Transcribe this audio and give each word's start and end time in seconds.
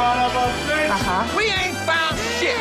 Aha. 0.00 1.26
We 1.36 1.44
ain't 1.52 1.76
found 1.84 2.18
shit. 2.38 2.56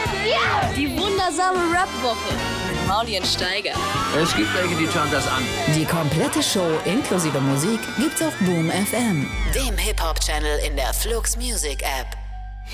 Die 0.75 0.90
wundersame 0.98 1.58
Rap-Woche 1.72 2.33
mit 2.69 2.88
Maulien 2.88 3.24
Steiger. 3.24 3.74
Es 4.22 4.35
gibt 4.35 4.54
welche, 4.54 4.75
die 4.75 4.88
schauen 4.88 5.09
das 5.12 5.27
an. 5.27 5.42
Die 5.75 5.86
komplette 5.86 6.44
Show 6.44 6.67
inklusive 6.86 7.40
Musik 7.40 7.80
gibt's 7.98 8.21
auf 8.21 8.36
Boom 8.39 8.70
FM, 8.70 9.25
dem 9.55 9.78
Hip-Hop-Channel 9.78 10.60
in 10.68 10.75
der 10.75 10.94
Flux 10.94 11.38
Music 11.38 11.82
App. 11.82 12.07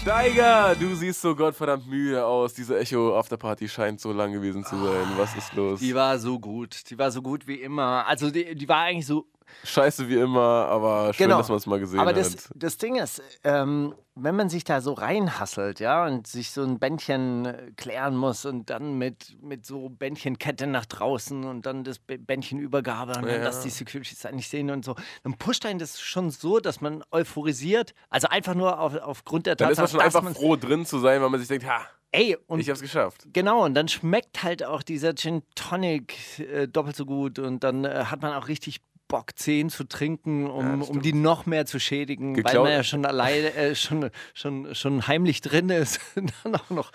Steiger, 0.02 0.76
du 0.76 0.94
siehst 0.96 1.22
so 1.22 1.36
gottverdammt 1.36 1.88
müde 1.88 2.26
aus. 2.26 2.54
Diese 2.54 2.78
Echo 2.80 3.18
Afterparty 3.18 3.70
scheint 3.70 4.02
so 4.02 4.12
lang 4.12 4.34
gewesen 4.34 4.66
zu 4.66 4.76
sein. 4.76 5.08
Was 5.16 5.36
ist 5.36 5.54
los? 5.54 5.80
Die 5.80 5.96
war 5.96 6.18
so 6.20 6.38
gut. 6.40 6.90
Die 6.90 6.98
war 6.98 7.12
so 7.12 7.22
gut 7.22 7.48
wie 7.48 7.62
immer. 7.62 8.06
Also 8.06 8.30
die, 8.30 8.56
die 8.56 8.68
war 8.68 8.82
eigentlich 8.84 9.06
so. 9.06 9.26
Scheiße 9.64 10.08
wie 10.10 10.16
immer, 10.16 10.40
aber 10.40 11.14
schön, 11.14 11.26
Genau. 11.28 11.38
dass 11.40 11.50
man 11.50 11.58
es 11.58 11.66
mal 11.66 11.80
gesehen 11.80 12.00
Aber 12.00 12.12
hat. 12.12 12.18
das, 12.18 12.50
das 12.56 12.78
Ding 12.78 12.96
ist, 12.98 13.22
ähm, 13.44 13.96
wenn 14.16 14.36
man 14.36 14.50
sich 14.50 14.64
da 14.64 14.80
so 14.82 14.94
reinhasselt, 14.94 15.80
ja, 15.80 16.06
und 16.06 16.28
sich 16.28 16.52
so 16.52 16.64
ein 16.64 16.80
Bändchen 16.80 17.46
äh, 17.46 17.72
klären 17.76 18.16
muss 18.16 18.46
und 18.46 18.70
dann 18.70 18.98
mit, 18.98 19.38
mit 19.42 19.66
so 19.66 19.90
Bändchenkette 19.90 20.68
nach 20.68 20.86
draußen 20.86 21.44
und 21.44 21.66
dann 21.66 21.84
das 21.84 22.00
Bändchenübergabe 22.00 23.14
und 23.14 23.24
dann, 23.26 23.30
Ja. 23.40 23.44
dass 23.44 23.62
die 23.62 23.70
Securities 23.70 24.20
das 24.20 24.32
nicht 24.32 24.50
sehen 24.50 24.70
und 24.70 24.86
so, 24.86 24.96
dann 25.24 25.34
pusht 25.38 25.66
einen 25.66 25.80
das 25.80 26.00
schon 26.00 26.30
so, 26.32 26.60
dass 26.60 26.82
man 26.82 27.04
euphorisiert. 27.12 27.94
Also 28.10 28.28
einfach 28.28 28.56
nur 28.56 28.80
auf, 28.80 28.96
aufgrund 28.96 29.46
der 29.48 29.56
Dann 29.56 29.72
ist 29.72 29.78
man 29.78 29.86
Tatsache, 29.88 30.02
schon 30.02 30.06
dass 30.12 30.16
einfach 30.16 30.40
froh 30.40 30.56
drin 30.56 30.86
zu 30.86 31.00
sein, 31.00 31.22
weil 31.22 31.30
man 31.30 31.40
sich 31.40 31.50
denkt, 31.50 31.66
ha, 31.68 31.82
Ey, 32.12 32.38
und 32.48 32.62
ich 32.62 32.70
hab's 32.70 32.80
geschafft. 32.80 33.26
Genau, 33.34 33.66
und 33.66 33.74
dann 33.74 33.90
schmeckt 33.90 34.42
halt 34.42 34.64
auch 34.64 34.84
dieser 34.84 35.16
Gin 35.16 35.42
Tonic 35.56 36.40
äh, 36.40 36.66
doppelt 36.66 36.96
so 36.96 37.06
gut 37.06 37.40
und 37.40 37.62
dann 37.66 37.84
äh, 37.84 38.06
hat 38.06 38.22
man 38.22 38.32
auch 38.34 38.48
richtig 38.48 38.80
Bock, 39.08 39.32
10 39.38 39.70
zu 39.70 39.84
trinken, 39.84 40.48
um, 40.50 40.82
um 40.82 41.02
die 41.02 41.14
noch 41.14 41.46
mehr 41.46 41.66
zu 41.66 41.80
schädigen, 41.80 42.36
weil 42.36 42.44
Geklaut- 42.44 42.64
man 42.64 42.72
ja 42.74 42.84
schon 42.84 43.06
alleine, 43.06 43.54
äh, 43.54 43.76
schon, 43.76 44.10
schon, 44.34 44.74
schon 44.76 45.08
heimlich 45.08 45.42
drin 45.42 45.70
ist 45.70 46.00
dann 46.44 46.56
auch 46.56 46.70
noch, 46.70 46.92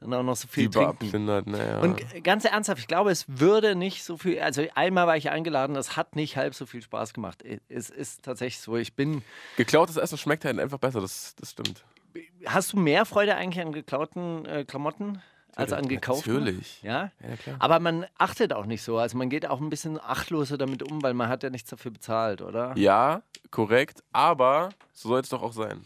dann 0.00 0.12
auch 0.14 0.22
noch 0.22 0.36
so 0.36 0.48
viel 0.48 0.64
Die 0.64 0.70
trinken. 0.70 0.90
abschindert, 1.06 1.46
naja. 1.46 1.80
Und 1.80 2.02
ganz 2.24 2.44
ernsthaft, 2.44 2.80
ich 2.80 2.88
glaube, 2.88 3.10
es 3.10 3.24
würde 3.28 3.76
nicht 3.76 4.02
so 4.04 4.16
viel, 4.18 4.40
also 4.40 4.62
einmal 4.74 5.06
war 5.06 5.16
ich 5.16 5.30
eingeladen, 5.30 5.74
das 5.74 5.96
hat 5.96 6.16
nicht 6.16 6.36
halb 6.36 6.54
so 6.54 6.66
viel 6.66 6.82
Spaß 6.82 7.14
gemacht. 7.14 7.42
Es 7.68 7.90
ist 7.90 8.22
tatsächlich 8.24 8.60
so, 8.60 8.76
ich 8.76 8.94
bin, 8.94 9.22
Geklautes 9.56 9.96
Essen 9.96 10.18
schmeckt 10.18 10.44
halt 10.44 10.58
einfach 10.58 10.78
besser, 10.78 11.00
das, 11.00 11.34
das 11.40 11.52
stimmt. 11.52 11.84
hast 12.44 12.72
du 12.72 12.76
mehr 12.78 13.06
Freude 13.06 13.36
eigentlich 13.36 13.64
an 13.64 13.72
geklauten 13.72 14.44
äh, 14.46 14.64
Klamotten 14.64 15.22
als 15.56 15.72
an 15.72 15.88
gekauften? 15.88 16.34
Natürlich. 16.34 16.82
Ja? 16.82 17.10
Ja. 17.46 17.54
Aber 17.58 17.80
man 17.80 18.06
achtet 18.18 18.52
auch 18.52 18.66
nicht 18.66 18.82
so. 18.82 18.98
Also 18.98 19.16
man 19.18 19.28
geht 19.30 19.46
auch 19.46 19.60
ein 19.60 19.70
bisschen 19.70 19.98
achtloser 20.00 20.56
damit 20.58 20.82
um, 20.82 21.02
weil 21.02 21.14
man 21.14 21.28
hat 21.28 21.42
ja 21.42 21.50
nichts 21.50 21.70
dafür 21.70 21.90
bezahlt, 21.90 22.42
oder? 22.42 22.72
Ja, 22.76 23.22
korrekt, 23.50 24.02
aber 24.12 24.68
so 24.92 25.08
soll 25.08 25.20
es 25.20 25.28
doch 25.28 25.42
auch 25.42 25.52
sein. 25.52 25.84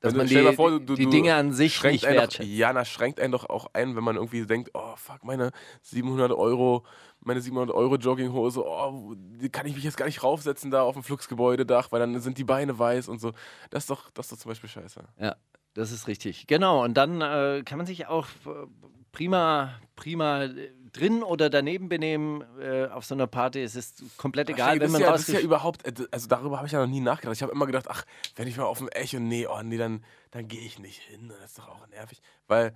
Dass 0.00 0.12
Wenn 0.14 0.28
du- 0.28 0.34
man 0.42 0.50
die, 0.50 0.56
vor, 0.56 0.70
du- 0.80 0.94
die 0.96 1.04
du 1.04 1.10
Dinge 1.10 1.34
an 1.34 1.52
sich 1.54 1.82
nicht 1.82 2.04
wertschätzt. 2.04 2.46
ja, 2.46 2.74
na, 2.74 2.84
schränkt 2.84 3.18
einen 3.20 3.32
doch 3.32 3.48
auch 3.48 3.68
ein, 3.72 3.96
wenn 3.96 4.04
man 4.04 4.16
irgendwie 4.16 4.44
denkt, 4.44 4.70
oh 4.74 4.94
fuck, 4.96 5.24
meine 5.24 5.50
700 5.80 6.30
Euro, 6.30 6.84
meine 7.20 7.40
700 7.40 7.74
Euro 7.74 7.96
Jogginghose, 7.96 8.62
oh, 8.62 9.14
die 9.16 9.48
kann 9.48 9.64
ich 9.64 9.74
mich 9.74 9.82
jetzt 9.84 9.96
gar 9.96 10.04
nicht 10.04 10.22
raufsetzen 10.22 10.70
da 10.70 10.82
auf 10.82 10.92
dem 10.92 11.02
Fluxgebäudedach, 11.02 11.90
weil 11.90 12.00
dann 12.00 12.20
sind 12.20 12.36
die 12.36 12.44
Beine 12.44 12.78
weiß 12.78 13.08
und 13.08 13.18
so. 13.18 13.32
Das 13.70 13.84
ist 13.84 13.90
doch, 13.90 14.10
das 14.10 14.26
ist 14.26 14.32
doch 14.32 14.38
zum 14.40 14.50
Beispiel 14.50 14.68
scheiße. 14.68 15.00
Ja, 15.18 15.36
das 15.74 15.92
ist 15.92 16.08
richtig. 16.08 16.46
Genau. 16.46 16.84
Und 16.84 16.94
dann 16.94 17.20
äh, 17.20 17.62
kann 17.64 17.78
man 17.78 17.86
sich 17.86 18.06
auch 18.06 18.26
äh, 18.46 18.66
prima, 19.12 19.74
prima 19.96 20.44
äh, 20.44 20.70
drin 20.92 21.22
oder 21.22 21.50
daneben 21.50 21.88
benehmen 21.88 22.44
äh, 22.60 22.86
auf 22.86 23.04
so 23.04 23.14
einer 23.14 23.26
Party. 23.26 23.60
Es 23.60 23.74
ist 23.74 24.02
komplett 24.16 24.48
egal, 24.48 24.80
wenn 24.80 24.92
man 24.92 25.00
ja, 25.00 25.10
das 25.10 25.28
ist 25.28 25.34
ja 25.34 25.40
überhaupt, 25.40 25.84
äh, 25.86 26.06
also 26.10 26.28
darüber 26.28 26.58
habe 26.58 26.66
ich 26.66 26.72
ja 26.72 26.80
noch 26.80 26.86
nie 26.90 27.00
nachgedacht. 27.00 27.36
Ich 27.36 27.42
habe 27.42 27.52
immer 27.52 27.66
gedacht, 27.66 27.86
ach, 27.88 28.04
wenn 28.36 28.46
ich 28.46 28.56
mal 28.56 28.64
auf 28.64 28.78
dem 28.78 28.88
Echo, 28.88 29.18
nee, 29.18 29.46
oh 29.46 29.62
nee, 29.62 29.76
dann, 29.76 30.04
dann 30.30 30.48
gehe 30.48 30.60
ich 30.60 30.78
nicht 30.78 31.00
hin. 31.00 31.32
Das 31.40 31.50
ist 31.50 31.58
doch 31.58 31.68
auch 31.68 31.86
nervig. 31.88 32.22
Weil, 32.46 32.74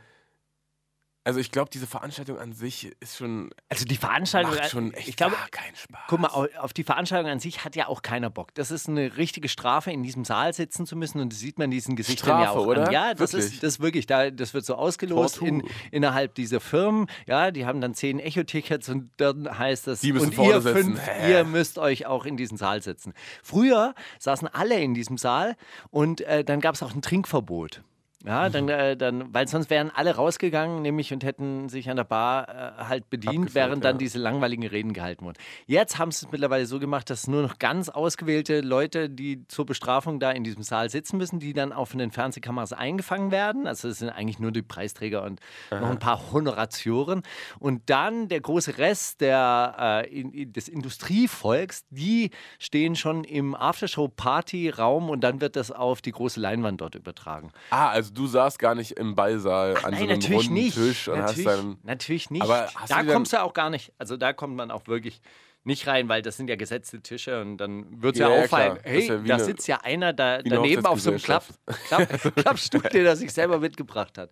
also 1.29 1.41
ich 1.41 1.51
glaube, 1.51 1.69
diese 1.71 1.87
Veranstaltung 1.87 2.39
an 2.39 2.55
sich 2.55 2.91
ist 3.01 3.19
schon, 3.19 3.51
Also 3.69 3.85
die 3.85 3.97
Veranstaltung, 3.97 4.55
macht 4.55 4.71
schon 4.71 4.95
echt 4.95 5.09
ich 5.09 5.17
glaube, 5.17 5.37
gar 5.37 5.49
keinen 5.51 5.77
Spaß. 5.77 6.01
Guck 6.09 6.21
mal, 6.21 6.29
au- 6.29 6.49
auf 6.59 6.73
die 6.73 6.85
Veranstaltung 6.85 7.31
an 7.31 7.39
sich 7.39 7.67
hat 7.67 7.77
ja 7.77 7.87
auch 7.89 8.01
keiner 8.01 8.31
Bock. 8.31 8.55
Das 8.55 8.71
ist 8.71 8.89
eine 8.89 9.19
richtige 9.19 9.51
Strafe, 9.51 9.91
in 9.93 10.03
diesem 10.03 10.25
Saal 10.25 10.55
sitzen 10.55 10.87
zu 10.87 10.97
müssen 10.97 11.21
und 11.21 11.31
das 11.33 11.39
sieht 11.41 11.59
man 11.59 11.71
diesen 11.71 11.97
Gesichtern 11.97 12.41
ja 12.41 12.45
Strafe, 12.47 12.59
auch 12.61 12.67
oder? 12.67 12.87
an. 12.87 12.93
Ja, 12.95 13.13
das 13.13 13.35
Wirklich? 13.35 13.53
ist, 13.55 13.63
das 13.63 13.81
wirklich, 13.81 14.07
da, 14.07 14.31
das 14.31 14.55
wird 14.55 14.65
so 14.65 14.75
ausgelost 14.77 15.43
in, 15.43 15.63
innerhalb 15.91 16.35
dieser 16.35 16.61
Firmen. 16.61 17.07
Ja, 17.27 17.51
die 17.51 17.67
haben 17.67 17.83
dann 17.83 17.93
zehn 17.93 18.19
Echo-Tickets 18.21 18.89
und 18.89 19.11
dann 19.19 19.59
heißt 19.59 19.87
das, 19.87 20.01
Die 20.01 20.15
müssen 20.15 20.29
und 20.29 20.35
vorne 20.35 20.53
ihr 20.55 20.61
sitzen. 20.63 20.83
fünf, 20.97 21.01
Hä? 21.07 21.31
ihr 21.33 21.45
müsst 21.45 21.77
euch 21.79 22.07
auch 22.07 22.25
in 22.25 22.39
diesen 22.39 22.57
Saal 22.57 22.81
setzen. 22.83 23.13
Früher 23.43 23.95
saßen 24.19 24.49
alle 24.49 24.81
in 24.81 24.95
diesem 24.95 25.19
Saal 25.19 25.57
und 25.91 26.23
äh, 26.23 26.43
dann 26.43 26.61
gab 26.61 26.75
es 26.75 26.83
auch 26.83 26.95
ein 26.95 27.03
Trinkverbot. 27.03 27.83
Ja, 28.25 28.49
dann, 28.49 28.69
äh, 28.69 28.97
dann, 28.97 29.33
weil 29.33 29.47
sonst 29.47 29.71
wären 29.71 29.93
alle 29.95 30.17
rausgegangen, 30.17 30.83
nämlich 30.83 31.13
und 31.13 31.23
hätten 31.23 31.69
sich 31.69 31.89
an 31.89 31.97
der 31.97 32.05
Bar 32.05 32.49
äh, 32.49 32.85
halt 32.85 33.09
bedient, 33.11 33.29
Abgeführt, 33.29 33.55
während 33.55 33.85
dann 33.85 33.95
ja. 33.95 33.99
diese 33.99 34.19
langweiligen 34.19 34.67
Reden 34.67 34.93
gehalten 34.93 35.25
wurden. 35.25 35.37
Jetzt 35.67 35.99
haben 35.99 36.11
sie 36.11 36.27
es 36.27 36.33
mittlerweile 36.33 36.67
so 36.67 36.81
gemacht, 36.81 37.11
dass 37.11 37.29
nur 37.29 37.43
noch 37.43 37.61
ganz 37.61 37.89
ausgewählte 37.89 38.61
Leute, 38.61 39.09
die 39.09 39.47
zur 39.47 39.67
Bestrafung 39.67 40.19
da 40.19 40.33
in 40.33 40.43
diesem 40.43 40.65
Saal 40.65 40.91
sitzen 40.91 41.17
müssen, 41.17 41.39
die 41.39 41.53
dann 41.53 41.73
auch 41.73 41.87
von 41.87 42.01
den 42.01 42.11
Fernsehkameras 42.11 42.73
eingefangen 42.73 43.31
werden. 43.31 43.69
Also 43.69 43.87
es 43.89 43.99
sind 43.99 44.11
eigentlich 44.11 44.41
nur 44.41 44.51
die 44.51 44.63
Preisträger 44.63 45.23
und 45.23 45.41
noch 45.71 45.89
ein 45.89 46.01
paar 46.01 46.33
Honoratioren. 46.33 47.23
Und 47.61 47.89
dann 47.89 48.27
der 48.27 48.41
große 48.41 48.79
Rest 48.79 49.21
der, 49.21 50.05
äh, 50.05 50.21
in, 50.21 50.33
in, 50.33 50.53
des 50.53 50.69
Industrievolks, 50.69 51.85
die 51.91 52.31
stehen 52.59 52.97
schon 52.97 53.23
im 53.23 53.55
Aftershow-Party-Raum 53.55 55.09
und 55.09 55.23
dann 55.23 55.41
wird 55.41 55.55
das 55.55 55.71
auf 55.71 56.03
die 56.03 56.11
große 56.11 56.41
Leinwand 56.41 56.81
dort 56.81 56.97
übertragen. 56.97 57.53
Ah, 57.71 57.91
also 57.91 58.08
du 58.15 58.27
saßt 58.27 58.59
gar 58.59 58.75
nicht 58.75 58.93
im 58.93 59.15
Ballsaal 59.15 59.77
an 59.77 59.91
Nein, 59.93 59.95
so 59.95 60.05
einem 60.05 60.09
natürlich 60.19 60.39
runden 60.39 60.55
nicht. 60.55 60.75
Tisch 60.75 61.09
und 61.09 61.19
natürlich, 61.19 61.47
hast 61.47 61.57
dann. 61.59 61.79
natürlich 61.83 62.31
nicht. 62.31 62.43
Aber 62.43 62.69
da 62.89 63.03
du 63.03 63.13
kommst 63.13 63.33
du 63.33 63.43
auch 63.43 63.53
gar 63.55 63.71
nicht. 63.71 63.93
Also 63.99 64.17
da 64.17 64.33
kommt 64.33 64.57
man 64.57 64.71
auch 64.71 64.87
wirklich 64.87 65.21
nicht 65.65 65.87
rein, 65.87 66.09
weil 66.09 66.23
das 66.23 66.37
sind 66.37 66.49
ja 66.49 66.57
gesetzte 66.57 67.01
Tische 67.03 67.41
und 67.43 67.59
dann 67.59 68.01
wird 68.03 68.15
es 68.15 68.21
Ja, 68.21 68.29
ja, 68.31 68.37
ja, 68.37 68.43
auffallen. 68.45 68.75
Das 68.77 68.85
hey, 68.85 69.09
ja 69.09 69.17
da 69.19 69.35
eine- 69.35 69.45
sitzt 69.45 69.69
ja 69.69 69.77
einer 69.83 70.13
da, 70.13 70.41
daneben 70.43 70.87
auf 70.87 71.01
so 71.01 71.11
einem 71.11 71.21
Klapp, 71.21 71.45
Klapp, 71.89 72.09
Klappstuhl, 72.37 72.81
den 72.83 73.05
er 73.05 73.17
sich 73.17 73.33
selber 73.33 73.59
mitgebracht 73.59 74.17
hat. 74.17 74.31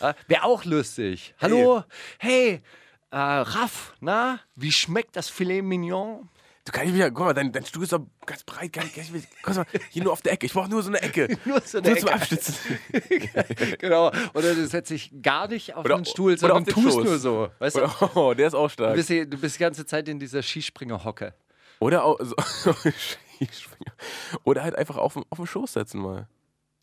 Ja, 0.00 0.14
Wäre 0.28 0.44
auch 0.44 0.64
lustig. 0.64 1.34
Hallo, 1.40 1.82
hey, 2.18 2.62
äh, 3.10 3.16
Raff, 3.16 3.92
na, 4.00 4.40
wie 4.54 4.72
schmeckt 4.72 5.16
das 5.16 5.28
Filet 5.28 5.60
Mignon? 5.62 6.28
Du 6.70 6.78
kannst 6.78 6.92
mich 6.92 7.00
ja, 7.00 7.10
guck 7.10 7.26
mal, 7.26 7.34
dein, 7.34 7.50
dein 7.50 7.66
Stuhl 7.66 7.82
ist 7.82 7.92
doch 7.92 8.06
ganz 8.24 8.44
breit. 8.44 8.72
Kann, 8.72 8.84
kann 8.92 9.02
ich 9.02 9.10
mich, 9.10 9.24
guck 9.42 9.56
mal, 9.56 9.66
hier 9.90 10.04
nur 10.04 10.12
auf 10.12 10.22
der 10.22 10.34
Ecke. 10.34 10.46
Ich 10.46 10.52
brauche 10.52 10.68
nur 10.70 10.84
so 10.84 10.88
eine 10.90 11.02
Ecke. 11.02 11.36
Nur 11.44 11.60
so 11.62 11.78
eine 11.78 11.88
nur 11.88 11.98
zum 11.98 12.08
Ecke. 12.10 12.14
Abstützen. 12.14 12.54
genau. 13.80 14.12
Oder 14.34 14.54
du 14.54 14.64
setzt 14.68 14.90
dich 14.90 15.10
gar 15.20 15.48
nicht 15.48 15.74
auf 15.74 15.84
Oder- 15.84 15.96
den 15.96 16.04
Stuhl, 16.04 16.38
sondern 16.38 16.58
auf 16.58 16.64
den 16.64 16.74
tust 16.74 16.94
Schoß. 16.94 17.04
nur 17.04 17.18
so. 17.18 17.48
Weißt 17.58 17.76
du? 17.76 17.82
Oder, 17.82 18.16
oh, 18.16 18.34
der 18.34 18.46
ist 18.46 18.54
auch 18.54 18.68
Du 18.68 18.72
stark. 18.74 18.94
bist, 18.94 19.08
hier, 19.08 19.26
du 19.26 19.36
bist 19.36 19.56
die 19.56 19.60
ganze 19.60 19.84
Zeit 19.84 20.08
in 20.08 20.20
dieser 20.20 20.42
Skispringer-Hocke. 20.44 21.34
Oder, 21.80 22.04
auch, 22.04 22.20
so, 22.20 22.36
oder 24.44 24.62
halt 24.62 24.76
einfach 24.76 24.96
auf, 24.96 25.16
auf 25.16 25.38
den 25.38 25.46
Schoß 25.48 25.72
setzen 25.72 26.00
mal. 26.00 26.28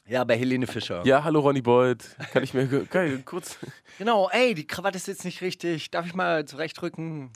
Ja, 0.05 0.25
bei 0.25 0.37
Helene 0.37 0.67
Fischer. 0.67 1.05
Ja, 1.05 1.23
hallo 1.23 1.39
Ronny 1.39 1.61
Boyd. 1.61 2.03
Kann 2.33 2.43
ich 2.43 2.53
mir 2.53 2.67
geil, 2.67 3.21
kurz. 3.23 3.57
Genau, 3.99 4.29
ey, 4.31 4.53
die 4.53 4.67
Krawatte 4.67 4.97
ist 4.97 5.07
jetzt 5.07 5.23
nicht 5.23 5.41
richtig. 5.41 5.91
Darf 5.91 6.05
ich 6.05 6.13
mal 6.13 6.43
zurechtrücken? 6.45 7.31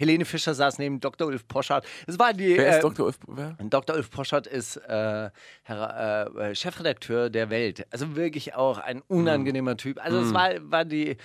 Helene 0.00 0.24
Fischer 0.24 0.54
saß 0.54 0.78
neben 0.78 0.98
Dr. 0.98 1.26
Ulf 1.28 1.46
Poschardt. 1.46 1.86
Das 2.06 2.18
war 2.18 2.32
die. 2.32 2.56
Wer 2.56 2.66
äh, 2.72 2.76
ist 2.76 2.82
Dr. 2.82 3.06
Ulf? 3.06 3.18
Wer? 3.28 3.56
Dr. 3.62 3.94
Ulf 3.96 4.10
Poschardt 4.10 4.46
ist 4.46 4.76
äh, 4.78 5.30
Herr, 5.62 6.30
äh, 6.36 6.54
Chefredakteur 6.54 7.28
der 7.30 7.50
Welt. 7.50 7.86
Also 7.90 8.16
wirklich 8.16 8.54
auch 8.54 8.78
ein 8.78 9.02
unangenehmer 9.08 9.76
Typ. 9.76 10.02
Also 10.04 10.20
es 10.20 10.32
war, 10.34 10.50
war 10.62 10.84
die. 10.86 11.16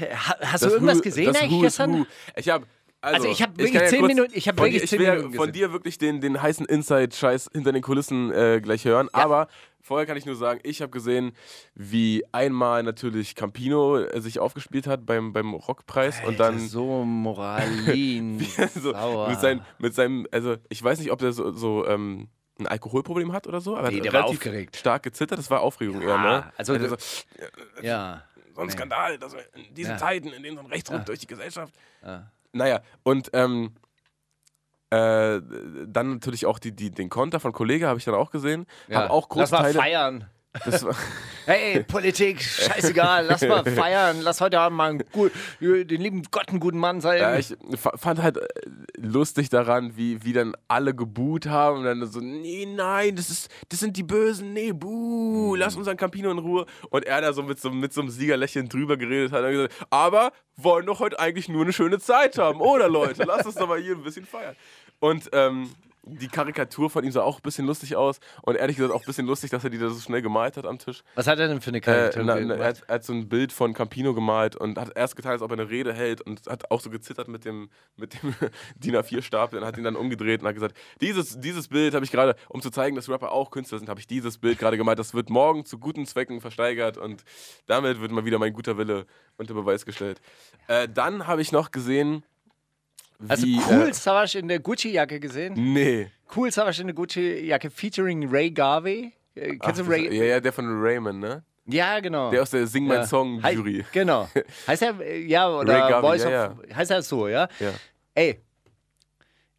Ha- 0.00 0.36
Hast 0.40 0.62
du 0.62 0.66
Das 0.66 0.72
irgendwas 0.74 0.98
Who- 0.98 1.02
gesehen 1.02 1.36
eigentlich 1.36 1.60
gestern? 1.62 2.06
Ich 2.36 2.48
habe 2.48 2.66
also, 3.02 3.16
Also 3.16 3.28
ich 3.28 3.42
hab 3.42 3.50
kann 3.50 3.58
wirklich 3.58 3.88
zehn 3.90 4.00
kurz 4.00 4.14
Minuten- 4.14 4.32
ich 4.34 4.48
hab 4.48 4.56
von 4.56 4.64
wirklich 4.66 4.82
dir- 4.82 4.88
zehn 4.88 5.00
ich 5.00 5.06
will 5.06 5.16
Minuten 5.16 5.34
von 5.34 5.46
gesehen. 5.52 5.52
dir 5.68 5.72
wirklich 5.72 5.98
den, 5.98 6.20
den 6.20 6.42
heißen 6.42 6.66
Inside-Scheiß 6.66 7.50
hinter 7.52 7.72
den 7.72 7.82
Kulissen 7.82 8.32
äh, 8.32 8.60
gleich 8.60 8.84
hören. 8.84 9.08
Aber 9.12 9.48
vorher 9.86 10.04
kann 10.06 10.16
ich 10.16 10.26
nur 10.26 10.34
sagen, 10.34 10.58
ich 10.64 10.82
habe 10.82 10.90
gesehen, 10.90 11.32
wie 11.74 12.24
einmal 12.32 12.82
natürlich 12.82 13.34
Campino 13.36 13.98
äh, 13.98 14.20
sich 14.20 14.38
aufgespielt 14.40 14.86
hat 14.86 15.06
beim, 15.06 15.32
beim 15.32 15.54
Rockpreis 15.54 16.22
und 16.26 16.40
dann 16.40 16.58
so 16.58 17.04
Moralin. 17.04 18.40
so, 18.74 18.92
sauer. 18.92 19.28
mit, 19.28 19.40
seinem, 19.40 19.60
mit 19.78 19.94
seinem, 19.94 20.26
also 20.32 20.56
ich 20.68 20.82
weiß 20.82 20.98
nicht, 20.98 21.12
ob 21.12 21.20
der 21.20 21.32
so, 21.32 21.52
so 21.52 21.86
ähm, 21.86 22.28
ein 22.58 22.66
Alkoholproblem 22.66 23.32
hat 23.32 23.46
oder 23.46 23.60
so, 23.60 23.76
aber 23.76 23.90
Nee, 23.90 23.98
er 23.98 24.02
der 24.02 24.12
war 24.14 24.24
aufgeregt. 24.24 24.76
stark 24.76 25.02
gezittert. 25.04 25.38
Das 25.38 25.50
war 25.50 25.60
Aufregung 25.60 26.00
eher, 26.02 26.18
ne? 26.18 26.52
also 26.56 26.72
Also 26.72 26.88
so, 26.88 26.96
ja. 27.82 28.22
so 28.54 28.62
ein 28.62 28.70
Skandal, 28.70 29.18
dass 29.18 29.34
wir 29.34 29.44
in 29.54 29.74
diesen 29.74 29.92
Ja. 29.92 29.98
Zeiten, 29.98 30.28
in 30.28 30.42
denen 30.42 30.56
so 30.56 30.62
ein 30.62 30.66
Rechtsruck 30.70 30.98
Ja. 30.98 31.04
durch 31.04 31.20
die 31.20 31.26
Gesellschaft. 31.26 31.72
Ja. 32.02 32.30
Naja, 32.52 32.80
und 33.02 33.30
ähm, 33.34 33.72
äh, 34.90 35.40
dann 35.86 36.14
natürlich 36.14 36.46
auch 36.46 36.58
die, 36.58 36.72
die, 36.72 36.90
den 36.90 37.08
Konter 37.08 37.40
von 37.40 37.52
Kollege 37.52 37.88
habe 37.88 37.98
ich 37.98 38.04
dann 38.04 38.14
auch 38.14 38.30
gesehen. 38.30 38.66
Ja. 38.88 39.02
Habe 39.02 39.10
auch 39.10 39.28
das 39.28 39.52
war 39.52 39.62
Großteile. 39.62 39.78
Feiern. 39.78 40.30
Hey, 41.48 41.84
Politik, 41.84 42.42
scheißegal, 42.42 43.24
lass 43.26 43.40
mal 43.42 43.62
feiern, 43.64 44.20
lass 44.20 44.40
heute 44.40 44.58
Abend 44.58 44.76
mal 44.76 44.98
gut, 45.12 45.30
den 45.60 46.00
lieben 46.00 46.22
Gott 46.32 46.48
einen 46.48 46.58
guten 46.58 46.78
Mann 46.78 47.00
sein. 47.00 47.20
ja, 47.20 47.36
ich 47.38 47.54
fa- 47.76 47.96
fand 47.96 48.20
halt 48.20 48.38
äh, 48.38 48.42
lustig 48.98 49.48
daran, 49.48 49.96
wie, 49.96 50.24
wie 50.24 50.32
dann 50.32 50.56
alle 50.66 50.92
geboot 50.92 51.46
haben 51.46 51.78
und 51.78 51.84
dann 51.84 52.04
so, 52.10 52.18
nee, 52.18 52.66
nein, 52.66 53.14
das, 53.14 53.30
ist, 53.30 53.48
das 53.68 53.78
sind 53.78 53.96
die 53.96 54.02
Bösen, 54.02 54.54
nee, 54.54 54.72
buh, 54.72 55.54
lass 55.54 55.76
unseren 55.76 55.96
Campino 55.96 56.32
in 56.32 56.38
Ruhe. 56.38 56.66
Und 56.90 57.04
er 57.06 57.20
da 57.20 57.32
so 57.32 57.44
mit 57.44 57.60
so, 57.60 57.70
mit 57.70 57.92
so 57.92 58.00
einem 58.00 58.10
Siegerlächeln 58.10 58.68
drüber 58.68 58.96
geredet 58.96 59.30
hat 59.30 59.44
und 59.44 59.52
gesagt, 59.52 59.74
aber 59.90 60.32
wollen 60.56 60.86
doch 60.86 60.98
heute 60.98 61.20
eigentlich 61.20 61.48
nur 61.48 61.62
eine 61.62 61.72
schöne 61.72 62.00
Zeit 62.00 62.38
haben, 62.38 62.60
oder 62.60 62.88
Leute? 62.88 63.22
Lass 63.24 63.46
uns 63.46 63.54
doch 63.54 63.68
mal 63.68 63.78
hier 63.80 63.94
ein 63.94 64.02
bisschen 64.02 64.26
feiern. 64.26 64.56
Und 64.98 65.28
ähm, 65.32 65.70
die 66.08 66.28
Karikatur 66.28 66.88
von 66.88 67.04
ihm 67.04 67.10
sah 67.10 67.22
auch 67.22 67.38
ein 67.38 67.42
bisschen 67.42 67.66
lustig 67.66 67.96
aus 67.96 68.20
und 68.42 68.54
ehrlich 68.56 68.76
gesagt 68.76 68.94
auch 68.94 69.00
ein 69.02 69.06
bisschen 69.06 69.26
lustig, 69.26 69.50
dass 69.50 69.64
er 69.64 69.70
die 69.70 69.78
da 69.78 69.88
so 69.90 70.00
schnell 70.00 70.22
gemalt 70.22 70.56
hat 70.56 70.64
am 70.64 70.78
Tisch. 70.78 71.02
Was 71.16 71.26
hat 71.26 71.38
er 71.38 71.48
denn 71.48 71.60
für 71.60 71.68
eine 71.70 71.78
Äh, 71.78 71.80
Charakter? 71.80 72.22
na, 72.22 72.40
na, 72.40 72.54
er, 72.54 72.64
hat, 72.64 72.82
er 72.86 72.94
hat 72.94 73.04
so 73.04 73.12
ein 73.12 73.28
Bild 73.28 73.52
von 73.52 73.74
Campino 73.74 74.14
gemalt 74.14 74.54
und 74.56 74.78
hat 74.78 74.96
erst 74.96 75.16
getan, 75.16 75.32
als 75.32 75.42
ob 75.42 75.50
er 75.50 75.58
eine 75.58 75.68
Rede 75.68 75.92
hält 75.92 76.22
und 76.22 76.46
hat 76.46 76.70
auch 76.70 76.80
so 76.80 76.90
gezittert 76.90 77.28
mit 77.28 77.44
dem, 77.44 77.70
mit 77.96 78.22
dem 78.22 78.34
DIN 78.76 78.96
A4-Stapel 78.96 79.58
und 79.58 79.64
hat 79.66 79.76
ihn 79.76 79.84
dann 79.84 79.96
umgedreht 79.96 80.42
und 80.42 80.48
hat 80.48 80.54
gesagt, 80.54 80.76
dieses, 81.00 81.40
dieses 81.40 81.68
Bild 81.68 81.94
habe 81.94 82.04
ich 82.04 82.12
gerade, 82.12 82.36
um 82.48 82.62
zu 82.62 82.70
zeigen, 82.70 82.94
dass 82.96 83.08
Rapper 83.08 83.32
auch 83.32 83.50
Künstler 83.50 83.78
sind, 83.78 83.88
habe 83.88 83.98
ich 84.00 84.06
dieses 84.06 84.38
Bild 84.38 84.58
gerade 84.58 84.76
gemalt. 84.76 84.98
Das 84.98 85.12
wird 85.12 85.28
morgen 85.28 85.64
zu 85.64 85.78
guten 85.78 86.06
Zwecken 86.06 86.40
versteigert 86.40 86.98
und 86.98 87.24
damit 87.66 88.00
wird 88.00 88.12
mal 88.12 88.24
wieder 88.24 88.38
mein 88.38 88.52
guter 88.52 88.78
Wille 88.78 89.06
unter 89.38 89.54
Beweis 89.54 89.84
gestellt. 89.84 90.20
Äh, 90.68 90.88
dann 90.88 91.26
habe 91.26 91.42
ich 91.42 91.52
noch 91.52 91.70
gesehen, 91.72 92.22
Hast 93.28 93.42
du 93.42 93.46
wie... 93.46 93.60
Cool 93.68 93.94
Savage 93.94 94.38
in 94.38 94.48
der 94.48 94.60
Gucci-Jacke 94.60 95.20
gesehen? 95.20 95.56
Äh, 95.56 95.60
nee. 95.60 96.10
Cool 96.34 96.50
Savage 96.50 96.80
in 96.80 96.88
der 96.88 96.96
Gucci-Jacke 96.96 97.70
featuring 97.70 98.28
Ray 98.28 98.50
Garvey. 98.50 99.12
Äh, 99.34 99.56
Ach, 99.60 99.66
Kennst 99.66 99.80
du 99.80 99.84
das, 99.84 99.92
Ray? 99.92 100.16
ja, 100.16 100.24
ja, 100.24 100.40
der 100.40 100.52
von 100.52 100.66
Raymond, 100.80 101.20
ne? 101.20 101.42
Ja, 101.66 101.98
genau. 102.00 102.30
Der 102.30 102.42
aus 102.42 102.50
der 102.50 102.66
Sing 102.66 102.86
Mein 102.86 102.98
Ja. 102.98 103.06
Song 103.06 103.40
Jury. 103.40 103.84
Genau. 103.92 104.28
Heißt 104.66 104.82
er, 104.82 105.00
äh, 105.00 105.20
ja, 105.22 105.48
oder 105.48 105.72
Ray 105.72 105.90
Garvey, 105.90 106.08
Voice 106.08 106.24
ja, 106.24 106.52
of, 106.52 106.76
heißt 106.76 106.90
er 106.90 107.02
so, 107.02 107.26
ja? 107.28 107.48
Ja. 107.58 107.72
Ey. 108.14 108.40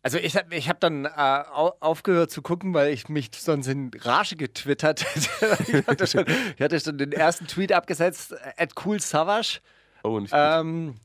Also 0.03 0.19
ich 0.19 0.37
habe 0.37 0.55
ich 0.55 0.69
hab 0.69 0.79
dann 0.79 1.03
äh, 1.03 1.09
au 1.09 1.73
aufgehört 1.81 2.31
zu 2.31 2.41
gucken, 2.41 2.73
weil 2.73 2.93
ich 2.93 3.09
mich 3.09 3.29
sonst 3.35 3.67
in 3.67 3.91
Rage 3.99 4.37
getwittert 4.37 5.03
hätte. 5.39 5.79
ich, 5.79 5.87
hatte 5.87 6.07
schon, 6.07 6.25
ich 6.55 6.61
hatte 6.61 6.79
schon 6.79 6.97
den 6.97 7.11
ersten 7.11 7.45
Tweet 7.47 7.73
abgesetzt, 7.73 8.31
äh, 8.31 8.63
at 8.63 8.71
cool 8.85 9.01
Savage. 9.01 9.59
Oh, 10.03 10.17
nicht 10.21 10.31
gut. 10.31 10.39
Ähm, 10.41 10.95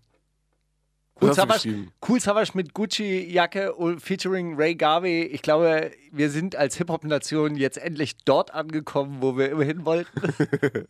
cool, 1.22 1.34
Savage 1.34 1.54
geschrieben? 1.54 1.92
cool 2.08 2.20
Savage 2.20 2.50
mit 2.54 2.74
Gucci-Jacke 2.74 3.74
und 3.74 4.00
featuring 4.00 4.56
Ray 4.56 4.74
Garvey. 4.74 5.22
Ich 5.24 5.42
glaube, 5.42 5.90
wir 6.10 6.30
sind 6.30 6.56
als 6.56 6.76
Hip-Hop-Nation 6.76 7.56
jetzt 7.56 7.78
endlich 7.78 8.16
dort 8.24 8.52
angekommen, 8.52 9.18
wo 9.20 9.36
wir 9.36 9.50
immer 9.50 9.64
hin 9.64 9.84
wollten. 9.84 10.10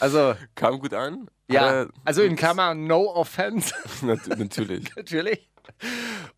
also, 0.00 0.34
Kam 0.54 0.78
gut 0.78 0.94
an? 0.94 1.28
Ja, 1.48 1.86
also 2.04 2.22
in 2.22 2.36
Klammern, 2.36 2.86
no 2.86 3.14
offense, 3.14 3.74
Nat 4.02 4.26
natürlich. 4.38 4.84
natürlich. 4.96 5.48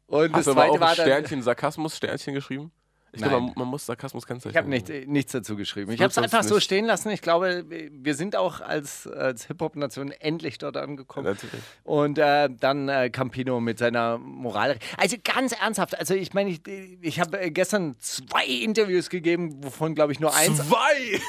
Und 0.06 0.32
Hast 0.32 0.38
das 0.38 0.44
du 0.46 0.50
aber 0.52 0.60
zweite 0.62 0.72
auch 0.72 0.80
war 0.80 0.96
dann. 0.96 1.06
Sternchen, 1.06 1.42
Sarkasmus, 1.42 1.96
Sternchen 1.96 2.34
geschrieben? 2.34 2.72
Ich 3.14 3.22
glaube, 3.22 3.40
man, 3.46 3.52
man 3.56 3.68
muss 3.68 3.86
Sarkasmus 3.86 4.26
kennzeichnen. 4.26 4.52
Ich 4.52 4.56
habe 4.56 4.68
nicht, 4.68 5.08
nichts 5.08 5.32
dazu 5.32 5.56
geschrieben. 5.56 5.92
Ich 5.92 6.00
habe 6.00 6.10
es 6.10 6.18
einfach 6.18 6.38
sonst 6.38 6.48
so 6.48 6.54
nicht- 6.56 6.64
stehen 6.64 6.84
lassen. 6.84 7.10
Ich 7.10 7.22
glaube, 7.22 7.64
wir 7.68 8.14
sind 8.14 8.36
auch 8.36 8.60
als, 8.60 9.06
als 9.06 9.46
Hip-Hop-Nation 9.46 10.10
endlich 10.10 10.58
dort 10.58 10.76
angekommen. 10.76 11.26
Natürlich. 11.26 11.60
Und 11.84 12.18
äh, 12.18 12.48
dann 12.50 12.88
äh, 12.88 13.10
Campino 13.10 13.60
mit 13.60 13.78
seiner 13.78 14.18
Moral. 14.18 14.78
Also 14.96 15.16
ganz 15.22 15.52
ernsthaft, 15.52 15.98
also 15.98 16.14
ich 16.14 16.34
meine, 16.34 16.50
ich, 16.50 16.60
ich 17.00 17.20
habe 17.20 17.40
äh, 17.40 17.50
gestern 17.50 17.96
zwei 18.00 18.44
Interviews 18.46 19.08
gegeben, 19.10 19.62
wovon 19.62 19.94
glaube 19.94 20.12
ich 20.12 20.20
nur 20.20 20.34
eins. 20.34 20.58
Zwei! 20.66 21.20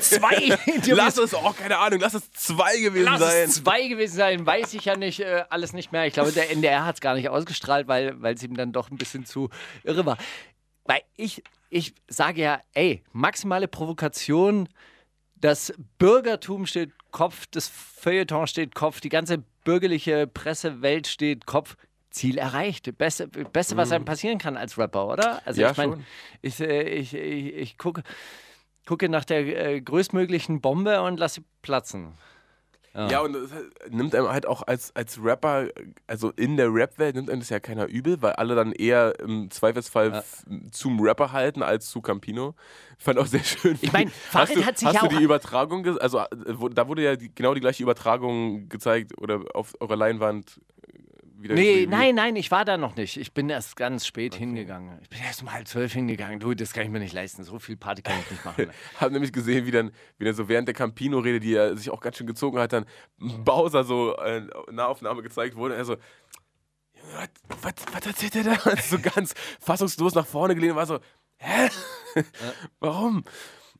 Zwei 0.00 0.36
Interviews. 0.66 0.96
lass 0.96 1.18
es, 1.18 1.34
oh, 1.34 1.52
keine 1.58 1.78
Ahnung, 1.78 2.00
lass 2.00 2.14
es 2.14 2.30
zwei 2.32 2.78
gewesen 2.80 3.04
Lass 3.04 3.20
sein. 3.20 3.44
es 3.48 3.54
zwei 3.62 3.86
gewesen 3.88 4.16
sein, 4.16 4.46
weiß 4.46 4.74
ich 4.74 4.84
ja 4.84 4.96
nicht, 4.96 5.20
äh, 5.20 5.44
alles 5.50 5.72
nicht 5.72 5.92
mehr. 5.92 6.06
Ich 6.06 6.14
glaube, 6.14 6.32
der 6.32 6.50
NDR 6.50 6.84
hat 6.84 6.96
es 6.96 7.00
gar 7.00 7.14
nicht 7.14 7.28
ausgestrahlt, 7.28 7.88
weil 7.88 8.16
es 8.24 8.42
ihm 8.42 8.56
dann 8.56 8.72
doch 8.72 8.90
ein 8.90 8.96
bisschen 8.96 9.26
zu 9.26 9.48
irre 9.82 10.06
war. 10.06 10.18
Weil 10.84 11.02
ich, 11.16 11.42
ich 11.70 11.94
sage 12.08 12.42
ja, 12.42 12.60
ey, 12.74 13.02
maximale 13.12 13.68
Provokation, 13.68 14.68
das 15.36 15.74
Bürgertum 15.98 16.66
steht 16.66 16.92
Kopf, 17.10 17.46
das 17.50 17.68
Feuilleton 17.68 18.46
steht 18.46 18.74
Kopf, 18.74 19.00
die 19.00 19.08
ganze 19.08 19.44
bürgerliche 19.64 20.26
Pressewelt 20.26 21.06
steht 21.06 21.46
Kopf. 21.46 21.76
Ziel 22.10 22.38
erreicht. 22.38 22.96
Beste, 22.96 23.26
Beste 23.26 23.76
was 23.76 23.90
einem 23.90 24.04
passieren 24.04 24.38
kann 24.38 24.56
als 24.56 24.78
Rapper, 24.78 25.08
oder? 25.08 25.44
Also 25.44 25.60
Mhm. 25.60 25.64
Ja, 25.64 25.70
ich 25.72 25.76
meine, 25.76 26.04
ich, 26.42 26.60
äh, 26.60 26.82
ich, 26.82 27.12
ich, 27.12 27.54
ich 27.54 27.76
gucke, 27.76 28.04
gucke 28.86 29.08
nach 29.08 29.24
der 29.24 29.40
äh, 29.72 29.80
größtmöglichen 29.80 30.60
Bombe 30.60 31.02
und 31.02 31.18
lasse 31.18 31.40
sie 31.40 31.46
platzen. 31.62 32.14
Ja, 32.96 33.20
und 33.22 33.32
das 33.32 33.50
nimmt 33.90 34.14
einem 34.14 34.28
halt 34.28 34.46
auch 34.46 34.62
als, 34.66 34.94
als 34.94 35.18
Rapper, 35.20 35.66
also 36.06 36.30
in 36.36 36.56
der 36.56 36.72
Rap-Welt 36.72 37.16
nimmt 37.16 37.28
einem 37.28 37.40
das 37.40 37.48
ja 37.50 37.58
keiner 37.58 37.86
übel, 37.88 38.22
weil 38.22 38.34
alle 38.34 38.54
dann 38.54 38.70
eher 38.72 39.18
im 39.18 39.50
Zweifelsfall 39.50 40.12
f- 40.12 40.44
zum 40.70 41.00
Rapper 41.00 41.32
halten 41.32 41.62
als 41.62 41.90
zu 41.90 42.00
Campino. 42.00 42.54
Fand 42.98 43.18
auch 43.18 43.26
sehr 43.26 43.42
schön. 43.42 43.76
Ich 43.82 43.92
mein, 43.92 44.06
hast 44.08 44.52
Farid 44.52 44.56
du, 44.58 44.64
hat 44.64 44.78
sich 44.78 44.86
hast 44.86 44.94
ja 44.94 45.00
du 45.00 45.06
auch- 45.06 45.18
die 45.18 45.24
Übertragung, 45.24 45.98
also 45.98 46.18
äh, 46.20 46.26
wo, 46.52 46.68
da 46.68 46.86
wurde 46.86 47.02
ja 47.02 47.16
die, 47.16 47.34
genau 47.34 47.52
die 47.54 47.60
gleiche 47.60 47.82
Übertragung 47.82 48.68
gezeigt 48.68 49.18
oder 49.18 49.40
auf 49.54 49.72
eurer 49.80 49.96
Leinwand 49.96 50.60
wieder. 51.44 51.54
Nee, 51.54 51.86
nein, 51.88 52.16
nein, 52.16 52.34
ich 52.34 52.50
war 52.50 52.64
da 52.64 52.76
noch 52.76 52.96
nicht. 52.96 53.16
Ich 53.16 53.32
bin 53.32 53.48
erst 53.48 53.76
ganz 53.76 54.06
spät 54.06 54.34
hingegangen. 54.34 54.98
Ich 55.02 55.08
bin 55.08 55.20
erst 55.20 55.42
um 55.42 55.52
halb 55.52 55.68
zwölf 55.68 55.92
hingegangen. 55.92 56.40
Du, 56.40 56.54
das 56.54 56.72
kann 56.72 56.82
ich 56.82 56.90
mir 56.90 56.98
nicht 56.98 57.12
leisten. 57.12 57.44
So 57.44 57.60
viel 57.60 57.76
Party 57.76 58.02
kann 58.02 58.18
ich 58.18 58.30
nicht 58.32 58.44
machen. 58.44 58.70
Hab 59.00 59.12
nämlich 59.12 59.32
gesehen, 59.32 59.66
wie 59.66 59.70
dann, 59.70 59.92
wie 60.18 60.24
dann 60.24 60.34
so 60.34 60.48
während 60.48 60.66
der 60.66 60.74
Campino-Rede, 60.74 61.38
die 61.38 61.54
er 61.54 61.76
sich 61.76 61.90
auch 61.90 62.00
ganz 62.00 62.16
schön 62.16 62.26
gezogen 62.26 62.58
hat, 62.58 62.72
dann 62.72 62.86
Bowser 63.18 63.84
so 63.84 64.16
äh, 64.16 64.42
Nahaufnahme 64.72 65.22
gezeigt 65.22 65.54
wurde. 65.54 65.76
Er 65.76 65.84
so, 65.84 65.92
"Junge, 66.94 67.28
was, 67.48 67.62
was, 67.62 67.74
was 67.92 68.06
erzählt 68.06 68.34
der 68.34 68.44
da? 68.44 68.76
so 68.82 68.98
ganz 68.98 69.34
fassungslos 69.60 70.14
nach 70.14 70.26
vorne 70.26 70.54
gelehnt 70.54 70.72
und 70.72 70.78
war 70.78 70.86
so, 70.86 70.98
hä? 71.36 71.68
Warum? 72.80 73.24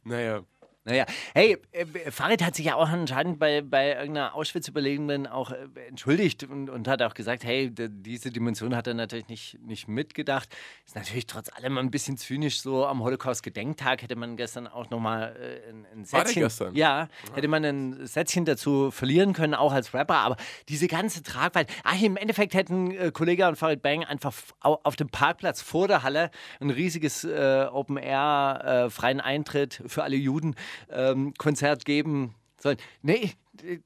Naja. 0.05 0.43
Naja, 0.87 1.07
hey, 1.33 1.57
äh, 1.73 2.11
Farid 2.11 2.43
hat 2.43 2.55
sich 2.55 2.67
ja 2.67 2.75
auch 2.75 2.91
anscheinend 2.91 3.39
bei, 3.39 3.63
bei 3.63 3.93
irgendeiner 3.93 4.35
Auschwitz-Überlegenden 4.35 5.27
auch 5.27 5.51
äh, 5.51 5.67
entschuldigt 5.89 6.45
und, 6.45 6.69
und 6.69 6.89
hat 6.89 7.01
auch 7.01 7.15
gesagt, 7.15 7.43
hey, 7.43 7.71
diese 7.73 8.31
Dimension 8.31 8.77
hat 8.77 8.87
er 8.87 8.93
natürlich 8.93 9.29
nicht, 9.29 9.59
nicht 9.63 9.89
mitgedacht. 9.89 10.55
Ist 10.85 10.95
natürlich 10.95 11.27
trotz 11.27 11.49
allem 11.49 11.79
ein 11.79 11.91
bisschen 11.91 12.19
zynisch, 12.19 12.61
so 12.61 12.85
am 12.85 13.03
Holocaust-Gedenktag 13.03 14.03
hätte 14.03 14.15
man 14.15 14.37
gestern 14.37 14.67
auch 14.67 14.91
nochmal 14.91 15.35
äh, 15.41 15.71
ein, 15.71 15.87
ein 15.95 16.05
Sätzchen... 16.05 16.43
gestern? 16.43 16.75
Ja, 16.75 17.09
hätte 17.35 17.49
man 17.49 17.65
ein 17.65 18.07
Sätzchen 18.07 18.45
dazu 18.45 18.91
verlieren 18.91 19.33
können, 19.33 19.55
auch 19.55 19.73
als 19.73 19.95
Rapper, 19.95 20.17
aber 20.17 20.37
diese 20.69 20.87
ganze 20.87 21.23
Tragweite... 21.23 21.73
Ach, 21.85 21.99
im 22.03 22.19
Endeffekt 22.19 22.53
hätten 22.53 22.91
äh, 22.91 23.11
Kollege 23.11 23.49
und 23.49 23.57
Farid 23.57 23.81
Bang 23.81 24.05
einfach 24.05 24.35
auf 24.61 24.97
dem 24.97 25.09
Parkplatz 25.09 25.63
vor 25.63 25.89
der 25.89 26.03
Halle 26.03 26.31
ein 26.61 26.69
riesiges 26.69 27.25
äh, 27.25 27.69
Open-Air, 27.73 28.85
äh, 28.87 28.91
freien 28.91 29.23
Eintritt 29.23 29.83
für 29.87 30.03
alle 30.03 30.17
Juden 30.17 30.55
ähm, 30.91 31.35
Konzert 31.39 31.85
geben 31.85 32.35
sollen. 32.61 32.79
Nee, 33.03 33.33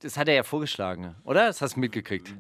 das 0.01 0.17
hat 0.17 0.29
er 0.29 0.35
ja 0.35 0.43
vorgeschlagen, 0.43 1.15
oder? 1.25 1.47
Das 1.47 1.61
hast 1.63 1.77
du 1.77 1.81
mitgekriegt. 1.81 2.35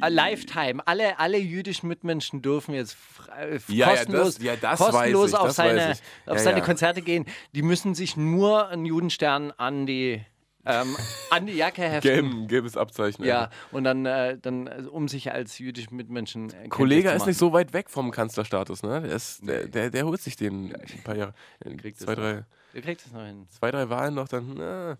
A 0.00 0.06
Lifetime. 0.08 0.86
Alle, 0.86 1.18
alle 1.18 1.36
jüdischen 1.38 1.88
Mitmenschen 1.88 2.42
dürfen 2.42 2.74
jetzt 2.74 2.94
frei- 2.94 3.58
Ja, 3.68 3.88
ja, 3.88 3.96
kostenlos, 3.96 4.34
das- 4.36 4.44
ja, 4.44 4.56
das 4.56 4.78
kostenlos 4.78 5.30
ich, 5.30 5.36
auf 5.36 5.50
seine, 5.50 5.90
auf 5.90 5.98
Ja, 6.26 6.38
seine 6.38 6.58
ja. 6.60 6.64
Konzerte 6.64 7.02
gehen. 7.02 7.26
Die 7.54 7.62
müssen 7.62 7.94
sich 7.96 8.16
nur 8.16 8.68
einen 8.68 8.86
Judenstern 8.86 9.50
an 9.56 9.86
die, 9.86 10.22
ähm, 10.64 10.96
an 11.30 11.46
die 11.46 11.54
Jacke 11.54 11.82
heften. 11.82 12.46
Gelbes 12.46 12.76
Abzeichen. 12.76 13.24
Ja, 13.24 13.46
einfach. 13.46 13.72
und 13.72 13.82
dann, 13.84 14.06
äh, 14.06 14.38
dann 14.40 14.68
äh, 14.68 14.82
um 14.88 15.08
sich 15.08 15.32
als 15.32 15.58
jüdischen 15.58 15.96
Mitmenschen. 15.96 16.50
äh, 16.52 16.68
Kollege 16.68 17.10
ist 17.10 17.26
nicht 17.26 17.38
so 17.38 17.52
weit 17.52 17.72
weg 17.72 17.90
vom 17.90 18.12
Kanzlerstatus, 18.12 18.84
ne? 18.84 19.02
Der, 19.02 19.10
ist, 19.16 19.46
der, 19.46 19.66
der, 19.66 19.90
der 19.90 20.06
holt 20.06 20.20
sich 20.22 20.36
den 20.36 20.72
ein 20.74 21.02
paar 21.02 21.16
Jahre. 21.16 21.34
kriegt 21.78 21.98
Zwei, 21.98 22.14
drei. 22.14 22.44
Ihr 22.74 22.82
kriegt 22.82 23.04
es 23.04 23.12
noch 23.12 23.24
hin. 23.24 23.46
zwei, 23.50 23.70
drei 23.70 23.88
Wahlen 23.88 24.14
noch, 24.14 24.28
dann. 24.28 24.54
Na. 24.56 24.98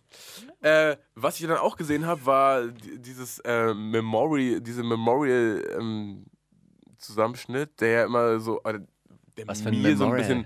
Äh, 0.61 0.97
was 1.15 1.39
ich 1.41 1.47
dann 1.47 1.59
auch 1.59 1.77
gesehen 1.77 2.05
habe, 2.07 2.25
war 2.27 2.67
di- 2.67 2.99
dieses 2.99 3.39
äh, 3.41 3.73
Memorial, 3.75 4.61
diese 4.61 4.83
Memorial 4.83 5.65
ähm, 5.79 6.27
Zusammenschnitt, 6.99 7.81
der 7.81 7.89
ja 7.91 8.05
immer 8.05 8.41
so, 8.41 8.61
äh, 8.65 8.81
der 9.37 9.49
Was 9.49 9.62
für 9.62 9.69
ein 9.69 9.81
mir 9.81 9.97
so 9.97 10.05
ein 10.05 10.11
Memorial? 10.11 10.45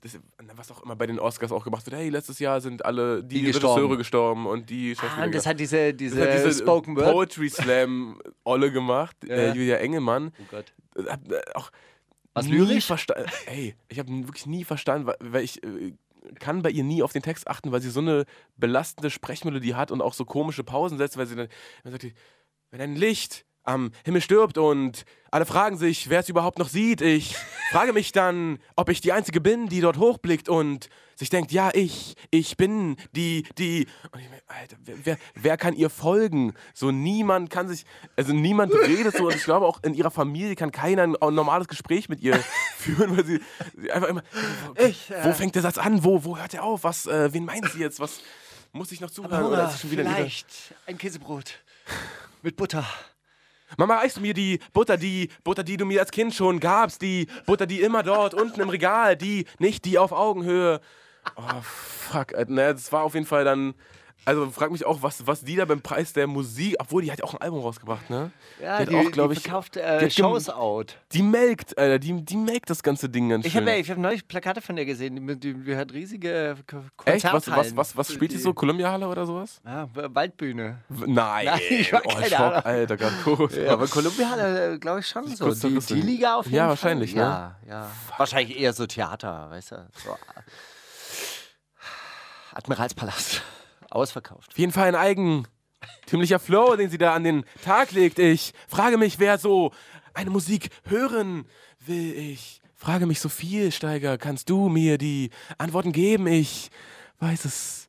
bisschen, 0.00 0.22
das, 0.48 0.56
was 0.56 0.70
auch 0.72 0.82
immer 0.82 0.96
bei 0.96 1.06
den 1.06 1.18
Oscars 1.20 1.52
auch 1.52 1.64
gemacht 1.64 1.84
wird. 1.86 1.96
Hey, 1.96 2.08
letztes 2.08 2.38
Jahr 2.38 2.60
sind 2.60 2.84
alle 2.84 3.22
die, 3.22 3.36
Die 3.36 3.42
gestorben. 3.42 3.74
Regisseure 3.74 3.98
gestorben 3.98 4.46
und 4.46 4.70
die 4.70 4.92
Ah, 4.96 5.00
Schauspieler. 5.00 5.26
und 5.26 5.34
das 5.34 5.46
hat 5.46 5.60
diese, 5.60 5.94
diese, 5.94 6.16
das 6.16 6.28
hat 6.28 6.34
diese 6.46 6.62
Spoken 6.62 6.96
Word. 6.96 7.12
Poetry 7.12 7.48
Slam 7.50 8.20
Olle 8.44 8.72
gemacht, 8.72 9.16
äh, 9.28 9.48
Ja. 9.48 9.54
Julia 9.54 9.76
Engelmann. 9.76 10.32
Oh 10.40 10.44
Gott. 10.50 10.72
Äh, 10.96 11.04
hab, 11.10 11.30
äh, 11.30 11.40
auch 11.54 11.70
Was 12.34 12.48
lyrisch? 12.48 12.90
Ey, 13.46 13.76
ich 13.88 13.98
habe 13.98 14.08
wirklich 14.26 14.46
nie 14.46 14.64
verstanden, 14.64 15.12
weil, 15.20 15.42
ich 15.44 15.62
äh, 15.62 15.92
kann 16.38 16.62
bei 16.62 16.70
ihr 16.70 16.84
nie 16.84 17.02
auf 17.02 17.12
den 17.12 17.22
Text 17.22 17.48
achten, 17.48 17.72
weil 17.72 17.80
sie 17.80 17.90
so 17.90 18.00
eine 18.00 18.24
belastende 18.56 19.10
Sprechmelodie 19.10 19.74
hat 19.74 19.90
und 19.90 20.00
auch 20.00 20.14
so 20.14 20.24
komische 20.24 20.64
Pausen 20.64 20.98
setzt, 20.98 21.16
weil 21.16 21.26
sie 21.26 21.36
dann, 21.36 21.48
dann 21.82 21.92
sagt 21.92 22.04
die, 22.04 22.14
wenn 22.70 22.80
ein 22.80 22.96
Licht 22.96 23.44
am 23.64 23.92
Himmel 24.04 24.20
stirbt 24.20 24.58
und 24.58 25.04
alle 25.30 25.46
fragen 25.46 25.76
sich, 25.76 26.10
wer 26.10 26.20
es 26.20 26.28
überhaupt 26.28 26.58
noch 26.58 26.68
sieht. 26.68 27.00
Ich 27.00 27.36
frage 27.70 27.92
mich 27.92 28.12
dann, 28.12 28.58
ob 28.76 28.88
ich 28.88 29.00
die 29.00 29.12
Einzige 29.12 29.40
bin, 29.40 29.68
die 29.68 29.80
dort 29.80 29.98
hochblickt 29.98 30.48
und 30.48 30.88
sich 31.22 31.30
denkt, 31.30 31.52
ja, 31.52 31.70
ich, 31.72 32.16
ich 32.30 32.56
bin 32.56 32.96
die, 33.12 33.44
die. 33.56 33.86
Und 34.10 34.20
ich 34.20 34.28
mir, 34.28 34.42
Alter, 34.48 34.76
wer, 34.84 34.96
wer, 35.04 35.18
wer 35.34 35.56
kann 35.56 35.74
ihr 35.74 35.88
folgen? 35.88 36.52
So 36.74 36.90
niemand 36.90 37.48
kann 37.48 37.68
sich, 37.68 37.84
also 38.16 38.32
niemand 38.32 38.74
redet 38.74 39.16
so 39.16 39.26
und 39.26 39.34
ich 39.34 39.44
glaube 39.44 39.66
auch 39.66 39.82
in 39.84 39.94
ihrer 39.94 40.10
Familie 40.10 40.56
kann 40.56 40.72
keiner 40.72 41.02
ein, 41.02 41.16
ein 41.16 41.34
normales 41.34 41.68
Gespräch 41.68 42.08
mit 42.08 42.20
ihr 42.20 42.38
führen, 42.76 43.16
weil 43.16 43.24
sie, 43.24 43.40
sie 43.76 43.92
einfach 43.92 44.08
immer, 44.08 44.22
wo 45.22 45.32
fängt 45.32 45.54
der 45.54 45.62
Satz 45.62 45.78
an? 45.78 46.02
Wo, 46.02 46.24
wo 46.24 46.36
hört 46.36 46.54
er 46.54 46.64
auf? 46.64 46.84
Was, 46.84 47.06
äh, 47.06 47.32
wen 47.32 47.44
meinen 47.44 47.68
sie 47.68 47.78
jetzt? 47.78 48.00
Was 48.00 48.20
muss 48.72 48.90
ich 48.90 49.00
noch 49.00 49.10
zuhören? 49.10 49.44
Oder 49.44 49.68
ist 49.68 49.74
es 49.74 49.80
schon 49.80 49.90
wieder 49.90 50.04
vielleicht 50.04 50.46
ein 50.86 50.98
Käsebrot 50.98 51.62
mit 52.42 52.56
Butter. 52.56 52.84
Mama, 53.78 53.96
reichst 53.96 54.18
du 54.18 54.20
mir 54.20 54.34
die 54.34 54.58
Butter, 54.72 54.96
die 54.96 55.30
Butter, 55.44 55.62
die 55.62 55.76
du 55.76 55.86
mir 55.86 56.00
als 56.00 56.10
Kind 56.10 56.34
schon 56.34 56.60
gabst, 56.60 57.00
die 57.00 57.26
Butter, 57.46 57.66
die 57.66 57.80
immer 57.80 58.02
dort 58.02 58.34
unten 58.34 58.60
im 58.60 58.68
Regal, 58.68 59.16
die, 59.16 59.46
nicht 59.58 59.84
die 59.84 59.98
auf 59.98 60.12
Augenhöhe. 60.12 60.80
Oh, 61.36 61.42
fuck, 61.62 62.34
Alter, 62.34 62.50
ne, 62.52 62.72
das 62.74 62.90
war 62.92 63.02
auf 63.04 63.14
jeden 63.14 63.26
Fall 63.26 63.44
dann, 63.44 63.74
also 64.24 64.48
frag 64.50 64.70
mich 64.70 64.84
auch, 64.86 65.02
was, 65.02 65.26
was 65.26 65.42
die 65.42 65.56
da 65.56 65.64
beim 65.64 65.80
Preis 65.80 66.12
der 66.12 66.28
Musik, 66.28 66.76
obwohl 66.78 67.02
die 67.02 67.10
hat 67.10 67.18
ja 67.18 67.24
auch 67.24 67.34
ein 67.34 67.40
Album 67.40 67.60
rausgebracht, 67.60 68.08
ne? 68.10 68.30
Ja, 68.60 68.84
die 68.84 68.96
hat 68.96 69.06
auch, 69.06 69.10
glaube 69.10 69.32
ich, 69.34 69.40
verkauft 69.42 69.74
die 69.74 69.80
äh, 69.80 70.04
hat 70.04 70.12
Shows 70.12 70.48
out. 70.48 70.96
Die 71.12 71.22
melkt, 71.22 71.76
Alter, 71.76 71.98
die, 71.98 72.24
die 72.24 72.36
melkt 72.36 72.70
das 72.70 72.82
ganze 72.84 73.08
Ding 73.08 73.28
ganz 73.30 73.44
Ich 73.46 73.52
schön. 73.52 73.66
habe 73.66 73.76
ich 73.78 73.90
hab 73.90 73.98
neulich 73.98 74.28
Plakate 74.28 74.60
von 74.60 74.76
der 74.76 74.84
gesehen, 74.84 75.26
die, 75.26 75.36
die, 75.40 75.54
die 75.54 75.76
hat 75.76 75.92
riesige 75.92 76.54
Ko- 76.68 76.82
Echt? 77.04 77.24
Was, 77.24 77.32
was, 77.32 77.44
Konzerthallen. 77.44 77.76
was, 77.76 77.96
was 77.96 78.12
spielt 78.12 78.30
die 78.32 78.38
so? 78.38 78.52
Columbia-Halle 78.54 79.08
oder 79.08 79.26
sowas? 79.26 79.60
Ja, 79.64 79.88
Waldbühne. 79.92 80.78
Nein, 80.88 81.46
Nein, 81.46 81.60
ich 81.70 81.92
hab 81.92 82.06
oh, 82.06 82.08
keine 82.10 82.26
Schock. 82.28 82.64
Alter, 82.66 82.96
gerade 82.96 83.14
kurz. 83.24 83.56
Ja, 83.56 83.72
aber 83.72 83.88
Columbia 83.88 84.28
Halle, 84.30 84.78
glaube 84.78 85.00
ich, 85.00 85.08
schon 85.08 85.26
so. 85.34 85.50
Die, 85.52 85.78
die 85.80 86.00
Liga 86.00 86.36
auf 86.36 86.44
jeden 86.46 86.56
Ja, 86.56 86.62
Fall. 86.64 86.68
wahrscheinlich, 86.70 87.14
ne? 87.16 87.22
Ja, 87.22 87.56
ja. 87.68 87.90
Wahrscheinlich 88.18 88.58
eher 88.60 88.72
so 88.72 88.86
Theater, 88.86 89.50
weißt 89.50 89.72
du. 89.72 89.88
So. 90.04 90.16
Admiralspalast. 92.54 93.42
Ausverkauft. 93.90 94.50
Auf 94.52 94.58
jeden 94.58 94.72
Fall 94.72 94.88
ein 94.88 94.94
eigentümlicher 94.94 96.38
Flow, 96.38 96.76
den 96.76 96.88
sie 96.88 96.98
da 96.98 97.14
an 97.14 97.24
den 97.24 97.44
Tag 97.62 97.92
legt. 97.92 98.18
Ich 98.18 98.52
frage 98.66 98.96
mich, 98.96 99.18
wer 99.18 99.38
so 99.38 99.72
eine 100.14 100.30
Musik 100.30 100.70
hören 100.84 101.46
will. 101.80 102.14
Ich 102.14 102.62
frage 102.74 103.06
mich 103.06 103.20
so 103.20 103.28
viel, 103.28 103.70
Steiger. 103.70 104.16
Kannst 104.16 104.48
du 104.48 104.68
mir 104.68 104.96
die 104.96 105.30
Antworten 105.58 105.92
geben? 105.92 106.26
Ich 106.26 106.70
weiß 107.18 107.44
es 107.44 107.88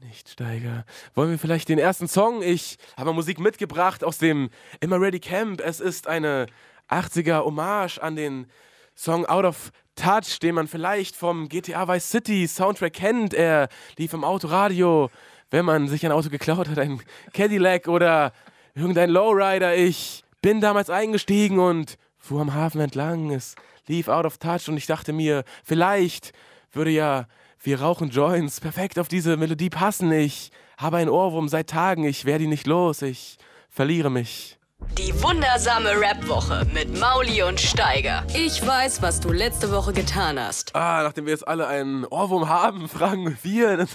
nicht, 0.00 0.28
Steiger. 0.28 0.84
Wollen 1.14 1.30
wir 1.30 1.38
vielleicht 1.38 1.68
den 1.68 1.78
ersten 1.78 2.08
Song? 2.08 2.42
Ich 2.42 2.78
habe 2.96 3.12
Musik 3.12 3.38
mitgebracht 3.38 4.04
aus 4.04 4.18
dem 4.18 4.50
Immer 4.80 5.00
Ready 5.00 5.20
Camp. 5.20 5.60
Es 5.60 5.80
ist 5.80 6.06
eine 6.06 6.46
80er 6.88 7.44
Hommage 7.44 7.98
an 7.98 8.16
den 8.16 8.46
Song 8.94 9.26
Out 9.26 9.44
of 9.44 9.72
Touch, 9.98 10.38
den 10.40 10.54
man 10.54 10.68
vielleicht 10.68 11.16
vom 11.16 11.48
GTA 11.48 11.88
Vice 11.88 12.10
City 12.10 12.46
Soundtrack 12.46 12.92
kennt. 12.92 13.34
Er 13.34 13.68
lief 13.96 14.12
im 14.12 14.24
Autoradio, 14.24 15.10
wenn 15.50 15.64
man 15.64 15.88
sich 15.88 16.06
ein 16.06 16.12
Auto 16.12 16.30
geklaut 16.30 16.68
hat, 16.68 16.78
ein 16.78 17.02
Cadillac 17.32 17.88
oder 17.88 18.32
irgendein 18.74 19.10
Lowrider. 19.10 19.76
Ich 19.76 20.22
bin 20.40 20.60
damals 20.60 20.88
eingestiegen 20.88 21.58
und 21.58 21.98
fuhr 22.18 22.40
am 22.40 22.54
Hafen 22.54 22.80
entlang. 22.80 23.30
Es 23.30 23.56
lief 23.88 24.08
Out 24.08 24.24
of 24.24 24.38
Touch 24.38 24.68
und 24.68 24.76
ich 24.76 24.86
dachte 24.86 25.12
mir, 25.12 25.44
vielleicht 25.64 26.32
würde 26.72 26.90
ja 26.90 27.26
wir 27.60 27.80
rauchen 27.80 28.10
Joints 28.10 28.60
perfekt 28.60 28.98
auf 28.98 29.08
diese 29.08 29.36
Melodie 29.36 29.70
passen. 29.70 30.12
Ich 30.12 30.52
habe 30.76 30.98
einen 30.98 31.10
Ohrwurm 31.10 31.48
seit 31.48 31.68
Tagen, 31.68 32.04
ich 32.04 32.24
werde 32.24 32.44
ihn 32.44 32.50
nicht 32.50 32.66
los, 32.66 33.02
ich 33.02 33.36
verliere 33.68 34.10
mich. 34.10 34.57
Die 34.96 35.12
wundersame 35.22 35.90
Rap-Woche 36.00 36.64
mit 36.72 36.98
Mauli 37.00 37.42
und 37.42 37.60
Steiger. 37.60 38.24
Ich 38.34 38.64
weiß, 38.64 39.02
was 39.02 39.18
du 39.18 39.32
letzte 39.32 39.72
Woche 39.72 39.92
getan 39.92 40.38
hast. 40.38 40.74
Ah, 40.76 41.02
nachdem 41.02 41.26
wir 41.26 41.32
jetzt 41.32 41.46
alle 41.48 41.66
einen 41.66 42.04
Ohrwurm 42.04 42.48
haben, 42.48 42.88
fragen 42.88 43.36
wir. 43.42 43.88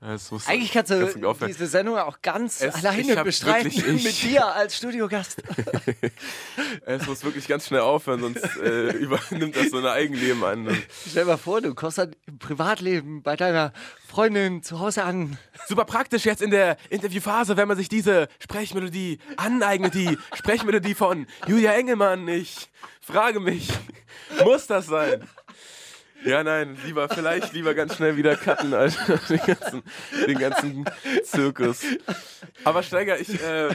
Das 0.00 0.30
muss 0.30 0.46
Eigentlich 0.46 0.72
kannst 0.72 0.92
du 0.92 1.12
diese 1.46 1.66
Sendung 1.66 1.98
auch 1.98 2.22
ganz 2.22 2.60
Es- 2.62 2.74
alleine 2.84 3.22
bestreiten 3.24 3.74
wirklich- 3.74 4.04
mit 4.04 4.22
dir 4.22 4.46
als 4.46 4.76
Studiogast. 4.76 5.42
Es 6.86 7.06
muss 7.06 7.24
wirklich 7.24 7.48
ganz 7.48 7.66
schnell 7.66 7.80
aufhören, 7.80 8.20
sonst 8.20 8.44
äh, 8.62 8.90
übernimmt 8.92 9.56
das 9.56 9.70
so 9.70 9.78
ein 9.78 9.86
Eigenleben 9.86 10.42
an. 10.44 10.68
Stell 11.08 11.24
dir 11.24 11.30
mal 11.32 11.36
vor, 11.36 11.60
du 11.60 11.74
kommst 11.74 11.98
dann 11.98 12.14
im 12.26 12.38
Privatleben 12.38 13.22
bei 13.22 13.36
deiner 13.36 13.72
Freundin 14.12 14.62
zu 14.62 14.78
Hause 14.78 15.04
an. 15.04 15.38
Super 15.66 15.86
praktisch 15.86 16.26
jetzt 16.26 16.42
in 16.42 16.50
der 16.50 16.76
Interviewphase, 16.90 17.56
wenn 17.56 17.66
man 17.66 17.78
sich 17.78 17.88
diese 17.88 18.28
Sprechmelodie 18.40 19.18
aneignet, 19.38 19.94
die 19.94 20.18
Sprechmelodie 20.34 20.94
von 20.94 21.26
Julia 21.46 21.72
Engelmann. 21.72 22.28
Ich 22.28 22.68
frage 23.00 23.40
mich, 23.40 23.70
muss 24.44 24.66
das 24.66 24.84
sein? 24.88 25.26
Ja, 26.24 26.44
nein, 26.44 26.76
lieber, 26.84 27.08
vielleicht 27.08 27.52
lieber 27.52 27.74
ganz 27.74 27.96
schnell 27.96 28.16
wieder 28.16 28.36
cutten, 28.36 28.74
Alter. 28.74 29.18
Den 29.28 29.38
ganzen, 29.38 29.82
den 30.26 30.38
ganzen 30.38 30.84
Zirkus. 31.24 31.82
Aber 32.64 32.82
Steiger, 32.82 33.18
ich, 33.18 33.42
äh, 33.42 33.74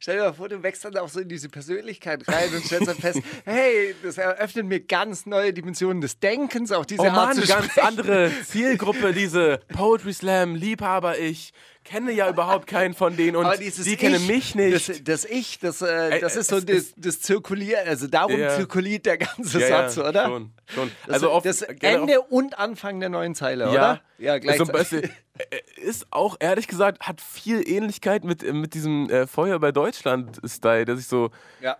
Stell 0.00 0.16
dir 0.16 0.24
mal 0.24 0.32
vor, 0.32 0.48
du 0.48 0.62
wächst 0.62 0.84
dann 0.84 0.96
auch 0.98 1.08
so 1.08 1.20
in 1.20 1.28
diese 1.28 1.48
Persönlichkeit 1.48 2.26
rein 2.28 2.52
und 2.54 2.64
stellst 2.64 2.88
dann 2.88 2.96
fest, 2.96 3.20
hey, 3.44 3.94
das 4.02 4.18
eröffnet 4.18 4.66
mir 4.66 4.80
ganz 4.80 5.26
neue 5.26 5.52
Dimensionen 5.52 6.00
des 6.00 6.18
Denkens, 6.18 6.72
auch 6.72 6.84
diese 6.84 7.02
oh 7.02 7.06
Art 7.06 7.14
Mann, 7.14 7.36
zu 7.36 7.46
ganz 7.46 7.66
sprechen. 7.66 7.86
andere 7.86 8.30
Zielgruppe, 8.44 9.12
diese 9.12 9.60
Poetry 9.72 10.12
Slam 10.12 10.54
Liebhaber. 10.54 11.18
Ich 11.18 11.52
kenne 11.84 12.12
ja 12.12 12.28
überhaupt 12.28 12.66
keinen 12.66 12.94
von 12.94 13.16
denen 13.16 13.36
und 13.36 13.46
die 13.58 13.96
kennen 13.96 14.14
ich, 14.22 14.28
mich 14.28 14.54
nicht. 14.54 14.88
Das, 14.88 15.02
das 15.04 15.24
Ich, 15.24 15.58
das, 15.58 15.82
äh, 15.82 16.20
das 16.20 16.36
äh, 16.36 16.40
ist 16.40 16.48
so 16.50 16.60
das, 16.60 16.76
ist- 16.76 16.94
das 16.96 17.20
Zirkuliert, 17.20 17.86
also 17.86 18.06
darum 18.06 18.38
Ja. 18.38 18.50
zirkuliert 18.56 19.04
der 19.06 19.18
ganze 19.18 19.60
ja, 19.60 19.68
Satz, 19.68 19.96
ja, 19.96 20.08
oder? 20.08 20.26
Schon, 20.26 20.52
schon. 20.74 20.90
Das, 21.06 21.14
also 21.14 21.30
auf, 21.30 21.42
das 21.42 21.62
Ende 21.62 22.20
und 22.20 22.58
Anfang 22.58 23.00
der 23.00 23.08
neuen 23.08 23.34
Zeile, 23.34 23.64
Ja, 23.64 23.70
oder? 23.70 24.02
Ja, 24.18 24.34
ist, 24.36 24.58
so 24.58 24.64
ein 24.64 24.68
gleichzeitig. 24.70 25.10
bisschen, 25.10 25.16
äh, 25.50 25.80
ist 25.80 26.06
auch 26.10 26.36
ehrlich 26.40 26.68
gesagt, 26.68 27.00
hat 27.06 27.20
viel 27.20 27.66
Ähnlichkeit 27.68 28.24
mit, 28.24 28.42
äh, 28.42 28.52
mit 28.52 28.74
diesem 28.74 29.10
äh, 29.10 29.26
Feuer 29.26 29.58
bei 29.58 29.72
Deutschland-Style, 29.72 30.84
dass 30.84 31.00
ich 31.00 31.06
so, 31.08 31.30
Ja. 31.60 31.76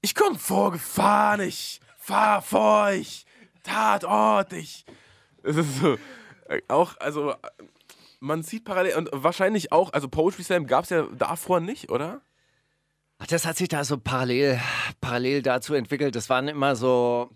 ich 0.00 0.14
komm 0.14 0.38
vorgefahren, 0.38 1.40
ich 1.40 1.80
fahr 1.98 2.42
vor 2.42 2.86
euch, 2.88 3.24
Tatort, 3.62 4.52
ich. 4.52 4.84
Es 5.42 5.56
ist 5.56 5.80
so, 5.80 5.94
äh, 6.48 6.60
auch, 6.68 6.96
also, 7.00 7.30
äh, 7.32 7.36
man 8.20 8.42
sieht 8.42 8.64
parallel, 8.64 8.96
und 8.96 9.08
wahrscheinlich 9.12 9.72
auch, 9.72 9.92
also 9.92 10.08
Poetry 10.08 10.42
Slam 10.42 10.66
gab 10.66 10.84
es 10.84 10.90
ja 10.90 11.06
davor 11.16 11.60
nicht, 11.60 11.90
oder? 11.90 12.20
Ach, 13.18 13.26
Das 13.26 13.46
hat 13.46 13.56
sich 13.56 13.68
da 13.68 13.84
so 13.84 13.98
parallel, 13.98 14.60
parallel 15.00 15.42
dazu 15.42 15.74
entwickelt. 15.74 16.16
Das 16.16 16.28
waren 16.28 16.48
immer 16.48 16.76
so 16.76 17.30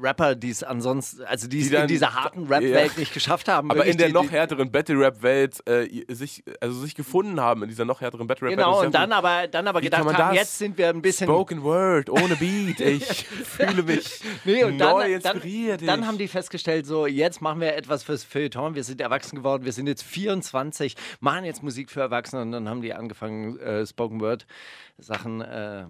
Rapper, 0.00 0.34
die 0.34 0.50
es 0.50 0.62
ansonsten, 0.62 1.22
also 1.24 1.48
die 1.48 1.60
es 1.60 1.66
Die 1.66 1.72
dann- 1.72 1.82
in 1.82 1.88
dieser 1.88 2.14
harten 2.14 2.46
Rap-Welt 2.46 2.92
Ja. 2.94 2.98
nicht 2.98 3.14
geschafft 3.14 3.48
haben. 3.48 3.70
Aber 3.70 3.84
in 3.84 3.96
der 3.96 4.08
die- 4.08 4.12
noch 4.12 4.30
härteren 4.30 4.70
Battle-Rap-Welt 4.70 5.62
äh, 5.68 6.04
sich, 6.12 6.42
also 6.60 6.80
sich 6.80 6.94
gefunden 6.94 7.40
haben, 7.40 7.62
in 7.62 7.68
dieser 7.68 7.84
noch 7.84 8.00
härteren 8.00 8.26
Battle-Rap-Welt. 8.26 8.58
Genau, 8.66 8.80
und 8.82 8.94
dann 8.94 9.12
aber, 9.12 9.48
dann 9.48 9.66
aber 9.68 9.80
gedacht 9.80 10.04
haben, 10.04 10.34
jetzt 10.34 10.58
sind 10.58 10.76
wir 10.78 10.88
ein 10.90 11.02
bisschen. 11.02 11.26
Spoken 11.26 11.62
Word, 11.62 12.10
ohne 12.10 12.36
Beat. 12.36 12.80
Ich 12.80 13.26
fühle 13.26 13.82
mich 13.82 14.20
Nee, 14.44 14.64
und 14.64 14.76
neu 14.76 15.12
dann, 15.12 15.22
dann, 15.22 15.34
inspiriert. 15.36 15.82
dann 15.86 16.00
ich. 16.00 16.06
haben 16.06 16.18
die 16.18 16.28
festgestellt, 16.28 16.86
so 16.86 17.06
jetzt 17.06 17.40
machen 17.40 17.60
wir 17.60 17.74
etwas 17.76 18.02
fürs 18.02 18.24
Feuilleton, 18.24 18.74
wir 18.74 18.84
sind 18.84 19.00
erwachsen 19.00 19.36
geworden, 19.36 19.64
wir 19.64 19.72
sind 19.72 19.86
jetzt 19.86 20.02
24, 20.02 20.96
machen 21.20 21.44
jetzt 21.44 21.62
Musik 21.62 21.90
für 21.90 22.00
Erwachsene 22.00 22.42
und 22.42 22.52
dann 22.52 22.68
haben 22.68 22.82
die 22.82 22.94
angefangen, 22.94 23.58
äh, 23.60 23.86
Spoken 23.86 24.20
Word 24.20 24.46
Sachen, 24.98 25.40
äh, 25.40 25.84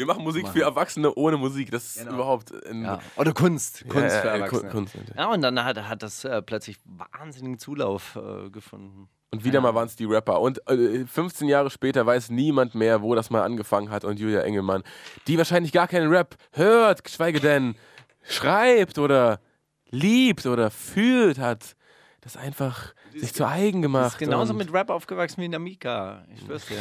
Wir 0.00 0.06
machen 0.06 0.24
Musik 0.24 0.48
für 0.48 0.62
Erwachsene 0.62 1.14
ohne 1.14 1.36
Musik. 1.36 1.70
Das 1.70 1.84
ist 1.84 1.98
Genau. 1.98 2.14
überhaupt 2.14 2.54
ein, 2.64 2.84
ja, 2.84 3.00
oder 3.16 3.34
Kunst, 3.34 3.84
Kunst 3.86 4.14
ja, 4.14 4.20
für 4.22 4.28
ja, 4.28 4.34
Erwachsene. 4.36 4.70
Kunst. 4.70 4.94
Ja, 5.14 5.30
und 5.30 5.42
dann 5.42 5.62
hat, 5.62 5.76
hat 5.76 6.02
das 6.02 6.24
äh, 6.24 6.40
plötzlich 6.40 6.78
wahnsinnigen 6.86 7.58
Zulauf 7.58 8.16
äh, 8.16 8.48
gefunden. 8.48 9.10
Und 9.30 9.44
wieder 9.44 9.60
mal 9.60 9.74
waren 9.74 9.88
es 9.88 9.96
die 9.96 10.06
Rapper. 10.06 10.40
Und 10.40 10.66
äh, 10.70 11.04
15 11.04 11.48
Jahre 11.48 11.68
später 11.68 12.06
weiß 12.06 12.30
niemand 12.30 12.74
mehr, 12.74 13.02
wo 13.02 13.14
das 13.14 13.28
mal 13.28 13.42
angefangen 13.42 13.90
hat. 13.90 14.04
Und 14.06 14.18
Julia 14.18 14.40
Engelmann, 14.40 14.84
die 15.26 15.36
wahrscheinlich 15.36 15.70
gar 15.70 15.86
keinen 15.86 16.08
Rap 16.08 16.34
hört, 16.52 17.04
geschweige 17.04 17.38
denn 17.38 17.74
schreibt 18.22 18.96
oder 18.98 19.38
liebt 19.90 20.46
oder 20.46 20.70
fühlt, 20.70 21.38
hat 21.38 21.76
das 22.22 22.38
einfach 22.38 22.94
sich 23.14 23.34
zu 23.34 23.46
eigen 23.46 23.82
gemacht. 23.82 24.12
Ist 24.12 24.18
genauso 24.18 24.54
mit 24.54 24.72
Rap 24.72 24.88
aufgewachsen 24.88 25.42
wie 25.42 25.48
Namika. 25.48 26.24
Ich 26.34 26.40
schwör's 26.40 26.64
dir. 26.64 26.78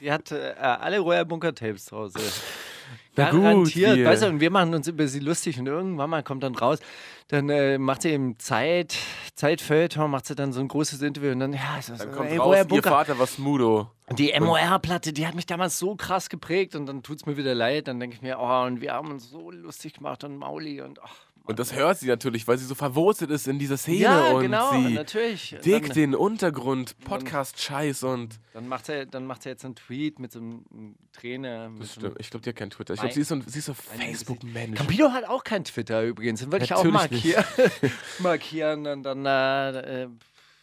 Die 0.00 0.12
hat 0.12 0.30
äh, 0.32 0.54
alle 0.60 0.98
Royal 1.00 1.24
Bunker 1.26 1.54
Tapes 1.54 1.86
zu 1.86 1.96
Hause. 1.96 2.18
Na 3.16 3.30
gut, 3.30 3.42
Garantiert. 3.42 3.96
wir- 3.96 4.06
Weißt 4.06 4.22
du, 4.22 4.28
und 4.28 4.40
wir 4.40 4.50
machen 4.50 4.72
uns 4.74 4.86
über 4.86 5.06
sie 5.08 5.18
lustig 5.18 5.58
und 5.58 5.66
irgendwann 5.66 6.08
mal 6.08 6.22
kommt 6.22 6.44
dann 6.44 6.54
raus, 6.54 6.78
dann 7.26 7.48
äh, 7.50 7.76
macht 7.76 8.02
sie 8.02 8.14
im 8.14 8.38
Zeit, 8.38 8.94
Zeitfeuilleton, 9.34 10.08
macht 10.10 10.26
sie 10.26 10.34
dann 10.36 10.52
so 10.52 10.60
ein 10.60 10.68
großes 10.68 11.02
Interview 11.02 11.32
und 11.32 11.40
dann, 11.40 11.52
ja, 11.52 11.78
ist 11.78 11.90
das, 11.90 11.98
Dann 11.98 12.12
kommt 12.12 12.30
ey, 12.30 12.36
raus, 12.38 12.64
ihr. 12.70 12.82
Vater 12.82 13.18
war 13.18 13.26
Smudo. 13.26 13.90
Die 14.12 14.32
MOR-Platte, 14.38 15.12
die 15.12 15.26
hat 15.26 15.34
mich 15.34 15.46
damals 15.46 15.78
so 15.78 15.96
krass 15.96 16.28
geprägt 16.30 16.74
und 16.76 16.86
dann 16.86 17.02
tut's 17.02 17.26
mir 17.26 17.36
wieder 17.36 17.54
leid. 17.54 17.88
Dann 17.88 18.00
denke 18.00 18.16
ich 18.16 18.22
mir, 18.22 18.38
oh, 18.38 18.62
und 18.64 18.80
wir 18.80 18.92
haben 18.94 19.10
uns 19.10 19.28
so 19.30 19.50
lustig 19.50 19.94
gemacht 19.94 20.22
und 20.24 20.36
Mauli 20.38 20.80
und 20.80 21.02
ach, 21.02 21.14
Und 21.48 21.58
das 21.58 21.74
hört 21.74 21.98
sie 21.98 22.06
natürlich, 22.06 22.46
weil 22.46 22.58
sie 22.58 22.66
so 22.66 22.74
verwurzelt 22.74 23.30
ist 23.30 23.48
in 23.48 23.58
dieser 23.58 23.78
Szene 23.78 23.98
Ja, 24.00 24.30
und 24.32 24.42
genau, 24.42 24.70
sie 24.72 24.92
natürlich. 24.94 25.56
Dann- 25.64 25.82
den 25.88 26.14
Untergrund, 26.14 26.98
Podcast-Scheiß 27.00 28.02
und. 28.02 28.38
Dann 28.52 28.68
macht 28.68 28.88
er, 28.90 29.06
dann 29.06 29.24
macht 29.26 29.46
er 29.46 29.52
jetzt 29.52 29.64
einen 29.64 29.74
Tweet 29.74 30.18
mit 30.18 30.30
so 30.30 30.40
einem 30.40 30.94
Träne. 31.12 31.70
Mit 31.70 31.82
Das 31.82 31.94
so 31.94 32.00
einem- 32.00 32.10
stimmt. 32.10 32.20
Ich 32.20 32.30
glaube, 32.30 32.42
die 32.44 32.50
hat 32.50 32.56
keinen 32.56 32.70
Twitter. 32.70 32.92
Ich 32.94 33.00
glaube, 33.00 33.14
sie 33.14 33.20
ist 33.22 33.28
so 33.28 33.34
ein, 33.36 33.44
sie 33.46 33.58
ist 33.60 33.64
so 33.64 33.72
Facebook-Mensch. 33.74 34.76
Campino 34.76 35.10
hat 35.10 35.24
auch 35.24 35.42
kein 35.42 35.64
Twitter 35.64 36.02
übrigens. 36.02 36.40
Den 36.40 36.52
würde 36.52 36.66
ich 36.66 36.74
auch 36.74 36.84
markieren. 36.84 37.44
markieren 38.18 38.86
und 38.86 39.02
dann 39.04 39.24
äh, 39.24 40.02
äh, 40.04 40.08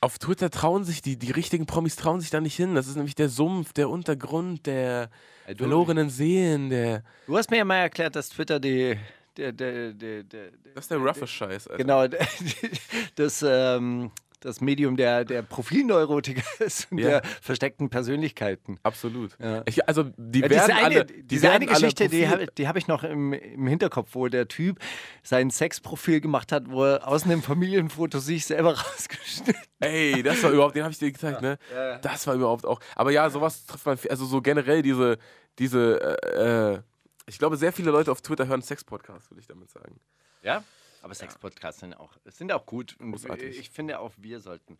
Auf 0.01 0.19
Twitter 0.19 0.51
trauen 0.51 0.83
sich 0.83 1.01
die, 1.01 1.17
die 1.17 1.31
richtigen 1.31 1.65
Promis 1.65 1.95
trauen 1.95 2.21
sich 2.21 2.29
da 2.29 2.41
nicht 2.41 2.55
hin. 2.55 2.75
Das 2.75 2.87
ist 2.87 2.95
nämlich 2.95 3.15
der 3.15 3.29
Sumpf, 3.29 3.73
der 3.73 3.89
Untergrund, 3.89 4.67
der 4.67 5.09
verlorenen 5.57 6.11
Seelen, 6.11 6.69
der. 6.69 7.03
Du 7.25 7.35
hast 7.37 7.49
mir 7.49 7.57
ja 7.57 7.65
mal 7.65 7.77
erklärt, 7.77 8.15
dass 8.15 8.29
Twitter 8.29 8.59
die. 8.59 8.97
Der, 9.37 9.51
der, 9.51 9.91
der, 9.93 10.23
der, 10.23 10.51
Das 10.73 10.85
ist 10.85 10.91
der 10.91 10.97
roughe 10.99 11.27
Scheiß, 11.27 11.67
Alter. 11.67 11.77
Genau, 11.77 12.07
das, 13.15 13.43
ähm, 13.47 14.11
das 14.39 14.61
Medium 14.61 14.95
der, 14.95 15.25
der 15.25 15.41
Profilneurotiker 15.41 16.43
ist 16.59 16.91
und 16.91 16.99
Ja. 16.99 17.09
der 17.09 17.23
versteckten 17.41 17.89
Persönlichkeiten. 17.89 18.77
Absolut. 18.83 19.35
Ja. 19.39 19.63
Ich, 19.65 19.87
also, 19.87 20.03
die 20.17 20.39
Ja, 20.41 20.49
werden 20.49 20.61
diese 20.67 20.75
eine, 20.75 20.85
alle. 20.85 21.05
Die 21.05 21.23
diese 21.23 21.51
eine 21.51 21.65
Geschichte, 21.65 22.07
die 22.07 22.27
habe 22.27 22.45
hab 22.45 22.75
ich 22.77 22.87
noch 22.87 23.03
im, 23.03 23.33
im 23.33 23.67
Hinterkopf, 23.67 24.09
wo 24.13 24.27
der 24.27 24.47
Typ 24.47 24.79
sein 25.23 25.49
Sexprofil 25.49 26.21
gemacht 26.21 26.51
hat, 26.51 26.69
wo 26.69 26.83
er 26.85 27.07
außen 27.07 27.29
im 27.31 27.41
Familienfoto 27.41 28.19
sich 28.19 28.45
selber 28.45 28.73
rausgeschnitten 28.79 29.55
Ey, 29.79 30.23
das 30.23 30.41
war 30.43 30.51
überhaupt, 30.51 30.75
den 30.75 30.83
habe 30.83 30.93
ich 30.93 30.99
dir 30.99 31.11
gezeigt, 31.11 31.41
ne? 31.41 31.57
Das 32.01 32.25
war 32.27 32.35
überhaupt 32.35 32.65
auch. 32.65 32.79
Aber 32.95 33.11
ja, 33.11 33.29
sowas 33.29 33.65
trifft 33.65 33.85
man, 33.85 33.97
also 34.09 34.25
so 34.25 34.41
generell 34.41 34.81
diese, 34.81 35.17
diese, 35.59 36.17
äh, 36.23 36.73
äh, 36.75 36.79
ich 37.25 37.37
glaube, 37.37 37.57
sehr 37.57 37.73
viele 37.73 37.91
Leute 37.91 38.11
auf 38.11 38.21
Twitter 38.21 38.47
hören 38.47 38.61
Sex-Podcasts, 38.61 39.29
würde 39.31 39.41
ich 39.41 39.47
damit 39.47 39.69
sagen. 39.69 39.99
Ja, 40.43 40.63
aber 41.01 41.13
Sexpodcasts 41.13 41.81
sind 41.81 41.93
auch, 41.93 42.13
sind 42.25 42.51
auch 42.51 42.65
gut. 42.65 42.95
Und 42.99 43.11
Großartig. 43.11 43.59
ich 43.59 43.69
finde 43.69 43.99
auch, 43.99 44.11
wir 44.17 44.39
sollten 44.39 44.79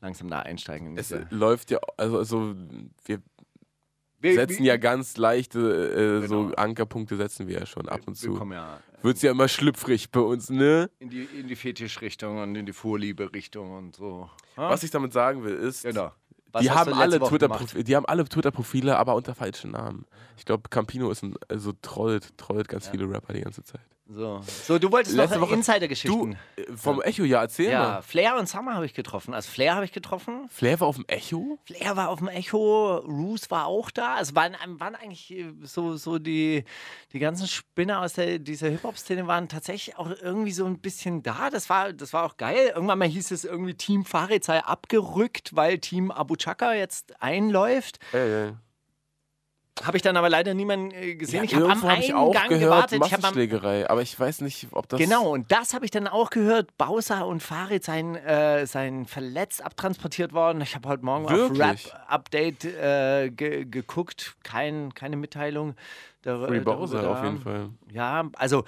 langsam 0.00 0.30
da 0.30 0.40
einsteigen. 0.40 0.88
In 0.88 0.96
Es 0.96 1.14
läuft 1.28 1.70
ja, 1.70 1.80
also, 1.98 2.16
also 2.16 2.54
wir 3.04 3.20
wir, 4.20 4.34
setzen 4.34 4.64
ja 4.64 4.78
ganz 4.78 5.18
leichte, 5.18 6.22
äh, 6.22 6.26
so 6.26 6.44
Genau. 6.44 6.54
Ankerpunkte 6.54 7.16
setzen 7.16 7.46
wir 7.46 7.58
ja 7.60 7.66
schon 7.66 7.90
ab 7.90 8.00
und 8.06 8.20
wir 8.22 8.30
zu. 8.30 8.34
kommen 8.36 8.52
ja 8.52 8.80
Wird's 9.02 9.20
ja 9.20 9.30
immer 9.30 9.48
schlüpfrig 9.48 10.10
bei 10.10 10.20
uns, 10.20 10.48
ne? 10.48 10.90
in 10.98 11.10
die, 11.10 11.24
in 11.24 11.46
die 11.46 11.56
Fetischrichtung 11.56 12.38
und 12.38 12.56
in 12.56 12.64
die 12.64 12.72
Vorliebe-Richtung 12.72 13.72
und 13.76 13.94
so. 13.94 14.30
Ha? 14.56 14.70
Was 14.70 14.82
ich 14.82 14.90
damit 14.90 15.12
sagen 15.12 15.44
will, 15.44 15.54
ist, 15.54 15.82
Genau. 15.84 16.12
Die, 16.60 16.70
haben 16.70 16.92
alle 16.94 17.20
Twitter 17.20 17.48
die 17.82 17.96
haben 17.96 18.06
alle 18.06 18.24
Twitter-Profile, 18.24 18.96
aber 18.96 19.14
unter 19.14 19.34
falschen 19.34 19.72
Namen. 19.72 20.06
Ich 20.38 20.44
glaube, 20.44 20.68
Campino 20.70 21.10
ist 21.10 21.22
ein, 21.22 21.34
also 21.48 21.72
trollt, 21.82 22.36
trollt 22.38 22.68
ganz 22.68 22.88
viele 22.88 23.08
Rapper 23.10 23.32
die 23.32 23.40
ganze 23.40 23.62
Zeit. 23.62 23.80
So. 24.08 24.40
so, 24.46 24.78
du 24.78 24.92
wolltest 24.92 25.16
Letzte 25.16 25.40
noch 25.40 25.50
Insider-Geschichten. 25.50 26.38
Du, 26.56 26.62
äh, 26.62 26.76
vom 26.76 27.02
Echo, 27.02 27.24
ja, 27.24 27.40
erzähl 27.40 27.70
Ja, 27.70 27.78
mal. 27.80 28.02
Flair 28.02 28.36
und 28.36 28.48
Summer 28.48 28.74
habe 28.74 28.86
ich 28.86 28.94
getroffen. 28.94 29.34
Also 29.34 29.50
Flair 29.50 29.74
habe 29.74 29.84
ich 29.84 29.90
getroffen. 29.90 30.48
Flair 30.48 30.78
war 30.78 30.86
auf 30.86 30.94
dem 30.94 31.04
Echo? 31.08 31.58
Flair 31.64 31.96
war 31.96 32.10
auf 32.10 32.20
dem 32.20 32.28
Echo, 32.28 32.98
Roos 32.98 33.50
war 33.50 33.66
auch 33.66 33.90
da. 33.90 34.14
Also 34.14 34.36
waren, 34.36 34.54
waren 34.78 34.94
eigentlich 34.94 35.32
äh, 35.32 35.52
so, 35.62 35.96
so 35.96 36.20
die, 36.20 36.64
die 37.12 37.18
ganzen 37.18 37.48
Spinner 37.48 38.00
aus 38.00 38.12
der, 38.12 38.38
dieser 38.38 38.68
Hip-Hop-Szene 38.68 39.26
waren 39.26 39.48
tatsächlich 39.48 39.96
auch 39.96 40.10
irgendwie 40.22 40.52
so 40.52 40.66
ein 40.66 40.78
bisschen 40.78 41.24
da. 41.24 41.50
Das 41.50 41.68
war, 41.68 41.92
das 41.92 42.12
war 42.12 42.24
auch 42.24 42.36
geil. 42.36 42.72
Irgendwann 42.74 43.00
mal 43.00 43.08
hieß 43.08 43.32
es 43.32 43.44
irgendwie, 43.44 43.74
Team 43.74 44.04
Farid 44.04 44.44
sei 44.44 44.60
abgerückt, 44.60 45.56
weil 45.56 45.78
Team 45.78 46.12
Abu 46.12 46.36
Chaka 46.36 46.74
jetzt 46.74 47.20
einläuft. 47.20 47.98
Ey, 48.12 48.46
ey. 48.46 48.52
Habe 49.84 49.98
ich 49.98 50.02
dann 50.02 50.16
aber 50.16 50.30
leider 50.30 50.54
niemanden 50.54 50.90
äh, 50.90 51.14
gesehen. 51.16 51.40
Ja, 51.40 51.44
ich 51.44 51.54
habe 51.54 51.70
am 51.70 51.82
hab 51.82 51.98
ich 51.98 52.14
auch 52.14 52.32
gehört, 52.32 52.60
gewartet. 52.60 52.94
Am, 52.94 53.10
Massenschlägerei, 53.10 53.88
aber 53.90 54.00
ich 54.00 54.18
weiß 54.18 54.40
nicht, 54.40 54.68
ob 54.72 54.88
das... 54.88 54.98
Genau, 54.98 55.30
und 55.32 55.52
das 55.52 55.74
habe 55.74 55.84
ich 55.84 55.90
dann 55.90 56.08
auch 56.08 56.30
gehört. 56.30 56.76
Bowser 56.78 57.26
und 57.26 57.42
Farid 57.42 57.84
seien, 57.84 58.14
äh, 58.16 58.66
seien 58.66 59.04
verletzt 59.04 59.62
abtransportiert 59.62 60.32
worden. 60.32 60.62
Ich 60.62 60.74
habe 60.74 60.88
heute 60.88 61.04
Morgen 61.04 61.28
Wirklich? 61.28 61.60
auf 61.60 61.92
Rap-Update 61.94 62.64
äh, 62.64 63.30
ge 63.30 63.66
geguckt. 63.66 64.36
Kein, 64.42 64.94
keine 64.94 65.16
Mitteilung. 65.16 65.74
dar- 66.22 66.38
Free 66.46 66.54
darüber 66.60 66.76
Bowser 66.76 67.02
da. 67.02 67.12
auf 67.12 67.22
jeden 67.24 67.40
Fall. 67.40 67.68
Ja, 67.90 68.28
also 68.36 68.64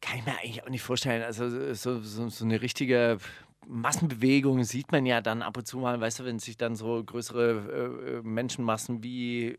kann 0.00 0.18
ich 0.18 0.24
mir 0.26 0.32
eigentlich 0.32 0.64
auch 0.64 0.68
nicht 0.70 0.82
vorstellen. 0.82 1.22
Also 1.22 1.74
so, 1.74 2.00
so, 2.00 2.28
so 2.28 2.44
eine 2.44 2.62
richtige 2.62 3.18
Massenbewegung 3.66 4.64
sieht 4.64 4.92
man 4.92 5.04
ja 5.06 5.20
dann 5.20 5.42
ab 5.42 5.56
und 5.58 5.66
zu 5.66 5.78
mal, 5.78 6.00
weißt 6.00 6.20
du, 6.20 6.24
wenn 6.24 6.38
sich 6.38 6.56
dann 6.56 6.74
so 6.74 7.02
größere 7.04 8.20
äh, 8.22 8.26
Menschenmassen 8.26 9.02
wie 9.02 9.58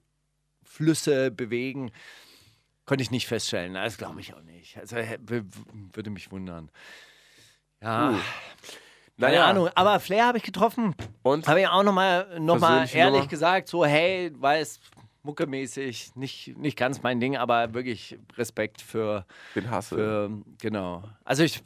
Flüsse 0.73 1.29
bewegen. 1.29 1.91
Konnte 2.85 3.03
ich 3.03 3.11
nicht 3.11 3.27
feststellen. 3.27 3.75
Das 3.75 3.97
glaube 3.97 4.19
ich 4.19 4.33
auch 4.33 4.41
nicht. 4.41 4.77
Also 4.77 4.97
würde 5.93 6.09
mich 6.09 6.31
wundern. 6.31 6.69
Ja, 7.81 8.09
Uh. 8.11 8.13
keine 8.13 9.33
Naja, 9.35 9.45
Ahnung. 9.45 9.69
Aber 9.75 9.99
Flair 9.99 10.25
habe 10.25 10.39
ich 10.39 10.43
getroffen. 10.43 10.95
Und? 11.21 11.47
Habe 11.47 11.62
ich 11.62 11.67
auch 11.67 11.83
nochmal 11.83 12.39
noch 12.39 12.59
mal 12.59 12.88
ehrlich 12.91 13.13
Nummer? 13.13 13.27
gesagt, 13.27 13.67
so, 13.69 13.86
hey, 13.86 14.31
weiß, 14.36 14.79
muckemäßig, 15.21 16.15
nicht, 16.15 16.57
nicht 16.57 16.77
ganz 16.77 17.01
mein 17.03 17.19
Ding, 17.19 17.38
aber 17.38 17.73
wirklich 17.73 18.17
Respekt 18.38 18.81
für, 18.81 19.25
Den 19.55 19.69
hasse. 19.69 19.95
für 19.95 20.31
genau. 20.59 21.03
Also 21.23 21.43
ich, 21.43 21.62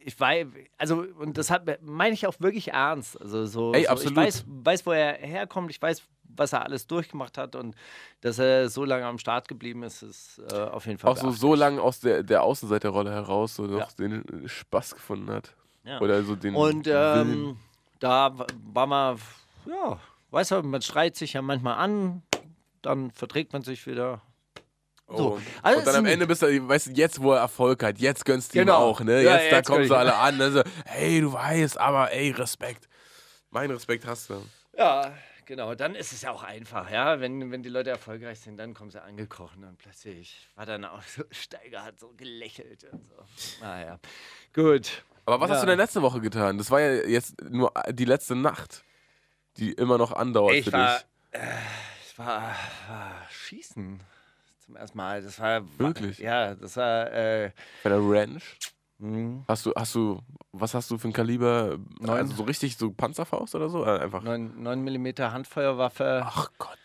ich 0.00 0.18
weiß, 0.18 0.46
also 0.78 1.04
und 1.18 1.36
das 1.38 1.52
meine 1.82 2.14
ich 2.14 2.26
auch 2.26 2.34
wirklich 2.40 2.72
ernst. 2.72 3.20
Also 3.20 3.44
so, 3.46 3.72
Ey, 3.74 3.84
so 3.84 3.90
absolut. 3.90 4.12
ich 4.12 4.16
weiß, 4.16 4.44
weiß, 4.48 4.86
wo 4.86 4.92
er 4.92 5.14
herkommt, 5.18 5.70
ich 5.70 5.80
weiß, 5.80 6.02
was 6.36 6.52
er 6.52 6.62
alles 6.64 6.86
durchgemacht 6.86 7.38
hat 7.38 7.54
und 7.56 7.74
dass 8.20 8.38
er 8.38 8.68
so 8.68 8.84
lange 8.84 9.06
am 9.06 9.18
Start 9.18 9.48
geblieben 9.48 9.82
ist, 9.82 10.02
ist 10.02 10.40
äh, 10.52 10.54
auf 10.56 10.86
jeden 10.86 10.98
Fall 10.98 11.10
Auch 11.12 11.16
so, 11.16 11.30
so 11.30 11.54
lange 11.54 11.80
aus 11.80 12.00
der, 12.00 12.22
der 12.22 12.42
Außenseiterrolle 12.42 13.10
heraus 13.12 13.56
so 13.56 13.62
noch 13.64 13.80
Ja. 13.80 13.86
den 13.98 14.48
Spaß 14.48 14.94
gefunden 14.94 15.30
hat. 15.30 15.54
Ja. 15.84 16.00
Oder 16.00 16.22
so 16.24 16.34
den 16.36 16.54
Und 16.54 16.86
ähm, 16.90 17.56
da 18.00 18.34
war 18.72 18.86
man, 18.86 19.18
ja, 19.66 19.98
weißt 20.30 20.50
du, 20.52 20.62
man 20.62 20.82
schreit 20.82 21.16
sich 21.16 21.34
ja 21.34 21.42
manchmal 21.42 21.76
an, 21.78 22.22
dann 22.82 23.10
verträgt 23.12 23.52
man 23.52 23.62
sich 23.62 23.86
wieder. 23.86 24.20
so. 25.08 25.14
Oh. 25.36 25.38
Also 25.62 25.78
und 25.78 25.86
dann 25.86 25.96
am 25.96 26.06
Ende 26.06 26.26
bist 26.26 26.42
du, 26.42 26.68
weißt 26.68 26.88
du, 26.88 26.90
jetzt 26.92 27.22
wo 27.22 27.32
er 27.32 27.38
Erfolg 27.40 27.82
hat, 27.84 27.98
jetzt 27.98 28.24
gönnst 28.24 28.52
du 28.54 28.58
ihm 28.58 28.66
Genau. 28.66 28.78
auch, 28.78 29.00
ne? 29.00 29.22
Ja, 29.22 29.36
Jetzt, 29.36 29.52
da 29.52 29.56
jetzt 29.58 29.66
kommen 29.68 29.84
sie 29.86 29.96
alle 29.96 30.16
an, 30.16 30.40
also, 30.40 30.62
hey, 30.84 31.20
du 31.20 31.32
weißt, 31.32 31.78
aber 31.78 32.12
ey, 32.12 32.32
Respekt. 32.32 32.88
Mein 33.50 33.70
Respekt 33.70 34.04
hast 34.06 34.28
du. 34.30 34.42
Ja, 34.76 35.12
genau. 35.46 35.74
Dann 35.74 35.94
ist 35.94 36.12
es 36.12 36.22
ja 36.22 36.30
auch 36.32 36.42
einfach, 36.42 36.90
ja. 36.90 37.20
Wenn, 37.20 37.50
wenn 37.50 37.62
die 37.62 37.68
Leute 37.70 37.90
erfolgreich 37.90 38.40
sind, 38.40 38.58
dann 38.58 38.74
kommen 38.74 38.90
sie 38.90 39.02
angekrochen 39.02 39.64
und 39.64 39.78
plötzlich 39.78 40.48
war 40.54 40.66
dann 40.66 40.84
auch 40.84 41.02
so, 41.02 41.22
Steiger 41.30 41.82
hat 41.84 41.98
so 41.98 42.12
gelächelt 42.16 42.84
und 42.92 43.04
so. 43.06 43.14
Naja, 43.62 43.98
gut. 44.52 45.02
Aber 45.24 45.40
was 45.40 45.48
Ja. 45.48 45.54
hast 45.56 45.62
du 45.62 45.66
denn 45.66 45.78
letzte 45.78 46.02
Woche 46.02 46.20
getan? 46.20 46.58
Das 46.58 46.70
war 46.70 46.80
ja 46.80 47.06
jetzt 47.08 47.40
nur 47.42 47.72
die 47.90 48.04
letzte 48.04 48.36
Nacht, 48.36 48.84
die 49.56 49.72
immer 49.72 49.96
noch 49.98 50.12
andauert 50.12 50.54
Ich 50.56 50.66
für 50.66 50.72
war, 50.72 50.98
dich. 50.98 51.06
äh, 51.40 51.46
ich 52.06 52.18
war, 52.18 52.54
war 52.88 53.22
Schießen 53.30 54.00
zum 54.64 54.76
ersten 54.76 54.98
Mal. 54.98 55.22
Das 55.22 55.40
war 55.40 55.62
Wirklich? 55.78 56.18
Ja, 56.18 56.54
das 56.54 56.76
war. 56.76 57.10
Äh, 57.12 57.50
Bei 57.82 57.90
der 57.90 57.98
Ranch? 58.00 58.56
Mh, 58.98 59.44
Hast 59.48 59.66
du, 59.66 59.72
hast 59.76 59.94
du, 59.94 60.20
was 60.52 60.74
hast 60.74 60.90
du 60.90 60.98
für 60.98 61.08
ein 61.08 61.12
Kaliber? 61.12 61.78
Neun. 62.00 62.10
Also 62.18 62.34
so 62.34 62.42
richtig 62.44 62.76
so 62.76 62.90
Panzerfaust 62.90 63.54
oder 63.54 63.68
so? 63.68 63.84
Äh, 63.84 63.98
Einfach. 64.00 64.22
9, 64.22 64.62
9 64.62 64.82
mm 64.84 65.06
Handfeuerwaffe. 65.32 66.22
Ach 66.24 66.50
Gott. 66.58 66.78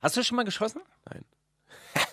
Hast 0.00 0.16
du 0.16 0.24
schon 0.24 0.36
mal 0.36 0.44
geschossen? 0.44 0.82
Nein. 1.10 1.24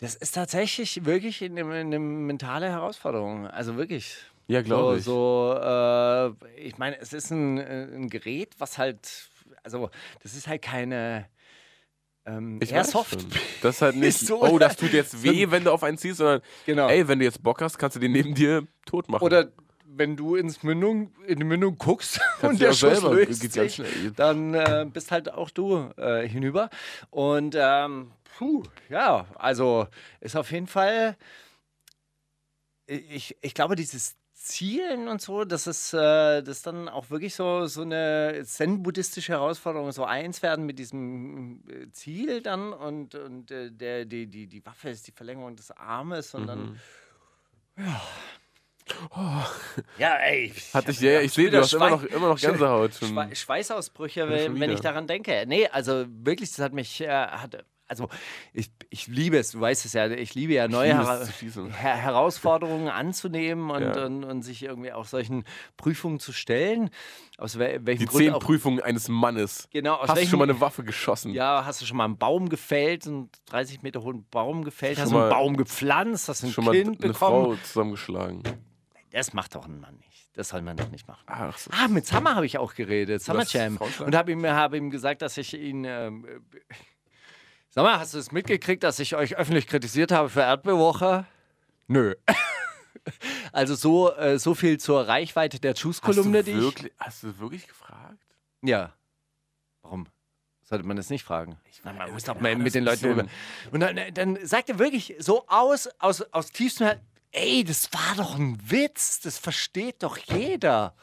Das 0.00 0.16
ist 0.16 0.32
tatsächlich 0.34 1.04
wirklich 1.04 1.44
eine, 1.44 1.64
eine 1.64 2.00
mentale 2.00 2.68
Herausforderung. 2.68 3.46
Also 3.46 3.76
wirklich. 3.76 4.16
Ja, 4.48 4.60
glaube 4.60 4.98
ich. 4.98 5.04
So, 5.04 5.54
so 5.54 5.60
äh, 5.62 6.60
ich 6.60 6.76
meine, 6.76 6.98
es 6.98 7.12
ist 7.12 7.30
ein, 7.30 7.58
äh, 7.58 7.84
ein 7.94 8.10
Gerät, 8.10 8.56
was 8.58 8.78
halt, 8.78 9.30
also 9.62 9.90
das 10.24 10.34
ist 10.34 10.48
halt 10.48 10.60
keine 10.60 11.26
ähm, 12.26 12.58
Ich 12.62 12.72
weiß 12.72 12.92
schon. 12.92 13.06
Das 13.62 13.74
ist 13.76 13.82
halt 13.82 13.96
nicht, 13.96 14.18
so- 14.18 14.42
oh, 14.42 14.58
das 14.58 14.76
tut 14.76 14.92
jetzt 14.92 15.22
weh, 15.22 15.50
wenn 15.50 15.64
du 15.64 15.72
auf 15.72 15.82
einen 15.82 15.98
ziehst, 15.98 16.18
sondern, 16.18 16.40
Genau. 16.66 16.88
ey, 16.88 17.06
wenn 17.08 17.18
du 17.18 17.24
jetzt 17.24 17.42
Bock 17.42 17.60
hast, 17.62 17.78
kannst 17.78 17.96
du 17.96 18.00
den 18.00 18.12
neben 18.12 18.34
dir 18.34 18.66
tot 18.86 19.08
machen. 19.08 19.22
Oder 19.24 19.50
wenn 19.94 20.16
du 20.16 20.36
ins 20.36 20.62
Mündung, 20.62 21.12
in 21.26 21.38
die 21.38 21.44
Mündung 21.44 21.76
guckst 21.76 22.18
Kannst 22.40 22.44
und 22.44 22.60
der 22.60 22.72
Schuss 22.72 23.00
selber, 23.00 23.14
löst 23.14 23.52
sich, 23.52 23.82
dann 24.16 24.54
äh, 24.54 24.86
bist 24.90 25.10
halt 25.10 25.30
auch 25.32 25.50
du 25.50 25.90
äh, 25.98 26.26
hinüber. 26.26 26.70
Und 27.10 27.54
ähm, 27.58 28.12
puh, 28.38 28.62
ja, 28.88 29.26
also 29.34 29.86
ist 30.20 30.34
auf 30.36 30.50
jeden 30.50 30.66
Fall, 30.66 31.16
ich, 32.86 33.36
ich 33.40 33.54
glaube, 33.54 33.76
dieses 33.76 34.16
Zielen 34.44 35.08
und 35.08 35.20
so, 35.20 35.44
das 35.44 35.66
ist, 35.66 35.94
äh, 35.94 36.42
das 36.42 36.58
ist 36.58 36.66
dann 36.66 36.88
auch 36.88 37.10
wirklich 37.10 37.34
so, 37.34 37.66
so 37.66 37.82
eine 37.82 38.42
zen-buddhistische 38.44 39.32
Herausforderung, 39.32 39.92
so 39.92 40.04
eins 40.04 40.42
werden 40.42 40.66
mit 40.66 40.78
diesem 40.78 41.62
äh, 41.68 41.90
Ziel 41.92 42.42
dann 42.42 42.72
und, 42.72 43.14
und 43.14 43.50
äh, 43.50 43.70
der, 43.70 44.04
die, 44.04 44.26
die, 44.26 44.46
die 44.46 44.66
Waffe 44.66 44.90
ist 44.90 45.06
die 45.06 45.12
Verlängerung 45.12 45.56
des 45.56 45.70
Armes 45.70 46.34
und 46.34 46.46
dann. 46.46 46.80
Ja. 47.76 48.00
Ja, 49.96 50.16
ey. 50.16 50.52
ich 50.54 50.74
Hatte 50.74 50.90
ich, 50.90 51.00
ja, 51.00 51.20
ich 51.20 51.32
sehe, 51.32 51.50
du 51.50 51.58
hast 51.58 51.72
immer 51.72 51.90
noch, 51.90 52.02
immer 52.02 52.28
noch 52.28 52.38
Gänsehaut. 52.38 52.94
Schon. 52.94 53.08
Schwe 53.08 53.34
Schweißausbrüche, 53.34 54.28
wenn, 54.28 54.58
wenn 54.58 54.70
ich 54.70 54.80
daran 54.80 55.06
denke. 55.06 55.44
Nee, 55.46 55.68
also 55.68 56.04
wirklich, 56.08 56.50
das 56.50 56.58
hat 56.58 56.72
mich, 56.72 57.00
äh, 57.00 57.08
hat, 57.08 57.64
also 57.92 58.08
ich, 58.54 58.70
ich 58.88 59.06
liebe 59.06 59.36
es, 59.36 59.50
du 59.52 59.60
weißt 59.60 59.84
es 59.84 59.92
ja, 59.92 60.08
ich 60.10 60.34
liebe 60.34 60.54
ja 60.54 60.66
neue 60.66 60.92
liebe. 61.40 61.70
Her 61.74 61.96
Herausforderungen 61.96 62.88
anzunehmen 62.88 63.70
und, 63.70 63.82
Ja. 63.82 64.06
und, 64.06 64.24
und 64.24 64.42
sich 64.42 64.62
irgendwie 64.62 64.92
auch 64.92 65.04
solchen 65.04 65.44
Prüfungen 65.76 66.18
zu 66.20 66.32
stellen. 66.32 66.88
Aus 67.36 67.58
wel 67.58 67.84
welchem 67.84 68.00
Die 68.00 68.06
Grund 68.06 68.24
zehn 68.24 68.32
auch, 68.32 68.40
Prüfungen 68.40 68.80
eines 68.80 69.08
Mannes. 69.08 69.68
Genau, 69.70 69.94
aus 69.96 70.02
Hast 70.02 70.10
du 70.10 70.16
welchem- 70.16 70.30
schon 70.30 70.38
mal 70.38 70.44
eine 70.50 70.60
Waffe 70.60 70.84
geschossen? 70.84 71.32
Ja, 71.34 71.64
hast 71.66 71.82
du 71.82 71.86
schon 71.86 71.96
mal 71.98 72.04
einen 72.06 72.16
Baum 72.18 72.48
gefällt, 72.48 73.06
einen 73.06 73.30
30 73.46 73.82
Meter 73.82 74.02
hohen 74.02 74.26
Baum 74.30 74.64
gefällt, 74.64 74.96
Schon 74.96 75.02
hast 75.04 75.12
du 75.12 75.18
einen 75.18 75.28
mal- 75.28 75.34
Baum 75.34 75.56
gepflanzt, 75.58 76.28
hast 76.28 76.44
ein 76.44 76.50
Schon 76.50 76.64
mal 76.64 76.72
Kind 76.72 77.02
eine 77.04 77.12
bekommen. 77.12 77.14
Frau 77.14 77.54
zusammengeschlagen. 77.62 78.42
Das 79.10 79.34
macht 79.34 79.54
doch 79.54 79.66
ein 79.66 79.78
Mann 79.78 79.96
nicht. 79.98 80.28
Das 80.34 80.48
soll 80.48 80.62
man 80.62 80.78
doch 80.78 80.88
nicht 80.90 81.06
machen. 81.06 81.22
Ach, 81.26 81.58
so. 81.58 81.70
Ah, 81.74 81.86
mit 81.88 82.06
Summer 82.06 82.34
habe 82.34 82.46
ich 82.46 82.56
auch 82.56 82.72
geredet, 82.74 83.22
Summer 83.22 83.44
Jam. 83.46 83.76
Und 83.76 84.14
habe 84.16 84.32
ihm, 84.32 84.46
hab 84.46 84.72
ihm 84.72 84.88
gesagt, 84.88 85.20
dass 85.20 85.36
ich 85.36 85.52
ihn. 85.52 85.84
Ähm, 85.84 86.24
äh, 86.24 86.38
sag 87.72 87.84
mal, 87.84 87.98
hast 87.98 88.14
du 88.14 88.18
es 88.18 88.30
mitgekriegt, 88.32 88.82
dass 88.82 88.98
ich 88.98 89.16
euch 89.16 89.36
öffentlich 89.36 89.66
kritisiert 89.66 90.12
habe 90.12 90.28
für 90.28 90.40
Erdbewoche? 90.40 91.26
Nö. 91.88 92.14
also 93.52 93.74
so, 93.74 94.14
äh, 94.14 94.38
so 94.38 94.54
viel 94.54 94.78
zur 94.78 95.08
Reichweite 95.08 95.58
der 95.58 95.74
Juice-Kolumne, 95.74 96.44
du 96.44 96.52
die 96.52 96.86
ich. 96.86 96.92
hast 96.98 97.22
du 97.22 97.38
wirklich 97.38 97.66
gefragt? 97.66 98.18
Ja. 98.62 98.92
Warum? 99.82 100.06
Sollte 100.62 100.86
man 100.86 100.96
das 100.96 101.10
nicht 101.10 101.24
fragen? 101.24 101.58
Na, 101.82 101.92
man 101.92 102.06
ja, 102.06 102.12
muss 102.12 102.24
doch 102.24 102.40
mal 102.40 102.54
mit 102.56 102.74
den 102.74 102.84
Leuten 102.84 103.02
drüber. 103.02 103.26
Und 103.72 103.80
dann, 103.80 103.96
äh, 103.96 104.12
dann 104.12 104.38
sagt 104.46 104.68
er 104.68 104.78
wirklich 104.78 105.16
so 105.18 105.44
aus, 105.48 105.88
aus, 105.98 106.22
aus 106.32 106.52
tiefstem 106.52 106.86
Herzen, 106.86 107.06
ey, 107.32 107.64
das 107.64 107.92
war 107.92 108.14
doch 108.16 108.38
ein 108.38 108.58
Witz, 108.70 109.20
das 109.20 109.38
versteht 109.38 110.02
doch 110.02 110.18
jeder. 110.18 110.94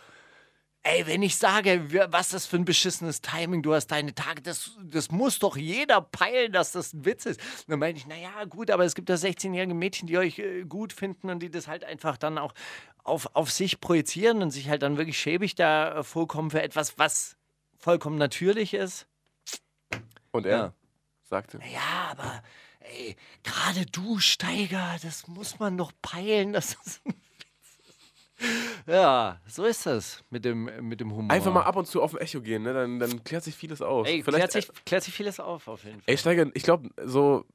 Ey, 0.91 1.05
wenn 1.05 1.21
ich 1.21 1.37
sage, 1.37 1.85
was 2.11 2.29
das 2.29 2.47
für 2.47 2.55
ein 2.55 2.65
beschissenes 2.65 3.21
Timing, 3.21 3.61
du 3.61 3.75
hast 3.75 3.87
deine 3.87 4.15
Tage, 4.15 4.41
das, 4.41 4.71
das 4.81 5.11
muss 5.11 5.37
doch 5.37 5.55
jeder 5.55 6.01
peilen, 6.01 6.51
dass 6.51 6.71
das 6.71 6.93
ein 6.93 7.05
Witz 7.05 7.27
ist. 7.27 7.39
Und 7.39 7.69
dann 7.69 7.79
meinte 7.79 7.99
ich, 7.99 8.07
naja, 8.07 8.45
gut, 8.45 8.71
aber 8.71 8.85
es 8.85 8.95
gibt 8.95 9.07
da 9.09 9.13
16-jährige 9.13 9.75
Mädchen, 9.75 10.07
die 10.07 10.17
euch 10.17 10.39
äh, 10.39 10.63
gut 10.63 10.91
finden 10.91 11.29
und 11.29 11.41
die 11.41 11.51
das 11.51 11.67
halt 11.67 11.83
einfach 11.83 12.17
dann 12.17 12.39
auch 12.39 12.53
auf, 13.03 13.29
auf 13.35 13.51
sich 13.51 13.79
projizieren 13.79 14.41
und 14.41 14.49
sich 14.49 14.67
halt 14.69 14.81
dann 14.81 14.97
wirklich 14.97 15.19
schäbig 15.19 15.53
da 15.53 15.99
äh, 15.99 16.03
vorkommen 16.03 16.49
für 16.49 16.63
etwas, 16.63 16.97
was 16.97 17.37
vollkommen 17.77 18.17
natürlich 18.17 18.73
ist. 18.73 19.05
Und 20.31 20.47
er 20.47 20.57
Ja. 20.57 20.73
sagte, 21.21 21.59
Ja, 21.71 22.09
aber 22.11 22.41
ey, 22.79 23.15
gerade 23.43 23.85
du, 23.85 24.17
Steiger, 24.17 24.97
das 25.03 25.27
muss 25.27 25.59
man 25.59 25.77
doch 25.77 25.91
peilen, 26.01 26.53
dass 26.53 26.77
das 26.83 27.01
ein. 27.05 27.13
Ja, 28.87 29.39
so 29.45 29.65
ist 29.65 29.85
das 29.85 30.23
mit 30.29 30.45
dem, 30.45 30.69
mit 30.87 30.99
dem 30.99 31.11
Humor. 31.13 31.31
einfach 31.31 31.53
mal 31.53 31.63
ab 31.63 31.75
und 31.75 31.85
zu 31.87 32.01
auf 32.01 32.13
ein 32.15 32.21
Echo 32.21 32.41
gehen, 32.41 32.63
ne? 32.63 32.73
dann, 32.73 32.99
dann 32.99 33.23
klärt 33.23 33.43
sich 33.43 33.55
vieles 33.55 33.81
auf. 33.81 34.07
Ey, 34.07 34.23
Vielleicht, 34.23 34.49
klärt 34.49 34.51
sich, 34.51 34.85
klärt 34.85 35.03
sich 35.03 35.13
vieles 35.13 35.39
auf, 35.39 35.67
auf 35.67 35.83
jeden 35.83 35.97
Fall. 35.97 36.05
Ey, 36.07 36.17
Steiger, 36.17 36.45
ich 36.53 36.63
glaube, 36.63 36.89
so. 37.05 37.45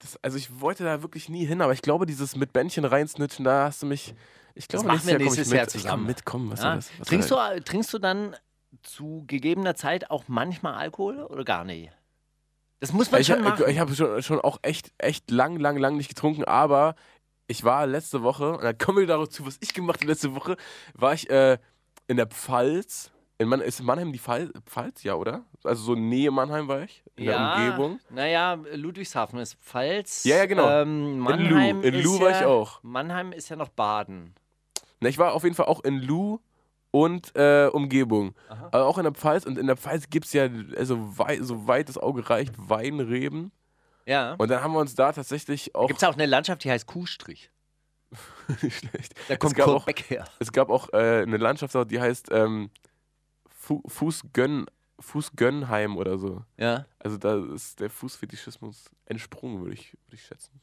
Das, 0.00 0.16
also, 0.22 0.36
ich 0.38 0.60
wollte 0.60 0.84
da 0.84 1.02
wirklich 1.02 1.28
nie 1.28 1.44
hin, 1.44 1.60
aber 1.60 1.72
ich 1.72 1.82
glaube, 1.82 2.06
dieses 2.06 2.36
mit 2.36 2.52
Bändchen 2.52 2.84
reinsnitchen, 2.84 3.44
da 3.44 3.64
hast 3.64 3.82
du 3.82 3.86
mich. 3.86 4.14
Ich 4.54 4.68
glaube, 4.68 4.86
nächstes 4.88 5.10
Jahr 5.10 5.18
nächstes. 5.18 5.52
Jahr 5.52 5.68
zusammen. 5.68 5.96
komm 6.02 6.06
mitkommen. 6.06 6.50
Was 6.52 6.62
Ja? 6.62 6.74
das? 6.76 6.90
Was 6.98 7.08
trinkst, 7.08 7.30
du, 7.30 7.36
äh, 7.36 7.60
trinkst 7.60 7.92
du 7.94 7.98
dann 7.98 8.36
zu 8.82 9.24
gegebener 9.26 9.74
Zeit 9.74 10.10
auch 10.10 10.24
manchmal 10.28 10.74
Alkohol 10.74 11.22
oder 11.24 11.44
gar 11.44 11.64
nicht? 11.64 11.90
Das 12.80 12.92
muss 12.92 13.10
man 13.10 13.20
Ich, 13.20 13.26
schon 13.26 13.40
machen. 13.42 13.62
ich, 13.66 13.72
ich 13.74 13.78
habe 13.80 13.92
schon, 13.94 14.22
schon 14.22 14.40
auch 14.40 14.58
echt, 14.62 14.92
echt 14.98 15.30
lang, 15.32 15.56
lang, 15.58 15.76
lang 15.78 15.96
nicht 15.96 16.08
getrunken, 16.08 16.44
aber 16.44 16.94
ich 17.48 17.64
war 17.64 17.86
letzte 17.86 18.22
Woche, 18.22 18.52
und 18.52 18.62
dann 18.62 18.78
kommen 18.78 18.98
wir 18.98 19.06
darauf 19.06 19.30
zu, 19.30 19.44
was 19.44 19.56
ich 19.60 19.74
gemacht 19.74 20.00
habe 20.00 20.12
letzte 20.12 20.34
Woche, 20.34 20.56
war 20.94 21.14
ich 21.14 21.28
äh, 21.30 21.58
in 22.06 22.16
der 22.16 22.26
Pfalz. 22.26 23.10
In 23.38 23.48
Man 23.48 23.60
ist 23.60 23.82
Mannheim 23.82 24.12
die 24.12 24.18
Pfalz, 24.18 24.52
Pfalz? 24.66 25.02
Ja, 25.04 25.14
oder? 25.14 25.44
Also 25.64 25.82
so 25.82 25.94
Nähe 25.94 26.30
Mannheim 26.30 26.68
war 26.68 26.82
ich, 26.82 27.02
in 27.16 27.26
der 27.26 27.38
Umgebung. 27.38 28.00
Naja, 28.10 28.58
Ludwigshafen 28.74 29.38
ist 29.38 29.54
Pfalz. 29.54 30.24
Ja, 30.24 30.36
ja, 30.38 30.46
genau. 30.46 30.68
Ähm, 30.68 31.12
In 31.12 31.18
Mannheim 31.20 31.80
Lu. 31.80 31.88
In 31.88 32.02
Lu 32.02 32.20
war 32.20 32.30
ja, 32.30 32.40
ich 32.40 32.46
auch. 32.46 32.82
Mannheim 32.82 33.32
ist 33.32 33.48
ja 33.48 33.56
noch 33.56 33.68
Baden. 33.68 34.34
Na, 35.00 35.08
ich 35.08 35.18
war 35.18 35.32
auf 35.32 35.44
jeden 35.44 35.54
Fall 35.54 35.66
auch 35.66 35.84
in 35.84 36.02
Lu 36.02 36.40
und 36.90 37.34
äh, 37.36 37.68
Umgebung. 37.72 38.34
Aber 38.48 38.86
auch 38.86 38.98
in 38.98 39.04
der 39.04 39.12
Pfalz. 39.12 39.46
Und 39.46 39.56
in 39.56 39.68
der 39.68 39.76
Pfalz 39.76 40.10
gibt 40.10 40.26
es 40.26 40.32
ja, 40.32 40.48
also 40.76 40.98
wei 41.16 41.40
so 41.40 41.68
weit 41.68 41.88
das 41.88 41.96
Auge 41.96 42.28
reicht, 42.28 42.54
Weinreben. 42.56 43.52
Ja. 44.08 44.34
Und 44.38 44.50
dann 44.50 44.62
haben 44.62 44.72
wir 44.72 44.80
uns 44.80 44.94
da 44.94 45.12
tatsächlich 45.12 45.74
auch. 45.74 45.86
Gibt 45.86 46.02
es 46.02 46.08
auch 46.08 46.14
eine 46.14 46.24
Landschaft, 46.24 46.64
die 46.64 46.70
heißt 46.70 46.86
Kuhstrich. 46.86 47.50
nicht 48.62 48.78
schlecht. 48.78 49.14
Da 49.28 49.36
kommt 49.36 49.54
Kurt 49.54 49.68
auch, 49.68 49.84
Beck 49.84 50.08
her. 50.08 50.24
Es 50.38 50.50
gab 50.50 50.70
auch 50.70 50.88
äh, 50.94 51.22
eine 51.22 51.36
Landschaft, 51.36 51.76
die 51.90 52.00
heißt 52.00 52.28
ähm, 52.32 52.70
Fu 53.46 53.82
Fußgönn, 53.86 54.64
Fußgönnheim 54.98 55.98
oder 55.98 56.16
so. 56.16 56.42
Ja. 56.56 56.86
Also 56.98 57.18
da 57.18 57.44
ist 57.52 57.80
der 57.80 57.90
Fußfetischismus 57.90 58.90
entsprungen, 59.04 59.60
würde 59.60 59.74
ich, 59.74 59.92
würd 59.92 60.14
ich 60.14 60.24
schätzen. 60.24 60.58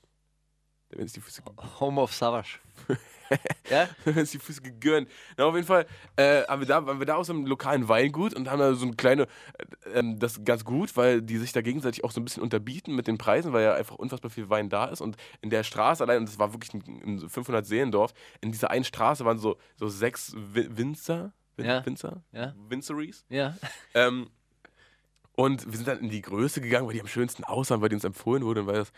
Wenn 0.95 1.05
es 1.05 1.13
die 1.13 1.21
Füße 1.21 1.41
Home 1.79 2.01
of 2.01 2.13
Savage. 2.13 2.59
ja? 3.69 3.87
wenn 4.05 4.17
es 4.19 4.31
die 4.31 4.39
Füße 4.39 4.61
gegönnt. 4.61 5.09
Na, 5.37 5.45
auf 5.45 5.55
jeden 5.55 5.65
Fall 5.67 5.85
äh, 6.15 6.43
haben 6.43 6.61
wir 6.61 6.67
da, 6.67 6.85
waren 6.85 6.99
wir 6.99 7.05
da 7.05 7.15
aus 7.15 7.29
einem 7.29 7.45
lokalen 7.45 7.87
Weingut 7.87 8.33
und 8.33 8.49
haben 8.49 8.59
da 8.59 8.73
so 8.75 8.85
eine 8.85 8.95
kleine, 8.95 9.23
äh, 9.23 9.99
ähm, 9.99 10.19
das 10.19 10.33
ist 10.37 10.45
ganz 10.45 10.63
gut, 10.63 10.95
weil 10.95 11.21
die 11.21 11.37
sich 11.37 11.51
da 11.51 11.61
gegenseitig 11.61 12.03
auch 12.03 12.11
so 12.11 12.21
ein 12.21 12.25
bisschen 12.25 12.43
unterbieten 12.43 12.95
mit 12.95 13.07
den 13.07 13.17
Preisen, 13.17 13.51
weil 13.53 13.63
ja 13.63 13.73
einfach 13.73 13.95
unfassbar 13.95 14.29
viel 14.29 14.49
Wein 14.49 14.69
da 14.69 14.85
ist. 14.85 15.01
Und 15.01 15.17
in 15.41 15.49
der 15.49 15.63
Straße 15.63 16.03
allein, 16.03 16.19
und 16.19 16.29
das 16.29 16.37
war 16.39 16.53
wirklich 16.53 16.73
ein, 16.73 16.83
ein 17.23 17.29
500 17.29 17.65
Seelendorf, 17.65 18.13
in 18.41 18.51
dieser 18.51 18.69
einen 18.69 18.85
Straße 18.85 19.25
waren 19.25 19.39
so, 19.39 19.57
so 19.75 19.87
sechs 19.87 20.33
Wi- 20.35 20.69
Winzer, 20.77 21.33
Win 21.57 21.65
Ja. 21.65 21.85
Winzer, 21.85 22.23
Ja. 22.31 22.53
Winzeries. 22.69 23.25
Ja. 23.29 23.55
Ähm, 23.95 24.29
und 25.33 25.65
wir 25.65 25.73
sind 25.77 25.87
dann 25.87 25.99
in 25.99 26.09
die 26.09 26.21
Größe 26.21 26.61
gegangen, 26.61 26.85
weil 26.87 26.93
die 26.93 27.01
am 27.01 27.07
schönsten 27.07 27.43
aussahen, 27.43 27.81
weil 27.81 27.89
die 27.89 27.95
uns 27.95 28.03
empfohlen 28.05 28.43
wurde 28.43 28.61
und 28.61 28.67
weil 28.67 28.75
das 28.75 28.91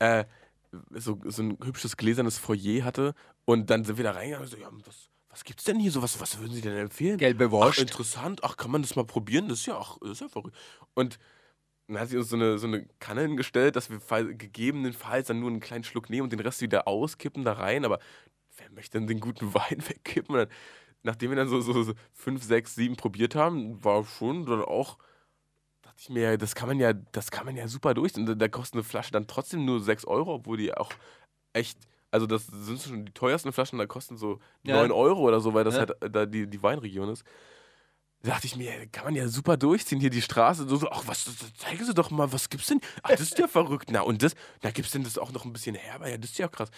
äh, 0.00 0.24
so, 0.90 1.18
so 1.24 1.42
ein 1.42 1.58
hübsches 1.62 1.96
gläsernes 1.96 2.38
Foyer 2.38 2.84
hatte. 2.84 3.14
Und 3.44 3.70
dann 3.70 3.84
sind 3.84 3.96
wir 3.96 4.04
da 4.04 4.12
reingegangen 4.12 4.46
und 4.46 4.50
so, 4.50 4.56
ja, 4.58 4.68
was, 4.84 5.08
was 5.30 5.44
gibt's 5.44 5.64
denn 5.64 5.78
hier 5.80 5.90
so? 5.90 6.02
Was, 6.02 6.20
was 6.20 6.38
würden 6.38 6.52
Sie 6.54 6.60
denn 6.60 6.76
empfehlen? 6.76 7.18
Gelbe 7.18 7.46
Ach, 7.46 7.50
Wurst. 7.50 7.78
interessant. 7.78 8.42
Ach, 8.44 8.56
kann 8.56 8.70
man 8.70 8.82
das 8.82 8.96
mal 8.96 9.04
probieren? 9.04 9.48
Das 9.48 9.60
ist 9.60 9.66
ja, 9.66 9.78
ach, 9.78 9.98
das 10.00 10.10
ist 10.12 10.20
ja 10.20 10.28
verrückt. 10.28 10.56
Und 10.94 11.18
dann 11.88 12.00
hat 12.00 12.08
sie 12.10 12.18
uns 12.18 12.28
so 12.28 12.36
eine, 12.36 12.58
so 12.58 12.66
eine 12.66 12.86
Kanne 12.98 13.22
hingestellt, 13.22 13.76
dass 13.76 13.90
wir 13.90 14.00
fall- 14.00 14.34
gegebenenfalls 14.34 15.28
dann 15.28 15.40
nur 15.40 15.50
einen 15.50 15.60
kleinen 15.60 15.84
Schluck 15.84 16.10
nehmen 16.10 16.24
und 16.24 16.32
den 16.32 16.40
Rest 16.40 16.60
wieder 16.60 16.86
auskippen 16.88 17.44
da 17.44 17.54
rein. 17.54 17.84
Aber 17.84 17.98
wer 18.56 18.70
möchte 18.72 18.98
denn 18.98 19.06
den 19.06 19.20
guten 19.20 19.54
Wein 19.54 19.82
wegkippen? 19.88 20.34
Und 20.34 20.40
dann, 20.48 20.48
nachdem 21.02 21.30
wir 21.30 21.36
dann 21.36 21.48
so, 21.48 21.60
so, 21.60 21.82
so 21.82 21.94
fünf, 22.12 22.42
sechs, 22.44 22.74
sieben 22.74 22.96
probiert 22.96 23.34
haben, 23.34 23.82
war 23.84 24.04
schon 24.04 24.44
dann 24.46 24.62
auch, 24.62 24.98
dachte 25.98 26.02
ich 26.02 26.08
mir, 26.10 26.38
das 26.38 26.54
kann 26.54 26.68
man 26.68 26.78
ja, 26.78 26.92
das 26.92 27.30
kann 27.30 27.44
man 27.46 27.56
ja 27.56 27.66
super 27.66 27.92
durch. 27.94 28.14
Und 28.14 28.26
da, 28.26 28.34
da 28.34 28.48
kostet 28.48 28.74
eine 28.74 28.84
Flasche 28.84 29.10
dann 29.10 29.26
trotzdem 29.26 29.64
nur 29.64 29.80
6 29.80 30.04
Euro, 30.04 30.34
obwohl 30.34 30.56
die 30.56 30.72
auch 30.72 30.92
echt, 31.52 31.78
also 32.12 32.26
das 32.26 32.46
sind 32.46 32.80
schon 32.80 33.04
die 33.06 33.12
teuersten 33.12 33.52
Flaschen, 33.52 33.78
da 33.78 33.86
kosten 33.86 34.16
so 34.16 34.38
Ja. 34.62 34.76
9 34.76 34.92
Euro 34.92 35.22
oder 35.22 35.40
so, 35.40 35.54
weil 35.54 35.64
das 35.64 35.74
Ja. 35.74 35.80
halt 35.80 36.02
äh, 36.02 36.10
da 36.10 36.24
die, 36.26 36.46
die 36.46 36.62
Weinregion 36.62 37.08
ist. 37.08 37.24
Da 38.22 38.30
dachte 38.32 38.46
ich 38.46 38.56
mir, 38.56 38.86
kann 38.88 39.04
man 39.04 39.14
ja 39.14 39.28
super 39.28 39.56
durchziehen, 39.56 40.00
hier 40.00 40.10
die 40.10 40.22
Straße. 40.22 40.68
So, 40.68 40.76
so, 40.76 40.90
ach, 40.90 41.02
was, 41.06 41.24
zeigen 41.56 41.84
Sie 41.84 41.94
doch 41.94 42.10
mal, 42.10 42.32
was 42.32 42.48
gibt's 42.48 42.66
denn? 42.66 42.80
Ach, 43.02 43.10
das 43.10 43.20
ist 43.20 43.38
ja 43.38 43.46
verrückt. 43.46 43.90
Na, 43.92 44.00
und 44.00 44.22
das, 44.22 44.34
na, 44.62 44.70
gibt's 44.70 44.90
denn 44.90 45.04
das 45.04 45.18
auch 45.18 45.32
noch 45.32 45.44
ein 45.44 45.52
bisschen 45.52 45.76
herber? 45.76 46.08
Ja, 46.08 46.16
das 46.18 46.30
ist 46.30 46.38
ja 46.38 46.48
krass. 46.48 46.70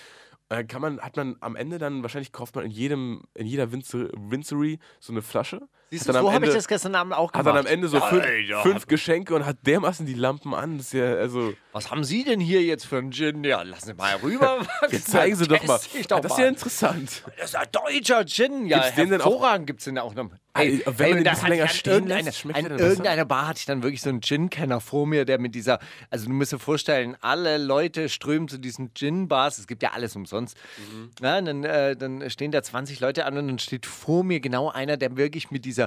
Dann 0.49 0.67
kann 0.67 0.83
man, 0.83 1.01
hat 1.01 1.17
man 1.17 1.37
am 1.41 1.57
Ende 1.57 1.79
dann, 1.79 2.03
wahrscheinlich 2.03 2.33
kauft 2.33 2.57
man 2.57 2.65
in 2.65 2.71
jedem, 2.71 3.23
in 3.35 3.47
jeder 3.47 3.73
Winzer, 3.73 4.09
Winzery 4.15 4.79
so 4.99 5.13
eine 5.13 5.23
Flasche. 5.23 5.67
Siehst 5.93 6.09
Hat 6.09 6.15
du, 6.15 6.21
so 6.21 6.33
habe 6.33 6.47
ich 6.47 6.53
das 6.55 6.69
gestern 6.69 6.95
Abend 6.95 7.15
auch 7.15 7.33
Hat 7.33 7.41
gemacht. 7.45 7.47
dann 7.49 7.57
am 7.59 7.67
Ende 7.67 7.89
so 7.89 7.99
fünf, 8.01 8.25
Alter. 8.25 8.63
fünf 8.63 8.87
Geschenke 8.87 9.35
und 9.35 9.45
hat 9.45 9.57
dermaßen 9.67 10.07
die 10.07 10.15
Lampen 10.15 10.55
an. 10.55 10.79
Das 10.79 10.87
ist 10.87 10.93
ja, 10.93 11.15
also. 11.15 11.53
Was 11.73 11.91
haben 11.91 12.05
Sie 12.05 12.23
denn 12.23 12.39
hier 12.39 12.63
jetzt 12.63 12.87
für 12.87 12.99
einen 12.99 13.11
Gin? 13.13 13.43
Ja, 13.43 13.63
lassen 13.63 13.87
Sie 13.87 13.95
mal 13.95 14.15
rüber. 14.17 14.67
Jetzt 14.91 15.09
zeigen 15.11 15.37
Sie 15.37 15.47
doch 15.47 15.63
mal. 15.67 15.79
Doch 16.09 16.19
das 16.21 16.33
ist 16.33 16.39
ja 16.39 16.47
interessant. 16.49 17.23
Das 17.39 17.51
ist 17.51 17.57
ein 17.57 17.67
deutscher 17.71 18.25
Gin. 18.27 18.67
Ja, 18.67 18.79
Gibt's 18.79 18.95
den 18.97 19.11
denn 19.11 19.21
auch- 19.21 19.27
hervorragend 19.27 19.67
gibt 19.69 19.79
es 19.81 19.85
den 19.85 19.97
auch 19.99 20.13
noch. 20.15 20.31
Ah, 20.53 20.63
wenn 20.63 21.11
man 21.11 21.19
und 21.19 21.25
den 21.43 21.49
länger 21.49 21.69
stehen 21.69 21.93
irgendeine- 21.93 22.23
lässt, 22.25 22.39
schmeckt 22.39 22.59
an 22.59 22.77
der 22.77 22.79
irgendeiner 22.89 23.25
Bar 23.25 23.47
hatte 23.47 23.59
ich 23.61 23.67
dann 23.67 23.85
wirklich 23.85 24.03
so 24.03 24.09
einen 24.09 24.21
Gin-Kenner 24.21 24.81
vor 24.81 25.07
mir, 25.07 25.25
der 25.25 25.39
mit 25.39 25.55
dieser, 25.55 25.79
also 26.11 26.27
du 26.27 26.33
musst 26.33 26.51
dir 26.53 26.59
vorstellen, 26.59 27.17
alle 27.21 27.57
Leute 27.57 28.09
strömen 28.09 28.49
zu 28.49 28.59
diesen 28.59 28.93
Gin-Bars, 28.93 29.59
es 29.59 29.69
gibt 29.69 29.85
ja 29.85 29.93
alles 29.93 30.17
umsonst. 30.17 30.57
Mhm. 30.93 31.11
Ja, 31.23 31.39
und 31.39 31.45
dann, 31.45 31.63
äh, 31.65 31.95
dann 31.97 32.29
stehen 32.31 32.51
da 32.51 32.65
20 32.65 32.99
Leute 32.99 33.27
an 33.27 33.39
und 33.39 33.47
dann 33.47 33.59
steht 33.61 33.87
vor 33.87 34.25
mir 34.25 34.41
genau 34.41 34.69
einer, 34.71 34.97
der 34.97 35.17
wirklich 35.17 35.53
mit 35.53 35.65
dieser 35.65 35.80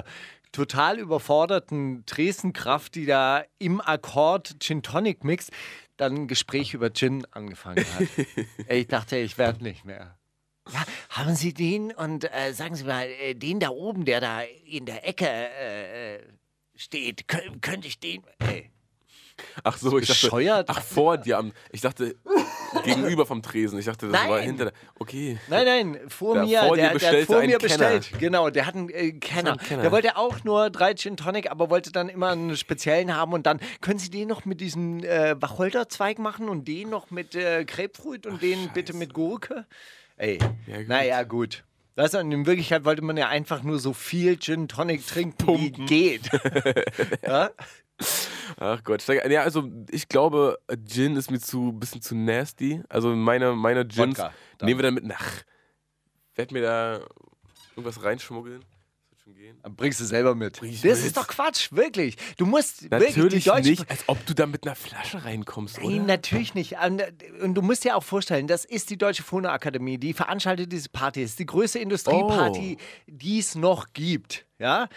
total 0.52 0.98
überforderten 0.98 2.04
Dresdenkraft, 2.06 2.94
die 2.94 3.06
da 3.06 3.44
im 3.58 3.80
Akkord 3.80 4.56
Gin 4.60 4.82
Tonic 4.82 5.24
mixt, 5.24 5.50
dann 5.96 6.14
ein 6.14 6.28
Gespräch 6.28 6.74
über 6.74 6.92
Gin 6.92 7.26
angefangen 7.30 7.84
hat. 7.94 8.08
Ich 8.68 8.86
dachte, 8.88 9.16
ich 9.16 9.38
werde 9.38 9.62
nicht 9.62 9.84
mehr. 9.84 10.18
Ja, 10.72 10.84
haben 11.10 11.34
Sie 11.34 11.52
den 11.52 11.92
und 11.92 12.24
äh, 12.32 12.52
sagen 12.52 12.74
Sie 12.74 12.84
mal, 12.84 13.06
äh, 13.06 13.34
den 13.34 13.60
da 13.60 13.68
oben, 13.68 14.04
der 14.04 14.20
da 14.20 14.42
in 14.64 14.86
der 14.86 15.06
Ecke 15.06 15.26
äh, 15.26 16.14
äh, 16.16 16.22
steht, 16.74 17.28
kö 17.28 17.38
könnte 17.60 17.86
ich 17.86 18.00
den. 18.00 18.22
Ey. 18.38 18.70
Ach 19.62 19.76
so, 19.76 19.98
ich 19.98 20.06
dachte, 20.08 20.20
bescheuert? 20.26 20.68
ach 20.70 20.80
vor 20.82 21.18
dir 21.18 21.38
am, 21.38 21.52
ich 21.72 21.80
dachte 21.80 22.14
gegenüber 22.84 23.26
vom 23.26 23.42
Tresen. 23.42 23.78
Ich 23.78 23.86
dachte, 23.86 24.08
das 24.08 24.14
war 24.28 24.36
Nein. 24.36 24.44
hinter 24.44 24.64
der, 24.66 24.72
okay. 24.98 25.38
Nein, 25.48 25.64
nein, 25.64 26.00
vor 26.08 26.34
Der 26.34 26.44
mir, 26.44 26.60
vor 26.62 26.76
der, 26.76 26.94
der 26.98 27.10
hat 27.20 27.26
vor 27.26 27.40
mir 27.40 27.58
Kenner. 27.58 27.58
bestellt. 27.58 28.10
Genau, 28.18 28.50
der 28.50 28.66
hat 28.66 28.74
einen 28.74 28.88
äh, 28.90 29.12
Kenner. 29.12 29.52
ein 29.52 29.58
Kenner. 29.58 29.82
Der 29.82 29.92
wollte 29.92 30.16
auch 30.16 30.44
nur 30.44 30.70
drei 30.70 30.94
Gin 30.94 31.16
Tonic, 31.16 31.50
aber 31.50 31.70
wollte 31.70 31.90
dann 31.92 32.08
immer 32.08 32.30
einen 32.30 32.56
speziellen 32.56 33.16
haben 33.16 33.32
und 33.32 33.46
dann 33.46 33.60
können 33.80 33.98
Sie 33.98 34.10
den 34.10 34.28
noch 34.28 34.44
mit 34.44 34.60
diesem 34.60 35.02
äh, 35.04 35.40
Wacholderzweig 35.40 36.18
machen 36.18 36.48
und 36.48 36.66
den 36.68 36.90
noch 36.90 37.10
mit 37.10 37.34
äh, 37.34 37.64
Grapefruit 37.64 38.26
und 38.26 38.42
den 38.42 38.70
bitte 38.72 38.92
mit 38.92 39.14
Gurke. 39.14 39.66
Ey, 40.16 40.38
Ja, 40.66 40.78
gut. 40.78 40.88
naja, 40.88 41.22
gut. 41.24 41.64
Weißt 41.96 42.14
du, 42.14 42.18
in 42.18 42.44
Wirklichkeit 42.46 42.84
wollte 42.84 43.02
man 43.02 43.16
ja 43.16 43.28
einfach 43.28 43.62
nur 43.62 43.78
so 43.78 43.92
viel 43.92 44.36
Gin 44.38 44.66
Tonic 44.68 45.06
trinken, 45.06 45.46
wie 45.58 45.70
geht. 45.70 46.22
ja? 47.22 47.50
Ach 48.58 48.82
Gott. 48.84 49.04
Ja, 49.06 49.42
also 49.42 49.70
ich 49.90 50.08
glaube, 50.08 50.58
Gin 50.86 51.16
ist 51.16 51.30
mir 51.30 51.40
zu 51.40 51.72
bisschen 51.72 52.02
zu 52.02 52.14
nasty. 52.14 52.82
Also 52.88 53.14
meine, 53.14 53.52
meine 53.54 53.84
Gins 53.86 54.18
Wodka, 54.18 54.32
nehmen 54.62 54.78
wir 54.78 54.82
dann 54.84 54.94
mit 54.94 55.04
nach. 55.04 55.42
Werd 56.34 56.52
mir 56.52 56.62
da 56.62 57.00
irgendwas 57.76 58.02
reinschmuggeln. 58.02 58.64
Gehen. 59.26 59.56
Bringst 59.74 60.00
du 60.00 60.04
selber 60.04 60.34
mit. 60.34 60.58
Das 60.58 60.82
mit. 60.82 60.84
ist 60.84 61.16
doch 61.16 61.26
Quatsch, 61.26 61.72
wirklich. 61.72 62.16
Du 62.36 62.44
musst 62.44 62.82
wirklich 62.90 63.16
Natürlich 63.16 63.44
die 63.44 63.48
deutsche 63.50 63.70
nicht, 63.70 63.90
als 63.90 64.04
ob 64.06 64.24
du 64.26 64.34
da 64.34 64.44
mit 64.44 64.66
einer 64.66 64.76
Flasche 64.76 65.24
reinkommst, 65.24 65.78
oder? 65.78 65.88
Nein, 65.88 66.04
natürlich 66.04 66.52
nicht. 66.52 66.76
Und 66.84 67.02
und 67.40 67.54
du 67.54 67.62
musst 67.62 67.84
dir 67.84 67.96
auch 67.96 68.02
vorstellen, 68.02 68.46
das 68.46 68.66
ist 68.66 68.90
die 68.90 68.98
Deutsche 68.98 69.22
Phonoakademie, 69.22 69.96
die 69.96 70.12
veranstaltet 70.12 70.70
diese 70.70 70.90
Party. 70.90 71.22
Das 71.22 71.30
ist 71.30 71.38
die 71.38 71.46
größte 71.46 71.78
Industrieparty, 71.78 72.76
Oh. 72.78 72.82
die 73.06 73.38
es 73.38 73.54
noch 73.54 73.94
gibt. 73.94 74.44
Ja? 74.58 74.88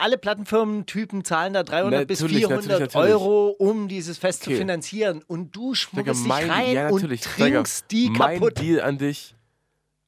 Alle 0.00 0.18
Plattenfirmen-Typen 0.18 1.24
zahlen 1.24 1.52
da 1.52 1.62
300 1.62 2.06
bis 2.06 2.20
Natürlich, 2.20 2.46
400 2.46 2.66
natürlich, 2.66 2.94
natürlich. 2.94 3.14
Euro, 3.14 3.48
um 3.50 3.88
dieses 3.88 4.18
Fest 4.18 4.44
zu 4.44 4.50
Okay. 4.50 4.58
finanzieren. 4.58 5.22
Und 5.26 5.54
du 5.54 5.74
schmuggelst 5.74 6.24
dich 6.24 6.32
rein 6.32 6.72
ja, 6.72 6.88
und 6.88 7.00
trinkst 7.22 7.90
die 7.90 8.10
mein 8.10 8.38
kaputt. 8.40 8.58
Deal 8.58 8.80
an 8.80 8.98
dich. 8.98 9.34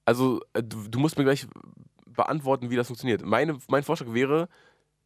Also, 0.05 0.41
äh, 0.55 0.63
du, 0.63 0.89
du 0.89 0.99
musst 0.99 1.19
mir 1.19 1.25
gleich 1.25 1.47
beantworten, 2.07 2.71
wie 2.71 2.77
das 2.77 2.87
funktioniert. 2.89 3.25
Meine, 3.25 3.59
mein 3.69 3.83
Vorschlag 3.83 4.13
wäre, 4.13 4.49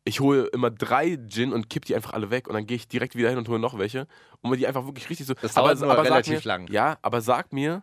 ich 0.04 0.20
hole 0.20 0.44
immer 0.46 0.70
drei 0.70 1.18
Gin 1.28 1.52
und 1.52 1.68
kipp 1.68 1.84
die 1.84 1.94
einfach 1.94 2.12
alle 2.12 2.30
weg 2.30 2.48
und 2.48 2.54
dann 2.54 2.66
gehe 2.66 2.76
ich 2.76 2.88
direkt 2.88 3.16
wieder 3.16 3.28
hin 3.28 3.38
und 3.38 3.48
hole 3.48 3.58
noch 3.58 3.78
welche. 3.78 4.06
Und 4.40 4.50
mir 4.50 4.56
die 4.56 4.66
einfach 4.66 4.86
wirklich 4.86 5.10
richtig 5.10 5.26
so. 5.26 5.34
Das 5.34 5.54
dauert 5.54 5.80
nur 5.80 5.88
sag 5.88 6.04
relativ 6.04 6.44
mir, 6.44 6.48
lang. 6.48 6.68
Ja, 6.70 6.98
aber 7.02 7.20
sag 7.20 7.52
mir. 7.52 7.82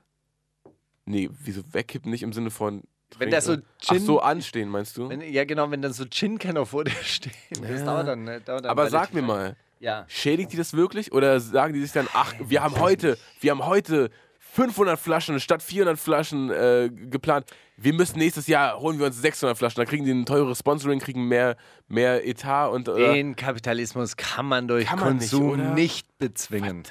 Nee, 1.06 1.30
wieso 1.44 1.62
wegkippen 1.74 2.10
nicht 2.10 2.24
im 2.24 2.32
Sinne 2.32 2.50
von. 2.50 2.84
Wenn 3.20 3.32
da 3.32 3.42
so 3.42 3.56
trinken? 3.56 3.68
Ach 3.90 3.96
so, 4.00 4.20
anstehen, 4.22 4.70
meinst 4.70 4.98
du? 4.98 5.10
Wenn, 5.10 5.22
ja, 5.22 5.46
genau, 5.46 5.70
wenn 5.72 5.82
dann 5.82 5.94
so 5.94 6.06
Gin-Kenner 6.06 6.66
vor 6.66 6.84
dir 6.84 6.92
stehen. 7.04 7.32
Das 7.62 7.80
Ja. 7.80 7.86
dauert 7.86 8.08
dann. 8.08 8.24
ne, 8.24 8.42
Dauert 8.42 8.66
dann 8.66 8.72
aber 8.72 8.90
sag 8.90 9.14
mir 9.14 9.20
lang. 9.22 9.28
mal, 9.28 9.56
Ja. 9.80 10.06
schädigt 10.08 10.52
die 10.54 10.58
das 10.58 10.74
wirklich 10.74 11.12
oder 11.12 11.40
sagen 11.40 11.74
die 11.74 11.82
sich 11.82 11.92
dann, 11.92 12.08
ach, 12.14 12.34
wir 12.40 12.64
haben 12.64 12.80
heute, 12.80 13.18
wir 13.42 13.52
haben 13.52 13.66
heute 13.66 14.10
500 14.40 15.00
Flaschen 15.00 15.40
statt 15.40 15.64
400 15.64 15.98
Flaschen 16.00 16.52
äh, 16.52 16.90
geplant. 17.10 17.48
Wir 17.76 17.92
müssen 17.94 18.20
nächstes 18.20 18.46
Jahr 18.46 18.80
holen 18.80 19.00
wir 19.00 19.08
uns 19.08 19.20
600 19.20 19.58
Flaschen. 19.58 19.78
Dann 19.78 19.88
kriegen 19.88 20.06
die 20.06 20.12
ein 20.12 20.28
teures 20.28 20.60
Sponsoring, 20.60 21.00
kriegen 21.00 21.28
mehr, 21.28 21.58
mehr 21.88 22.24
Etat 22.28 22.68
und 22.70 22.88
äh, 22.88 23.14
Den 23.14 23.36
Kapitalismus 23.36 24.16
kann 24.16 24.46
man 24.46 24.68
durch 24.68 24.86
Kann 24.86 25.00
man 25.00 25.18
nicht, 25.18 25.32
Konsum 25.32 25.50
oder? 25.54 25.74
nicht, 25.74 26.18
bezwingen. 26.20 26.84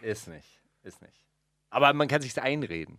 Ist 0.00 0.28
nicht. 0.28 0.46
Ist 0.84 1.02
nicht. 1.02 1.14
Aber 1.70 1.92
man 1.92 2.06
kann 2.06 2.22
sich 2.22 2.40
einreden. 2.40 2.98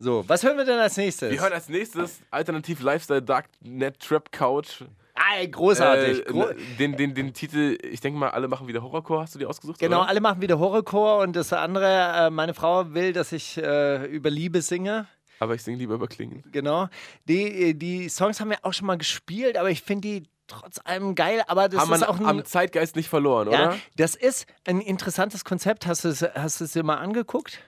So, 0.00 0.24
was 0.28 0.44
hören 0.44 0.56
wir 0.56 0.64
denn 0.64 0.78
als 0.78 0.96
nächstes? 0.96 1.32
wir 1.32 1.40
hören 1.40 1.52
als 1.52 1.68
nächstes 1.68 2.20
Alternativ 2.30 2.80
Lifestyle 2.80 3.20
Darknet 3.20 3.98
Trap 3.98 4.30
Couch. 4.30 4.82
ah, 5.16 5.44
großartig. 5.44 6.20
Äh, 6.20 6.30
Gro 6.30 6.46
den, 6.78 6.96
den, 6.96 7.14
den 7.14 7.34
Titel, 7.34 7.76
ich 7.82 8.00
denke 8.00 8.16
mal, 8.16 8.30
alle 8.30 8.46
machen 8.46 8.68
wieder 8.68 8.80
Horrorcore. 8.80 9.22
Hast 9.22 9.34
du 9.34 9.40
die 9.40 9.46
ausgesucht? 9.46 9.80
genau, 9.80 10.02
oder? 10.02 10.08
alle 10.08 10.20
machen 10.20 10.40
wieder 10.40 10.60
Horrorcore 10.60 11.24
und 11.24 11.34
das 11.34 11.52
andere, 11.52 12.26
äh, 12.26 12.30
meine 12.30 12.54
Frau 12.54 12.94
will, 12.94 13.12
dass 13.12 13.32
ich 13.32 13.56
äh, 13.56 14.06
über 14.06 14.30
Liebe 14.30 14.62
singe. 14.62 15.08
Aber 15.40 15.56
ich 15.56 15.64
singe 15.64 15.78
lieber 15.78 15.94
über 15.94 16.06
Klingen. 16.06 16.44
Genau. 16.52 16.88
Die, 17.28 17.76
die 17.76 18.08
Songs 18.08 18.40
haben 18.40 18.50
wir 18.50 18.58
auch 18.62 18.72
schon 18.72 18.86
mal 18.86 18.98
gespielt, 18.98 19.56
aber 19.56 19.70
ich 19.70 19.82
finde 19.82 20.08
die 20.08 20.22
trotz 20.46 20.80
allem 20.84 21.16
geil. 21.16 21.42
Aber 21.48 21.68
das 21.68 21.80
Haben 21.80 21.92
ist 21.92 22.08
auch 22.08 22.20
ein. 22.20 22.26
am 22.26 22.44
Zeitgeist 22.44 22.94
nicht 22.94 23.08
verloren, 23.08 23.50
ja, 23.50 23.68
oder? 23.70 23.78
das 23.96 24.14
ist 24.14 24.46
ein 24.64 24.80
interessantes 24.80 25.44
Konzept. 25.44 25.86
Hast 25.86 26.04
du 26.04 26.08
es 26.08 26.22
hast 26.22 26.60
du 26.60 26.64
es 26.64 26.72
dir 26.72 26.84
mal 26.84 26.98
angeguckt? 26.98 27.60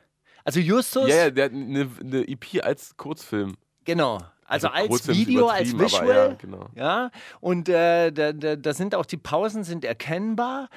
Also 0.51 0.61
Justus. 0.61 1.09
Ja, 1.09 1.17
ja, 1.17 1.31
der 1.31 1.45
hat 1.45 1.53
eine, 1.53 1.89
eine 2.01 2.27
EP 2.29 2.65
als 2.65 2.97
Kurzfilm. 2.97 3.57
Genau. 3.85 4.19
Also, 4.45 4.67
Also 4.67 4.95
als 4.97 5.07
Video, 5.07 5.47
als 5.47 5.79
Visual. 5.79 6.09
ja, 6.09 6.35
genau. 6.35 6.67
Ja, 6.75 7.11
und 7.39 7.69
äh, 7.69 8.11
da, 8.11 8.33
da, 8.33 8.57
da 8.57 8.75
sind 8.75 8.97
auch 8.97 9.07
die 9.07 9.17
Pausen 9.17 9.63
sind 9.63 9.85
erkennbar. 9.85 10.69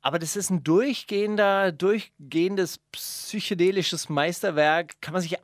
Aber 0.00 0.18
das 0.18 0.34
ist 0.34 0.48
ein 0.48 0.64
durchgehender, 0.64 1.72
durchgehendes 1.72 2.78
psychedelisches 2.90 4.08
Meisterwerk. 4.08 4.94
Kann 5.02 5.12
man 5.12 5.20
sich 5.20 5.36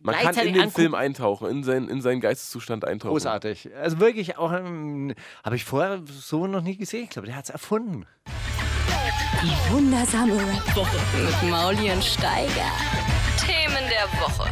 Man 0.00 0.16
kann 0.16 0.34
in 0.34 0.46
den 0.52 0.54
angucken. 0.62 0.70
Film 0.72 0.94
eintauchen, 0.96 1.48
in, 1.48 1.62
sein, 1.62 1.88
in 1.88 2.02
seinen 2.02 2.20
Geisteszustand 2.20 2.84
eintauchen. 2.84 3.12
Großartig. 3.12 3.70
Also 3.76 4.00
wirklich 4.00 4.36
auch, 4.36 4.52
ähm, 4.52 5.14
habe 5.44 5.54
ich 5.54 5.64
vorher 5.64 6.02
so 6.10 6.48
noch 6.48 6.60
nie 6.62 6.76
gesehen. 6.76 7.04
Ich 7.04 7.10
glaube, 7.10 7.26
der 7.26 7.36
hat 7.36 7.44
es 7.44 7.50
erfunden. 7.50 8.04
Die 9.42 9.72
wundersame 9.72 10.34
Rap-Woche 10.34 10.96
mit 11.24 11.50
Mauli 11.50 11.90
und 11.92 12.04
Steiger. 12.04 12.70
Der 14.02 14.20
Woche. 14.20 14.50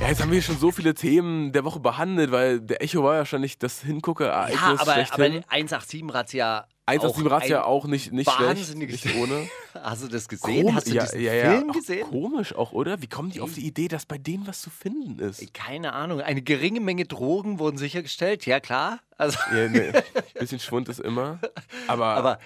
Ja, 0.00 0.08
jetzt 0.08 0.20
haben 0.20 0.30
wir 0.30 0.42
schon 0.42 0.58
so 0.58 0.70
viele 0.70 0.92
Themen 0.92 1.50
der 1.52 1.64
Woche 1.64 1.80
behandelt, 1.80 2.30
weil 2.30 2.60
der 2.60 2.82
Echo 2.82 3.02
war 3.02 3.14
ja 3.14 3.18
wahrscheinlich 3.20 3.58
das 3.58 3.80
Hingucker-Ereignis 3.80 4.60
Ja, 4.60 4.66
aber, 4.72 4.80
aber 4.82 4.92
schlechthin. 4.92 5.44
187 5.48 6.04
Razzia. 6.14 6.66
187 6.84 7.54
auch 7.56 7.64
auch 7.64 7.84
nicht, 7.86 8.12
nicht 8.12 8.30
schlecht, 8.30 8.74
nicht 8.76 9.16
ohne. 9.16 9.48
Hast 9.82 10.02
du 10.02 10.08
das 10.08 10.28
gesehen? 10.28 10.66
Kom- 10.68 10.74
Hast 10.74 10.88
du 10.88 10.94
ja, 10.94 11.04
diesen 11.04 11.20
ja, 11.22 11.32
ja. 11.32 11.50
Film 11.52 11.70
Auch 11.70 11.74
gesehen? 11.74 12.06
Komisch 12.10 12.54
auch, 12.54 12.72
oder? 12.72 13.00
Wie 13.00 13.06
kommen 13.06 13.30
die 13.30 13.40
auf 13.40 13.54
die 13.54 13.66
Idee, 13.66 13.88
dass 13.88 14.04
bei 14.04 14.18
denen 14.18 14.46
was 14.46 14.60
zu 14.60 14.68
finden 14.68 15.18
ist? 15.20 15.54
Keine 15.54 15.94
Ahnung. 15.94 16.20
Eine 16.20 16.42
geringe 16.42 16.80
Menge 16.80 17.06
Drogen 17.06 17.58
wurden 17.58 17.78
sichergestellt. 17.78 18.44
Ja, 18.44 18.60
klar. 18.60 18.98
Also, 19.16 19.38
Ja, 19.54 19.68
ne, 19.70 20.02
bisschen 20.38 20.58
Schwund 20.60 20.90
ist 20.90 21.00
immer. 21.00 21.38
Aber, 21.86 22.08
aber 22.08 22.38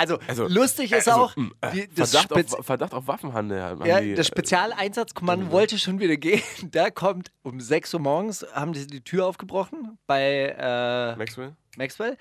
also, 0.00 0.18
also, 0.26 0.48
lustig 0.48 0.92
ist 0.92 1.06
also, 1.08 1.24
auch, 1.24 1.36
mh, 1.36 1.50
äh, 1.60 1.70
die, 1.72 1.88
das, 1.94 2.16
Verdacht, 2.16 2.54
auf, 2.54 2.64
Verdacht 2.64 2.94
auf 2.94 3.06
Waffenhandel. 3.06 3.58
ja, 3.84 4.00
die, 4.00 4.14
das 4.14 4.28
äh, 4.28 4.30
Spezialeinsatzkommando 4.30 5.50
wollte 5.50 5.78
schon 5.78 6.00
wieder 6.00 6.16
gehen. 6.16 6.42
Da 6.70 6.90
kommt 6.90 7.30
um 7.42 7.60
6 7.60 7.94
Uhr 7.94 8.00
morgens, 8.00 8.46
haben 8.54 8.72
die 8.72 8.86
die 8.86 9.02
Tür 9.02 9.26
aufgebrochen 9.26 9.98
bei 10.06 10.54
äh, 10.58 11.16
Maxwell? 11.16 11.54
Maxwell. 11.76 12.16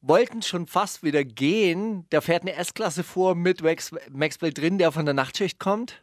Wollten 0.00 0.40
schon 0.40 0.66
fast 0.66 1.02
wieder 1.02 1.24
gehen. 1.24 2.06
Da 2.08 2.22
fährt 2.22 2.42
eine 2.42 2.54
S-Klasse 2.54 3.04
vor 3.04 3.34
mit 3.34 3.62
Max, 3.62 3.90
Maxwell 4.10 4.52
drin, 4.52 4.78
der 4.78 4.92
von 4.92 5.04
der 5.04 5.14
Nachtschicht 5.14 5.58
kommt. 5.58 6.02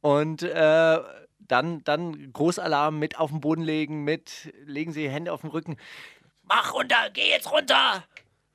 Und 0.00 0.42
äh, 0.42 0.98
dann, 1.38 1.84
dann 1.84 2.32
Großalarm 2.32 2.98
mit 2.98 3.18
auf 3.18 3.30
den 3.30 3.40
Boden 3.40 3.62
legen, 3.62 4.02
mit 4.02 4.52
legen 4.64 4.92
Sie 4.92 5.02
die 5.02 5.10
Hände 5.10 5.32
auf 5.32 5.42
den 5.42 5.50
Rücken. 5.50 5.76
Mach 6.42 6.74
runter, 6.74 7.08
geh 7.12 7.30
jetzt 7.30 7.50
runter! 7.50 8.04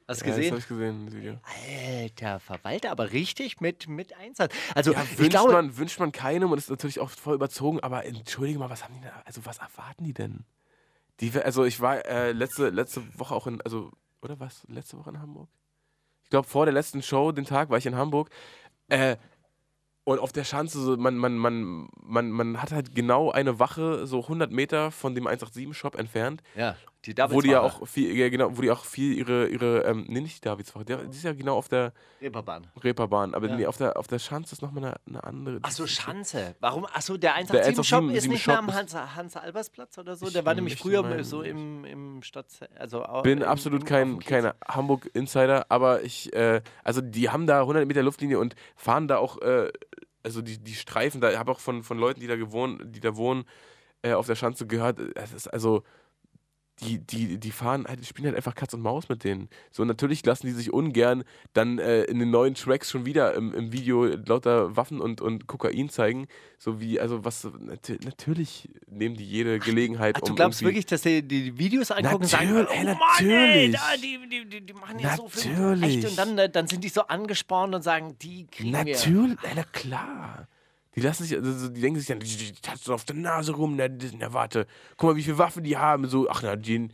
Hast 0.08 0.22
du 0.22 0.26
Ja, 0.26 0.32
das 0.32 0.36
gesehen? 0.38 0.52
habe 0.52 0.60
ich 0.60 0.68
gesehen. 0.68 1.06
das 1.06 1.16
Video. 1.16 1.40
Alter 2.02 2.40
Verwalter, 2.40 2.92
aber 2.92 3.12
richtig 3.12 3.60
mit, 3.60 3.88
mit 3.90 4.14
Einsatz. 4.18 4.54
Also 4.74 4.94
Ja, 4.94 5.00
wünscht, 5.18 5.32
glaube, 5.32 5.52
man, 5.54 5.78
wünscht 5.78 6.00
man 6.00 6.12
keinem 6.12 6.52
und 6.52 6.58
ist 6.58 6.70
natürlich 6.70 7.00
auch 7.00 7.10
voll 7.10 7.36
überzogen, 7.36 7.80
aber 7.82 8.06
entschuldige 8.06 8.58
mal, 8.60 8.70
was 8.70 8.84
haben 8.84 8.94
die 8.94 9.02
da, 9.02 9.22
also 9.26 9.46
was 9.46 9.58
erwarten 9.58 10.06
die 10.06 10.14
denn? 10.14 10.46
Die, 11.20 11.32
also 11.42 11.66
ich 11.66 11.82
war 11.82 12.06
äh, 12.06 12.32
letzte, 12.32 12.70
letzte 12.70 13.02
Woche 13.20 13.36
auch 13.36 13.48
in, 13.48 13.62
also, 13.62 13.92
oder 14.22 14.40
was, 14.40 14.64
letzte 14.70 14.98
Woche 14.98 15.10
in 15.10 15.20
Hamburg? 15.20 15.50
Ich 16.24 16.30
glaube, 16.30 16.48
vor 16.48 16.66
der 16.66 16.74
letzten 16.74 17.02
Show, 17.02 17.32
den 17.32 17.46
Tag, 17.46 17.70
war 17.70 17.78
ich 17.78 17.86
in 17.86 17.96
Hamburg. 17.96 18.30
Äh, 18.90 19.18
und 20.04 20.20
auf 20.20 20.32
der 20.32 20.46
Schanze, 20.46 20.80
so, 20.82 20.96
man, 20.96 21.18
man, 21.18 21.36
man, 21.36 21.90
man, 22.02 22.32
man 22.32 22.62
hat 22.62 22.72
halt 22.72 22.96
genau 22.96 23.30
eine 23.32 23.60
Wache 23.60 24.08
so 24.08 24.22
100 24.22 24.52
Meter 24.52 24.92
von 24.92 25.16
dem 25.16 25.28
187-Shop 25.28 25.96
entfernt, 25.96 26.44
ja, 26.56 26.78
die 27.06 27.16
wo 27.30 27.42
die 27.42 27.50
ja 27.50 27.60
Davidswache, 27.60 27.84
auch 27.84 27.88
viel, 27.88 28.16
ja, 28.18 28.28
genau, 28.30 28.58
wo 28.58 28.62
die 28.62 28.72
auch 28.72 28.84
viel 28.84 29.14
ihre, 29.18 29.48
ihre 29.48 29.84
ähm, 29.84 30.06
nee, 30.10 30.20
nicht 30.20 30.38
die 30.38 30.42
Davidswache, 30.50 30.84
die, 30.84 30.96
die 30.98 31.16
ist 31.16 31.24
ja 31.24 31.34
genau 31.34 31.56
auf 31.58 31.68
der 31.70 31.94
Reeperbahn. 32.22 32.68
Reeperbahn, 32.84 33.34
aber 33.36 33.48
Ja. 33.48 33.56
nee, 33.56 33.66
auf 33.66 33.78
der, 33.78 33.96
auf 33.98 34.08
der 34.08 34.20
Schanze 34.20 34.54
ist 34.56 34.62
nochmal 34.62 34.84
eine, 34.84 34.96
eine 35.08 35.24
andere. 35.24 35.60
Ach 35.62 35.72
so, 35.72 35.84
die 35.84 35.90
ist- 35.92 35.96
Schanze. 36.02 36.56
Warum? 36.60 36.86
Ach 36.92 37.02
so, 37.02 37.16
der 37.18 37.36
Der 37.36 37.46
187-Shop 37.46 38.10
ist 38.12 38.26
187 38.26 38.30
nicht 38.30 38.48
mehr 38.48 38.58
am 38.60 38.68
ist- 38.70 38.76
Hans- 38.76 39.16
Hans-Albers-Platz 39.16 39.98
oder 40.00 40.16
so? 40.16 40.28
Ich 40.28 40.34
Der 40.34 40.46
war 40.46 40.56
nämlich 40.56 40.76
früher 40.78 41.04
meinen, 41.04 41.24
so 41.24 41.44
im, 41.44 41.86
im 41.86 42.24
Stadt... 42.24 42.48
Also 42.78 43.06
bin 43.24 43.42
im- 43.42 43.48
absolut 43.48 43.86
kein, 43.86 44.20
kein 44.20 44.52
Hamburg-Insider, 44.68 45.66
aber 45.70 46.04
ich, 46.04 46.34
äh, 46.34 46.62
also 46.84 47.02
die 47.02 47.30
haben 47.30 47.48
da 47.48 47.62
100 47.62 47.86
Meter 47.88 48.04
Luftlinie 48.04 48.40
und 48.40 48.56
fahren 48.76 49.08
da 49.08 49.18
auch, 49.18 49.40
äh, 49.42 49.72
also 50.24 50.42
die, 50.42 50.58
die 50.58 50.74
Streifen, 50.76 51.22
da 51.22 51.38
habe 51.38 51.52
auch 51.52 51.60
von, 51.60 51.84
von 51.84 51.98
Leuten, 51.98 52.20
die 52.20 52.28
da 52.28 52.36
gewohnt, 52.36 52.82
die 52.96 53.00
da 53.00 53.16
wohnen, 53.16 53.46
äh, 54.02 54.14
auf 54.14 54.28
der 54.28 54.36
Schanze 54.36 54.68
gehört, 54.68 55.00
äh, 55.00 55.12
es 55.16 55.34
ist 55.34 55.48
also, 55.48 55.84
die, 56.82 57.00
die, 57.00 57.40
die 57.40 57.52
fahren 57.52 57.86
halt, 57.88 58.00
die 58.02 58.06
spielen 58.06 58.28
halt 58.28 58.36
einfach 58.36 58.54
Katz 58.54 58.74
und 58.74 58.82
Maus 58.82 59.10
mit 59.10 59.24
denen. 59.24 59.50
So, 59.72 59.84
natürlich 59.84 60.24
lassen 60.26 60.46
die 60.46 60.54
sich 60.54 60.72
ungern 60.72 61.24
dann 61.54 61.80
äh, 61.80 62.04
in 62.04 62.20
den 62.20 62.30
neuen 62.30 62.54
Tracks 62.54 62.92
schon 62.92 63.06
wieder 63.06 63.34
im, 63.34 63.54
im 63.54 63.72
Video 63.72 64.06
lauter 64.06 64.76
Waffen 64.76 65.02
und, 65.02 65.20
und 65.20 65.48
Kokain 65.48 65.90
zeigen. 65.90 66.28
So 66.60 66.80
wie, 66.80 67.00
also 67.00 67.26
was, 67.26 67.46
nat 67.60 67.92
natürlich 68.06 68.70
nehmen 68.88 69.16
die 69.16 69.26
jede 69.26 69.58
Gelegenheit, 69.60 70.18
Ach, 70.18 70.22
du 70.22 70.30
um 70.32 70.36
glaubst 70.36 70.62
irgendwie- 70.62 70.76
wirklich, 70.76 70.86
dass 70.86 71.02
die 71.02 71.22
die 71.28 71.58
Videos 71.58 71.90
angucken 71.92 72.24
und 72.24 72.28
sagen, 72.28 72.54
Natürlich, 72.54 72.70
oh 72.70 72.74
ey, 72.74 72.84
Mann, 72.86 72.98
ey, 73.20 73.70
natürlich. 73.70 73.76
da, 73.76 73.96
die, 73.96 74.30
die, 74.30 74.50
die, 74.50 74.66
die 74.68 74.74
machen 74.74 75.00
ja 75.00 75.16
so 75.18 75.28
viel 75.28 75.52
Natürlich. 75.54 75.96
Recht. 75.98 76.10
Und 76.10 76.18
dann, 76.18 76.38
äh, 76.38 76.50
dann 76.50 76.68
sind 76.68 76.84
die 76.84 76.90
so 76.90 77.02
angespornt 77.02 77.74
und 77.74 77.82
sagen, 77.82 78.16
die 78.22 78.46
kriegen 78.48 78.72
wir. 78.74 78.96
Natürlich, 78.96 79.38
ey, 79.44 79.52
na 79.56 79.64
klar. 79.64 80.48
Die 80.98 81.02
lassen 81.04 81.24
sich, 81.26 81.38
also 81.38 81.70
die 81.70 81.80
denken 81.80 82.00
sich 82.00 82.08
dann, 82.08 82.20
die, 82.20 82.36
die 82.36 82.54
tatzen 82.54 82.92
auf 82.94 83.06
der 83.06 83.16
Nase 83.16 83.54
rum, 83.54 83.76
na, 83.78 83.88
die- 83.88 84.16
na 84.18 84.34
warte, 84.34 84.66
guck 84.98 85.12
mal, 85.12 85.16
wie 85.16 85.24
viele 85.24 85.38
Waffen 85.38 85.64
die 85.64 85.78
haben, 85.78 86.08
so, 86.10 86.28
ach 86.30 86.42
na, 86.44 86.56
die, 86.56 86.80
Nee, 86.80 86.90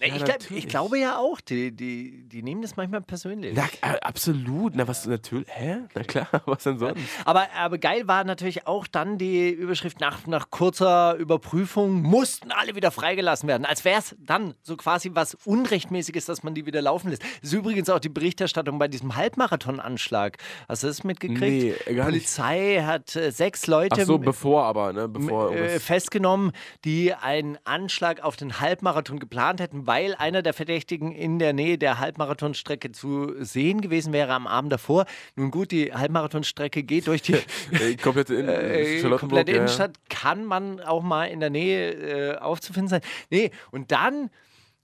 Ja, 0.00 0.14
ich, 0.14 0.24
glaub, 0.24 0.50
ich 0.52 0.68
glaube 0.68 0.98
ja 1.00 1.18
auch, 1.18 1.40
die, 1.40 1.72
die, 1.74 2.22
die 2.28 2.44
nehmen 2.44 2.62
das 2.62 2.76
manchmal 2.76 3.00
persönlich. 3.00 3.56
na, 3.56 3.64
äh, 3.82 3.98
absolut, 4.00 4.76
na 4.76 4.86
was, 4.86 5.06
natürlich, 5.06 5.48
hä? 5.50 5.78
Na 5.92 6.04
klar, 6.04 6.28
was 6.46 6.62
denn 6.62 6.78
sonst? 6.78 7.00
Aber, 7.24 7.48
aber 7.56 7.78
geil 7.78 8.06
war 8.06 8.22
natürlich 8.22 8.68
auch 8.68 8.86
dann 8.86 9.18
die 9.18 9.50
Überschrift 9.50 9.98
nach, 9.98 10.24
nach 10.28 10.50
kurzer 10.50 11.16
Überprüfung 11.16 12.00
mussten 12.02 12.52
alle 12.52 12.76
wieder 12.76 12.92
freigelassen 12.92 13.48
werden. 13.48 13.64
Als 13.64 13.84
wäre 13.84 13.98
es 13.98 14.14
dann 14.20 14.54
so 14.62 14.76
quasi 14.76 15.10
was 15.14 15.36
Unrechtmäßiges, 15.44 16.26
dass 16.26 16.44
man 16.44 16.54
die 16.54 16.64
wieder 16.64 16.80
laufen 16.80 17.10
lässt. 17.10 17.22
Das 17.22 17.50
ist 17.50 17.52
übrigens 17.52 17.90
auch 17.90 17.98
die 17.98 18.08
Berichterstattung 18.08 18.78
bei 18.78 18.86
diesem 18.86 19.16
Halbmarathon-Anschlag. 19.16 20.38
Hast 20.68 20.84
du 20.84 20.86
das 20.86 21.02
mitgekriegt? 21.02 21.40
Nee, 21.40 21.92
nicht. 21.92 22.04
Polizei 22.04 22.84
hat 22.86 23.16
äh, 23.16 23.32
sechs 23.32 23.66
Leute 23.66 24.04
so, 24.04 24.18
bevor 24.18 24.62
aber, 24.62 24.92
ne, 24.92 25.08
bevor, 25.08 25.52
äh, 25.56 25.80
festgenommen, 25.80 26.52
die 26.84 27.14
einen 27.14 27.58
Anschlag 27.64 28.20
auf 28.22 28.36
den 28.36 28.60
Halbmarathon 28.60 29.18
geplant 29.18 29.58
hätten, 29.58 29.87
weil 29.88 30.14
einer 30.16 30.42
der 30.42 30.52
Verdächtigen 30.52 31.12
in 31.12 31.38
der 31.38 31.54
Nähe 31.54 31.78
der 31.78 31.98
Halbmarathonstrecke 31.98 32.92
zu 32.92 33.42
sehen 33.42 33.80
gewesen 33.80 34.12
wäre 34.12 34.34
am 34.34 34.46
Abend 34.46 34.70
davor. 34.70 35.06
Nun 35.34 35.50
gut, 35.50 35.70
die 35.70 35.94
Halbmarathonstrecke 35.94 36.82
geht 36.82 37.06
durch 37.06 37.22
die 37.22 37.32
äh, 37.72 37.96
komplette 37.96 38.34
in, 38.34 38.48
äh, 38.48 39.00
komplette 39.16 39.50
ja. 39.50 39.56
Innenstadt, 39.56 39.96
kann 40.10 40.44
man 40.44 40.80
auch 40.80 41.02
mal 41.02 41.24
in 41.24 41.40
der 41.40 41.48
Nähe 41.48 42.34
äh, 42.34 42.36
aufzufinden 42.36 42.88
sein. 42.88 43.00
Nee, 43.30 43.50
und 43.70 43.90
dann 43.90 44.28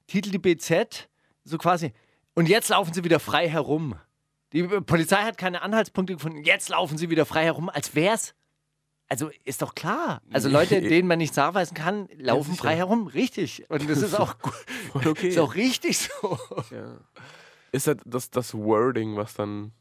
titelt 0.07 0.33
die 0.33 0.39
BZ 0.39 1.11
so 1.45 1.59
quasi, 1.59 1.93
und 2.35 2.49
jetzt 2.49 2.71
laufen 2.71 2.95
sie 2.95 3.05
wieder 3.05 3.21
frei 3.21 3.47
herum. 3.47 3.97
Die 4.55 4.63
Polizei 4.63 5.19
hat 5.19 5.37
keine 5.37 5.61
Anhaltspunkte 5.61 6.15
gefunden, 6.15 6.45
jetzt 6.45 6.71
laufen 6.71 6.97
sie 6.97 7.11
wieder 7.11 7.27
frei 7.27 7.45
herum, 7.45 7.69
als 7.69 7.95
wär's. 7.95 8.35
Also 9.09 9.31
ist 9.45 9.63
doch 9.63 9.75
klar. 9.75 10.23
Also 10.33 10.49
Leute, 10.49 10.81
denen 10.81 11.07
man 11.09 11.19
nichts 11.19 11.37
nachweisen 11.37 11.75
kann, 11.77 12.09
laufen 12.17 12.53
sicher. 12.53 12.63
frei 12.63 12.77
herum. 12.77 13.07
Richtig. 13.07 13.65
Und 13.69 13.89
das 13.89 13.99
ist 14.03 14.15
auch, 14.15 14.39
gut. 14.39 14.53
Okay. 15.07 15.29
ist 15.29 15.39
auch 15.39 15.55
richtig 15.55 15.99
so. 15.99 16.39
Ja. 16.71 16.97
Ist 17.73 17.87
das, 17.87 17.97
das 18.07 18.31
das 18.31 18.55
Wording, 18.55 19.17
was 19.17 19.35
dann 19.35 19.73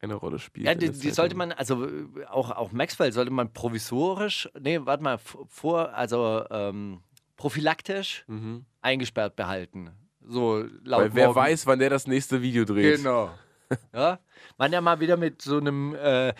eine 0.00 0.14
Rolle 0.14 0.38
spielt? 0.38 0.66
Ja, 0.66 0.74
die, 0.74 0.90
die 0.90 1.10
sollte 1.10 1.34
man, 1.36 1.52
also 1.52 1.86
auch, 2.28 2.50
auch 2.50 2.72
Maxwell 2.72 3.12
sollte 3.12 3.30
man 3.30 3.52
provisorisch, 3.52 4.48
nee, 4.60 4.78
warte 4.82 5.02
mal, 5.02 5.18
vor, 5.48 5.94
also 5.94 6.44
ähm, 6.50 7.00
prophylaktisch 7.36 8.24
Mhm. 8.26 8.64
eingesperrt 8.82 9.36
behalten. 9.36 9.90
So 10.26 10.64
laut 10.84 11.00
Weil 11.02 11.14
wer 11.14 11.26
Morgan. 11.28 11.44
weiß, 11.44 11.66
wann 11.66 11.78
der 11.78 11.90
das 11.90 12.06
nächste 12.06 12.42
Video 12.42 12.64
dreht. 12.64 12.98
Genau. 12.98 13.30
ja, 13.94 14.18
man 14.58 14.72
ja 14.72 14.80
mal 14.80 15.00
wieder 15.00 15.16
mit 15.16 15.40
so 15.42 15.56
einem 15.58 15.94
äh, 15.94 16.34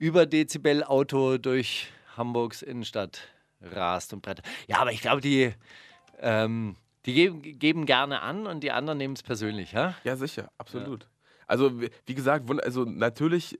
Überdezibel-Auto 0.00 1.36
durch 1.36 1.92
Hamburgs 2.16 2.62
Innenstadt 2.62 3.20
rast 3.60 4.14
und 4.14 4.22
brettert. 4.22 4.46
Ja, 4.66 4.78
aber 4.78 4.92
ich 4.92 5.02
glaube, 5.02 5.20
die, 5.20 5.52
ähm, 6.20 6.76
die 7.04 7.12
geben, 7.12 7.42
geben 7.42 7.84
gerne 7.84 8.22
an 8.22 8.46
und 8.46 8.60
die 8.64 8.72
anderen 8.72 8.96
nehmen 8.96 9.12
es 9.14 9.22
persönlich, 9.22 9.72
ja? 9.72 9.94
Ja, 10.02 10.16
sicher, 10.16 10.50
absolut. 10.56 11.06
Also, 11.46 11.82
wie 12.06 12.14
gesagt, 12.14 12.50
also 12.64 12.84
natürlich 12.84 13.58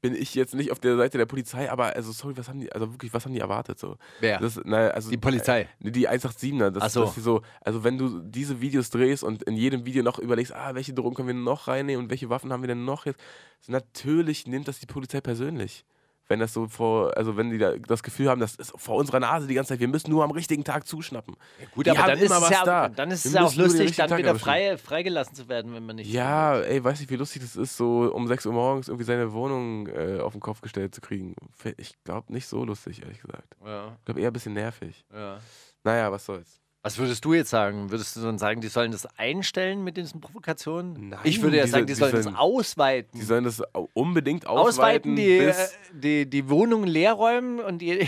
bin 0.00 0.14
ich 0.14 0.34
jetzt 0.34 0.54
nicht 0.54 0.70
auf 0.70 0.78
der 0.78 0.96
Seite 0.96 1.18
der 1.18 1.26
Polizei, 1.26 1.70
aber 1.70 1.96
also 1.96 2.12
sorry, 2.12 2.36
was 2.36 2.48
haben 2.48 2.60
die, 2.60 2.70
also 2.72 2.92
wirklich, 2.92 3.12
was 3.12 3.24
haben 3.24 3.32
die 3.32 3.40
erwartet 3.40 3.78
so? 3.78 3.96
Wer? 4.20 4.38
Das, 4.38 4.60
na, 4.64 4.88
also, 4.88 5.10
Die 5.10 5.16
Polizei? 5.16 5.68
Äh, 5.82 5.90
die 5.90 6.08
187er, 6.08 6.70
das, 6.70 6.82
Ach 6.82 6.90
so. 6.90 7.04
dass 7.04 7.14
die 7.14 7.20
so, 7.20 7.42
also 7.60 7.82
wenn 7.82 7.98
du 7.98 8.20
diese 8.20 8.60
Videos 8.60 8.90
drehst 8.90 9.24
und 9.24 9.42
in 9.44 9.56
jedem 9.56 9.84
Video 9.86 10.02
noch 10.02 10.18
überlegst, 10.18 10.54
ah, 10.54 10.74
welche 10.74 10.92
Drogen 10.92 11.14
können 11.16 11.28
wir 11.28 11.34
noch 11.34 11.68
reinnehmen 11.68 12.04
und 12.04 12.10
welche 12.10 12.28
Waffen 12.28 12.52
haben 12.52 12.62
wir 12.62 12.68
denn 12.68 12.84
noch 12.84 13.06
jetzt, 13.06 13.20
natürlich 13.66 14.46
nimmt 14.46 14.68
das 14.68 14.78
die 14.78 14.86
Polizei 14.86 15.20
persönlich. 15.20 15.84
Wenn 16.28 16.40
das 16.40 16.52
so 16.52 16.66
vor, 16.68 17.16
also 17.16 17.36
wenn 17.36 17.50
die 17.50 17.58
da 17.58 17.76
das 17.76 18.02
Gefühl 18.02 18.28
haben, 18.28 18.40
das 18.40 18.56
ist 18.56 18.72
vor 18.76 18.96
unserer 18.96 19.20
Nase 19.20 19.46
die 19.46 19.54
ganze 19.54 19.68
Zeit, 19.70 19.80
wir 19.80 19.88
müssen 19.88 20.10
nur 20.10 20.24
am 20.24 20.32
richtigen 20.32 20.64
Tag 20.64 20.86
zuschnappen. 20.86 21.36
Gut, 21.72 21.86
Die 21.86 21.90
aber 21.90 22.08
dann 22.08 22.18
ist, 22.18 22.30
ja, 22.50 22.64
da. 22.64 22.88
dann 22.88 23.10
ist 23.10 23.24
Wir 23.24 23.28
es 23.28 23.34
ja 23.34 23.44
auch 23.44 23.54
lustig, 23.54 23.94
dann 23.96 24.08
Tag 24.08 24.18
wieder 24.18 24.34
frei, 24.34 24.76
freigelassen 24.76 25.34
zu 25.36 25.48
werden, 25.48 25.72
wenn 25.74 25.86
man 25.86 25.96
nicht. 25.96 26.10
Ja, 26.12 26.58
ey, 26.58 26.82
weiß 26.82 26.98
nicht, 27.00 27.10
wie 27.10 27.16
lustig 27.16 27.42
das 27.42 27.54
ist, 27.54 27.76
so 27.76 28.12
um 28.12 28.26
6 28.26 28.46
Uhr 28.46 28.52
morgens 28.52 28.88
irgendwie 28.88 29.04
seine 29.04 29.32
Wohnung 29.32 29.86
äh, 29.86 30.18
auf 30.20 30.32
den 30.32 30.40
Kopf 30.40 30.60
gestellt 30.60 30.94
zu 30.94 31.00
kriegen. 31.00 31.34
Ich 31.76 31.94
glaube 32.04 32.32
nicht 32.32 32.46
so 32.48 32.64
lustig, 32.64 33.02
ehrlich 33.02 33.20
gesagt. 33.20 33.56
Ja, 33.64 33.96
Ich 33.98 34.04
glaube 34.04 34.20
eher 34.20 34.30
ein 34.30 34.32
bisschen 34.32 34.54
nervig. 34.54 35.04
ja. 35.12 35.38
Naja, 35.84 36.10
was 36.10 36.24
soll's. 36.26 36.60
Was 36.86 36.98
würdest 36.98 37.24
du 37.24 37.34
jetzt 37.34 37.50
sagen? 37.50 37.90
Würdest 37.90 38.14
du 38.14 38.20
dann 38.20 38.38
sagen, 38.38 38.60
die 38.60 38.68
sollen 38.68 38.92
das 38.92 39.06
einstellen 39.18 39.82
mit 39.82 39.96
diesen 39.96 40.20
Provokationen? 40.20 41.08
Nein, 41.08 41.18
ich 41.24 41.42
würde 41.42 41.56
ja 41.56 41.66
sagen, 41.66 41.84
die 41.84 41.94
die 41.94 41.98
sollen 41.98 42.12
das 42.12 42.22
sollen- 42.22 42.36
ausweiten. 42.36 43.18
Die 43.18 43.24
sollen 43.24 43.42
das 43.42 43.60
unbedingt 43.92 44.46
ausweiten, 44.46 45.10
ausweiten, 45.12 45.16
die, 45.16 45.36
äh, 45.38 45.46
bis 45.46 45.78
die, 45.92 46.30
die 46.30 46.48
Wohnungen 46.48 46.86
leer 46.86 47.14
räumen 47.14 47.58
und 47.58 47.82
je, 47.82 48.06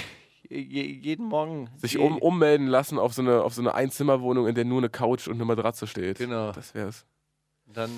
jeden 0.49 1.27
Morgen 1.27 1.69
sich 1.77 1.99
um, 1.99 2.19
ummelden 2.19 2.69
lassen 2.69 3.01
auf 3.01 3.13
so 3.15 3.23
eine, 3.23 3.43
auf 3.43 3.53
so 3.53 3.63
eine 3.63 3.75
Einzimmerwohnung, 3.75 4.47
in 4.47 4.55
der 4.55 4.65
nur 4.65 4.79
eine 4.79 4.91
Couch 4.91 5.27
und 5.27 5.35
eine 5.35 5.45
Matratze 5.45 5.89
steht. 5.89 6.19
Genau. 6.19 6.53
Das 6.53 6.73
wär's. 6.73 7.05
dann 7.67 7.91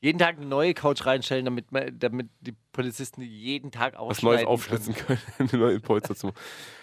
jeden 0.00 0.18
Tag 0.18 0.38
eine 0.38 0.46
neue 0.46 0.72
Couch 0.72 1.04
reinstellen, 1.04 1.44
damit, 1.44 1.72
man, 1.72 1.98
damit 1.98 2.30
die 2.40 2.54
Polizisten 2.72 3.20
jeden 3.20 3.70
Tag 3.70 3.92
Was 3.94 4.00
aufschneiden 4.00 4.30
Neues 4.30 4.38
können. 4.40 4.48
aufschlitzen 4.48 4.94
können, 4.94 5.20
eine 5.52 5.60
neue 5.60 5.80
Polster 5.80 6.14
zu 6.14 6.28
machen. 6.28 6.36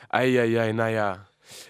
Eieiei, 0.09 0.71
naja. 0.71 1.25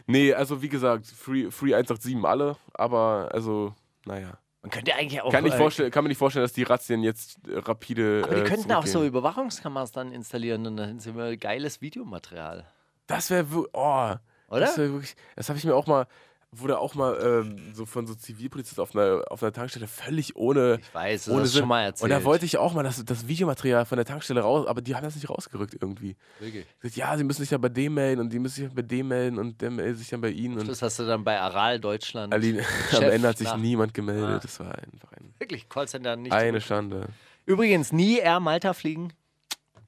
Nee, 0.05 0.33
also 0.33 0.61
wie 0.61 0.69
gesagt, 0.69 1.05
Free, 1.07 1.51
Free 1.51 1.73
187 1.73 2.23
alle, 2.25 2.57
aber 2.73 3.29
also, 3.31 3.73
naja. 4.05 4.37
Man 4.61 4.69
könnte 4.69 4.93
eigentlich 4.93 5.21
auch. 5.21 5.31
Kann, 5.31 5.45
ich 5.45 5.79
äh, 5.79 5.89
kann 5.89 6.03
mir 6.03 6.09
nicht 6.09 6.17
vorstellen, 6.17 6.43
dass 6.43 6.53
die 6.53 6.63
Razzien 6.63 7.01
jetzt 7.01 7.39
äh, 7.47 7.57
rapide. 7.57 8.21
aber 8.23 8.35
die 8.35 8.41
äh, 8.41 8.43
könnten 8.43 8.71
auch 8.71 8.85
so. 8.85 9.03
Überwachungskameras 9.03 9.91
dann 9.91 10.11
installieren 10.11 10.67
und 10.67 10.77
dann 10.77 10.99
sie 10.99 11.09
immer 11.09 11.35
geiles 11.35 11.81
Videomaterial. 11.81 12.65
Das 13.07 13.29
wäre 13.31 13.49
wirklich. 13.51 13.73
Oh, 13.73 14.13
Oder? 14.49 14.59
Das, 14.59 14.77
wär 14.77 14.91
wirklich, 14.91 15.15
das 15.35 15.49
habe 15.49 15.57
ich 15.57 15.65
mir 15.65 15.75
auch 15.75 15.87
mal. 15.87 16.07
Wurde 16.53 16.79
auch 16.79 16.95
mal 16.95 17.17
ähm, 17.45 17.73
so 17.73 17.85
von 17.85 18.05
so 18.05 18.13
Zivilpolizisten 18.13 18.81
auf 18.83 18.93
einer, 18.93 19.23
auf 19.29 19.41
einer 19.41 19.53
Tankstelle 19.53 19.87
völlig 19.87 20.35
ohne. 20.35 20.79
Ich 20.81 20.93
weiß, 20.93 21.23
das 21.25 21.33
ohne 21.33 21.43
hast 21.43 21.55
schon 21.55 21.65
mal 21.67 21.83
erzählt. 21.83 22.03
Und 22.03 22.09
da 22.09 22.25
wollte 22.25 22.43
ich 22.43 22.57
auch 22.57 22.73
mal 22.73 22.83
das, 22.83 23.03
das 23.05 23.25
Videomaterial 23.29 23.85
von 23.85 23.95
der 23.95 24.03
Tankstelle 24.05 24.41
raus, 24.41 24.67
aber 24.67 24.81
die 24.81 24.93
haben 24.93 25.03
das 25.03 25.15
nicht 25.15 25.29
rausgerückt 25.29 25.77
irgendwie. 25.79 26.17
Wirklich. 26.39 26.65
Gesagt, 26.81 26.97
ja, 26.97 27.17
sie 27.17 27.23
müssen 27.23 27.41
sich 27.43 27.51
ja 27.51 27.57
bei 27.57 27.69
dem 27.69 27.93
melden 27.93 28.19
und 28.19 28.33
die 28.33 28.39
müssen 28.39 28.65
sich 28.65 28.73
bei 28.75 28.81
dem 28.81 29.07
melden 29.07 29.39
und 29.39 29.61
der 29.61 29.71
meldet 29.71 29.99
sich 29.99 30.09
dann 30.09 30.19
bei 30.19 30.29
ihnen. 30.29 30.59
Und 30.59 30.67
Das 30.67 30.81
hast 30.81 30.99
du 30.99 31.05
dann 31.05 31.23
bei 31.23 31.39
Aral 31.39 31.79
Deutschland. 31.79 32.33
Ali, 32.33 32.59
am 32.97 33.03
Ende 33.03 33.29
hat 33.29 33.37
sich 33.37 33.47
nach- 33.47 33.55
niemand 33.55 33.93
gemeldet. 33.93 34.29
Ah. 34.35 34.39
Das 34.41 34.59
war 34.59 34.75
einfach 34.77 35.13
ein, 35.13 35.33
Wirklich, 35.39 35.69
Callcenter 35.69 36.17
nicht. 36.17 36.33
eine 36.33 36.57
zurück. 36.57 36.63
Schande. 36.63 37.07
Übrigens, 37.45 37.93
nie 37.93 38.17
Air 38.17 38.41
Malta 38.41 38.73
fliegen. 38.73 39.13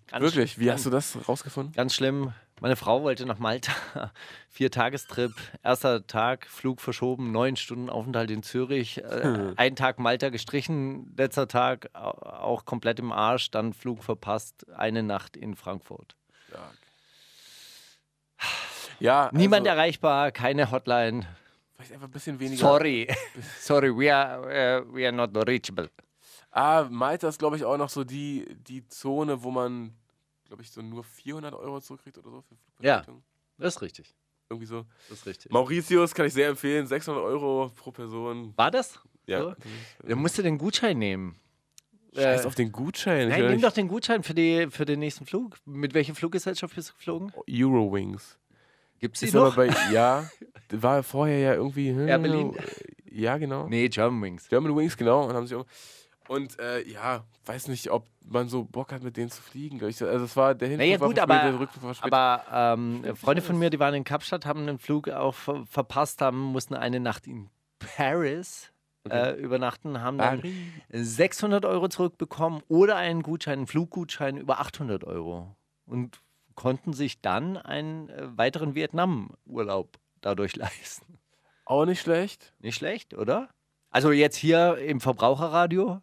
Ganz 0.08 0.24
Wirklich? 0.24 0.58
Wie 0.60 0.72
hast 0.72 0.86
du 0.86 0.90
das 0.90 1.18
rausgefunden? 1.28 1.74
Ganz 1.74 1.94
schlimm. 1.94 2.34
Meine 2.62 2.76
Frau 2.76 3.04
wollte 3.04 3.26
nach 3.26 3.40
Malta. 3.40 3.72
Vier-Tagestrip. 4.50 5.32
Erster 5.64 6.08
Tag, 6.08 6.48
Flug 6.48 6.80
verschoben, 6.80 7.32
neun 7.32 7.56
Stunden 7.56 7.90
Aufenthalt 7.90 8.32
in 8.32 8.42
Zürich. 8.44 9.04
Äh, 9.04 9.54
ein 9.58 9.76
Tag 9.76 10.00
Malta 10.00 10.30
gestrichen. 10.30 11.14
Letzter 11.18 11.48
Tag 11.48 11.90
au- 11.94 12.12
auch 12.22 12.66
komplett 12.66 13.00
im 13.00 13.12
Arsch. 13.12 13.52
Dann 13.52 13.74
Flug 13.74 14.04
verpasst. 14.04 14.66
Eine 14.72 15.04
Nacht 15.04 15.36
in 15.36 15.56
Frankfurt. 15.56 16.16
Ja. 19.00 19.30
Niemand 19.34 19.68
also, 19.68 19.78
erreichbar, 19.78 20.32
keine 20.32 20.72
Hotline. 20.72 21.26
Vielleicht 21.76 21.94
einfach 21.94 22.08
ein 22.08 22.12
bisschen 22.12 22.40
weniger. 22.40 22.60
Sorry. 22.60 23.08
Sorry, 23.60 23.90
we 23.96 24.14
are, 24.14 24.84
uh, 24.84 24.94
we 24.94 25.06
are 25.06 25.12
not 25.12 25.32
reachable. 25.48 25.90
Ah, 26.52 26.88
Malta 26.90 27.28
ist, 27.28 27.40
glaube 27.40 27.58
ich, 27.58 27.66
auch 27.66 27.78
noch 27.78 27.90
so 27.90 28.04
die, 28.04 28.46
die 28.68 28.88
Zone, 28.88 29.44
wo 29.44 29.52
man, 29.52 29.94
glaube 30.54 30.62
ich, 30.62 30.70
so 30.70 30.84
nur 30.84 31.04
400 31.04 31.56
Euro 31.56 31.82
zurückkriegt 31.82 32.16
oder 32.20 32.30
so 32.30 32.42
für 32.44 32.56
Flugverspätung. 32.56 33.24
Das 33.58 33.76
ist 33.76 33.82
richtig. 33.82 34.16
Irgendwie 34.52 34.68
so. 34.68 34.86
Das 35.10 35.18
ist 35.18 35.26
richtig. 35.26 35.52
Mauritius 35.52 36.14
kann 36.14 36.28
ich 36.28 36.34
sehr 36.34 36.50
empfehlen. 36.50 36.86
600 36.86 37.24
Euro 37.24 37.72
pro 37.76 37.90
Person. 37.92 38.54
War 38.56 38.70
das? 38.70 39.00
Ja. 39.26 39.40
So? 39.42 39.56
Dann 40.08 40.20
musst 40.20 40.38
du 40.38 40.44
den 40.44 40.60
Gutschein 40.60 41.00
nehmen. 41.00 41.36
Scheiß 42.14 42.44
Äh, 42.44 42.48
auf 42.48 42.54
den 42.54 42.72
Gutschein. 42.72 43.30
Nein, 43.30 43.48
nimm 43.48 43.62
doch 43.62 43.72
den 43.72 43.88
Gutschein 43.88 44.22
für, 44.22 44.36
die, 44.36 44.68
für 44.70 44.86
den 44.86 45.00
nächsten 45.00 45.26
Flug. 45.26 45.58
Mit 45.66 45.96
welcher 45.96 46.14
Fluggesellschaft 46.14 46.76
bist 46.76 46.92
du 46.92 46.94
geflogen? 46.94 47.34
Eurowings. 47.50 48.38
Gibt 49.00 49.18
sie 49.18 49.26
Ist 49.26 49.34
noch? 49.34 49.56
bei, 49.56 49.66
ja, 49.92 50.30
war 50.70 51.02
vorher 51.02 51.40
ja 51.40 51.54
irgendwie. 51.56 51.88
Air 51.88 52.20
Berlin? 52.20 52.56
Ja, 53.10 53.38
genau. 53.40 53.68
Nee, 53.68 53.90
German 53.90 54.22
Wings. 54.22 54.48
German 54.50 54.76
Wings, 54.76 54.96
genau. 54.96 55.28
Und 55.28 55.34
haben 55.34 55.48
sich 55.48 55.58
auch, 55.58 55.66
Und 56.28 56.60
äh, 56.60 56.82
ja, 56.88 57.24
weiß 57.46 57.68
nicht, 57.68 57.92
ob 57.92 58.08
man 58.26 58.48
so 58.48 58.64
Bock 58.64 58.92
hat, 58.92 59.04
mit 59.04 59.18
denen 59.18 59.30
zu 59.30 59.42
fliegen. 59.42 59.84
also 59.84 60.06
es 60.06 60.36
war 60.36 60.56
der 60.56 60.70
Hinflug 60.70 60.88
Naja, 60.88 61.00
war 61.00 61.08
gut, 61.08 61.18
verspät, 61.18 61.36
aber, 61.36 61.52
der 61.52 61.60
Rückflug 61.60 61.84
war 61.84 61.94
spät. 61.94 62.14
aber 62.14 62.74
ähm, 62.74 63.16
Freunde 63.16 63.42
von 63.42 63.60
mir, 63.60 63.70
die 63.70 63.80
waren 63.80 63.94
in 63.94 64.04
Kapstadt, 64.04 64.46
haben 64.46 64.62
einen 64.62 64.80
Flug 64.80 65.10
auch 65.10 65.36
ver 65.36 65.66
verpasst, 65.66 66.22
haben, 66.22 66.40
mussten 66.40 66.76
eine 66.76 67.00
Nacht 67.00 67.28
in 67.28 67.50
Paris 67.80 68.72
äh, 69.10 69.34
übernachten, 69.34 70.02
haben 70.02 70.18
dann 70.18 70.42
600 70.90 71.66
Euro 71.66 71.90
zurückbekommen 71.90 72.62
oder 72.68 72.96
einen 72.96 73.22
Gutschein, 73.24 73.60
einen 73.60 73.68
Fluggutschein 73.68 74.38
über 74.38 74.60
800 74.60 75.04
Euro 75.04 75.56
und 75.86 76.22
konnten 76.56 76.94
sich 76.94 77.22
dann 77.22 77.58
einen 77.58 78.10
äh, 78.10 78.38
weiteren 78.38 78.76
Vietnam-Urlaub 78.76 79.98
dadurch 80.22 80.56
leisten. 80.56 81.20
Auch 81.66 81.86
nicht 81.86 82.02
schlecht. 82.02 82.54
Nicht 82.60 82.76
schlecht, 82.76 83.14
oder? 83.14 83.50
Also 83.94 84.12
jetzt 84.12 84.36
hier 84.36 84.80
im 84.80 85.00
Verbraucherradio 85.00 86.02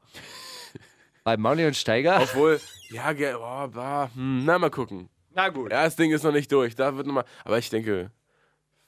bei 1.24 1.36
Mauli 1.36 1.66
und 1.66 1.76
Steiger. 1.76 2.22
Obwohl, 2.22 2.60
ja, 2.88 3.10
oh, 3.36 3.68
bah, 3.68 4.10
hm, 4.14 4.44
na 4.44 4.60
mal 4.60 4.70
gucken. 4.70 5.10
Na 5.34 5.48
gut. 5.48 5.72
Ja, 5.72 5.82
das 5.82 5.96
Ding 5.96 6.12
ist 6.12 6.22
noch 6.22 6.32
nicht 6.32 6.52
durch. 6.52 6.76
Da 6.76 6.96
wird 6.96 7.08
noch 7.08 7.14
mal, 7.14 7.24
aber 7.44 7.58
ich 7.58 7.68
denke, 7.68 8.12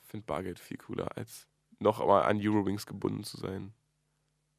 ich 0.03 0.09
finde 0.09 0.25
Bargeld 0.25 0.61
viel 0.61 0.77
cooler, 0.77 1.09
als 1.17 1.49
noch 1.81 1.99
mal 2.07 2.23
an 2.23 2.39
Eurowings 2.41 2.87
gebunden 2.87 3.25
zu 3.25 3.39
sein. 3.39 3.75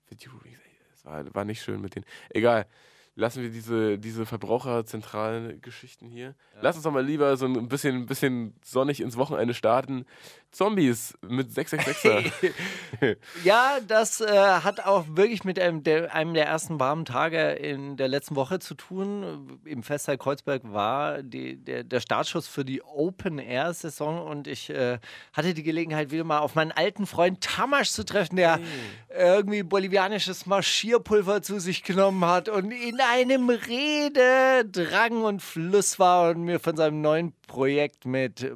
Für 0.04 0.16
Eurowings, 0.16 0.60
ey, 0.60 0.78
das 0.92 1.06
war, 1.06 1.34
war 1.34 1.46
nicht 1.46 1.62
schön 1.64 1.80
mit 1.80 1.96
denen. 1.96 2.06
Egal. 2.30 2.68
Lassen 3.16 3.44
wir 3.44 3.50
diese, 3.50 4.00
diese 4.00 4.26
verbraucherzentralen 4.26 5.62
Geschichten 5.62 6.08
hier. 6.08 6.36
Lass 6.62 6.76
uns 6.76 6.84
doch 6.84 6.92
mal 6.92 7.06
lieber 7.06 7.38
so 7.38 7.46
ein 7.46 7.68
bisschen, 7.70 7.96
ein 7.96 8.06
bisschen 8.08 8.56
sonnig 8.64 9.02
ins 9.02 9.18
Wochenende 9.18 9.54
starten. 9.54 10.06
Zombies 10.54 11.18
mit 11.28 11.50
666er. 11.50 12.32
Ja, 13.44 13.80
das 13.86 14.22
äh, 14.22 14.28
hat 14.28 14.86
auch 14.86 15.06
wirklich 15.10 15.44
mit 15.44 15.60
einem 15.60 15.84
der, 15.84 16.14
einem 16.14 16.34
der 16.34 16.46
ersten 16.46 16.80
warmen 16.80 17.04
Tage 17.04 17.52
in 17.52 17.98
der 17.98 18.08
letzten 18.08 18.36
Woche 18.36 18.60
zu 18.60 18.76
tun. 18.76 19.60
Im 19.66 19.84
Festsaal 19.84 20.18
Kreuzberg 20.18 20.62
war 20.72 21.22
die, 21.22 21.58
der, 21.58 21.84
der 21.84 22.00
Startschuss 22.00 22.48
für 22.48 22.64
die 22.64 22.82
Open-Air-Saison 22.82 24.26
und 24.26 24.48
ich 24.48 24.70
äh, 24.70 25.00
hatte 25.34 25.54
die 25.54 25.64
Gelegenheit, 25.64 26.12
wieder 26.12 26.24
mal 26.24 26.40
auf 26.40 26.56
meinen 26.56 26.72
alten 26.72 27.08
Freund 27.08 27.42
Tamasch 27.42 27.90
zu 27.90 28.06
treffen, 28.06 28.38
der 28.38 28.60
irgendwie 29.10 29.64
bolivianisches 29.64 30.46
Marschierpulver 30.46 31.42
zu 31.42 31.60
sich 31.60 31.84
genommen 31.84 32.24
hat 32.26 32.48
und 32.48 32.72
in 32.72 33.00
einem 33.02 33.50
Rede, 33.50 34.66
Drang 34.72 35.24
und 35.24 35.42
Fluss 35.42 36.00
war 36.00 36.30
und 36.30 36.44
mir 36.44 36.60
von 36.60 36.78
seinem 36.78 37.02
neuen 37.02 37.34
Projekt 37.48 38.06
mit 38.06 38.54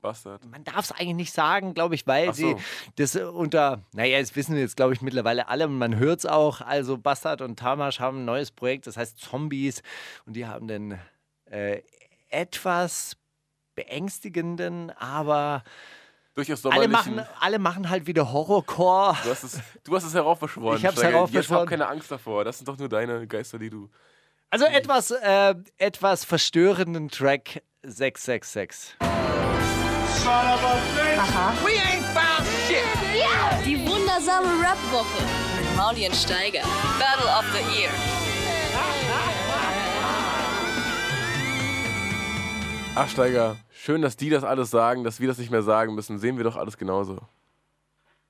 Bastard. 0.00 0.44
man 0.46 0.64
darf 0.64 0.86
es 0.86 0.92
eigentlich 0.92 1.14
nicht 1.14 1.32
sagen, 1.32 1.74
glaube 1.74 1.94
ich, 1.94 2.06
weil 2.06 2.32
so. 2.34 2.56
sie 2.56 2.56
das 2.96 3.14
äh, 3.14 3.24
unter, 3.24 3.82
naja, 3.92 4.20
das 4.20 4.34
wissen 4.36 4.56
jetzt, 4.56 4.76
glaube 4.76 4.94
ich, 4.94 5.02
mittlerweile 5.02 5.48
alle 5.48 5.66
und 5.66 5.78
man 5.78 5.96
hört 5.96 6.20
es 6.20 6.26
auch. 6.26 6.60
Also 6.60 6.98
Bastard 6.98 7.42
und 7.42 7.58
Tamasch 7.58 8.00
haben 8.00 8.20
ein 8.20 8.24
neues 8.24 8.50
Projekt, 8.50 8.86
das 8.86 8.96
heißt 8.96 9.18
Zombies 9.18 9.82
und 10.26 10.34
die 10.34 10.46
haben 10.46 10.68
den 10.68 10.98
äh, 11.46 11.82
etwas 12.28 13.16
beängstigenden, 13.74 14.90
aber 14.90 15.62
Durchaus 16.38 16.64
alle 16.66 16.86
machen, 16.86 17.20
alle 17.40 17.58
machen 17.58 17.90
halt 17.90 18.06
wieder 18.06 18.32
Horrorcore. 18.32 19.16
Du 19.24 19.30
hast 19.30 19.42
es, 19.42 19.60
du 19.82 19.96
hast 19.96 20.04
es 20.04 20.14
heraufbeschworen. 20.14 20.76
Ich 20.76 20.82
Steiger. 20.82 20.94
Jetzt 20.94 21.12
heraufbeschworen. 21.12 21.60
hab 21.62 21.68
keine 21.68 21.88
Angst 21.88 22.12
davor. 22.12 22.44
Das 22.44 22.58
sind 22.58 22.68
doch 22.68 22.78
nur 22.78 22.88
deine 22.88 23.26
Geister, 23.26 23.58
die 23.58 23.70
du. 23.70 23.90
Also 24.48 24.64
etwas, 24.64 25.10
äh, 25.10 25.56
etwas 25.78 26.24
verstörenden 26.24 27.08
Track 27.08 27.62
666. 27.82 28.96
Die 33.64 33.78
wundersame 33.86 34.48
Rap-Woche 34.60 35.22
mit 35.56 35.76
Mauli 35.76 36.06
und 36.06 36.14
Steiger. 36.16 36.62
Battle 36.98 37.28
of 37.38 37.44
the 37.52 37.80
Year. 37.80 37.90
Ach, 42.94 43.08
Steiger, 43.08 43.56
schön, 43.70 44.02
dass 44.02 44.16
die 44.16 44.30
das 44.30 44.42
alles 44.42 44.70
sagen, 44.70 45.04
dass 45.04 45.20
wir 45.20 45.28
das 45.28 45.38
nicht 45.38 45.50
mehr 45.50 45.62
sagen 45.62 45.94
müssen. 45.94 46.18
Sehen 46.18 46.36
wir 46.36 46.44
doch 46.44 46.56
alles 46.56 46.76
genauso. 46.78 47.18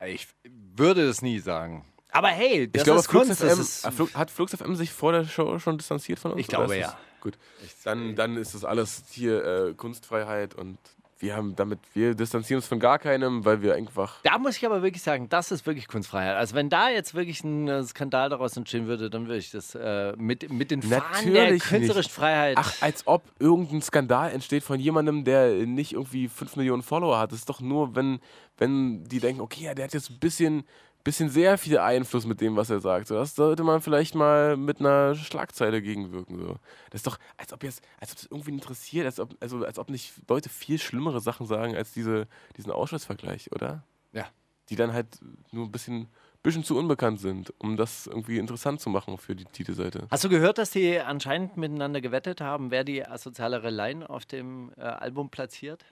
Ich 0.07 0.29
würde 0.45 1.03
es 1.09 1.23
nie 1.23 1.39
sagen. 1.39 1.85
Aber 2.11 2.29
hey, 2.29 2.71
das 2.71 2.81
ich 2.81 2.85
glaube, 2.85 3.01
ist 3.01 3.07
Flux 3.11 3.27
Kunst. 3.29 3.41
FM, 3.41 3.49
das 3.49 3.59
ist, 3.59 3.87
Flux- 3.95 4.15
hat 4.15 4.31
Flux 4.31 4.55
FM 4.55 4.75
sich 4.77 4.93
vor 4.93 5.13
der 5.13 5.25
Show 5.25 5.59
schon 5.59 5.79
distanziert 5.79 6.19
von 6.19 6.33
uns? 6.33 6.41
Ich 6.41 6.49
glaube, 6.49 6.77
ja. 6.77 6.89
das- 6.89 6.97
Gut, 7.21 7.37
dann, 7.85 8.15
dann 8.15 8.37
ist 8.37 8.55
das 8.55 8.65
alles 8.65 9.03
hier 9.11 9.45
äh, 9.45 9.75
Kunstfreiheit 9.75 10.55
und 10.55 10.79
wir 11.21 11.37
haben 11.37 11.57
damit, 11.57 11.81
wir 11.95 12.15
distanzieren 12.15 12.59
uns 12.59 12.67
von 12.67 12.79
gar 12.79 12.99
keinem, 12.99 13.45
weil 13.45 13.61
wir 13.61 13.75
einfach. 13.75 14.21
Da 14.23 14.39
muss 14.39 14.57
ich 14.57 14.65
aber 14.65 14.83
wirklich 14.83 15.03
sagen, 15.03 15.29
das 15.29 15.51
ist 15.51 15.67
wirklich 15.67 15.89
Kunstfreiheit. 15.89 16.37
Also 16.37 16.55
wenn 16.55 16.71
da 16.71 16.91
jetzt 16.91 17.15
wirklich 17.15 17.43
ein 17.43 17.67
äh, 17.69 17.83
Skandal 17.83 18.29
daraus 18.29 18.57
entstehen 18.57 18.87
würde, 18.87 19.11
dann 19.11 19.27
würde 19.27 19.39
ich 19.39 19.51
das 19.51 19.75
äh, 19.75 20.15
mit, 20.17 20.51
mit 20.53 20.71
den 20.71 20.83
Fahnen 20.83 21.33
der 21.33 21.43
Natürlich 21.45 21.65
künstlerischen 21.65 21.99
nicht. 21.99 22.11
Freiheit. 22.13 22.57
Ach, 22.59 22.73
als 22.81 23.07
ob 23.07 23.25
irgendein 23.39 23.83
Skandal 23.83 24.31
entsteht 24.31 24.63
von 24.63 24.79
jemandem, 24.79 25.25
der 25.25 25.67
nicht 25.67 25.95
irgendwie 25.95 26.29
5 26.29 26.57
Millionen 26.57 26.83
Follower 26.83 27.19
hat. 27.19 27.33
Das 27.33 27.41
ist 27.41 27.49
doch 27.49 27.61
nur, 27.61 27.97
wenn, 27.97 28.21
wenn 28.57 29.05
die 29.05 29.19
denken, 29.19 29.41
okay, 29.41 29.65
ja, 29.65 29.75
der 29.75 29.87
hat 29.87 29.95
jetzt 29.95 30.11
ein 30.11 30.19
bisschen, 30.21 30.65
bisschen 31.09 31.31
sehr 31.31 31.57
viel 31.57 31.79
Einfluss 31.79 32.27
mit 32.27 32.43
dem, 32.43 32.55
was 32.55 32.69
er 32.69 32.81
sagt. 32.81 33.07
So, 33.07 33.15
das 33.15 33.35
sollte 33.35 33.65
man 33.65 33.81
vielleicht 33.81 34.15
mal 34.15 34.59
mit 34.59 34.79
einer 34.79 35.15
Schlagzeile 35.15 35.81
gegenwirken. 35.81 36.37
So. 36.39 36.57
Das 36.91 36.99
ist 36.99 37.07
doch, 37.07 37.19
als 37.39 37.51
ob 37.55 37.65
jetzt, 37.65 37.83
als 37.99 38.13
ob 38.13 38.19
es 38.19 38.29
irgendwie 38.31 38.51
interessiert, 38.51 39.07
als 39.07 39.19
ob, 39.19 39.35
also, 39.41 39.65
als 39.65 39.79
ob 39.79 39.89
nicht 39.89 40.13
Leute 40.29 40.51
viel 40.51 40.79
schlimmere 40.79 41.23
Sachen 41.23 41.47
sagen 41.47 41.75
als 41.75 41.93
diese, 41.93 42.29
diesen 42.59 42.71
Auschwitz-Vergleich, 42.71 43.51
oder? 43.53 43.85
Ja. 44.13 44.27
Die 44.69 44.77
dann 44.77 44.93
halt 44.93 45.19
nur 45.51 45.65
ein 45.65 45.73
bisschen, 45.73 46.09
bisschen 46.43 46.63
zu 46.63 46.77
unbekannt 46.77 47.21
sind, 47.21 47.55
um 47.57 47.79
das 47.79 48.07
irgendwie 48.07 48.37
interessant 48.37 48.83
zu 48.83 48.91
machen 48.91 49.17
für 49.17 49.35
die 49.35 49.47
Titelseite. 49.47 50.09
Hast 50.11 50.25
du 50.25 50.29
gehört, 50.29 50.59
dass 50.59 50.69
die 50.73 51.01
anscheinend 51.01 51.57
miteinander 51.57 52.03
gewettet 52.03 52.43
haben, 52.43 52.71
wer 52.71 52.85
die 52.85 53.07
asozialere 53.07 53.71
Line 53.71 54.11
auf 54.11 54.27
dem 54.27 54.73
äh, 54.77 54.83
Album 54.83 55.31
platziert? 55.31 55.87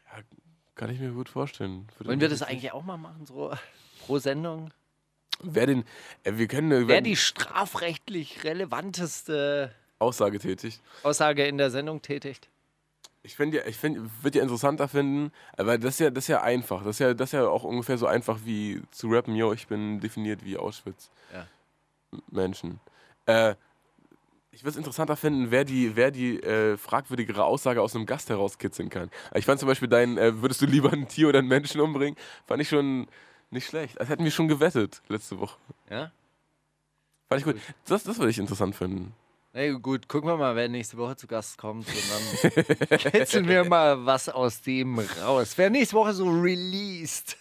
Kann 0.74 0.90
ich 0.90 1.00
mir 1.00 1.12
gut 1.12 1.30
vorstellen. 1.30 1.88
Wollen 2.04 2.20
wir 2.20 2.28
das 2.28 2.42
eigentlich 2.42 2.72
auch 2.72 2.84
mal 2.84 2.98
machen, 2.98 3.24
so 3.24 3.50
pro 4.00 4.18
Sendung? 4.18 4.72
Wer 5.42 5.66
den, 5.66 5.84
äh, 6.24 6.32
wir 6.34 6.48
können 6.48 6.72
äh, 6.72 6.88
Wer 6.88 7.00
die 7.00 7.16
strafrechtlich 7.16 8.44
relevanteste 8.44 9.72
Aussage 9.98 10.38
tätigt. 10.38 10.80
Aussage 11.02 11.46
in 11.46 11.58
der 11.58 11.70
Sendung 11.70 12.02
tätigt? 12.02 12.48
Ich 13.22 13.34
finde 13.34 13.58
ja, 13.58 13.66
ich 13.66 13.76
finde, 13.76 14.08
würde 14.22 14.38
ja 14.38 14.42
interessanter 14.42 14.86
finden, 14.86 15.32
aber 15.56 15.78
das 15.78 15.94
ist 15.94 16.00
ja, 16.00 16.10
das 16.10 16.24
ist 16.24 16.28
ja 16.28 16.42
einfach. 16.42 16.84
Das 16.84 16.96
ist 16.96 17.00
ja, 17.00 17.12
das 17.12 17.30
ist 17.30 17.32
ja 17.32 17.48
auch 17.48 17.64
ungefähr 17.64 17.98
so 17.98 18.06
einfach 18.06 18.38
wie 18.44 18.82
zu 18.92 19.08
rappen, 19.08 19.34
yo, 19.34 19.52
ich 19.52 19.66
bin 19.66 20.00
definiert 20.00 20.44
wie 20.44 20.56
Auschwitz. 20.56 21.10
Ja. 21.32 21.46
Menschen. 22.30 22.78
Äh, 23.26 23.56
ich 24.52 24.62
würde 24.62 24.70
es 24.70 24.76
interessanter 24.76 25.16
finden, 25.16 25.50
wer 25.50 25.64
die, 25.64 25.96
wer 25.96 26.10
die 26.10 26.40
äh, 26.40 26.78
fragwürdigere 26.78 27.44
Aussage 27.44 27.82
aus 27.82 27.94
einem 27.94 28.06
Gast 28.06 28.30
herauskitzeln 28.30 28.88
kann. 28.88 29.10
Ich 29.34 29.44
fand 29.44 29.60
zum 29.60 29.66
Beispiel 29.68 29.88
dein, 29.88 30.16
äh, 30.16 30.40
würdest 30.40 30.62
du 30.62 30.66
lieber 30.66 30.92
ein 30.92 31.08
Tier 31.08 31.28
oder 31.28 31.40
einen 31.40 31.48
Menschen 31.48 31.80
umbringen, 31.80 32.16
fand 32.46 32.62
ich 32.62 32.68
schon 32.68 33.06
nicht 33.50 33.66
schlecht. 33.66 33.98
Als 34.00 34.08
hätten 34.08 34.24
wir 34.24 34.30
schon 34.30 34.48
gewettet 34.48 35.02
letzte 35.08 35.38
Woche. 35.38 35.56
Ja? 35.90 36.10
Fand 37.28 37.40
ich 37.40 37.44
gut. 37.44 37.56
Das, 37.86 38.04
das 38.04 38.18
würde 38.18 38.30
ich 38.30 38.38
interessant 38.38 38.74
finden. 38.76 39.12
Na 39.52 39.62
ja, 39.62 39.72
gut, 39.72 40.06
gucken 40.06 40.28
wir 40.28 40.36
mal, 40.36 40.54
wer 40.54 40.68
nächste 40.68 40.98
Woche 40.98 41.16
zu 41.16 41.26
Gast 41.26 41.56
kommt. 41.56 41.86
Und 41.88 42.90
dann 42.90 42.98
kitzeln 42.98 43.48
wir 43.48 43.64
mal 43.64 44.04
was 44.04 44.28
aus 44.28 44.60
dem 44.60 44.98
raus. 45.22 45.54
Wer 45.56 45.70
nächste 45.70 45.96
Woche 45.96 46.12
so 46.12 46.28
released. 46.28 47.38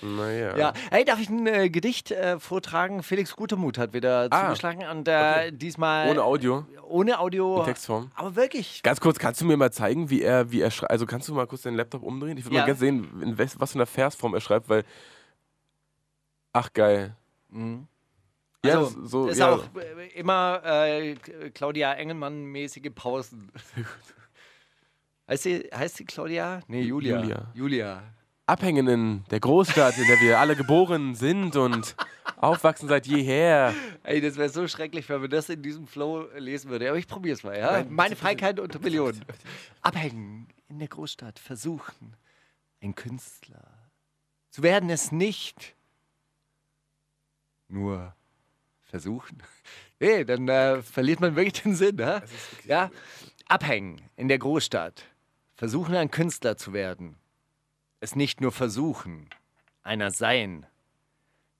Naja. 0.00 0.56
Ja, 0.56 0.72
hey, 0.90 1.04
darf 1.04 1.20
ich 1.20 1.28
ein 1.28 1.46
äh, 1.46 1.68
Gedicht 1.68 2.12
äh, 2.12 2.40
vortragen? 2.40 3.02
Felix 3.02 3.36
Gutermut 3.36 3.76
hat 3.76 3.92
wieder 3.92 4.28
Ah, 4.30 4.46
zugeschlagen 4.46 4.88
und 4.88 5.06
äh, 5.06 5.52
diesmal 5.52 6.08
Ohne 6.08 6.22
Audio, 6.24 6.64
ohne 6.88 7.18
Audio. 7.18 7.58
in 7.58 7.64
Textform. 7.66 8.10
Aber 8.14 8.36
wirklich. 8.36 8.82
Ganz 8.82 8.98
kurz, 9.00 9.18
kannst 9.18 9.42
du 9.42 9.44
mir 9.44 9.58
mal 9.58 9.70
zeigen, 9.70 10.08
wie 10.08 10.22
er, 10.22 10.50
wie 10.50 10.62
er 10.62 10.70
schreibt? 10.70 10.90
Also 10.92 11.04
kannst 11.04 11.28
du 11.28 11.34
mal 11.34 11.46
kurz 11.46 11.60
deinen 11.62 11.76
Laptop 11.76 12.02
umdrehen? 12.02 12.38
Ich 12.38 12.44
würde 12.46 12.56
Ja. 12.56 12.62
mal 12.62 12.66
gerne 12.66 12.78
sehen, 12.80 13.20
in 13.22 13.38
was, 13.38 13.60
was 13.60 13.72
für 13.72 13.78
einer 13.78 13.86
Versform 13.86 14.32
er 14.34 14.40
schreibt, 14.40 14.68
weil. 14.70 14.82
Ach 16.52 16.72
geil. 16.72 17.16
Mhm. 17.48 17.86
Ja, 18.64 18.78
Also, 18.78 19.06
so, 19.06 19.28
ist 19.28 19.38
ja. 19.38 19.52
auch 19.54 19.64
äh, 19.76 20.08
immer 20.18 20.60
äh, 20.64 21.14
Claudia 21.54 21.94
Engelmann-mäßige 21.94 22.90
Pausen. 22.94 23.50
heißt, 25.28 25.44
sie, 25.44 25.70
heißt 25.74 25.96
sie 25.96 26.04
Claudia? 26.04 26.60
Nee, 26.66 26.82
Julia. 26.82 27.20
Julia. 27.20 27.46
Julia. 27.54 28.02
Abhängen 28.46 28.88
in 28.88 29.24
der 29.30 29.40
Großstadt, 29.40 29.96
in 29.96 30.06
der 30.08 30.20
wir 30.20 30.40
alle 30.40 30.56
geboren 30.56 31.14
sind 31.14 31.56
und 31.56 31.94
aufwachsen 32.36 32.88
seit 32.88 33.06
jeher. 33.06 33.72
Ey, 34.02 34.20
das 34.20 34.36
wäre 34.36 34.48
so 34.48 34.66
schrecklich, 34.66 35.08
wenn 35.08 35.20
man 35.20 35.30
das 35.30 35.48
in 35.48 35.62
diesem 35.62 35.86
Flow 35.86 36.26
lesen 36.36 36.70
würde. 36.70 36.88
Aber 36.88 36.98
ich 36.98 37.06
probiere 37.06 37.34
es 37.34 37.44
mal, 37.44 37.56
ja? 37.56 37.84
Meine 37.88 38.16
Freiheit 38.16 38.58
unter 38.58 38.78
Millionen. 38.82 39.24
Abhängen 39.82 40.48
in 40.68 40.80
der 40.80 40.88
Großstadt, 40.88 41.38
versuchen, 41.38 42.16
ein 42.82 42.94
Künstler 42.94 43.68
zu 44.50 44.62
werden, 44.62 44.90
es 44.90 45.12
nicht 45.12 45.76
nur 47.70 48.14
versuchen. 48.82 49.42
Nee, 50.02 50.24
dann 50.24 50.48
äh, 50.48 50.80
verliert 50.80 51.20
man 51.20 51.36
wirklich 51.36 51.62
den 51.62 51.74
Sinn, 51.74 51.96
ne? 51.96 52.22
Ja? 52.64 52.90
Abhängen 53.48 54.00
in 54.16 54.28
der 54.28 54.38
Großstadt, 54.38 55.04
versuchen, 55.56 55.94
ein 55.94 56.10
Künstler 56.10 56.56
zu 56.56 56.72
werden, 56.72 57.16
es 58.00 58.16
nicht 58.16 58.40
nur 58.40 58.50
versuchen, 58.50 59.28
einer 59.82 60.10
sein, 60.10 60.64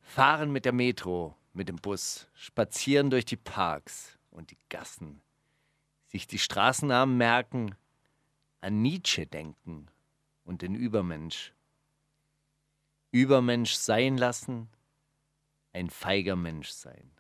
fahren 0.01 0.53
mit 0.53 0.65
der 0.65 0.73
Metro, 0.73 1.37
mit 1.53 1.69
dem 1.69 1.77
Bus, 1.77 2.29
spazieren 2.33 3.11
durch 3.11 3.27
die 3.27 3.37
Parks 3.37 4.19
und 4.31 4.51
die 4.51 4.59
Gassen, 4.71 5.21
sich 6.07 6.27
die 6.27 6.39
Straßennamen 6.39 7.19
merken, 7.19 7.75
an 8.63 8.81
Nietzsche 8.81 9.27
denken 9.27 9.89
und 10.45 10.63
den 10.63 10.75
Übermensch. 10.75 11.53
Übermensch 13.11 13.75
sein 13.75 14.17
lassen, 14.17 14.71
ein 15.73 15.91
feiger 15.91 16.37
Mensch 16.37 16.71
sein. 16.71 17.11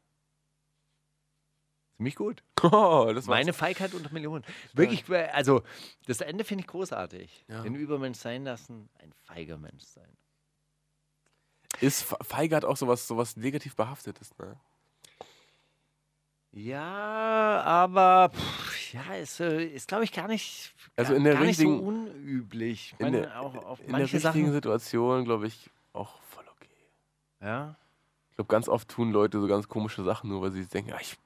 Ziemlich 1.96 2.16
gut. 2.16 2.42
Oh. 2.62 3.10
Meine 3.26 3.54
Feigheit 3.54 3.94
unter 3.94 4.12
Millionen. 4.12 4.44
Wirklich, 4.74 5.08
äh, 5.08 5.28
also 5.32 5.62
das 6.06 6.20
Ende 6.20 6.44
finde 6.44 6.60
ich 6.62 6.66
großartig. 6.68 7.46
Ja. 7.48 7.62
Den 7.62 7.74
Übermensch 7.74 8.18
sein 8.18 8.44
lassen, 8.44 8.90
ein 8.98 9.12
feiger 9.24 9.56
Mensch 9.56 9.82
sein. 9.84 10.08
Ist 11.80 12.02
Fe- 12.02 12.18
Feige 12.22 12.56
hat 12.56 12.66
auch 12.66 12.76
sowas, 12.76 13.06
sowas 13.08 13.36
negativ 13.38 13.76
behaftetes, 13.76 14.36
ne? 14.36 14.60
Ja, 16.52 17.62
aber 17.64 18.30
pff, 18.34 18.92
ja, 18.92 19.14
ist, 19.14 19.38
äh, 19.40 19.64
ist 19.64 19.88
glaube 19.88 20.04
ich 20.04 20.12
gar 20.12 20.26
nicht, 20.28 20.74
Also 20.96 21.14
in 21.14 21.22
der 21.24 21.34
gar 21.34 21.44
nicht 21.44 21.56
so 21.58 21.62
richtigen- 21.68 21.86
unüblich. 21.86 22.92
Ich 22.94 23.00
in 23.00 23.06
meine, 23.06 23.20
der- 23.22 23.40
auch 23.40 23.54
auf 23.54 23.80
In 23.80 23.88
der 23.92 24.00
richtigen 24.00 24.20
Sachen. 24.20 24.52
Situation, 24.52 25.24
glaube 25.24 25.46
ich, 25.46 25.70
auch 25.92 26.20
voll 26.24 26.44
okay. 26.56 26.68
Ja. 27.40 27.76
Ich 28.40 28.46
glaube, 28.46 28.56
ganz 28.56 28.68
oft 28.70 28.88
tun 28.88 29.12
Leute 29.12 29.38
so 29.38 29.46
ganz 29.46 29.68
komische 29.68 30.02
Sachen, 30.02 30.30
nur 30.30 30.40
weil 30.40 30.50
sie 30.50 30.64
denken, 30.64 30.94
ah, 30.94 30.98
ich 30.98 31.18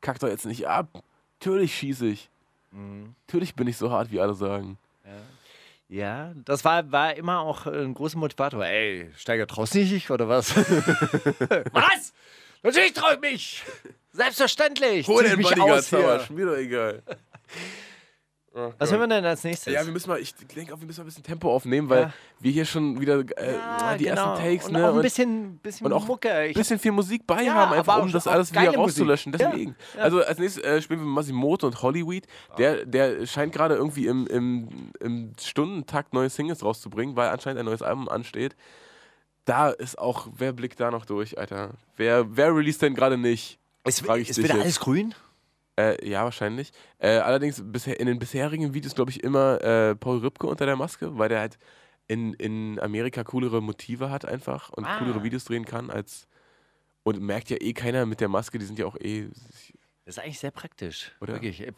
kack 0.00 0.18
doch 0.18 0.26
jetzt 0.26 0.46
nicht 0.46 0.66
ab. 0.66 0.88
Natürlich 1.38 1.76
schieße 1.76 2.06
ich. 2.06 2.28
Mhm. 2.72 3.14
Natürlich 3.28 3.54
bin 3.54 3.68
ich 3.68 3.76
so 3.76 3.92
hart, 3.92 4.10
wie 4.10 4.18
alle 4.18 4.34
sagen. 4.34 4.76
Ja, 5.88 6.32
das 6.44 6.64
war, 6.64 6.90
war 6.90 7.14
immer 7.14 7.38
auch 7.38 7.66
ein 7.66 7.94
großer 7.94 8.18
Motivator. 8.18 8.64
Ey, 8.64 9.12
Steiger, 9.16 9.46
traust 9.46 9.74
dich 9.74 10.10
oder 10.10 10.28
was? 10.28 10.56
was? 11.72 12.12
Natürlich 12.64 12.94
trau 12.94 13.12
ich 13.12 13.20
mich! 13.20 13.62
Selbstverständlich! 14.10 15.06
Aus 15.60 15.88
hier. 15.90 16.16
ist 16.16 16.30
mir 16.30 16.46
doch 16.46 16.56
egal. 16.56 17.02
Oh 18.68 18.74
Was 18.78 18.90
hören 18.90 19.00
wir 19.00 19.08
denn 19.08 19.24
als 19.24 19.44
nächstes? 19.44 19.72
Ja, 19.72 19.84
wir 19.84 19.92
müssen 19.92 20.08
mal, 20.08 20.18
ich 20.20 20.34
denke 20.34 20.72
auch, 20.74 20.80
wir 20.80 20.86
müssen 20.86 21.00
mal 21.00 21.04
ein 21.04 21.06
bisschen 21.06 21.22
Tempo 21.22 21.54
aufnehmen, 21.54 21.88
weil 21.88 22.02
Ja. 22.02 22.12
wir 22.40 22.52
hier 22.52 22.64
schon 22.64 23.00
wieder 23.00 23.20
äh, 23.36 23.54
Ja, 23.54 23.96
die 23.96 24.04
genau. 24.04 24.32
ersten 24.34 24.44
Takes, 24.44 24.66
und 24.66 24.72
ne? 24.72 24.88
auch 24.90 24.94
ein 24.96 25.02
bisschen, 25.02 25.58
bisschen 25.58 25.86
und 25.86 25.92
auch 25.92 26.06
Mucke. 26.06 26.32
ein 26.32 26.52
bisschen 26.54 26.78
viel 26.78 26.92
Musik 26.92 27.26
bei 27.26 27.48
haben, 27.50 27.72
einfach 27.72 28.02
um 28.02 28.10
das 28.12 28.26
alles 28.26 28.52
wieder 28.52 28.74
rauszulöschen. 28.74 29.32
Deswegen. 29.32 29.74
Also 29.98 30.22
als 30.22 30.38
nächstes 30.38 30.62
äh, 30.64 30.80
spielen 30.82 31.00
wir 31.00 31.06
Masimoto 31.06 31.66
und 31.66 31.80
Hollyweed. 31.82 32.26
Der, 32.58 32.84
der 32.86 33.26
scheint 33.26 33.52
gerade 33.52 33.74
irgendwie 33.74 34.06
im, 34.06 34.26
im, 34.26 34.68
im 35.00 35.32
Stundentakt 35.40 36.12
neue 36.14 36.30
Singles 36.30 36.64
rauszubringen, 36.64 37.16
weil 37.16 37.28
anscheinend 37.30 37.60
ein 37.60 37.66
neues 37.66 37.82
Album 37.82 38.08
ansteht. 38.08 38.56
Da 39.44 39.70
ist 39.70 39.98
auch, 39.98 40.26
wer 40.36 40.52
blickt 40.52 40.80
da 40.80 40.90
noch 40.90 41.04
durch, 41.04 41.38
Alter? 41.38 41.74
Wer, 41.96 42.36
wer 42.36 42.54
released 42.54 42.82
denn 42.82 42.94
gerade 42.94 43.16
nicht? 43.16 43.58
ist, 43.84 44.02
ist 44.02 44.38
wieder 44.38 44.54
jetzt. 44.54 44.62
alles 44.62 44.80
grün? 44.80 45.14
Äh, 45.78 46.08
ja, 46.08 46.24
wahrscheinlich. 46.24 46.72
Äh, 46.98 47.18
allerdings 47.18 47.62
bisher, 47.64 48.00
in 48.00 48.06
den 48.06 48.18
bisherigen 48.18 48.72
Videos, 48.72 48.94
glaube 48.94 49.10
ich, 49.10 49.22
immer 49.22 49.60
äh, 49.62 49.94
Paul 49.94 50.18
Ripke 50.18 50.46
unter 50.46 50.64
der 50.66 50.76
Maske, 50.76 51.18
weil 51.18 51.28
der 51.28 51.40
halt 51.40 51.58
in, 52.08 52.32
in 52.34 52.78
Amerika 52.80 53.24
coolere 53.24 53.60
Motive 53.60 54.10
hat 54.10 54.24
einfach 54.24 54.70
und 54.70 54.84
Ah. 54.84 54.98
coolere 54.98 55.22
Videos 55.22 55.44
drehen 55.44 55.64
kann 55.64 55.90
als. 55.90 56.28
Und 57.02 57.20
merkt 57.20 57.50
ja 57.50 57.56
eh 57.60 57.72
keiner 57.72 58.04
mit 58.06 58.20
der 58.20 58.28
Maske, 58.28 58.58
die 58.58 58.64
sind 58.64 58.78
ja 58.78 58.86
auch 58.86 58.96
eh. 58.96 59.28
Das 60.04 60.16
ist 60.16 60.18
eigentlich 60.18 60.38
sehr 60.40 60.50
praktisch. 60.50 61.12
Oder? 61.20 61.34
Wirklich. 61.34 61.60
Ey, 61.60 61.72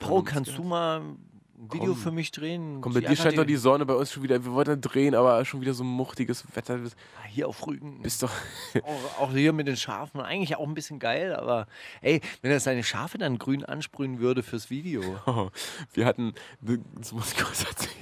Ein 1.60 1.72
Video 1.72 1.92
Komm. 1.92 1.96
für 1.96 2.10
mich 2.12 2.30
drehen? 2.30 2.80
Komm, 2.80 2.94
bei 2.94 3.00
dir 3.00 3.16
scheint 3.16 3.36
doch 3.36 3.44
die 3.44 3.56
Sonne, 3.56 3.84
bei 3.84 3.94
uns 3.94 4.12
schon 4.12 4.22
wieder. 4.22 4.44
Wir 4.44 4.52
wollten 4.52 4.80
drehen, 4.80 5.16
aber 5.16 5.44
schon 5.44 5.60
wieder 5.60 5.74
so 5.74 5.82
muchtiges 5.82 6.44
Wetter. 6.54 6.78
Ah, 7.20 7.26
Hier 7.26 7.48
auf 7.48 7.66
Rügen. 7.66 8.00
bist 8.02 8.22
doch. 8.22 8.30
Auch, 8.84 9.22
auch 9.22 9.32
hier 9.32 9.52
mit 9.52 9.66
den 9.66 9.76
Schafen. 9.76 10.20
Eigentlich 10.20 10.56
auch 10.56 10.66
ein 10.66 10.74
bisschen 10.74 10.98
geil, 11.00 11.34
aber 11.34 11.66
ey, 12.00 12.20
wenn 12.42 12.52
er 12.52 12.60
seine 12.60 12.84
Schafe 12.84 13.18
dann 13.18 13.38
grün 13.38 13.64
ansprühen 13.64 14.20
würde 14.20 14.42
fürs 14.44 14.70
Video. 14.70 15.02
Wir 15.94 16.06
hatten. 16.06 16.34
Das 16.60 17.12
muss 17.12 17.32
ich 17.32 17.38
kurz 17.38 17.64
erzählen. 17.64 17.94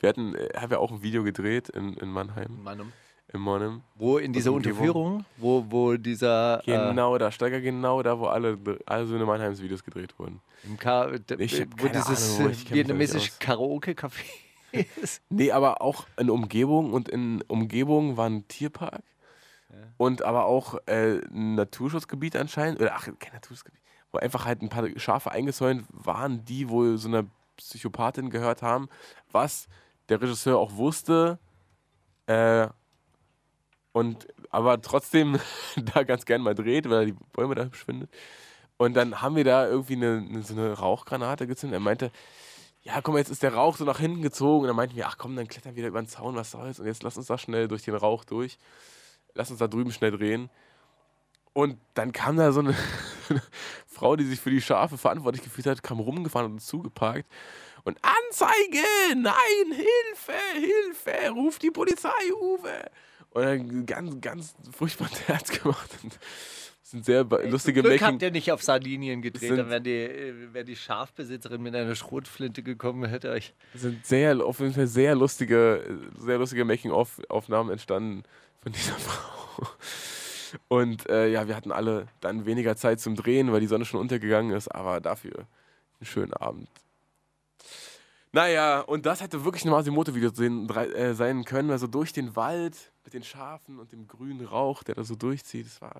Wir 0.00 0.08
hatten, 0.10 0.34
äh, 0.34 0.50
haben 0.56 0.70
ja 0.72 0.78
auch 0.78 0.90
ein 0.92 1.02
Video 1.02 1.22
gedreht 1.24 1.70
in, 1.70 1.94
in 1.94 2.10
Mannheim. 2.10 2.62
Mann, 2.62 2.92
In 3.36 3.42
Mannheim. 3.42 3.82
wo 3.94 4.18
in 4.18 4.32
dieser. 4.32 4.52
Unterführung, 4.52 5.24
wo, 5.36 5.64
wo 5.68 5.96
dieser 5.96 6.60
äh, 6.66 6.88
Genau 6.88 7.16
da, 7.18 7.30
Steiger 7.30 7.60
genau 7.60 8.02
da, 8.02 8.18
wo 8.18 8.26
alle, 8.26 8.58
alle 8.86 9.06
so 9.06 9.14
eine 9.14 9.24
Mannheims-Videos 9.24 9.84
gedreht 9.84 10.18
wurden. 10.18 10.40
im 10.64 10.78
Ka 10.78 11.10
Ich 11.38 11.66
wo 11.76 11.88
dieses 11.88 12.40
Ahnung, 12.40 12.52
äh, 12.52 12.74
vietnamesische. 12.74 13.32
Karaoke-Café 13.38 14.24
ist. 15.02 15.22
Nee, 15.30 15.52
aber 15.52 15.82
auch 15.82 16.06
in 16.18 16.30
Umgebung 16.30 16.92
und 16.92 17.08
in 17.08 17.42
Umgebung 17.48 18.16
war 18.16 18.28
ein 18.28 18.46
Tierpark 18.48 19.02
und 19.96 20.22
aber 20.22 20.46
auch 20.46 20.76
äh, 20.86 21.20
ein 21.30 21.54
Naturschutzgebiet 21.54 22.36
anscheinend, 22.36 22.80
oder 22.80 22.94
ach, 22.94 23.08
kein 23.18 23.32
Naturschutzgebiet, 23.32 23.80
wo 24.12 24.18
einfach 24.18 24.44
halt 24.44 24.62
ein 24.62 24.68
paar 24.68 24.86
Schafe 24.96 25.30
eingezäunt 25.30 25.84
waren, 25.90 26.44
die 26.44 26.68
wohl 26.68 26.98
so 26.98 27.08
einer 27.08 27.24
Psychopathin 27.56 28.30
gehört 28.30 28.62
haben, 28.62 28.88
was 29.32 29.68
der 30.08 30.20
Regisseur 30.20 30.58
auch 30.58 30.76
wusste, 30.76 31.38
äh, 32.26 32.68
und 33.96 34.28
aber 34.50 34.82
trotzdem 34.82 35.40
da 35.94 36.02
ganz 36.02 36.26
gern 36.26 36.42
mal 36.42 36.54
dreht, 36.54 36.84
weil 36.90 36.98
er 36.98 37.06
die 37.06 37.16
Bäume 37.32 37.54
da 37.54 37.64
hübsch 37.64 37.82
findet. 37.82 38.10
Und 38.76 38.92
dann 38.92 39.22
haben 39.22 39.36
wir 39.36 39.44
da 39.44 39.66
irgendwie 39.66 39.94
eine, 39.94 40.18
eine, 40.18 40.42
so 40.42 40.52
eine 40.52 40.74
Rauchgranate 40.74 41.46
gezündet. 41.46 41.78
Er 41.78 41.80
meinte, 41.80 42.10
ja, 42.82 43.00
mal, 43.06 43.16
jetzt 43.16 43.30
ist 43.30 43.42
der 43.42 43.54
Rauch 43.54 43.78
so 43.78 43.86
nach 43.86 43.98
hinten 43.98 44.20
gezogen. 44.20 44.64
Und 44.64 44.66
dann 44.66 44.76
meinten 44.76 44.96
wir, 44.96 45.06
ach 45.06 45.16
komm, 45.16 45.34
dann 45.34 45.48
klettern 45.48 45.72
wir 45.72 45.76
wieder 45.78 45.88
über 45.88 46.02
den 46.02 46.08
Zaun, 46.08 46.36
was 46.36 46.50
soll's. 46.50 46.78
Und 46.78 46.84
jetzt 46.84 47.04
lass 47.04 47.16
uns 47.16 47.28
da 47.28 47.38
schnell 47.38 47.68
durch 47.68 47.84
den 47.84 47.94
Rauch 47.94 48.24
durch. 48.24 48.58
Lass 49.32 49.50
uns 49.50 49.60
da 49.60 49.66
drüben 49.66 49.92
schnell 49.92 50.10
drehen. 50.10 50.50
Und 51.54 51.78
dann 51.94 52.12
kam 52.12 52.36
da 52.36 52.52
so 52.52 52.60
eine 52.60 52.74
Frau, 53.86 54.14
die 54.14 54.26
sich 54.26 54.40
für 54.40 54.50
die 54.50 54.60
Schafe 54.60 54.98
verantwortlich 54.98 55.42
gefühlt 55.42 55.66
hat, 55.68 55.82
kam 55.82 56.00
rumgefahren 56.00 56.52
und 56.52 56.60
zugeparkt. 56.60 57.26
Und 57.84 57.98
Anzeige! 58.02 58.84
Nein, 59.14 59.72
Hilfe, 59.72 60.34
Hilfe! 60.52 61.30
Ruf 61.30 61.58
die 61.58 61.70
Polizei, 61.70 62.10
Uwe! 62.38 62.90
Und 63.36 63.42
dann 63.44 63.86
ganz, 63.86 64.20
ganz 64.20 64.54
furchtbar 64.72 65.08
Herz 65.26 65.50
gemacht. 65.50 65.90
Und 66.02 66.14
das 66.14 66.90
sind 66.90 67.04
sehr 67.04 67.24
be- 67.24 67.46
lustige 67.48 67.82
Glück 67.82 67.94
Making. 68.00 68.06
habt 68.14 68.22
ihr 68.22 68.30
nicht 68.30 68.50
auf 68.52 68.62
Sardinien 68.62 69.20
gedreht, 69.20 69.58
dann 69.58 69.68
wäre 69.68 69.80
die, 69.80 69.90
äh, 69.90 70.52
wär 70.54 70.64
die 70.64 70.76
Schafbesitzerin 70.76 71.60
mit 71.62 71.74
einer 71.74 71.94
Schrotflinte 71.96 72.62
gekommen 72.62 73.08
hätte 73.10 73.30
euch. 73.30 73.52
Es 73.74 73.82
sind 73.82 74.06
sehr, 74.06 74.42
auf 74.44 74.60
jeden 74.60 74.72
Fall 74.72 74.86
sehr 74.86 75.14
lustige, 75.14 75.98
sehr 76.18 76.38
lustige 76.38 76.64
Making-of-Aufnahmen 76.64 77.70
entstanden 77.70 78.22
von 78.62 78.72
dieser 78.72 78.94
Frau. 78.94 79.66
Und 80.68 81.08
äh, 81.10 81.28
ja, 81.28 81.48
wir 81.48 81.56
hatten 81.56 81.72
alle 81.72 82.06
dann 82.20 82.46
weniger 82.46 82.76
Zeit 82.76 83.00
zum 83.00 83.16
Drehen, 83.16 83.52
weil 83.52 83.60
die 83.60 83.66
Sonne 83.66 83.84
schon 83.84 84.00
untergegangen 84.00 84.56
ist, 84.56 84.68
aber 84.68 85.00
dafür 85.00 85.46
einen 86.00 86.06
schönen 86.06 86.32
Abend. 86.32 86.68
Naja, 88.32 88.80
und 88.80 89.06
das 89.06 89.20
hätte 89.22 89.44
wirklich 89.44 89.64
ein 89.64 89.70
Masimoto-Video 89.70 90.30
äh, 90.74 91.14
sein 91.14 91.44
können, 91.44 91.70
also 91.70 91.86
durch 91.86 92.12
den 92.12 92.36
Wald 92.36 92.92
mit 93.06 93.14
den 93.14 93.22
Schafen 93.22 93.78
und 93.78 93.92
dem 93.92 94.06
grünen 94.08 94.44
Rauch, 94.46 94.82
der 94.82 94.96
da 94.96 95.04
so 95.04 95.14
durchzieht. 95.14 95.64
Das 95.66 95.80
war 95.80 95.94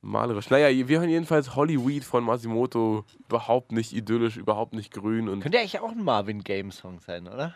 malerisch. 0.00 0.48
Naja, 0.48 0.68
wir 0.88 1.00
hören 1.00 1.10
jedenfalls 1.10 1.56
Hollyweed 1.56 2.04
von 2.04 2.22
Masimoto. 2.24 3.04
Überhaupt 3.28 3.72
nicht 3.72 3.92
idyllisch, 3.92 4.36
überhaupt 4.36 4.72
nicht 4.74 4.92
grün 4.92 5.28
und 5.28 5.40
Könnte 5.40 5.58
eigentlich 5.58 5.80
auch 5.80 5.90
ein 5.90 6.02
Marvin 6.04 6.42
Game 6.44 6.70
Song 6.70 7.00
sein, 7.00 7.26
oder? 7.28 7.54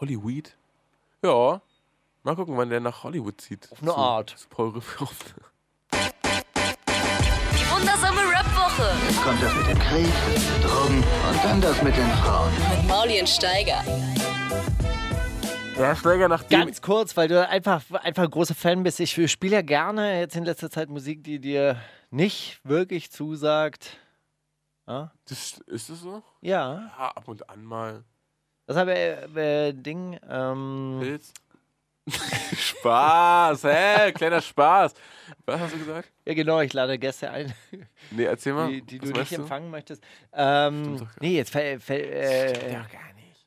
Hollyweed? 0.00 0.56
Ja. 1.22 1.60
Mal 2.22 2.34
gucken, 2.36 2.56
wann 2.56 2.70
der 2.70 2.80
nach 2.80 3.04
Hollywood 3.04 3.38
zieht. 3.40 3.70
Auf 3.70 3.82
eine 3.82 3.90
Zu- 3.92 3.96
Art. 3.96 4.30
Zu 4.30 4.48
Paul. 4.48 4.72
Die 4.72 4.80
wundersame 7.70 8.20
Rap-Woche 8.20 9.22
Kommt 9.22 9.42
das 9.42 9.54
mit 9.54 9.66
dem 9.68 9.78
Krieg, 9.78 10.08
Drogen 10.62 10.98
und 11.28 11.44
dann 11.44 11.60
das 11.60 11.82
mit 11.82 11.96
den 11.96 12.10
Frauen. 12.12 12.50
mit 12.70 12.88
Mauli 12.88 13.20
und 13.20 13.28
Steiger. 13.28 13.84
Ja, 15.78 15.94
Steiger, 15.94 16.28
nachdem. 16.28 16.60
Ganz 16.60 16.80
kurz, 16.80 17.16
weil 17.16 17.28
du 17.28 17.46
einfach, 17.46 17.82
einfach 18.02 18.22
ein 18.24 18.30
großer 18.30 18.54
Fan 18.54 18.82
bist. 18.82 18.98
Ich 18.98 19.30
spiele 19.30 19.56
ja 19.56 19.62
gerne 19.62 20.20
jetzt 20.20 20.34
in 20.34 20.44
letzter 20.44 20.70
Zeit 20.70 20.88
Musik, 20.88 21.22
die 21.22 21.38
dir 21.38 21.78
nicht 22.10 22.60
wirklich 22.64 23.10
zusagt. 23.12 23.98
Ja? 24.86 25.12
Das, 25.28 25.58
ist 25.66 25.90
das 25.90 26.00
so? 26.00 26.22
Ja, 26.40 26.90
Ja, 26.98 27.08
ab 27.14 27.28
und 27.28 27.48
an 27.50 27.62
mal. 27.64 28.04
das 28.66 28.76
habe 28.78 28.92
ich 28.92 29.36
äh, 29.36 29.72
Ding. 29.74 30.18
Ähm, 30.28 30.98
Pilz. 31.00 31.32
Spaß, 32.56 33.64
hä? 33.64 34.12
Kleiner 34.12 34.40
Spaß. 34.40 34.94
Was 35.44 35.60
hast 35.60 35.74
du 35.74 35.78
gesagt? 35.78 36.10
ja, 36.24 36.34
genau, 36.34 36.60
ich 36.60 36.72
lade 36.72 36.98
Gäste 36.98 37.30
ein, 37.30 37.52
Nee, 38.12 38.24
erzähl 38.24 38.52
mal. 38.54 38.68
die, 38.70 38.80
die 38.80 38.98
du 39.00 39.10
nicht 39.10 39.32
empfangen 39.32 39.70
möchtest. 39.70 40.02
Ähm, 40.32 40.84
Stimmt 40.84 41.00
doch 41.00 41.20
nee, 41.20 41.36
jetzt 41.36 41.50
fällt. 41.50 41.82
Fäll, 41.82 42.00
äh, 42.04 42.72
Ja, 42.72 42.86
gar 42.86 43.12
nicht. 43.14 43.46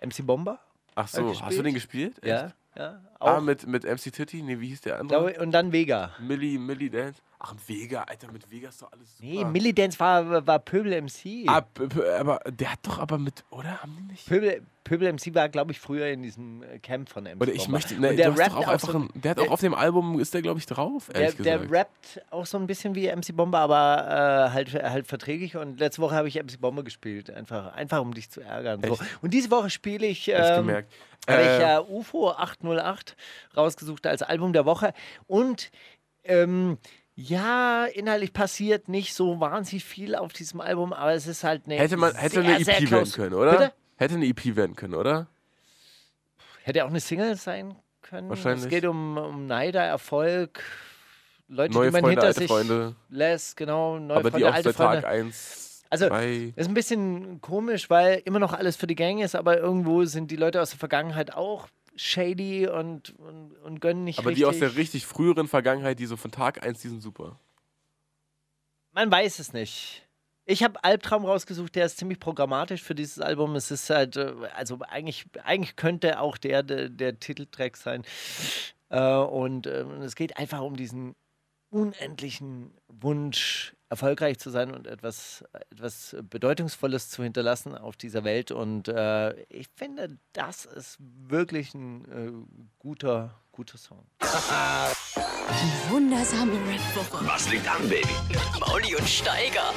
MC 0.00 0.26
Bomber? 0.26 0.60
Ach 0.94 1.08
so, 1.08 1.28
Hab 1.34 1.46
hast 1.46 1.58
du 1.58 1.62
den 1.62 1.74
gespielt? 1.74 2.20
Ja, 2.24 2.46
Echt? 2.46 2.54
ja. 2.76 3.00
Ah, 3.18 3.36
Auch. 3.36 3.40
mit, 3.40 3.66
mit 3.66 3.84
MC 3.84 4.12
Titty? 4.12 4.42
Nee, 4.42 4.60
wie 4.60 4.68
hieß 4.68 4.82
der 4.82 5.00
andere? 5.00 5.40
Und 5.40 5.50
dann 5.52 5.72
Vega. 5.72 6.12
Millie, 6.20 6.58
Millie 6.58 6.90
Dance. 6.90 7.20
Ach, 7.46 7.54
Vega, 7.66 8.04
Alter, 8.04 8.32
mit 8.32 8.50
Vega 8.50 8.70
ist 8.70 8.80
doch 8.80 8.90
alles 8.90 9.18
super. 9.18 9.28
Nee, 9.28 9.44
Millidance 9.44 10.00
war, 10.00 10.46
war 10.46 10.58
Pöbel 10.58 11.02
MC. 11.02 11.46
Ah, 11.46 11.62
aber 12.18 12.40
der 12.48 12.72
hat 12.72 12.78
doch 12.84 12.98
aber 12.98 13.18
mit, 13.18 13.44
oder? 13.50 13.82
Haben 13.82 13.94
die 13.98 14.12
nicht? 14.12 14.26
Pöbel, 14.26 14.62
Pöbel 14.82 15.12
MC 15.12 15.34
war, 15.34 15.50
glaube 15.50 15.72
ich, 15.72 15.78
früher 15.78 16.06
in 16.06 16.22
diesem 16.22 16.62
äh, 16.62 16.78
Camp 16.78 17.10
von 17.10 17.24
MC. 17.24 17.42
Oder 17.42 17.52
ich 17.52 17.68
möchte, 17.68 17.96
Und 17.96 18.00
ne, 18.00 18.16
der 18.16 18.38
rappt 18.38 18.54
auch 18.54 18.68
einfach 18.68 18.92
so, 18.92 18.98
ein, 18.98 19.10
der 19.12 19.32
hat 19.32 19.40
auch 19.40 19.50
auf 19.50 19.60
dem 19.60 19.74
Album, 19.74 20.18
ist 20.20 20.32
der 20.32 20.40
glaube 20.40 20.58
ich 20.58 20.64
drauf, 20.64 21.10
der, 21.14 21.32
der 21.32 21.70
rappt 21.70 22.22
auch 22.30 22.46
so 22.46 22.56
ein 22.56 22.66
bisschen 22.66 22.94
wie 22.94 23.14
MC 23.14 23.36
Bomber, 23.36 23.58
aber 23.58 24.48
äh, 24.48 24.50
halt, 24.54 24.72
halt 24.72 25.06
verträglich. 25.06 25.54
Und 25.54 25.78
letzte 25.80 26.00
Woche 26.00 26.14
habe 26.14 26.28
ich 26.28 26.42
MC 26.42 26.58
Bomber 26.58 26.82
gespielt, 26.82 27.30
einfach, 27.30 27.74
einfach 27.74 28.00
um 28.00 28.14
dich 28.14 28.30
zu 28.30 28.40
ärgern. 28.40 28.80
So. 28.82 28.98
Und 29.20 29.34
diese 29.34 29.50
Woche 29.50 29.68
spiele 29.68 30.06
ich, 30.06 30.28
ähm, 30.28 30.66
gemerkt. 30.66 30.90
habe 31.28 31.42
ich 31.42 31.90
äh, 31.90 31.94
UFO 31.94 32.30
808 32.30 33.16
rausgesucht 33.54 34.06
als 34.06 34.22
Album 34.22 34.54
der 34.54 34.64
Woche. 34.64 34.94
Und 35.26 35.70
ähm, 36.24 36.78
ja, 37.16 37.84
inhaltlich 37.84 38.32
passiert 38.32 38.88
nicht 38.88 39.14
so 39.14 39.38
wahnsinnig 39.40 39.84
viel 39.84 40.14
auf 40.14 40.32
diesem 40.32 40.60
Album, 40.60 40.92
aber 40.92 41.12
es 41.12 41.26
ist 41.26 41.44
halt 41.44 41.66
eine 41.66 41.76
hätte 41.76 41.96
man, 41.96 42.14
hätte 42.14 42.42
sehr, 42.42 42.54
eine 42.54 42.60
EP 42.60 42.90
werden 42.90 43.12
können, 43.12 43.34
oder? 43.34 43.52
Bitte? 43.52 43.72
Hätte 43.96 44.14
eine 44.14 44.26
EP 44.26 44.56
werden 44.56 44.74
können, 44.74 44.94
oder? 44.94 45.28
Hätte 46.62 46.84
auch 46.84 46.88
eine 46.88 47.00
Single 47.00 47.36
sein 47.36 47.76
können. 48.02 48.28
Wahrscheinlich. 48.28 48.64
Es 48.64 48.70
geht 48.70 48.84
um, 48.84 49.16
um 49.16 49.46
Neider, 49.46 49.82
Erfolg, 49.82 50.62
Leute, 51.46 51.74
Neue 51.74 51.88
die 51.88 51.92
man 51.92 52.00
Freunde, 52.00 52.10
hinter 52.10 52.26
alte 52.26 52.40
sich 52.40 52.50
Freunde. 52.50 52.96
lässt, 53.10 53.56
genau, 53.56 53.98
neue 53.98 54.16
aber 54.18 54.30
Freunde, 54.30 54.38
die 54.38 54.44
auch 54.46 54.54
alte 54.54 54.68
seit 54.70 54.76
Tag 54.76 55.02
Freunde. 55.02 55.08
1, 55.08 55.82
Also, 55.90 56.08
2. 56.08 56.52
ist 56.56 56.68
ein 56.68 56.74
bisschen 56.74 57.40
komisch, 57.40 57.90
weil 57.90 58.22
immer 58.24 58.38
noch 58.40 58.52
alles 58.54 58.76
für 58.76 58.86
die 58.86 58.94
Gang 58.96 59.20
ist, 59.22 59.36
aber 59.36 59.58
irgendwo 59.58 60.04
sind 60.04 60.30
die 60.30 60.36
Leute 60.36 60.60
aus 60.60 60.70
der 60.70 60.78
Vergangenheit 60.78 61.34
auch 61.34 61.68
shady 61.96 62.66
und, 62.66 63.18
und, 63.18 63.56
und 63.58 63.80
gönnen 63.80 64.04
nicht 64.04 64.18
Aber 64.18 64.30
richtig. 64.30 64.42
die 64.42 64.46
aus 64.46 64.58
der 64.58 64.76
richtig 64.76 65.06
früheren 65.06 65.48
Vergangenheit, 65.48 65.98
die 65.98 66.06
so 66.06 66.16
von 66.16 66.30
Tag 66.30 66.64
1, 66.64 66.80
die 66.80 66.88
sind 66.88 67.00
super. 67.02 67.38
Man 68.92 69.10
weiß 69.10 69.38
es 69.38 69.52
nicht. 69.52 70.06
Ich 70.46 70.62
habe 70.62 70.82
Albtraum 70.84 71.24
rausgesucht, 71.24 71.74
der 71.74 71.86
ist 71.86 71.96
ziemlich 71.96 72.20
programmatisch 72.20 72.82
für 72.82 72.94
dieses 72.94 73.18
Album. 73.18 73.56
Es 73.56 73.70
ist 73.70 73.88
halt, 73.88 74.16
äh, 74.16 74.34
also 74.54 74.78
eigentlich, 74.80 75.26
eigentlich 75.42 75.76
könnte 75.76 76.20
auch 76.20 76.36
der 76.36 76.62
der, 76.62 76.90
der 76.90 77.18
Titeltrack 77.18 77.76
sein. 77.76 78.04
Äh, 78.90 79.16
und 79.16 79.66
ähm, 79.66 80.02
es 80.02 80.14
geht 80.14 80.36
einfach 80.36 80.60
um 80.60 80.76
diesen 80.76 81.14
unendlichen 81.70 82.72
Wunsch, 82.88 83.74
erfolgreich 83.94 84.38
zu 84.40 84.50
sein 84.50 84.72
und 84.74 84.88
etwas, 84.88 85.44
etwas 85.70 86.16
Bedeutungsvolles 86.28 87.10
zu 87.10 87.22
hinterlassen 87.22 87.76
auf 87.76 87.96
dieser 87.96 88.24
Welt. 88.24 88.50
Und 88.50 88.88
äh, 88.88 89.34
ich 89.48 89.68
finde, 89.76 90.18
das 90.32 90.64
ist 90.64 90.98
wirklich 91.28 91.74
ein 91.74 92.04
äh, 92.10 92.32
guter, 92.80 93.34
guter 93.52 93.78
Song. 93.78 94.04
Die 94.20 95.90
wundersame 95.90 96.52
Rap-Woche. 96.52 97.24
Was 97.26 97.48
liegt 97.50 97.68
an, 97.68 97.88
Baby? 97.88 98.08
Mauli 98.58 98.96
und 98.96 99.08
Steiger. 99.08 99.72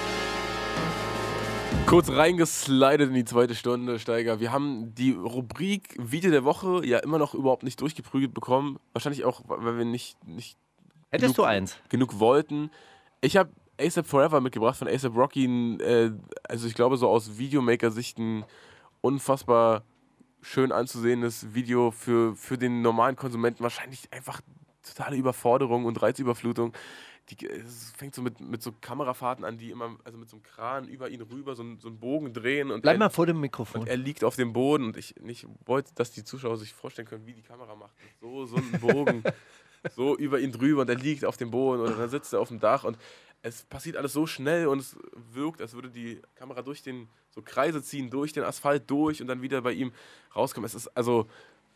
Kurz 1.86 2.10
reingeslidet 2.10 3.10
in 3.10 3.14
die 3.14 3.24
zweite 3.24 3.54
Stunde, 3.56 4.00
Steiger. 4.00 4.40
Wir 4.40 4.52
haben 4.52 4.94
die 4.96 5.12
Rubrik 5.12 5.96
Video 6.00 6.32
der 6.32 6.44
Woche 6.44 6.86
ja 6.86 6.98
immer 7.00 7.18
noch 7.20 7.34
überhaupt 7.36 7.64
nicht 7.64 7.80
durchgeprügelt 7.80 8.34
bekommen. 8.34 8.80
Wahrscheinlich 8.94 9.24
auch, 9.24 9.42
weil 9.46 9.78
wir 9.78 9.86
nicht, 9.86 10.18
nicht 10.28 10.58
Hättest 11.12 11.36
Genug- 11.36 11.36
du 11.38 11.44
eins? 11.44 11.78
genug 11.88 12.20
wollten. 12.20 12.72
Ich 13.22 13.38
habe 13.38 13.52
ASAP 13.80 14.08
Forever 14.08 14.42
mitgebracht 14.42 14.78
von 14.78 14.88
ASAP 14.88 15.16
Rocky. 15.16 15.46
Äh, 15.82 16.12
also 16.48 16.68
ich 16.68 16.74
glaube 16.76 16.98
so 16.98 17.08
aus 17.10 17.38
Videomaker-Sicht 17.38 18.18
ein 18.18 18.46
unfassbar 19.02 19.84
schön 20.42 20.72
anzusehendes 20.72 21.54
Video 21.54 21.92
für, 21.92 22.36
für 22.36 22.58
den 22.58 22.82
normalen 22.82 23.16
Konsumenten. 23.16 23.64
Wahrscheinlich 23.64 24.12
einfach 24.12 24.42
totale 24.84 25.18
Überforderung 25.18 25.86
und 25.86 26.02
Reizüberflutung. 26.02 26.74
Die, 27.30 27.46
es 27.46 27.92
fängt 27.98 28.16
so 28.16 28.22
mit, 28.22 28.40
mit 28.40 28.64
so 28.64 28.72
Kamerafahrten 28.80 29.44
an, 29.44 29.58
die 29.58 29.70
immer, 29.72 29.98
also 30.06 30.18
mit 30.18 30.30
so 30.30 30.38
einem 30.38 30.44
Kran 30.44 30.88
über 30.88 31.10
ihn 31.10 31.22
rüber 31.22 31.56
so, 31.56 31.64
einen- 31.64 31.78
so 31.78 31.90
einen 31.90 32.00
Bogen 32.00 32.32
drehen. 32.32 32.72
Und 32.72 32.82
Bleib 32.84 32.96
er- 32.96 33.00
mal 33.00 33.10
vor 33.10 33.26
dem 33.26 33.42
Mikrofon. 33.42 33.82
und 33.82 33.88
er 33.90 33.98
liegt 33.98 34.24
auf 34.24 34.38
dem 34.38 34.54
Boden 34.54 34.86
und 34.86 34.98
ich 34.98 35.14
nicht 35.20 35.46
wollte, 35.66 35.94
dass 35.96 36.12
die 36.12 36.24
Zuschauer 36.24 36.56
sich 36.58 36.74
vorstellen 36.74 37.06
können, 37.08 37.26
wie 37.26 37.34
die 37.34 37.42
Kamera 37.42 37.76
macht. 37.76 37.94
So, 38.22 38.46
so 38.46 38.56
einen 38.56 38.72
Bogen, 38.80 39.24
so 39.98 40.16
über 40.16 40.40
ihn 40.40 40.54
drüber 40.54 40.82
und 40.82 40.90
er 40.90 40.96
liegt 40.96 41.26
auf 41.26 41.36
dem 41.36 41.52
Boden 41.52 41.82
oder 41.82 41.96
dann 41.96 42.10
sitzt 42.10 42.32
er 42.32 42.40
auf 42.40 42.48
dem 42.48 42.62
Dach 42.62 42.86
und 42.86 42.98
es 43.42 43.64
passiert 43.64 43.98
alles 43.98 44.14
so 44.14 44.26
schnell 44.26 44.68
und 44.68 44.80
es 44.80 44.96
wirkt, 45.32 45.62
als 45.62 45.74
würde 45.74 45.90
die 45.90 46.22
Kamera 46.36 46.62
durch 46.62 46.82
den, 46.82 47.08
so 47.30 47.42
Kreise 47.42 47.82
ziehen, 47.82 48.10
durch 48.10 48.34
den 48.34 48.44
Asphalt 48.44 48.90
durch 48.90 49.22
und 49.22 49.28
dann 49.28 49.42
wieder 49.42 49.62
bei 49.62 49.74
ihm 49.74 49.92
rauskommen. 50.36 50.66
Es 50.66 50.76
ist 50.76 50.88
also, 50.96 51.28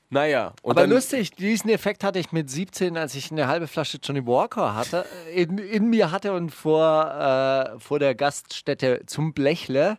naja. 0.10 0.54
Und 0.62 0.78
Aber 0.78 0.88
lustig, 0.88 1.32
diesen 1.32 1.70
Effekt 1.70 2.04
hatte 2.04 2.20
ich 2.20 2.32
mit 2.32 2.50
17, 2.50 2.98
als 2.98 3.16
ich 3.16 3.32
eine 3.32 3.48
halbe 3.48 3.68
Flasche 3.68 4.00
Johnny 4.04 4.26
Walker 4.26 4.76
hatte, 4.76 5.06
in, 5.34 5.58
in 5.58 5.90
mir 5.90 6.12
hatte 6.12 6.34
und 6.34 6.50
vor, 6.52 7.74
äh, 7.76 7.80
vor 7.80 8.00
der 8.00 8.14
Gaststätte 8.16 9.04
zum 9.06 9.34
Blechle 9.34 9.98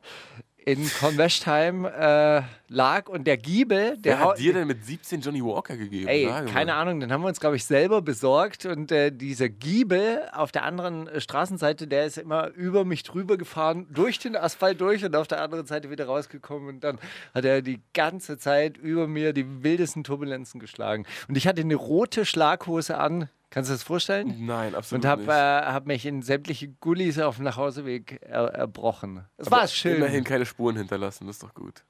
in 0.64 0.88
Convestheim 1.00 1.84
äh, 1.84 2.42
lag 2.68 3.08
und 3.08 3.26
der 3.26 3.36
Giebel, 3.36 3.96
der 3.98 4.18
Wer 4.18 4.20
hat 4.20 4.38
dir 4.38 4.52
denn 4.52 4.68
mit 4.68 4.84
17 4.84 5.20
Johnny 5.20 5.44
Walker 5.44 5.76
gegeben? 5.76 6.08
Ey, 6.08 6.26
mal. 6.26 6.46
keine 6.46 6.74
Ahnung, 6.74 7.00
den 7.00 7.12
haben 7.12 7.22
wir 7.22 7.28
uns, 7.28 7.40
glaube 7.40 7.56
ich, 7.56 7.64
selber 7.64 8.02
besorgt. 8.02 8.66
Und 8.66 8.92
äh, 8.92 9.10
dieser 9.10 9.48
Giebel 9.48 10.22
auf 10.32 10.52
der 10.52 10.64
anderen 10.64 11.08
äh, 11.08 11.20
Straßenseite, 11.20 11.86
der 11.86 12.06
ist 12.06 12.18
immer 12.18 12.48
über 12.48 12.84
mich 12.84 13.02
drüber 13.02 13.36
gefahren, 13.36 13.86
durch 13.92 14.18
den 14.18 14.36
Asphalt 14.36 14.80
durch 14.80 15.04
und 15.04 15.16
auf 15.16 15.26
der 15.26 15.42
anderen 15.42 15.66
Seite 15.66 15.90
wieder 15.90 16.06
rausgekommen. 16.06 16.68
Und 16.68 16.84
dann 16.84 16.98
hat 17.34 17.44
er 17.44 17.62
die 17.62 17.80
ganze 17.92 18.38
Zeit 18.38 18.76
über 18.76 19.08
mir 19.08 19.32
die 19.32 19.62
wildesten 19.62 20.04
Turbulenzen 20.04 20.60
geschlagen. 20.60 21.06
Und 21.28 21.36
ich 21.36 21.46
hatte 21.46 21.62
eine 21.62 21.74
rote 21.74 22.24
Schlaghose 22.24 22.98
an. 22.98 23.28
Kannst 23.52 23.68
du 23.68 23.74
das 23.74 23.82
vorstellen? 23.82 24.46
Nein, 24.46 24.74
absolut 24.74 25.04
Und 25.04 25.08
habe 25.10 25.20
nicht. 25.20 25.30
äh, 25.30 25.32
hab 25.34 25.86
mich 25.86 26.06
in 26.06 26.22
sämtliche 26.22 26.68
Gullis 26.68 27.18
auf 27.18 27.36
dem 27.36 27.44
Nachhauseweg 27.44 28.18
er 28.22 28.46
erbrochen. 28.46 29.26
Es 29.36 29.50
war 29.50 29.68
schön. 29.68 29.96
Immerhin 29.96 30.24
keine 30.24 30.46
Spuren 30.46 30.74
hinterlassen, 30.76 31.26
das 31.26 31.36
ist 31.36 31.42
doch 31.42 31.52
gut. 31.52 31.84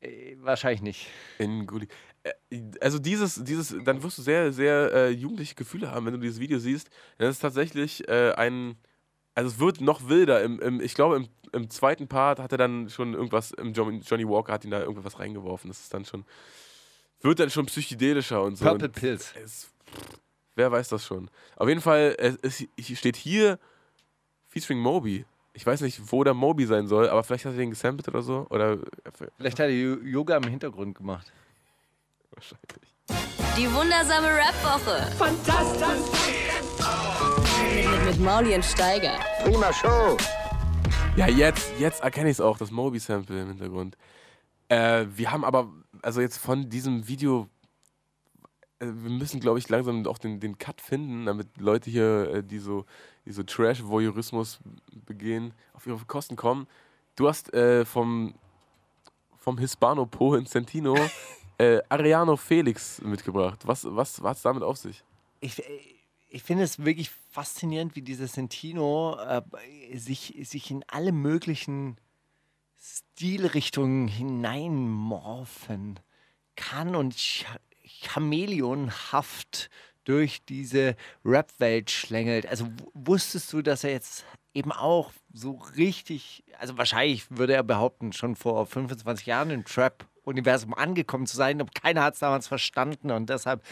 Äh, 0.00 0.34
Wahrscheinlich 0.40 0.82
nicht. 0.82 1.06
In 1.38 1.66
Gulli. 1.68 1.86
Äh, 2.24 2.32
Also 2.80 2.98
dieses, 2.98 3.42
dieses, 3.44 3.76
dann 3.84 4.02
wirst 4.02 4.18
du 4.18 4.22
sehr, 4.22 4.52
sehr 4.52 4.92
äh, 4.92 5.10
jugendliche 5.10 5.54
Gefühle 5.54 5.90
haben, 5.92 6.04
wenn 6.04 6.14
du 6.14 6.18
dieses 6.18 6.40
Video 6.40 6.58
siehst. 6.58 6.90
Das 7.18 7.30
ist 7.30 7.38
tatsächlich 7.38 8.08
äh, 8.08 8.32
ein, 8.32 8.76
also 9.36 9.50
es 9.50 9.60
wird 9.60 9.80
noch 9.80 10.08
wilder. 10.08 10.42
Im, 10.42 10.58
im, 10.60 10.80
ich 10.80 10.94
glaube, 10.94 11.14
im, 11.16 11.28
im 11.52 11.70
zweiten 11.70 12.08
Part 12.08 12.40
hat 12.40 12.50
er 12.50 12.58
dann 12.58 12.90
schon 12.90 13.14
irgendwas, 13.14 13.52
im 13.52 13.72
Johnny, 13.72 14.28
Walker 14.28 14.52
hat 14.52 14.64
ihn 14.64 14.72
da 14.72 14.80
irgendwas 14.80 15.20
reingeworfen. 15.20 15.70
Das 15.70 15.78
ist 15.78 15.94
dann 15.94 16.04
schon, 16.04 16.24
wird 17.20 17.38
dann 17.38 17.50
schon 17.50 17.66
psychedelischer 17.66 18.42
und 18.42 18.56
so. 18.56 18.64
Purple 18.64 18.88
und 18.88 18.94
Pills. 18.96 19.32
es, 19.40 19.70
wer 20.58 20.70
weiß 20.72 20.88
das 20.88 21.06
schon. 21.06 21.30
Auf 21.56 21.68
jeden 21.68 21.80
Fall, 21.80 22.14
es, 22.18 22.36
es 22.42 22.64
hier 22.76 22.96
steht 22.96 23.16
hier 23.16 23.58
featuring 24.48 24.80
Moby. 24.80 25.24
Ich 25.54 25.64
weiß 25.64 25.80
nicht, 25.80 26.00
wo 26.12 26.22
der 26.24 26.34
Moby 26.34 26.66
sein 26.66 26.86
soll, 26.86 27.08
aber 27.08 27.24
vielleicht 27.24 27.44
hat 27.46 27.52
er 27.52 27.58
den 27.58 27.70
gesampelt 27.70 28.06
oder 28.08 28.22
so. 28.22 28.46
Oder 28.50 28.78
Vielleicht 29.38 29.58
hat 29.58 29.66
er 29.66 29.70
Yo- 29.70 30.00
Yoga 30.04 30.36
im 30.36 30.44
Hintergrund 30.44 30.96
gemacht. 30.96 31.32
wahrscheinlich. 32.32 32.94
Die 33.56 33.72
wundersame 33.72 34.28
Rap-Woche. 34.28 35.10
Fantastisch. 35.16 36.12
Mit, 37.74 38.04
mit 38.06 38.20
Mauli 38.20 38.54
und 38.54 38.64
Steiger. 38.64 39.18
Prima 39.42 39.72
Show. 39.72 40.16
Ja, 41.16 41.26
jetzt, 41.28 41.72
jetzt 41.80 42.02
erkenne 42.02 42.28
ich 42.30 42.36
es 42.36 42.40
auch, 42.40 42.58
das 42.58 42.70
Moby-Sample 42.70 43.40
im 43.42 43.48
Hintergrund. 43.48 43.96
Äh, 44.68 45.06
wir 45.14 45.32
haben 45.32 45.44
aber, 45.44 45.68
also 46.02 46.20
jetzt 46.20 46.38
von 46.38 46.68
diesem 46.70 47.08
Video, 47.08 47.48
wir 48.80 49.10
müssen, 49.10 49.40
glaube 49.40 49.58
ich, 49.58 49.68
langsam 49.68 50.06
auch 50.06 50.18
den, 50.18 50.40
den 50.40 50.58
Cut 50.58 50.80
finden, 50.80 51.26
damit 51.26 51.48
Leute 51.58 51.90
hier, 51.90 52.30
äh, 52.34 52.42
die 52.42 52.58
so, 52.58 52.84
die 53.24 53.32
so 53.32 53.42
Trash-Voyeurismus 53.42 54.60
begehen, 55.06 55.52
auf 55.74 55.86
ihre 55.86 55.98
Kosten 56.06 56.36
kommen. 56.36 56.66
Du 57.16 57.28
hast 57.28 57.52
äh, 57.52 57.84
vom, 57.84 58.34
vom 59.36 59.58
Hispano-Polen 59.58 60.46
Centino 60.46 60.96
äh, 61.58 61.80
Ariano 61.88 62.36
Felix 62.36 63.00
mitgebracht. 63.02 63.66
Was, 63.66 63.84
was, 63.84 64.22
was 64.22 64.30
hat 64.30 64.36
es 64.36 64.42
damit 64.42 64.62
auf 64.62 64.76
sich? 64.76 65.02
Ich, 65.40 65.60
ich 66.28 66.42
finde 66.42 66.64
es 66.64 66.84
wirklich 66.84 67.10
faszinierend, 67.30 67.96
wie 67.96 68.02
dieser 68.02 68.28
Sentino 68.28 69.16
äh, 69.18 69.42
sich, 69.96 70.36
sich 70.42 70.70
in 70.70 70.84
alle 70.86 71.12
möglichen 71.12 71.96
Stilrichtungen 72.80 74.06
hineinmorphen 74.06 75.98
kann 76.54 76.94
und 76.94 77.14
chameleonhaft 77.88 79.70
durch 80.04 80.42
diese 80.44 80.96
Rap-Welt 81.24 81.90
schlängelt. 81.90 82.46
Also 82.46 82.68
wusstest 82.94 83.52
du, 83.52 83.60
dass 83.60 83.84
er 83.84 83.90
jetzt 83.90 84.24
eben 84.54 84.72
auch 84.72 85.12
so 85.32 85.60
richtig, 85.76 86.44
also 86.58 86.78
wahrscheinlich 86.78 87.30
würde 87.30 87.52
er 87.52 87.62
behaupten, 87.62 88.12
schon 88.12 88.34
vor 88.34 88.66
25 88.66 89.26
Jahren 89.26 89.50
im 89.50 89.64
Trap-Universum 89.64 90.72
angekommen 90.72 91.26
zu 91.26 91.36
sein, 91.36 91.60
aber 91.60 91.70
keiner 91.74 92.02
hat 92.02 92.14
es 92.14 92.20
damals 92.20 92.48
verstanden 92.48 93.10
und 93.10 93.28
deshalb 93.28 93.62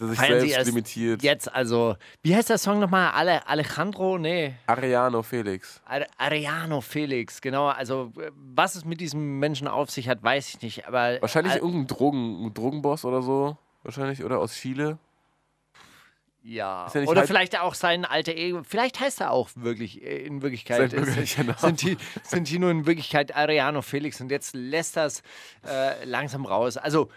Er 0.00 0.08
sich 0.08 0.18
feiern 0.18 0.48
selbst 0.48 0.66
limitiert? 0.66 1.22
jetzt 1.22 1.52
also, 1.54 1.94
wie 2.22 2.34
heißt 2.34 2.50
der 2.50 2.58
Song 2.58 2.80
nochmal? 2.80 3.12
Ale 3.12 3.46
Alejandro? 3.46 4.18
Nee, 4.18 4.54
Ariano 4.66 5.22
Felix. 5.22 5.80
Are- 5.84 6.06
Ariano 6.18 6.80
Felix, 6.80 7.40
genau. 7.40 7.68
Also, 7.68 8.12
was 8.34 8.74
es 8.74 8.84
mit 8.84 9.00
diesem 9.00 9.38
Menschen 9.38 9.68
auf 9.68 9.90
sich 9.90 10.08
hat, 10.08 10.22
weiß 10.22 10.48
ich 10.48 10.62
nicht. 10.62 10.88
Aber 10.88 11.20
Wahrscheinlich 11.20 11.54
äh, 11.54 11.58
irgendein 11.58 11.86
Drogen, 11.86 12.52
Drogenboss 12.52 13.04
oder 13.04 13.22
so. 13.22 13.56
Wahrscheinlich, 13.84 14.24
oder 14.24 14.40
aus 14.40 14.54
Chile. 14.54 14.98
Ja. 16.42 16.86
Ist 16.86 16.94
nicht 16.94 17.08
Oder 17.08 17.20
halb- 17.20 17.28
vielleicht 17.28 17.58
auch 17.58 17.74
sein 17.74 18.04
alter 18.04 18.32
Ego. 18.34 18.62
Vielleicht 18.68 19.00
heißt 19.00 19.20
er 19.22 19.30
auch 19.30 19.48
wirklich 19.54 20.02
äh, 20.02 20.26
in 20.26 20.42
Wirklichkeit. 20.42 20.90
Sein 20.90 21.00
bürgerlicher 21.04 21.44
Name. 21.44 21.56
Senti- 21.58 21.96
Sentino 22.22 22.68
in 22.68 22.84
Wirklichkeit 22.86 23.34
Ariano 23.34 23.80
Felix 23.80 24.20
und 24.20 24.30
jetzt 24.30 24.54
lässt 24.54 24.96
das 24.96 25.22
äh, 25.66 26.04
langsam 26.04 26.44
raus. 26.44 26.76
Also, 26.76 27.08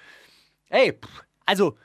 ey, 0.70 0.94
also. 1.46 1.76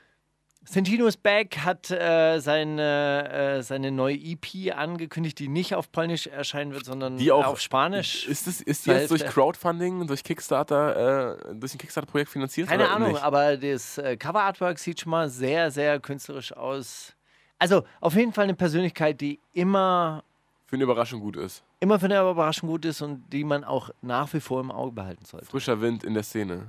Sentino 0.65 1.05
ist 1.07 1.21
back, 1.21 1.57
hat 1.59 1.91
äh, 1.91 2.39
seine, 2.39 3.29
äh, 3.57 3.61
seine 3.63 3.91
neue 3.91 4.15
EP 4.15 4.71
angekündigt, 4.75 5.37
die 5.39 5.49
nicht 5.49 5.75
auf 5.75 5.91
Polnisch 5.91 6.27
erscheinen 6.27 6.73
wird, 6.73 6.85
sondern 6.85 7.17
Die 7.17 7.31
auch- 7.31 7.45
auf 7.45 7.59
Spanisch. 7.59 8.25
Ist, 8.27 8.47
das, 8.47 8.61
ist 8.61 8.85
die 8.85 8.91
jetzt 8.91 9.11
durch. 9.11 9.25
Crowdfunding, 9.25 10.07
durch 10.07 10.23
Kickstarter, 10.23 11.39
äh, 11.51 11.55
durch 11.55 11.73
ein 11.73 11.77
Kickstarter-Projekt 11.79 12.29
finanziert? 12.31 12.69
Keine 12.69 12.89
Ahnung, 12.89 13.11
nicht? 13.13 13.21
aber 13.23 13.57
das 13.57 13.97
äh, 13.97 14.15
Cover-Artwork 14.15 14.79
sieht 14.79 15.01
schon 15.01 15.11
mal 15.11 15.29
sehr, 15.29 15.69
sehr 15.69 15.99
künstlerisch 15.99 16.53
aus. 16.53 17.13
Also 17.59 17.83
auf 17.99 18.15
jeden 18.15 18.31
Fall 18.33 18.45
eine 18.45 18.55
Persönlichkeit, 18.55 19.19
die 19.21 19.39
immer, 19.53 20.23
Für 20.65 20.75
eine 20.77 20.83
Überraschung 20.85 21.19
gut 21.19 21.35
ist. 21.35 21.63
immer 21.81 21.99
für 21.99 22.05
eine 22.05 22.19
Überraschung 22.19 22.69
gut 22.69 22.85
ist 22.85 23.01
und 23.01 23.29
die 23.31 23.43
man 23.43 23.63
auch 23.65 23.89
nach 24.01 24.33
wie 24.33 24.39
vor 24.39 24.61
im 24.61 24.71
Auge 24.71 24.93
behalten 24.93 25.25
sollte. 25.25 25.45
Frischer 25.45 25.79
Wind 25.81 26.03
in 26.05 26.13
der 26.13 26.23
Szene. 26.23 26.67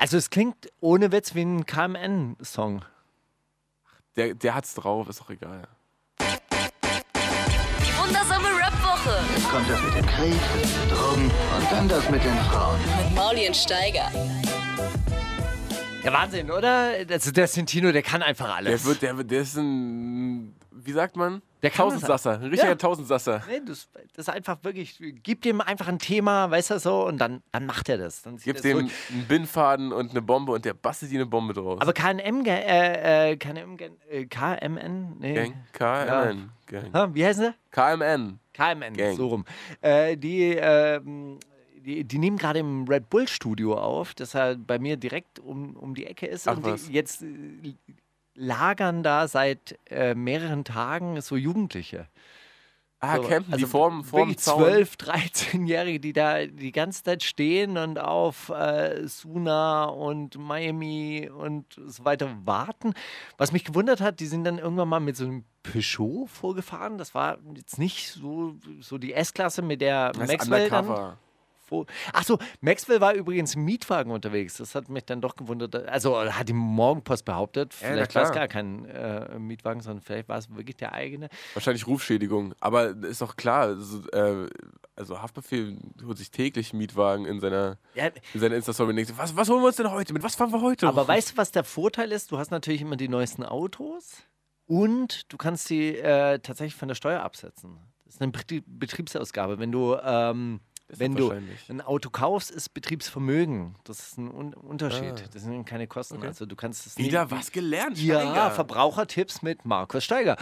Also 0.00 0.16
es 0.16 0.30
klingt 0.30 0.70
ohne 0.80 1.12
Witz 1.12 1.34
wie 1.34 1.42
ein 1.42 1.66
KMN-Song. 1.66 2.82
Der, 4.16 4.32
der 4.34 4.54
hat's 4.54 4.72
drauf, 4.74 5.06
ist 5.10 5.20
doch 5.20 5.28
egal. 5.28 5.68
Die 6.20 7.98
wundersame 7.98 8.48
Rap-Woche 8.48 9.18
Jetzt 9.34 9.48
kommt 9.50 9.68
das 9.68 9.82
mit 9.82 9.94
dem 9.96 10.06
Krieg, 10.06 10.40
Drogen 10.90 11.24
und 11.30 11.70
dann 11.70 11.86
das 11.86 12.08
mit 12.08 12.24
den 12.24 12.34
Frauen. 12.38 12.78
mit 12.80 13.14
Mauli 13.14 13.46
und 13.46 13.54
Steiger. 13.56 14.10
Ja, 16.02 16.12
Wahnsinn, 16.14 16.50
oder? 16.50 16.92
Also 17.10 17.30
der 17.30 17.46
Sentino, 17.46 17.92
der 17.92 18.02
kann 18.02 18.22
einfach 18.22 18.56
alles. 18.56 18.80
Der 18.82 18.88
wird, 18.90 19.02
der, 19.02 19.18
wird- 19.18 19.30
der 19.30 19.42
ist 19.42 19.54
ein, 19.58 20.56
wie 20.70 20.92
sagt 20.92 21.16
man? 21.16 21.42
Der 21.62 21.72
Tausendsasser. 21.72 22.32
Ein 22.34 22.42
richtiger 22.44 22.68
Ja. 22.70 22.74
Tausendsasser. 22.74 23.42
Nee, 23.48 23.60
das, 23.66 23.88
das 24.14 24.28
ist 24.28 24.30
einfach 24.30 24.58
wirklich, 24.62 24.98
gib 25.22 25.42
dem 25.42 25.60
einfach 25.60 25.88
ein 25.88 25.98
Thema, 25.98 26.50
weißt 26.50 26.70
du 26.70 26.78
so, 26.78 27.06
und 27.06 27.18
dann, 27.18 27.42
dann 27.52 27.66
macht 27.66 27.88
er 27.88 27.98
das. 27.98 28.22
Dann 28.22 28.36
Gib 28.38 28.62
dem 28.62 28.78
zurück. 28.78 28.90
einen 29.10 29.26
Bindfaden 29.26 29.92
und 29.92 30.10
eine 30.10 30.22
Bombe 30.22 30.52
und 30.52 30.64
der 30.64 30.74
bastelt 30.74 31.12
dir 31.12 31.18
eine 31.20 31.26
Bombe 31.26 31.52
draus. 31.52 31.80
Aber 31.80 31.92
KNM, 31.92 32.44
äh, 32.46 33.30
äh, 33.32 33.36
KNM, 33.36 33.76
äh, 34.08 34.24
KMN? 34.26 35.16
Nee. 35.18 35.34
Gang? 35.34 35.54
KMN. 35.72 36.50
Gang. 36.66 36.92
Ha, 36.94 37.08
wie 37.14 37.24
heißen 37.26 37.44
sie? 37.44 37.54
KMN. 37.72 38.38
KMN, 38.54 38.94
Gang. 38.94 39.16
so 39.16 39.28
rum. 39.28 39.44
Äh, 39.80 40.16
die, 40.16 40.54
ähm, 40.58 41.38
die, 41.76 42.04
die 42.04 42.18
nehmen 42.18 42.36
gerade 42.36 42.58
im 42.58 42.84
Red 42.88 43.08
Bull 43.10 43.26
Studio 43.28 43.76
auf, 43.78 44.14
das 44.14 44.32
ja 44.34 44.54
bei 44.54 44.78
mir 44.78 44.96
direkt 44.96 45.38
um, 45.38 45.76
um 45.76 45.94
die 45.94 46.06
Ecke 46.06 46.26
ist. 46.26 46.46
Ach 46.48 46.56
und 46.56 46.64
was. 46.64 46.88
jetzt 46.90 47.22
äh, 47.22 47.74
lagern 48.40 49.02
da 49.02 49.28
seit 49.28 49.78
äh, 49.90 50.14
mehreren 50.14 50.64
Tagen 50.64 51.20
so 51.20 51.36
Jugendliche. 51.36 52.08
Ah, 53.02 53.16
So, 53.16 53.22
campen 53.22 53.46
die 53.48 53.52
also 53.54 53.66
vorm, 53.66 54.04
vorm 54.04 54.28
wirklich 54.28 54.38
Zaun. 54.40 54.62
12, 54.62 54.94
13-Jährige, 54.96 56.00
die 56.00 56.12
da 56.12 56.44
die 56.46 56.70
ganze 56.70 57.02
Zeit 57.02 57.22
stehen 57.22 57.78
und 57.78 57.98
auf 57.98 58.50
äh, 58.50 59.06
Suna 59.08 59.84
und 59.84 60.36
Miami 60.38 61.30
und 61.34 61.64
so 61.86 62.04
weiter 62.04 62.30
warten. 62.44 62.92
Was 63.38 63.52
mich 63.52 63.64
gewundert 63.64 64.02
hat, 64.02 64.20
die 64.20 64.26
sind 64.26 64.44
dann 64.44 64.58
irgendwann 64.58 64.88
mal 64.88 65.00
mit 65.00 65.16
so 65.16 65.24
einem 65.24 65.44
Peugeot 65.62 66.26
vorgefahren. 66.26 66.98
Das 66.98 67.14
war 67.14 67.38
jetzt 67.54 67.78
nicht 67.78 68.10
so, 68.10 68.56
so 68.80 68.98
die 68.98 69.14
S-Klasse, 69.14 69.62
mit 69.62 69.80
der 69.80 70.12
Das 70.12 70.28
Maxwell 70.28 70.68
dann 70.68 71.16
undercover. 71.70 71.86
vor. 71.86 71.86
Ach 72.12 72.24
so, 72.24 72.38
Maxwell 72.60 73.00
war 73.00 73.14
übrigens 73.14 73.56
Mietwagen 73.56 74.10
unterwegs. 74.12 74.56
Das 74.56 74.74
hat 74.74 74.88
mich 74.88 75.04
dann 75.04 75.20
doch 75.20 75.36
gewundert. 75.36 75.74
Also 75.88 76.18
hat 76.20 76.48
die 76.48 76.52
Morgenpost 76.52 77.24
behauptet. 77.24 77.74
Ja, 77.80 77.88
Vielleicht 77.88 78.14
war 78.14 78.22
es 78.24 78.32
gar 78.32 78.48
kein 78.48 78.84
äh, 78.86 79.38
Mietwagen, 79.38 79.80
sondern 79.80 80.02
vielleicht 80.02 80.28
war 80.28 80.38
es 80.38 80.48
wirklich 80.54 80.76
der 80.76 80.92
eigene. 80.92 81.28
Wahrscheinlich 81.54 81.86
Rufschädigung. 81.86 82.54
Aber 82.60 82.88
ist 83.04 83.20
doch 83.22 83.36
klar, 83.36 83.62
also, 83.68 84.08
äh, 84.10 84.48
also 84.96 85.22
Haftbefehl 85.22 85.78
holt 86.04 86.18
sich 86.18 86.30
täglich 86.30 86.72
Mietwagen 86.72 87.24
in 87.24 87.40
seiner, 87.40 87.78
Ja, 87.94 88.10
in 88.34 88.40
seiner 88.40 88.56
Insta-Story 88.56 88.90
was, 89.16 89.36
was 89.36 89.48
holen 89.48 89.60
wir 89.62 89.68
uns 89.68 89.76
denn 89.76 89.90
heute? 89.90 90.12
Mit 90.12 90.22
was 90.22 90.34
fahren 90.34 90.52
wir 90.52 90.60
heute? 90.60 90.86
Aber 90.88 91.06
weißt 91.06 91.32
du, 91.32 91.36
was 91.36 91.52
der 91.52 91.64
Vorteil 91.64 92.12
ist? 92.12 92.30
Du 92.32 92.38
hast 92.38 92.50
natürlich 92.50 92.80
immer 92.82 92.96
die 92.96 93.08
neuesten 93.08 93.44
Autos 93.44 94.22
und 94.66 95.32
du 95.32 95.36
kannst 95.36 95.70
die 95.70 95.96
äh, 95.96 96.38
tatsächlich 96.40 96.74
von 96.74 96.88
der 96.88 96.94
Steuer 96.94 97.22
absetzen. 97.22 97.78
Das 98.04 98.14
ist 98.16 98.22
eine 98.22 98.32
Betrie- 98.32 98.64
Betriebsausgabe. 98.66 99.58
Wenn 99.58 99.70
du, 99.72 99.96
ähm, 100.02 100.60
wenn 100.96 101.14
du 101.14 101.32
ein 101.68 101.80
Auto 101.80 102.10
kaufst, 102.10 102.50
ist 102.50 102.74
Betriebsvermögen. 102.74 103.74
Das 103.84 104.00
ist 104.00 104.18
ein 104.18 104.30
Un 104.32 104.54
Unterschied. 104.54 105.12
Ah. 105.24 105.28
Das 105.32 105.42
sind 105.42 105.64
keine 105.64 105.86
Kosten. 105.86 106.16
Okay. 106.18 106.26
Also 106.28 106.46
du 106.46 106.56
kannst 106.56 106.86
es 106.86 106.96
Wieder 106.96 107.24
nie- 107.26 107.30
was 107.30 107.50
gelernt, 107.52 107.98
Ja, 107.98 108.20
Steiger. 108.20 108.50
Verbrauchertipps 108.50 109.42
mit 109.42 109.64
Markus 109.64 110.04
Steiger. 110.04 110.36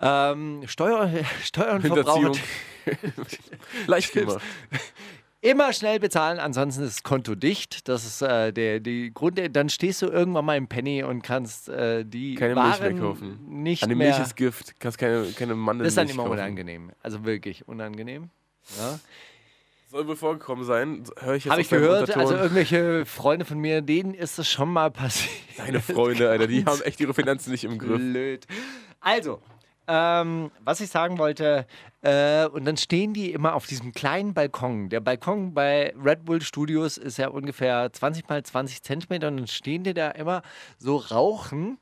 Ähm, 0.00 0.62
Steuer, 0.66 1.10
Steuer 1.42 1.74
und. 1.74 1.82
Verbraucher 1.86 2.32
Leicht 3.86 4.12
gemacht. 4.12 4.40
immer 5.40 5.72
schnell 5.72 6.00
bezahlen, 6.00 6.38
ansonsten 6.38 6.82
ist 6.82 6.96
das 6.98 7.02
Konto 7.02 7.34
dicht. 7.34 7.88
Das 7.88 8.04
ist 8.04 8.22
äh, 8.22 8.52
der 8.52 8.80
die 8.80 9.12
Grund. 9.12 9.40
Dann 9.54 9.68
stehst 9.68 10.02
du 10.02 10.06
irgendwann 10.06 10.44
mal 10.44 10.56
im 10.56 10.68
Penny 10.68 11.02
und 11.02 11.22
kannst 11.22 11.68
äh, 11.68 12.04
die 12.04 12.34
Keine 12.36 12.54
Milch 12.54 12.80
Waren 12.80 12.94
wegkaufen. 12.94 13.38
nicht 13.62 13.86
mehr. 13.86 13.96
Milch 13.96 14.18
ist 14.20 14.36
Gift. 14.36 14.78
Kannst 14.80 14.98
keine, 14.98 15.26
keine 15.32 15.54
Mandeln 15.54 15.84
das 15.84 15.92
ist 15.92 15.98
dann 15.98 16.08
immer 16.08 16.24
unangenehm. 16.30 16.92
Also 17.02 17.24
wirklich 17.24 17.66
unangenehm. 17.68 18.30
Ja. 18.78 18.98
Soll 19.90 20.06
wohl 20.06 20.16
vorgekommen 20.16 20.66
sein. 20.66 21.04
Höre 21.18 21.36
ich 21.36 21.44
jetzt 21.44 21.50
Habe 21.50 21.62
ich 21.62 21.70
gehört, 21.70 22.14
also 22.14 22.34
irgendwelche 22.34 23.06
Freunde 23.06 23.46
von 23.46 23.58
mir, 23.58 23.80
denen 23.80 24.12
ist 24.12 24.38
das 24.38 24.46
schon 24.46 24.70
mal 24.70 24.90
passiert. 24.90 25.32
Deine 25.56 25.80
Freunde, 25.80 26.28
Alter, 26.28 26.46
die 26.46 26.62
haben 26.66 26.82
echt 26.82 27.00
ihre 27.00 27.14
Finanzen 27.14 27.52
nicht 27.52 27.64
im 27.64 27.78
Griff. 27.78 27.96
Blöd. 27.96 28.46
Also, 29.00 29.40
ähm, 29.86 30.50
was 30.62 30.82
ich 30.82 30.90
sagen 30.90 31.16
wollte, 31.16 31.66
äh, 32.02 32.44
und 32.48 32.66
dann 32.66 32.76
stehen 32.76 33.14
die 33.14 33.32
immer 33.32 33.54
auf 33.54 33.66
diesem 33.66 33.92
kleinen 33.92 34.34
Balkon. 34.34 34.90
Der 34.90 35.00
Balkon 35.00 35.54
bei 35.54 35.94
Red 35.96 36.26
Bull 36.26 36.42
Studios 36.42 36.98
ist 36.98 37.16
ja 37.16 37.28
ungefähr 37.28 37.90
20 37.90 38.28
mal 38.28 38.42
20 38.42 38.82
Zentimeter 38.82 39.28
und 39.28 39.38
dann 39.38 39.46
stehen 39.46 39.84
die 39.84 39.94
da 39.94 40.10
immer 40.10 40.42
so 40.76 40.98
rauchen 40.98 41.78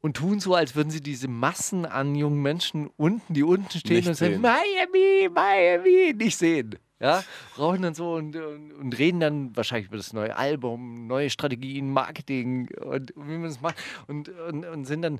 und 0.00 0.16
tun 0.16 0.40
so, 0.40 0.54
als 0.54 0.74
würden 0.74 0.90
sie 0.90 1.02
diese 1.02 1.28
Massen 1.28 1.84
an 1.84 2.14
jungen 2.14 2.40
Menschen 2.40 2.88
unten, 2.96 3.34
die 3.34 3.42
unten 3.42 3.78
stehen 3.78 3.96
Nicht 3.96 4.08
und 4.08 4.14
sagen, 4.14 4.32
sehen. 4.32 4.40
Miami, 4.40 5.28
Miami, 5.28 6.14
nicht 6.14 6.38
sehen. 6.38 6.78
Ja, 7.02 7.24
rauchen 7.58 7.82
dann 7.82 7.94
so 7.94 8.14
und, 8.14 8.36
und, 8.36 8.72
und 8.72 8.96
reden 8.96 9.18
dann 9.18 9.56
wahrscheinlich 9.56 9.88
über 9.88 9.96
das 9.96 10.12
neue 10.12 10.36
Album, 10.36 11.08
neue 11.08 11.30
Strategien, 11.30 11.92
Marketing 11.92 12.68
und, 12.80 13.10
und 13.10 13.28
wie 13.28 13.38
man 13.38 13.50
es 13.50 13.60
macht 13.60 13.74
und, 14.06 14.28
und, 14.28 14.64
und 14.64 14.84
sind 14.84 15.02
dann 15.02 15.18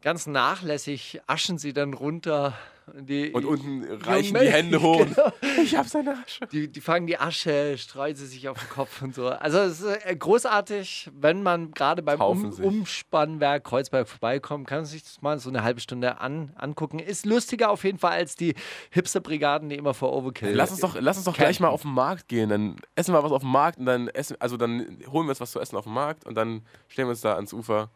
ganz 0.00 0.28
nachlässig, 0.28 1.20
aschen 1.26 1.58
sie 1.58 1.72
dann 1.72 1.92
runter. 1.92 2.56
Die, 2.94 3.32
Und 3.32 3.44
unten 3.44 3.82
reichen 4.02 4.38
die 4.38 4.48
Hände 4.48 4.80
hoch. 4.80 5.04
Genau. 5.04 5.32
Ich 5.60 5.74
hab 5.76 5.88
seine 5.88 6.12
Asche. 6.12 6.46
Die, 6.52 6.68
die 6.68 6.80
fangen 6.80 7.08
die 7.08 7.18
Asche, 7.18 7.76
streuen 7.78 8.14
sie 8.14 8.26
sich 8.26 8.48
auf 8.48 8.58
den 8.60 8.68
Kopf 8.68 9.02
und 9.02 9.12
so. 9.12 9.28
Also 9.28 9.58
es 9.58 9.80
ist 9.80 10.06
äh, 10.06 10.14
großartig, 10.14 11.10
wenn 11.12 11.42
man 11.42 11.72
gerade 11.72 12.02
beim 12.02 12.20
um. 12.20 12.52
Umspannwerk 12.52 13.64
Kreuzberg 13.64 14.08
vorbeikommt, 14.08 14.68
kann 14.68 14.78
man 14.78 14.84
sich 14.86 15.02
das 15.02 15.20
mal 15.20 15.38
so 15.40 15.48
eine 15.48 15.64
halbe 15.64 15.80
Stunde 15.80 16.20
an, 16.20 16.52
angucken. 16.54 17.00
Ist 17.00 17.26
lustiger 17.26 17.70
auf 17.70 17.82
jeden 17.82 17.98
Fall 17.98 18.12
als 18.12 18.36
die 18.36 18.54
Hipster-Brigaden, 18.90 19.68
die 19.68 19.76
immer 19.76 19.94
vor 19.94 20.12
Overkill. 20.12 20.54
Lass 20.54 20.70
uns 20.70 20.80
doch, 20.80 20.96
lass 20.98 21.16
uns 21.16 21.24
doch 21.24 21.36
gleich 21.36 21.58
mal 21.58 21.68
auf 21.68 21.82
den 21.82 21.92
Markt 21.92 22.28
gehen. 22.28 22.48
Dann 22.48 22.76
essen 22.94 23.12
wir 23.12 23.22
was 23.22 23.32
auf 23.32 23.42
dem 23.42 23.50
Markt 23.50 23.78
und 23.78 23.86
dann 23.86 24.08
essen, 24.08 24.36
also 24.38 24.56
dann 24.56 24.98
holen 25.10 25.26
wir 25.26 25.30
uns 25.30 25.40
was 25.40 25.50
zu 25.50 25.60
essen 25.60 25.76
auf 25.76 25.84
dem 25.84 25.94
Markt 25.94 26.24
und 26.24 26.36
dann 26.36 26.62
stellen 26.86 27.08
wir 27.08 27.10
uns 27.10 27.20
da 27.20 27.34
ans 27.34 27.52
Ufer 27.52 27.90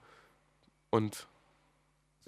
und 0.90 1.28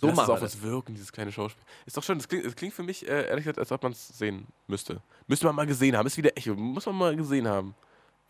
So 0.02 0.08
lass 0.08 0.14
es 0.14 0.18
machen 0.18 0.34
auf 0.34 0.42
uns 0.42 0.62
wirken, 0.62 0.94
dieses 0.94 1.12
kleine 1.12 1.30
Schauspiel. 1.30 1.62
Ist 1.86 1.96
doch 1.96 2.02
schön, 2.02 2.18
das 2.18 2.28
klingt, 2.28 2.44
das 2.44 2.56
klingt 2.56 2.74
für 2.74 2.82
mich 2.82 3.08
äh, 3.08 3.28
ehrlich 3.28 3.44
gesagt, 3.44 3.60
als 3.60 3.70
ob 3.70 3.84
man 3.84 3.92
es 3.92 4.08
sehen 4.08 4.48
müsste. 4.66 5.00
Müsste 5.28 5.46
man 5.46 5.54
mal 5.54 5.66
gesehen 5.66 5.96
haben. 5.96 6.06
Ist 6.08 6.16
wieder 6.16 6.36
Echo. 6.36 6.54
Muss 6.54 6.86
man 6.86 6.96
mal 6.96 7.14
gesehen 7.14 7.46
haben. 7.46 7.76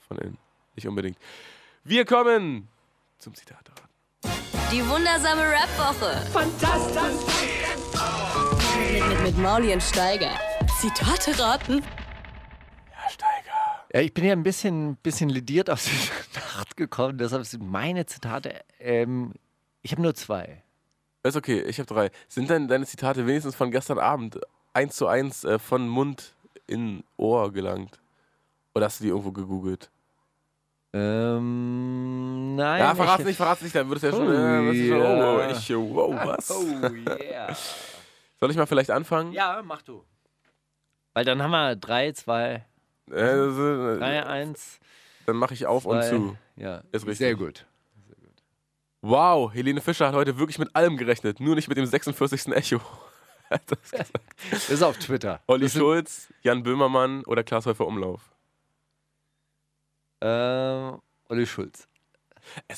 Von 0.07 0.19
innen. 0.19 0.39
Nicht 0.77 0.87
unbedingt. 0.87 1.17
Wir 1.83 2.05
kommen 2.05 2.69
zum 3.19 3.35
Zitat. 3.35 3.71
Die 4.71 4.87
wundersame 4.87 5.43
Rap-Woche. 5.43 6.27
Fantastisch. 6.31 7.03
Mit, 8.77 9.09
mit, 9.09 9.23
mit 9.23 9.39
Mauli 9.39 9.73
und 9.73 9.83
Steiger. 9.83 10.39
Zitate 10.79 11.39
raten. 11.39 11.83
Herr 12.91 13.11
Steiger. 13.11 13.87
Ja, 13.95 14.01
ich 14.01 14.13
bin 14.13 14.25
ja 14.25 14.33
ein 14.33 14.43
bisschen, 14.43 14.97
bisschen 14.97 15.31
lediert 15.31 15.71
aus 15.71 15.85
dieser 15.85 16.13
Nacht 16.59 16.77
gekommen, 16.77 17.17
deshalb 17.17 17.47
sind 17.47 17.65
meine 17.65 18.05
Zitate. 18.05 18.63
Ähm, 18.79 19.33
ich 19.81 19.93
habe 19.93 20.03
nur 20.03 20.15
zwei. 20.15 20.63
Ist 21.25 21.37
okay, 21.37 21.61
ich 21.63 21.79
habe 21.79 21.87
drei. 21.87 22.11
Sind 22.29 22.51
denn 22.51 22.67
deine 22.69 22.85
Zitate 22.87 23.27
wenigstens 23.27 23.55
von 23.55 23.71
gestern 23.71 23.99
Abend 23.99 24.41
eins 24.73 24.97
zu 24.97 25.07
eins 25.07 25.45
äh, 25.45 25.59
von 25.59 25.89
Mund 25.89 26.35
in 26.67 27.05
Ohr 27.17 27.53
gelangt? 27.53 28.01
Oder 28.75 28.87
hast 28.87 29.01
du 29.01 29.05
die 29.05 29.11
irgendwo 29.11 29.31
gegoogelt? 29.33 29.91
Ähm, 30.95 32.55
nein. 32.57 32.81
ja, 32.81 32.95
verrat's 32.95 33.21
ich- 33.21 33.27
nicht, 33.27 33.37
verrat's 33.37 33.63
nicht, 33.63 33.75
dann 33.75 33.89
würdest 33.89 34.05
du 34.05 34.09
ja 34.09 34.13
schon. 34.13 34.29
Oh, 34.29 34.31
äh, 34.71 34.73
du 34.75 34.89
schon 34.89 35.01
oh, 35.01 35.41
ja. 35.41 35.51
ich, 35.51 35.71
wow, 35.75 36.15
was? 36.25 36.51
Oh, 36.51 36.65
yeah. 37.21 37.57
Soll 38.39 38.51
ich 38.51 38.57
mal 38.57 38.67
vielleicht 38.67 38.91
anfangen? 38.91 39.33
ja, 39.33 39.63
mach 39.65 39.83
du. 39.83 40.05
Weil 41.15 41.25
dann 41.25 41.43
haben 41.43 41.51
wir 41.51 41.77
3, 41.77 42.13
2, 42.13 42.65
Äh, 43.11 43.37
so, 43.51 43.97
3, 43.99 44.17
äh, 44.17 44.23
1, 44.23 44.81
dann 45.27 45.37
mache 45.37 45.55
ich 45.55 45.67
auf 45.67 45.85
und 45.87 46.03
zu. 46.05 46.37
Ja, 46.57 46.83
Ist 46.91 47.03
richtig. 47.07 47.19
Sehr 47.19 47.35
gut. 47.37 47.67
Wow, 49.03 49.53
Helene 49.53 49.81
Fischer 49.81 50.07
hat 50.09 50.15
heute 50.15 50.39
wirklich 50.39 50.59
mit 50.59 50.75
allem 50.77 50.97
gerechnet, 50.97 51.41
nur 51.41 51.55
nicht 51.57 51.69
mit 51.69 51.77
dem 51.77 51.87
46. 51.87 52.49
Echo. 52.49 52.81
Das 54.51 54.71
ist 54.71 54.83
auf 54.83 54.97
Twitter. 54.97 55.43
Olli 55.47 55.69
Schulz, 55.69 56.33
Jan 56.41 56.63
Böhmermann 56.63 57.23
oder 57.25 57.45
Klaas 57.45 57.67
Häufer 57.67 57.87
Umlauf. 57.87 58.23
Äh, 60.21 60.27
Olli 61.29 61.47
Schulz. 61.47 61.87
Äh, 62.69 62.75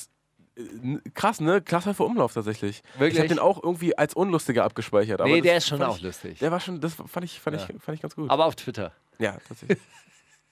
n- 0.61 1.01
Krass, 1.15 1.41
ne? 1.41 1.63
Klaas 1.63 1.87
Häufer 1.87 2.05
Umlauf 2.05 2.33
tatsächlich. 2.35 2.83
Ich 2.95 3.01
Wirklich? 3.01 3.19
habe 3.21 3.29
den 3.29 3.39
auch 3.39 3.63
irgendwie 3.63 3.97
als 3.97 4.15
unlustiger 4.15 4.65
abgespeichert. 4.65 5.21
Aber 5.21 5.31
nee, 5.31 5.41
der 5.43 5.59
ist 5.59 5.69
schon 5.69 5.81
auch 5.81 5.97
ich, 5.99 6.03
lustig. 6.03 6.41
Der 6.41 6.51
war 6.51 6.59
schon, 6.59 6.81
das 6.81 6.95
fand 6.95 7.25
ich, 7.25 7.39
fand 7.39 7.57
Ja. 7.57 7.69
ich, 7.73 7.81
fand 7.81 7.95
ich 7.95 8.03
ganz 8.03 8.17
gut. 8.17 8.29
Aber 8.29 8.47
auf 8.47 8.57
Twitter. 8.57 8.91
ja, 9.21 9.39
tatsächlich. 9.47 9.79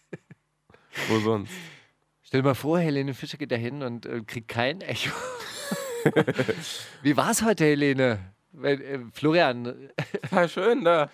Wo 1.09 1.19
sonst? 1.19 1.51
Stell 2.23 2.43
dir 2.43 2.49
mal 2.49 2.55
vor, 2.55 2.79
Helene 2.79 3.13
Fischer 3.15 3.39
geht 3.39 3.51
da 3.51 3.57
hin 3.57 3.83
und 3.83 4.07
äh, 4.07 4.21
kriegt 4.25 4.47
kein 4.47 4.83
Echo. 4.83 5.11
Wie 7.03 7.17
war's 7.17 7.43
heute, 7.43 7.65
Helene? 7.65 8.19
Äh, 8.63 8.99
Florian, 9.13 9.91
Ja, 10.31 10.49
schön, 10.49 10.85
da. 10.85 11.11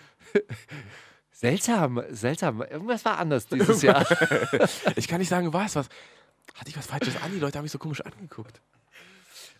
seltsam, 1.31 2.03
seltsam. 2.09 2.61
Irgendwas 2.61 3.05
war 3.05 3.17
anders 3.17 3.47
dieses 3.47 3.81
Jahr. 3.81 4.05
Ich 4.95 5.07
kann 5.07 5.19
nicht 5.19 5.29
sagen, 5.29 5.51
was, 5.53 5.75
was. 5.75 5.89
Hatte 6.55 6.69
ich 6.69 6.77
was 6.77 6.87
Falsches 6.87 7.15
an? 7.21 7.31
Die 7.33 7.39
Leute 7.39 7.57
haben 7.57 7.63
mich 7.63 7.71
so 7.71 7.77
komisch 7.79 8.01
angeguckt. 8.01 8.59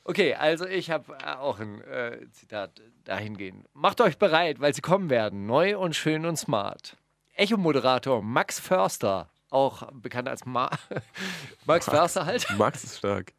Okay, 0.03 0.34
also 0.34 0.65
ich 0.65 0.89
habe 0.89 1.13
äh, 1.23 1.36
auch 1.36 1.59
ein 1.59 1.82
äh, 1.82 2.17
Zitat 2.32 2.82
dahingehend. 3.05 3.65
Macht 3.73 4.01
euch 4.01 4.17
bereit, 4.17 4.59
weil 4.59 4.73
sie 4.73 4.82
kommen 4.82 5.09
werden. 5.09 5.45
Neu 5.45 5.77
und 5.77 5.95
schön 5.95 6.25
und 6.25 6.36
smart. 6.38 6.97
Echo-Moderator 7.36 8.21
Max 8.21 8.59
Förster, 8.59 9.30
auch 9.49 9.89
bekannt 9.93 10.27
als 10.27 10.45
Ma 10.45 10.69
Max 11.65 11.86
Förster 11.86 12.25
halt, 12.25 12.45
Max 12.57 12.84
ist 12.84 12.97
stark. 12.97 13.32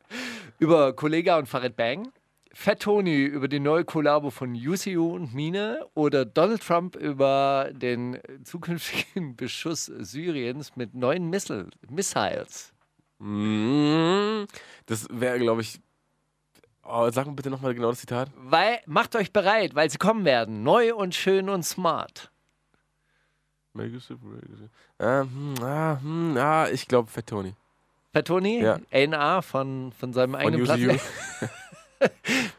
Über 0.60 0.92
Kollega 0.92 1.38
und 1.38 1.46
Farid 1.46 1.74
Bang. 1.74 2.12
Fat 2.52 2.80
Tony 2.82 3.24
über 3.24 3.48
die 3.48 3.60
neue 3.60 3.84
Kollabo 3.84 4.30
von 4.30 4.54
UCU 4.54 5.14
und 5.14 5.34
Mine 5.34 5.86
oder 5.94 6.24
Donald 6.24 6.62
Trump 6.62 6.96
über 6.96 7.70
den 7.72 8.18
zukünftigen 8.44 9.36
Beschuss 9.36 9.86
Syriens 9.86 10.76
mit 10.76 10.94
neuen 10.94 11.30
Missile, 11.30 11.70
Missiles. 11.88 12.72
Mm, 13.18 14.44
Das 14.86 15.06
wäre, 15.10 15.38
glaube 15.38 15.62
ich. 15.62 15.80
Oh, 16.82 17.08
sag 17.10 17.26
mir 17.26 17.34
bitte 17.34 17.50
nochmal 17.50 17.74
genau 17.74 17.90
das 17.90 18.00
Zitat. 18.00 18.30
Weil, 18.36 18.80
macht 18.86 19.14
euch 19.14 19.32
bereit, 19.32 19.74
weil 19.74 19.88
sie 19.88 19.98
kommen 19.98 20.24
werden. 20.24 20.62
Neu 20.62 20.94
und 20.94 21.14
schön 21.14 21.48
und 21.48 21.62
smart. 21.62 22.32
Ah, 24.98 25.20
hm, 25.22 25.54
ah, 25.62 26.00
hm, 26.02 26.36
ah, 26.36 26.68
ich 26.68 26.88
glaube 26.88 27.08
Fat 27.08 27.28
Tony. 27.28 27.54
Tony, 28.24 28.62
Ja. 28.62 28.78
A&R 28.92 29.42
von, 29.42 29.92
von 29.98 30.12
seinem 30.12 30.32
Von 30.32 30.40
eigenen. 30.40 30.64
Platz. 30.64 30.80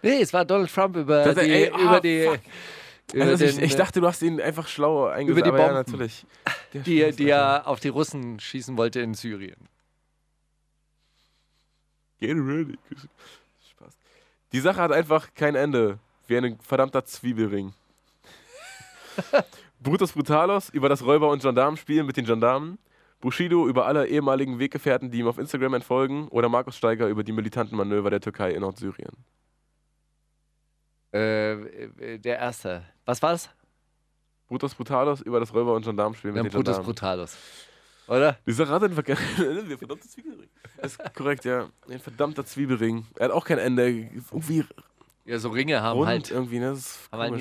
nee, 0.01 0.21
es 0.21 0.33
war 0.33 0.45
Donald 0.45 0.73
Trump 0.73 0.95
über 0.95 1.33
die, 1.33 1.39
ey, 1.41 1.71
ah, 1.73 1.79
über 1.79 1.99
die, 1.99 2.23
fuck. 2.23 2.39
Also 3.19 3.45
ich, 3.45 3.55
den, 3.55 3.63
ich 3.65 3.75
dachte, 3.75 3.99
du 3.99 4.07
hast 4.07 4.21
ihn 4.21 4.39
einfach 4.39 4.67
schlau 4.67 5.07
eingesetzt. 5.07 5.37
Über 5.37 5.41
die 5.41 5.49
aber 5.49 5.59
ja, 5.59 5.65
Bomben. 5.65 5.77
natürlich. 5.77 6.25
Der 6.73 6.81
die, 6.81 7.01
Spaß, 7.01 7.15
die 7.17 7.29
er 7.29 7.67
auf 7.67 7.79
die 7.81 7.89
Russen 7.89 8.39
schießen 8.39 8.77
wollte 8.77 9.01
in 9.01 9.13
Syrien. 9.13 9.57
Get 12.21 12.37
ready. 12.37 12.77
Spaß. 13.71 13.97
Die 14.53 14.59
Sache 14.61 14.79
hat 14.81 14.91
einfach 14.93 15.33
kein 15.35 15.55
Ende. 15.55 15.99
Wie 16.27 16.37
ein 16.37 16.57
verdammter 16.61 17.03
Zwiebelring. 17.03 17.73
Brutus 19.81 20.13
Brutalos 20.13 20.69
über 20.69 20.87
das 20.87 21.03
Räuber- 21.03 21.29
und 21.29 21.41
Gendarmenspiel 21.41 22.03
mit 22.03 22.15
den 22.15 22.25
Gendarmen. 22.25 22.77
Bushido 23.21 23.67
über 23.67 23.85
alle 23.85 24.07
ehemaligen 24.07 24.59
Weggefährten, 24.59 25.11
die 25.11 25.19
ihm 25.19 25.27
auf 25.27 25.37
Instagram 25.37 25.75
entfolgen. 25.75 26.27
Oder 26.29 26.49
Markus 26.49 26.75
Steiger 26.75 27.07
über 27.07 27.23
die 27.23 27.31
militanten 27.31 27.75
Manöver 27.77 28.09
der 28.09 28.19
Türkei 28.19 28.51
in 28.51 28.61
Nordsyrien. 28.61 29.11
Äh, 31.13 31.51
äh, 31.53 32.17
der 32.19 32.37
erste. 32.39 32.83
Was 33.05 33.21
war 33.21 33.31
das? 33.31 33.49
Brutus 34.47 34.73
Brutalos 34.75 35.21
über 35.21 35.39
das 35.39 35.53
Räuber- 35.53 35.73
und 35.75 35.83
Gendarmenspiel 35.85 36.35
Ja, 36.35 36.43
mit 36.43 36.51
den 36.51 36.57
Brutus 36.57 36.75
Gendarmen. 36.75 36.85
Brutalos. 36.85 37.37
Oder? 38.07 38.37
Die 38.45 38.51
Sache 38.51 38.69
hat 38.71 38.83
einfach 38.83 39.03
kein 39.03 39.17
Ende. 39.37 39.63
Der 39.65 39.77
verdammte 39.77 40.07
Zwiebelring. 40.07 40.49
Das 40.77 40.93
ist 40.93 41.13
korrekt, 41.15 41.45
ja. 41.45 41.69
Ein 41.89 41.99
verdammter 41.99 42.45
Zwiebelring. 42.45 43.05
Er 43.15 43.25
hat 43.25 43.31
auch 43.31 43.45
kein 43.45 43.59
Ende. 43.59 43.87
Irgendwie 43.87 44.65
Ja, 45.25 45.37
so 45.37 45.49
Ringe 45.49 45.81
haben 45.81 45.97
rund 45.97 46.07
halt. 46.09 46.31
irgendwie, 46.31 46.59
ne? 46.59 46.71
Das 46.71 46.79
ist 46.79 47.09
halt 47.11 47.31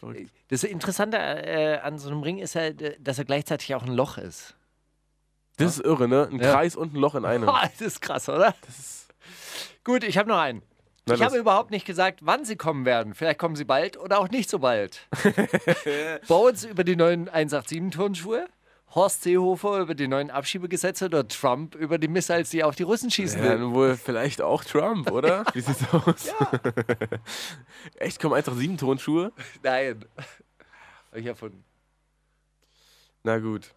komisch. 0.00 0.26
Das 0.48 0.64
Interessante 0.64 1.16
äh, 1.16 1.78
an 1.78 1.98
so 1.98 2.10
einem 2.10 2.22
Ring 2.22 2.38
ist 2.38 2.54
ja, 2.54 2.70
dass 2.70 3.18
er 3.18 3.24
gleichzeitig 3.24 3.74
auch 3.74 3.82
ein 3.82 3.92
Loch 3.94 4.18
ist. 4.18 4.54
Das 5.56 5.76
ist 5.76 5.84
irre, 5.84 6.08
ne? 6.08 6.28
Ein 6.30 6.38
Ja. 6.40 6.52
Kreis 6.52 6.76
und 6.76 6.94
ein 6.94 6.96
Loch 7.00 7.14
in 7.14 7.24
einem. 7.24 7.46
Boah, 7.46 7.62
das 7.78 7.80
ist 7.80 8.00
krass, 8.00 8.28
oder? 8.28 8.54
Ist, 8.68 9.08
Gut, 9.84 10.02
ich 10.04 10.18
habe 10.18 10.28
noch 10.28 10.38
einen. 10.38 10.62
Na 11.06 11.14
ich 11.14 11.20
los. 11.20 11.28
habe 11.28 11.38
überhaupt 11.38 11.70
nicht 11.70 11.84
gesagt, 11.86 12.20
wann 12.22 12.44
sie 12.46 12.56
kommen 12.56 12.86
werden. 12.86 13.14
Vielleicht 13.14 13.38
kommen 13.38 13.56
sie 13.56 13.64
bald 13.64 13.98
oder 13.98 14.18
auch 14.18 14.30
nicht 14.30 14.48
so 14.48 14.58
bald. 14.60 15.06
Uns 16.28 16.64
über 16.64 16.82
die 16.82 16.96
neuen 16.96 17.28
187-Turnschuhe, 17.28 18.46
Horst 18.94 19.22
Seehofer 19.22 19.80
über 19.80 19.94
die 19.94 20.08
neuen 20.08 20.30
Abschiebegesetze 20.30 21.04
oder 21.06 21.28
Trump 21.28 21.74
über 21.74 21.98
die 21.98 22.08
Missiles, 22.08 22.48
die 22.50 22.64
auf 22.64 22.74
die 22.74 22.84
Russen 22.84 23.10
schießen 23.10 23.38
ja, 23.38 23.50
will. 23.50 23.58
dann 23.58 23.74
wohl 23.74 23.96
vielleicht 23.98 24.40
auch 24.40 24.64
Trump, 24.64 25.10
oder? 25.10 25.44
Wie 25.52 25.60
sieht's 25.60 25.82
aus? 25.92 26.32
Echt, 27.96 28.18
kommen 28.20 28.34
einfach 28.34 28.54
sieben 28.54 28.78
Tonschuhe? 28.78 29.30
Nein. 29.62 30.06
Hab 31.10 31.18
ich 31.18 31.26
erfunden. 31.26 31.64
Na 33.24 33.38
gut. 33.38 33.74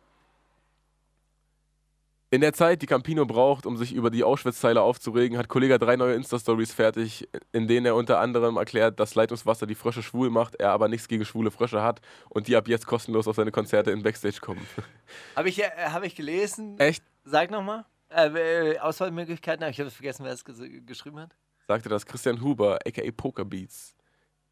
In 2.29 2.41
der 2.41 2.51
Zeit, 2.51 2.81
die 2.81 2.87
Campino 2.87 3.25
braucht, 3.25 3.65
um 3.65 3.77
sich 3.77 3.93
über 3.93 4.09
die 4.09 4.25
Auschwitz-Zeile 4.25 4.81
aufzuregen, 4.81 5.37
hat 5.37 5.47
Kollege 5.47 5.79
drei 5.79 5.95
neue 5.95 6.13
Insta-Stories 6.13 6.73
fertig, 6.73 7.25
in 7.53 7.67
denen 7.69 7.85
er 7.85 7.95
unter 7.95 8.19
anderem 8.19 8.57
erklärt, 8.57 8.99
dass 8.99 9.15
Leitungswasser 9.15 9.65
die 9.65 9.75
Frösche 9.75 10.03
schwul 10.03 10.29
macht, 10.29 10.55
er 10.55 10.71
aber 10.71 10.89
nichts 10.89 11.07
gegen 11.07 11.23
schwule 11.23 11.51
Frösche 11.51 11.81
hat 11.81 12.01
und 12.27 12.49
die 12.49 12.57
ab 12.57 12.67
jetzt 12.67 12.85
kostenlos 12.85 13.29
auf 13.29 13.37
seine 13.37 13.51
Konzerte 13.51 13.91
in 13.91 14.03
Backstage 14.03 14.39
kommen. 14.41 14.67
Habe 15.37 15.47
ich, 15.47 15.63
äh, 15.63 15.69
hab 15.85 16.03
ich 16.03 16.15
gelesen. 16.15 16.77
Echt? 16.79 17.01
Sag 17.23 17.49
nochmal. 17.49 17.85
Äh, 18.09 18.71
äh, 18.73 18.79
Auswahlmöglichkeiten, 18.79 19.63
aber 19.63 19.71
ich 19.71 19.79
habe 19.79 19.89
vergessen, 19.89 20.25
wer 20.25 20.33
es 20.33 20.45
ges- 20.45 20.85
geschrieben 20.85 21.19
hat. 21.19 21.31
Sagte 21.67 21.87
das 21.89 22.05
Christian 22.05 22.41
Huber, 22.41 22.79
aka 22.85 23.01
Pokerbeats, 23.15 23.95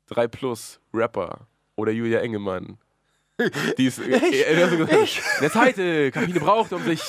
3 0.07 0.27
Plus, 0.27 0.79
Rapper 0.93 1.47
oder 1.75 1.91
Julia 1.91 2.19
Engelmann. 2.19 2.77
Die 3.77 3.85
ist, 3.87 3.99
äh, 3.99 4.15
äh, 4.15 4.63
In 4.75 4.87
der 5.41 5.51
Zeit, 5.51 5.77
äh, 5.77 6.09
Kabine 6.11 6.39
braucht, 6.39 6.71
um 6.71 6.81
sich 6.83 7.01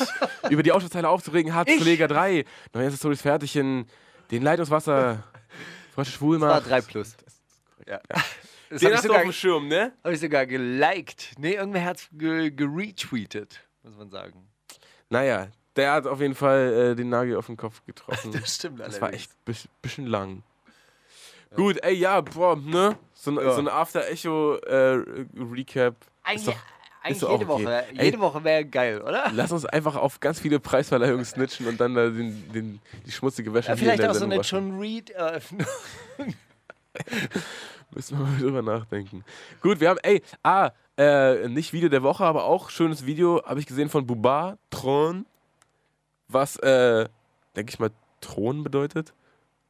über 0.50 0.62
die 0.64 0.72
Ausschusszeile 0.72 1.08
aufzuregen, 1.08 1.54
hat 1.54 1.68
Kollege 1.68 2.08
3 2.08 2.44
neue 2.74 2.90
Stories 2.90 3.22
fertig 3.22 3.54
in 3.56 3.86
den 4.32 4.42
Leitungswasser. 4.42 5.22
Frösche 5.94 6.10
schwul 6.12 6.38
Das 6.40 6.48
war 6.48 6.56
macht. 6.60 6.68
3 6.70 6.80
plus. 6.80 7.16
Ja. 7.86 8.00
Das 8.68 8.80
Den 8.80 8.92
hast 8.92 9.04
du 9.04 9.10
auf 9.10 9.14
sogar- 9.14 9.22
dem 9.22 9.30
Schirm, 9.32 9.68
ne? 9.68 9.92
hab 10.02 10.10
ich 10.12 10.18
sogar 10.18 10.44
geliked. 10.46 11.34
Nee, 11.38 11.54
irgendwer 11.54 11.84
hat 11.84 11.98
es 11.98 12.08
ge 12.10 12.50
geretweetet, 12.50 13.60
muss 13.84 13.96
man 13.96 14.10
sagen. 14.10 14.48
Naja, 15.08 15.46
der 15.76 15.92
hat 15.92 16.08
auf 16.08 16.20
jeden 16.20 16.34
Fall 16.34 16.90
äh, 16.90 16.96
den 16.96 17.08
Nagel 17.08 17.36
auf 17.36 17.46
den 17.46 17.56
Kopf 17.56 17.84
getroffen. 17.86 18.32
Das 18.40 18.56
stimmt 18.56 18.80
Das 18.80 19.00
war 19.00 19.12
echt 19.12 19.30
ein 19.46 19.54
bisschen 19.82 20.06
lang. 20.06 20.42
Gut, 21.54 21.78
ey, 21.84 21.94
ja, 21.94 22.20
boah, 22.20 22.56
ne? 22.56 22.98
So, 23.14 23.30
ein- 23.30 23.36
Ja. 23.36 23.52
so 23.52 23.60
ein 23.60 23.68
After-Echo-Recap. 23.68 25.94
Eigentlich, 26.26 26.46
doch- 26.46 26.56
eigentlich 27.02 27.22
jede 27.22 27.34
okay. 27.34 27.48
Woche. 27.48 27.84
Ey. 27.96 28.04
Jede 28.04 28.18
Woche 28.18 28.44
wäre 28.44 28.64
geil, 28.64 29.00
oder? 29.00 29.30
Lass 29.32 29.52
uns 29.52 29.64
einfach 29.64 29.94
auf 29.94 30.18
ganz 30.20 30.40
viele 30.40 30.58
Preisverleihungen 30.58 31.24
snitchen 31.24 31.66
und 31.68 31.80
dann 31.80 31.94
da 31.94 32.08
den, 32.10 32.52
den, 32.52 32.80
die 33.06 33.12
schmutzige 33.12 33.54
Wäsche 33.54 33.68
Ja, 33.68 33.76
vielleicht 33.76 34.04
auch 34.04 34.14
so 34.14 34.24
eine 34.24 34.38
waschen. 34.38 34.70
John 34.70 34.80
Reed-Eröffnung. 34.80 35.66
Müssen 37.94 38.18
wir 38.18 38.26
mal 38.26 38.38
drüber 38.38 38.62
nachdenken. 38.62 39.24
Gut, 39.62 39.80
wir 39.80 39.90
haben, 39.90 40.00
ey, 40.02 40.22
ah, 40.42 40.72
äh, 40.98 41.48
nicht 41.48 41.72
Video 41.72 41.88
der 41.88 42.02
Woche, 42.02 42.24
aber 42.24 42.44
auch 42.44 42.70
schönes 42.70 43.06
Video 43.06 43.42
habe 43.46 43.60
ich 43.60 43.66
gesehen 43.66 43.88
von 43.88 44.06
Buba, 44.06 44.58
Thron, 44.70 45.26
was, 46.26 46.56
äh, 46.56 47.08
denke 47.54 47.70
ich 47.70 47.78
mal, 47.78 47.90
Thron 48.20 48.64
bedeutet. 48.64 49.14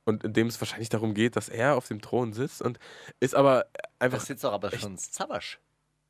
Und 0.04 0.24
in 0.24 0.32
dem 0.32 0.46
es 0.46 0.60
wahrscheinlich 0.60 0.88
darum 0.88 1.14
geht, 1.14 1.36
dass 1.36 1.48
er 1.48 1.76
auf 1.76 1.88
dem 1.88 2.00
Thron 2.00 2.32
sitzt 2.32 2.62
und 2.62 2.78
ist 3.18 3.34
aber 3.34 3.66
einfach 3.98 4.18
Das 4.18 4.26
sitzt 4.28 4.44
doch 4.44 4.52
aber 4.52 4.70
schon 4.70 4.96
Zabasch. 4.96 5.58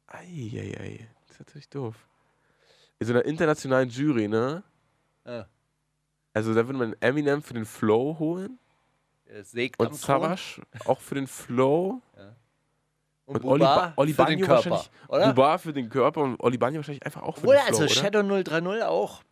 Eieiei, 0.06 1.08
das 1.26 1.32
ist 1.36 1.40
natürlich 1.40 1.68
doof. 1.68 1.94
In 2.98 3.06
so 3.06 3.12
einer 3.12 3.24
internationalen 3.24 3.88
Jury, 3.88 4.28
ne? 4.28 4.62
Ja. 5.24 5.46
Also 6.32 6.54
da 6.54 6.66
würde 6.66 6.78
man 6.78 6.94
Eminem 7.00 7.42
für 7.42 7.54
den 7.54 7.64
Flow 7.64 8.18
holen 8.18 8.58
Er 9.26 9.42
sägt 9.44 9.80
und. 9.80 9.94
Savage 9.94 10.62
auch 10.84 11.00
für 11.00 11.14
den 11.14 11.26
Flow 11.26 12.00
und, 13.26 13.36
und 13.36 13.44
Oli, 13.44 13.60
ba 13.64 13.92
Oli 13.96 14.12
für 14.12 14.24
den 14.24 14.38
Banjo 14.40 14.46
Körper, 14.46 14.70
wahrscheinlich. 14.70 14.90
oder? 15.08 15.26
Buba 15.32 15.58
für 15.58 15.72
den 15.72 15.88
Körper 15.88 16.22
und 16.22 16.40
Oli 16.40 16.58
Banjo 16.58 16.76
wahrscheinlich 16.78 17.04
einfach 17.04 17.22
auch 17.22 17.38
für 17.38 17.46
Oder 17.48 17.58
den 17.58 17.74
Flow, 17.74 17.82
also 17.82 17.84
oder? 17.84 17.92
Shadow 17.92 18.42
030 18.42 18.82
auch. 18.84 19.22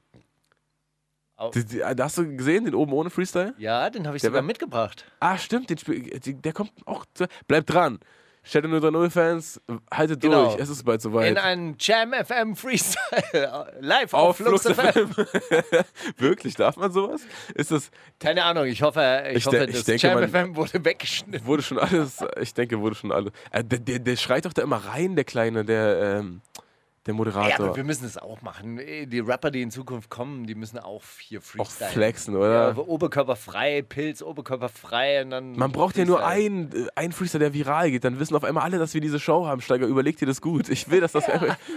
Da 1.37 2.05
hast 2.05 2.19
du 2.19 2.37
gesehen, 2.37 2.65
den 2.65 2.75
oben 2.75 2.93
ohne 2.93 3.11
Freestyle? 3.11 3.55
Ja, 3.59 3.91
den 3.91 4.07
habe 4.07 4.17
ich 4.17 4.23
Der 4.23 4.31
sogar 4.31 4.43
mitgebracht. 4.43 5.05
Ah, 5.21 5.37
stimmt, 5.37 5.69
den 5.71 5.79
Spiel, 5.79 6.09
der 6.21 6.53
kommt 6.53 6.73
auch. 6.87 7.05
Zu, 7.15 7.27
bleib 7.47 7.67
dran. 7.67 7.99
Shadow 8.47 8.69
030 8.79 9.13
Fans, 9.13 9.61
haltet 9.91 10.21
Genau. 10.21 10.45
durch, 10.51 10.61
es 10.61 10.69
ist 10.69 10.85
bald 10.85 11.01
soweit. 11.03 11.31
In 11.31 11.39
einem 11.39 11.77
Jam 11.81 12.13
FM 12.13 12.55
Freestyle. 12.57 13.73
Live 13.81 14.13
auf, 14.15 14.39
Auf 14.41 14.47
Flux 14.47 14.63
FM. 14.69 15.11
Wirklich, 16.19 16.55
darf 16.55 16.77
man 16.77 16.93
sowas? 16.93 17.23
Ist 17.55 17.71
das, 17.71 17.91
Keine 18.21 18.45
Ahnung, 18.45 18.67
ich 18.67 18.83
hoffe, 18.83 19.25
ich, 19.31 19.39
Ich 19.39 19.47
hoffe 19.47 19.65
ich 19.65 19.73
das 19.77 19.85
denke, 19.85 20.07
Jam 20.07 20.21
man- 20.21 20.29
FM 20.29 20.57
wurde 20.57 20.85
weggeschnitten. 20.85 21.47
wurde 21.47 21.63
schon 21.63 21.79
alles, 21.79 22.19
ich 22.41 22.53
denke, 22.55 22.79
wurde 22.81 22.95
schon 22.95 23.13
alles. 23.13 23.33
Äh, 23.51 23.65
der, 23.65 23.79
der, 23.79 23.99
der 23.99 24.17
schreit 24.17 24.45
doch 24.45 24.53
da 24.53 24.63
immer 24.63 24.77
rein, 24.77 25.17
der 25.17 25.25
Kleine, 25.25 25.65
der, 25.65 26.19
ähm, 26.21 26.41
der 27.07 27.13
Ja, 27.13 27.17
Moderator. 27.17 27.67
aber 27.67 27.77
wir 27.77 27.85
müssen 27.85 28.05
es 28.07 28.17
auch 28.17 28.41
machen. 28.43 28.77
Die 28.79 29.21
Rapper, 29.21 29.51
die 29.51 29.63
in 29.63 29.71
Zukunft 29.71 30.09
kommen, 30.11 30.47
die 30.47 30.55
müssen 30.55 30.79
auch 30.79 31.03
hier 31.21 31.41
auch 31.41 31.43
freestylen. 31.45 31.93
flexen, 31.93 32.37
oder? 32.37 32.71
Ja, 32.71 32.77
oberkörperfrei, 32.77 33.83
Pilz, 33.83 34.23
oberkörperfrei 34.23 35.23
und 35.23 35.31
dann. 35.31 35.53
Man 35.53 35.71
braucht 35.73 35.97
ja 35.97 36.05
nur 36.05 36.19
Freestyle. 36.21 36.47
einen, 36.47 36.73
äh, 36.87 36.89
einen 36.95 37.13
Freestyle, 37.13 37.41
der 37.41 37.53
viral 37.55 37.91
geht. 37.91 38.05
Dann 38.05 38.19
wissen 38.19 38.35
auf 38.37 38.45
einmal 38.45 38.65
alle, 38.65 38.79
dass 38.79 38.95
wir 38.95 39.01
diese 39.01 39.21
Show 39.21 39.47
haben. 39.47 39.61
Steiger, 39.61 39.87
überleg 39.87 40.17
dir 40.17 40.27
das 40.27 40.41
gut. 40.41 40.69
Ich 40.69 40.91
will, 40.91 41.01
dass 41.01 41.13
das. 41.13 41.25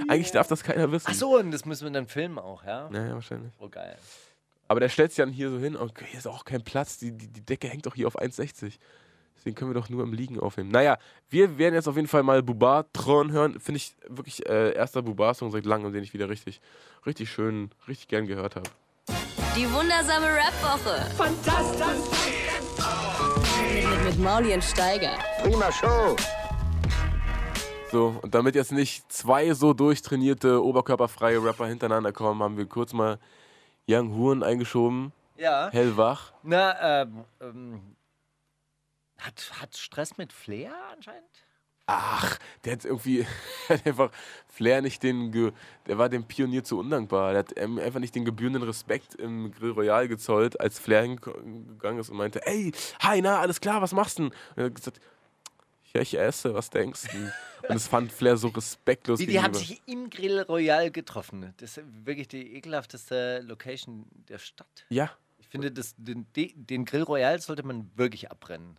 eigentlich 0.07 0.31
darf 0.31 0.47
das 0.47 0.63
keiner 0.63 0.91
wissen. 0.91 1.07
Ach 1.09 1.13
so, 1.13 1.37
und 1.37 1.51
das 1.51 1.65
müssen 1.65 1.85
wir 1.85 1.91
dann 1.91 2.07
filmen 2.07 2.39
auch, 2.39 2.63
ja? 2.63 2.89
Naja, 2.89 3.13
wahrscheinlich. 3.13 3.51
Oh, 3.59 3.69
geil. 3.69 3.97
Aber 4.69 4.79
der 4.79 4.89
stellt 4.89 5.11
sich 5.11 5.17
dann 5.17 5.31
hier 5.31 5.49
so 5.49 5.59
hin. 5.59 5.77
Okay, 5.77 6.05
hier 6.09 6.19
ist 6.19 6.27
auch 6.27 6.43
kein 6.45 6.61
Platz. 6.63 6.97
Die, 6.97 7.11
die, 7.11 7.27
die 7.27 7.45
Decke 7.45 7.67
hängt 7.69 7.85
doch 7.85 7.95
hier 7.95 8.07
auf 8.07 8.19
1,60. 8.19 8.73
Deswegen 9.47 9.59
können 9.59 9.71
wir 9.73 9.81
doch 9.81 9.87
nur 9.87 10.03
im 10.03 10.11
Liegen 10.11 10.41
aufnehmen. 10.41 10.71
Naja, 10.71 10.97
wir 11.29 11.57
werden 11.57 11.73
jetzt 11.73 11.87
auf 11.87 11.95
jeden 11.95 12.09
Fall 12.09 12.21
mal 12.21 12.43
Bubar-Tron 12.43 13.31
hören. 13.31 13.61
Finde 13.61 13.77
ich 13.77 13.95
wirklich 14.05 14.45
äh, 14.45 14.73
erster 14.73 15.01
Bubar-Song 15.01 15.51
seit 15.51 15.65
langem, 15.65 15.93
den 15.93 16.03
ich 16.03 16.13
wieder 16.13 16.27
richtig, 16.27 16.59
richtig 17.05 17.31
schön, 17.31 17.71
richtig 17.87 18.09
gern 18.09 18.27
gehört 18.27 18.57
habe. 18.57 18.69
Die 19.55 19.71
wundersame 19.71 20.25
Rap-Woche. 20.25 21.15
Fantastisch. 21.15 21.87
Mit, 23.73 24.03
mit 24.03 24.19
Mauli 24.19 24.53
und 24.53 24.65
Steiger. 24.65 25.17
Prima 25.41 25.71
Show. 25.71 26.17
So, 27.89 28.19
und 28.21 28.35
damit 28.35 28.55
jetzt 28.55 28.73
nicht 28.73 29.09
zwei 29.09 29.53
so 29.53 29.73
durchtrainierte, 29.73 30.61
oberkörperfreie 30.61 31.41
Rapper 31.41 31.67
hintereinander 31.67 32.11
kommen, 32.11 32.43
haben 32.43 32.57
wir 32.57 32.65
kurz 32.65 32.91
mal 32.91 33.17
Young 33.87 34.13
Huren 34.13 34.43
eingeschoben. 34.43 35.13
Ja. 35.37 35.69
Hellwach. 35.71 36.33
Na, 36.43 37.03
ähm, 37.03 37.23
ähm, 37.39 37.96
hat, 39.19 39.51
hat 39.61 39.75
Stress 39.77 40.17
mit 40.17 40.31
Flair 40.33 40.73
anscheinend? 40.95 41.23
Ach, 41.89 42.37
der 42.65 42.73
hat 42.73 42.83
irgendwie 42.85 43.25
hat 43.69 43.85
einfach 43.87 44.11
Flair 44.47 44.81
nicht 44.81 45.01
den, 45.03 45.31
ge, 45.31 45.51
der 45.85 45.97
war 45.97 46.09
dem 46.09 46.25
Pionier 46.25 46.63
zu 46.63 46.77
undankbar. 46.79 47.31
Der 47.31 47.39
hat 47.39 47.57
einfach 47.57 47.99
nicht 48.01 48.13
den 48.13 48.25
gebührenden 48.25 48.63
Respekt 48.63 49.15
im 49.15 49.51
Grill 49.51 49.71
Royal 49.71 50.07
gezollt, 50.09 50.59
als 50.59 50.79
Flair 50.79 51.03
hingegangen 51.03 51.99
ist 51.99 52.09
und 52.09 52.17
meinte, 52.17 52.45
ey, 52.45 52.73
hi, 53.01 53.21
na, 53.21 53.39
alles 53.39 53.61
klar, 53.61 53.81
was 53.81 53.93
machst 53.93 54.19
du? 54.19 54.23
denn?" 54.23 54.31
Und 54.31 54.57
er 54.57 54.65
hat 54.65 54.75
gesagt, 54.75 54.99
ja, 55.93 56.01
ich 56.01 56.19
esse, 56.19 56.53
was 56.53 56.69
denkst 56.69 57.03
du? 57.11 57.69
Und 57.69 57.75
es 57.77 57.87
fand 57.87 58.11
Flair 58.11 58.35
so 58.35 58.49
respektlos 58.49 59.19
Wie, 59.19 59.25
die 59.25 59.41
haben 59.41 59.53
sich 59.53 59.81
im 59.87 60.09
Grill 60.09 60.41
Royal 60.41 60.91
getroffen. 60.91 61.53
Das 61.57 61.77
ist 61.77 61.85
wirklich 62.05 62.27
die 62.27 62.55
ekelhafteste 62.55 63.39
Location 63.39 64.05
der 64.27 64.37
Stadt. 64.39 64.85
Ja, 64.89 65.09
Ich 65.37 65.47
finde, 65.47 65.71
das, 65.71 65.95
den, 65.97 66.27
de- 66.33 66.53
den 66.53 66.83
Grill 66.83 67.03
Royal 67.03 67.39
sollte 67.39 67.63
man 67.63 67.89
wirklich 67.95 68.29
abbrennen. 68.29 68.77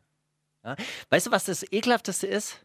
Ja? 0.69 0.77
Weißt 1.11 1.27
du, 1.27 1.31
was 1.31 1.45
das 1.45 1.65
ekelhafteste 1.73 2.27
ist? 2.27 2.61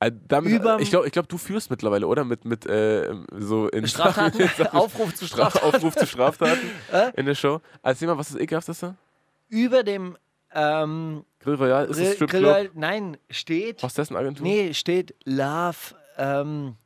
äh, 0.00 0.10
damit, 0.28 0.52
Überm- 0.52 0.80
ich 0.80 0.90
glaube, 0.90 1.10
glaub, 1.10 1.28
du 1.28 1.36
führst 1.38 1.70
mittlerweile, 1.70 2.06
oder? 2.06 2.24
Mit, 2.24 2.44
mit 2.44 2.64
äh, 2.66 3.14
so 3.38 3.68
in 3.68 3.86
Straftaten? 3.86 4.42
Aufruf 4.72 5.14
zu 5.14 5.26
Straftaten? 5.26 5.66
Aufruf 5.74 5.94
zu 5.94 6.06
Straftaten 6.06 6.70
in 7.16 7.26
der 7.26 7.34
Show. 7.34 7.60
Erzähl 7.82 8.08
mal, 8.08 8.16
was 8.16 8.28
ist 8.28 8.36
das 8.36 8.42
ekelhafteste? 8.42 8.94
Über 9.48 9.82
dem 9.82 10.16
ähm, 10.54 11.24
Grill 11.40 11.54
Royal 11.56 11.84
ist 11.84 11.90
es 11.90 11.96
Grill, 11.96 12.14
Stripclub? 12.14 12.40
Grill 12.42 12.50
Royal, 12.50 12.70
nein, 12.74 13.16
steht, 13.28 13.82
Hostessen-Agentur? 13.82 14.42
nee, 14.46 14.72
steht 14.74 15.14
Love, 15.24 15.76
ähm, 16.16 16.76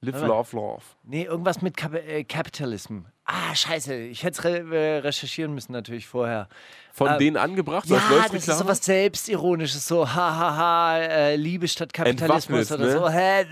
Live, 0.00 0.14
Warte. 0.14 0.26
Love, 0.28 0.56
Love. 0.56 0.82
nee, 1.02 1.24
irgendwas 1.24 1.60
mit 1.60 1.76
Cap 1.76 1.92
äh, 1.94 2.22
Capitalism. 2.22 3.00
Ah, 3.24 3.54
scheiße, 3.54 3.94
ich 3.96 4.22
hätte 4.22 4.38
es 4.38 4.44
re 4.44 4.58
äh, 4.76 4.98
recherchieren 4.98 5.52
müssen 5.52 5.72
natürlich 5.72 6.06
vorher. 6.06 6.48
Von 6.92 7.08
Ähm, 7.08 7.18
denen 7.18 7.36
angebracht? 7.36 7.86
Ja, 7.88 8.00
das 8.30 8.32
ist 8.48 8.58
so 8.58 8.66
was 8.66 8.78
Selbstironisches, 8.84 9.86
so 9.86 10.08
hahaha, 10.08 10.98
äh, 10.98 11.36
Liebe 11.36 11.66
statt 11.66 11.92
Kapitalismus 11.92 12.70
Entwaffnet, 12.70 12.80
oder 12.80 13.00
ne? 13.00 13.06
so. 13.06 13.10
Hä, 13.10 13.40
äh. 13.42 13.46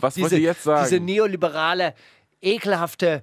Was 0.00 0.16
wollt 0.18 0.30
diese, 0.30 0.36
ihr 0.36 0.48
jetzt 0.48 0.62
sagen? 0.62 0.84
Diese 0.84 1.00
neoliberale, 1.00 1.94
ekelhafte 2.40 3.22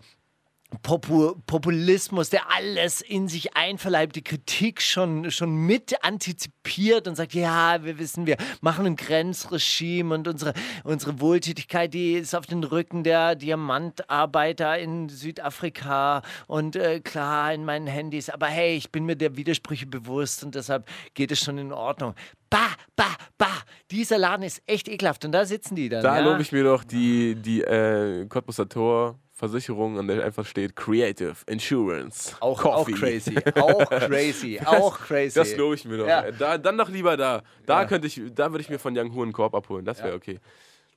Popu 0.83 1.33
Populismus, 1.47 2.29
der 2.29 2.51
alles 2.51 3.01
in 3.01 3.27
sich 3.27 3.55
einverleibt, 3.55 4.15
die 4.15 4.23
Kritik 4.23 4.81
schon, 4.81 5.31
schon 5.31 5.55
mit 5.55 6.03
antizipiert 6.03 7.07
und 7.07 7.15
sagt, 7.15 7.33
ja, 7.33 7.83
wir 7.83 7.97
wissen, 7.97 8.27
wir 8.27 8.37
machen 8.61 8.85
ein 8.85 8.95
Grenzregime 8.95 10.13
und 10.13 10.27
unsere, 10.27 10.53
unsere 10.83 11.19
Wohltätigkeit, 11.19 11.91
die 11.93 12.13
ist 12.13 12.35
auf 12.35 12.45
den 12.45 12.63
Rücken 12.63 13.03
der 13.03 13.33
Diamantarbeiter 13.33 14.77
in 14.77 15.09
Südafrika 15.09 16.21
und 16.45 16.75
äh, 16.75 16.99
klar 16.99 17.51
in 17.51 17.65
meinen 17.65 17.87
Handys, 17.87 18.29
aber 18.29 18.45
hey, 18.45 18.75
ich 18.75 18.91
bin 18.91 19.05
mir 19.05 19.15
der 19.15 19.35
Widersprüche 19.35 19.87
bewusst 19.87 20.43
und 20.43 20.53
deshalb 20.53 20.87
geht 21.15 21.31
es 21.31 21.39
schon 21.39 21.57
in 21.57 21.73
Ordnung. 21.73 22.13
Bah, 22.51 22.75
bah, 22.95 23.15
bah, 23.39 23.63
dieser 23.89 24.19
Laden 24.19 24.43
ist 24.43 24.61
echt 24.67 24.87
ekelhaft 24.87 25.25
und 25.25 25.31
da 25.31 25.45
sitzen 25.45 25.75
die 25.75 25.89
dann. 25.89 26.03
Da 26.03 26.19
ja? 26.19 26.23
lobe 26.23 26.41
ich 26.43 26.51
mir 26.51 26.63
doch 26.63 26.83
die, 26.83 27.35
die 27.35 27.61
äh, 27.61 28.25
Cottbuser 28.27 28.69
Tor 28.69 29.19
Versicherung, 29.39 29.97
an 29.97 30.07
der 30.07 30.23
einfach 30.23 30.45
steht 30.45 30.75
Creative 30.75 31.33
Insurance. 31.47 32.35
Auch, 32.41 32.63
auch 32.65 32.85
Coffee. 32.85 32.91
crazy, 32.93 33.35
auch 33.55 33.89
crazy, 33.89 34.59
auch 34.65 34.99
crazy. 34.99 35.33
Das 35.39 35.55
lobe 35.55 35.75
ich 35.75 35.85
mir 35.85 35.97
doch. 35.97 36.07
Ja. 36.07 36.21
ey. 36.21 36.33
Da, 36.37 36.57
dann 36.57 36.77
doch 36.77 36.89
lieber 36.89 37.15
da. 37.17 37.41
Da 37.65 37.81
Ja. 37.81 37.87
könnte 37.87 38.07
ich, 38.07 38.21
da 38.35 38.51
würde 38.51 38.61
ich 38.61 38.69
mir 38.69 38.77
von 38.79 38.95
Young 38.97 39.13
Hu 39.13 39.23
einen 39.23 39.31
Korb 39.33 39.55
abholen. 39.55 39.85
Das 39.85 40.03
wäre 40.03 40.13
okay. 40.15 40.39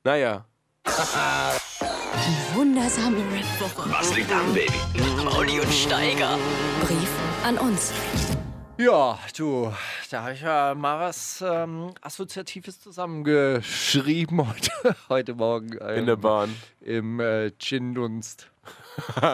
Naja. 0.04 0.44
Die 0.84 2.56
wundersame 2.56 3.18
Rap-Woche. 3.18 3.90
Was 3.90 4.14
liegt 4.16 4.30
an, 4.32 4.52
Baby? 4.52 4.72
Mauli 5.24 5.60
und 5.60 5.72
Steiger. 5.72 6.36
Brief 6.84 7.08
an 7.44 7.58
uns. 7.58 7.92
Ja, 8.84 9.16
du, 9.36 9.72
da 10.10 10.22
habe 10.22 10.32
ich 10.32 10.40
ja 10.40 10.74
mal 10.74 10.98
was 10.98 11.40
ähm, 11.46 11.92
Assoziatives 12.00 12.80
zusammengeschrieben 12.80 14.44
heute, 14.48 14.96
heute 15.08 15.34
Morgen. 15.34 15.78
Ähm, 15.80 15.98
In 15.98 16.06
der 16.06 16.16
Bahn. 16.16 16.52
Im 16.80 17.20
äh, 17.20 17.52
Gin-Dunst. 17.52 18.50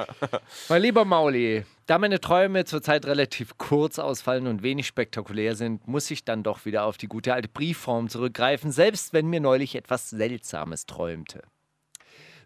mein 0.69 0.83
lieber 0.83 1.07
Mauli, 1.07 1.65
da 1.87 1.97
meine 1.97 2.21
Träume 2.21 2.67
zurzeit 2.67 3.07
relativ 3.07 3.57
kurz 3.57 3.99
ausfallen 3.99 4.49
und 4.49 4.63
wenig 4.63 4.87
spektakulär 4.87 5.57
sind, 5.57 5.89
muss 5.89 6.11
ich 6.11 6.27
dann 6.27 6.43
doch 6.43 6.67
wieder 6.67 6.85
auf 6.85 6.99
die 6.99 7.09
gute 7.09 7.33
alte 7.33 7.49
Briefform 7.49 8.11
zurückgreifen, 8.11 8.71
selbst 8.71 9.15
wenn 9.15 9.29
mir 9.29 9.41
neulich 9.41 9.77
etwas 9.77 10.11
Seltsames 10.11 10.85
träumte. 10.85 11.43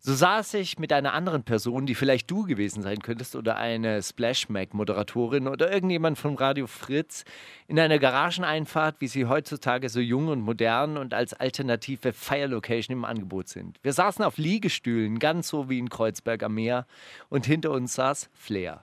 So 0.05 0.15
saß 0.15 0.55
ich 0.55 0.81
mit 0.81 0.93
einer 0.93 1.13
anderen 1.13 1.45
Person, 1.45 1.87
die 1.87 1.95
vielleicht 1.95 2.29
du 2.29 2.43
gewesen 2.43 2.83
sein 2.83 2.99
könntest 2.99 3.37
oder 3.37 3.57
eine 3.57 4.03
Splash-Mac-Moderatorin 4.03 5.47
oder 5.47 5.73
irgendjemand 5.73 6.19
von 6.19 6.35
Radio 6.35 6.67
Fritz, 6.67 7.25
in 7.69 7.79
einer 7.79 8.01
Garageneinfahrt, 8.01 8.97
wie 8.99 9.07
sie 9.07 9.27
heutzutage 9.27 9.89
so 9.89 10.01
jung 10.01 10.27
und 10.27 10.41
modern 10.41 10.97
und 10.97 11.15
als 11.15 11.35
alternative 11.35 12.13
Fire-Location 12.13 12.97
im 12.97 13.05
Angebot 13.05 13.47
sind. 13.47 13.79
Wir 13.85 13.93
saßen 13.93 14.25
auf 14.25 14.39
Liegestühlen, 14.39 15.21
ganz 15.21 15.47
so 15.47 15.71
wie 15.71 15.79
in 15.79 15.89
Kreuzberg 15.89 16.43
am 16.43 16.55
Meer, 16.55 16.85
und 17.29 17.47
hinter 17.47 17.71
uns 17.71 17.95
saß 17.95 18.29
Flair. 18.35 18.83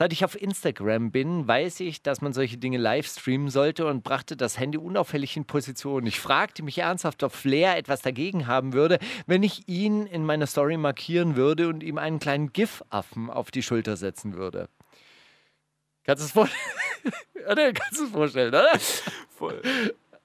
Seit 0.00 0.14
ich 0.14 0.24
auf 0.24 0.40
Instagram 0.40 1.10
bin, 1.10 1.46
weiß 1.46 1.80
ich, 1.80 2.00
dass 2.00 2.22
man 2.22 2.32
solche 2.32 2.56
Dinge 2.56 2.78
live 2.78 3.06
streamen 3.06 3.50
sollte 3.50 3.84
und 3.84 4.02
brachte 4.02 4.34
das 4.34 4.58
Handy 4.58 4.78
unauffällig 4.78 5.36
in 5.36 5.44
Position. 5.44 6.06
Ich 6.06 6.18
fragte 6.18 6.62
mich 6.62 6.78
ernsthaft, 6.78 7.22
ob 7.22 7.32
Flair 7.32 7.76
etwas 7.76 8.00
dagegen 8.00 8.46
haben 8.46 8.72
würde, 8.72 8.98
wenn 9.26 9.42
ich 9.42 9.68
ihn 9.68 10.06
in 10.06 10.24
meiner 10.24 10.46
Story 10.46 10.78
markieren 10.78 11.36
würde 11.36 11.68
und 11.68 11.82
ihm 11.82 11.98
einen 11.98 12.18
kleinen 12.18 12.50
GIF-Affen 12.50 13.28
auf 13.28 13.50
die 13.50 13.62
Schulter 13.62 13.98
setzen 13.98 14.38
würde. 14.38 14.70
Kannst 16.04 16.22
du 16.22 16.26
es 16.28 16.32
vorstellen? 16.32 16.62
oder? 17.50 17.72
Kannst 17.74 18.00
du 18.00 18.04
es 18.04 18.10
vorstellen, 18.10 18.48
oder? 18.48 18.72
Voll. 19.28 19.60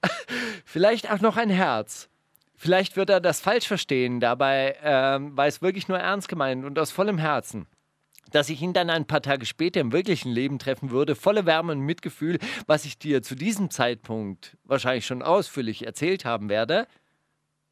Vielleicht 0.64 1.10
auch 1.12 1.20
noch 1.20 1.36
ein 1.36 1.50
Herz. 1.50 2.08
Vielleicht 2.54 2.96
wird 2.96 3.10
er 3.10 3.20
das 3.20 3.40
falsch 3.40 3.68
verstehen, 3.68 4.20
dabei 4.20 4.78
ähm, 4.82 5.36
war 5.36 5.46
es 5.46 5.60
wirklich 5.60 5.86
nur 5.86 5.98
ernst 5.98 6.28
gemeint 6.28 6.64
und 6.64 6.78
aus 6.78 6.92
vollem 6.92 7.18
Herzen. 7.18 7.66
Dass 8.32 8.48
ich 8.48 8.60
ihn 8.60 8.72
dann 8.72 8.90
ein 8.90 9.06
paar 9.06 9.22
Tage 9.22 9.46
später 9.46 9.80
im 9.80 9.92
wirklichen 9.92 10.30
Leben 10.30 10.58
treffen 10.58 10.90
würde, 10.90 11.14
volle 11.14 11.46
Wärme 11.46 11.72
und 11.72 11.80
Mitgefühl, 11.80 12.38
was 12.66 12.84
ich 12.84 12.98
dir 12.98 13.22
zu 13.22 13.34
diesem 13.34 13.70
Zeitpunkt 13.70 14.56
wahrscheinlich 14.64 15.06
schon 15.06 15.22
ausführlich 15.22 15.86
erzählt 15.86 16.24
haben 16.24 16.48
werde. 16.48 16.86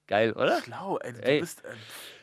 Geil, 0.07 0.33
oder? 0.33 0.63
Schlau, 0.63 0.99
ey. 0.99 1.13
Du 1.13 1.19
Ey. 1.23 1.41
bist. 1.41 1.65
Äh, 1.65 1.69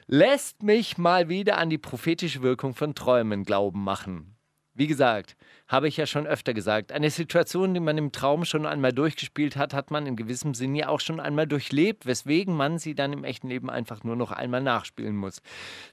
lässt 0.08 0.64
mich 0.64 0.98
mal 0.98 1.30
wieder 1.30 1.58
an 1.58 1.70
die 1.70 1.78
prophetische 1.78 2.42
Wirkung 2.42 2.76
von 2.76 2.96
Träumen 2.96 3.44
glauben 3.44 3.84
machen. 3.84 4.36
Wie 4.74 4.88
gesagt, 4.88 5.36
habe 5.68 5.90
ich 5.90 5.98
ja 5.98 6.06
schon 6.06 6.26
öfter 6.26 6.54
gesagt, 6.54 6.94
eine 6.94 7.10
Situation, 7.10 7.74
die 7.74 7.82
man 7.82 7.98
im 7.98 8.14
Traum 8.14 8.46
schon 8.46 8.66
einmal 8.66 8.94
durchgespielt 8.94 9.58
hat, 9.58 9.74
hat 9.74 9.92
man 9.92 10.08
in 10.08 10.16
gewissem 10.16 10.54
Sinne 10.54 10.80
ja 10.80 10.88
auch 10.88 11.02
schon 11.02 11.20
einmal 11.20 11.46
durchlebt, 11.46 12.06
weswegen 12.06 12.56
man 12.56 12.78
sie 12.78 12.96
dann 12.96 13.12
im 13.12 13.26
echten 13.26 13.50
Leben 13.50 13.70
einfach 13.70 14.06
nur 14.06 14.16
noch 14.16 14.32
einmal 14.32 14.62
nachspielen 14.62 15.18
muss. 15.18 15.42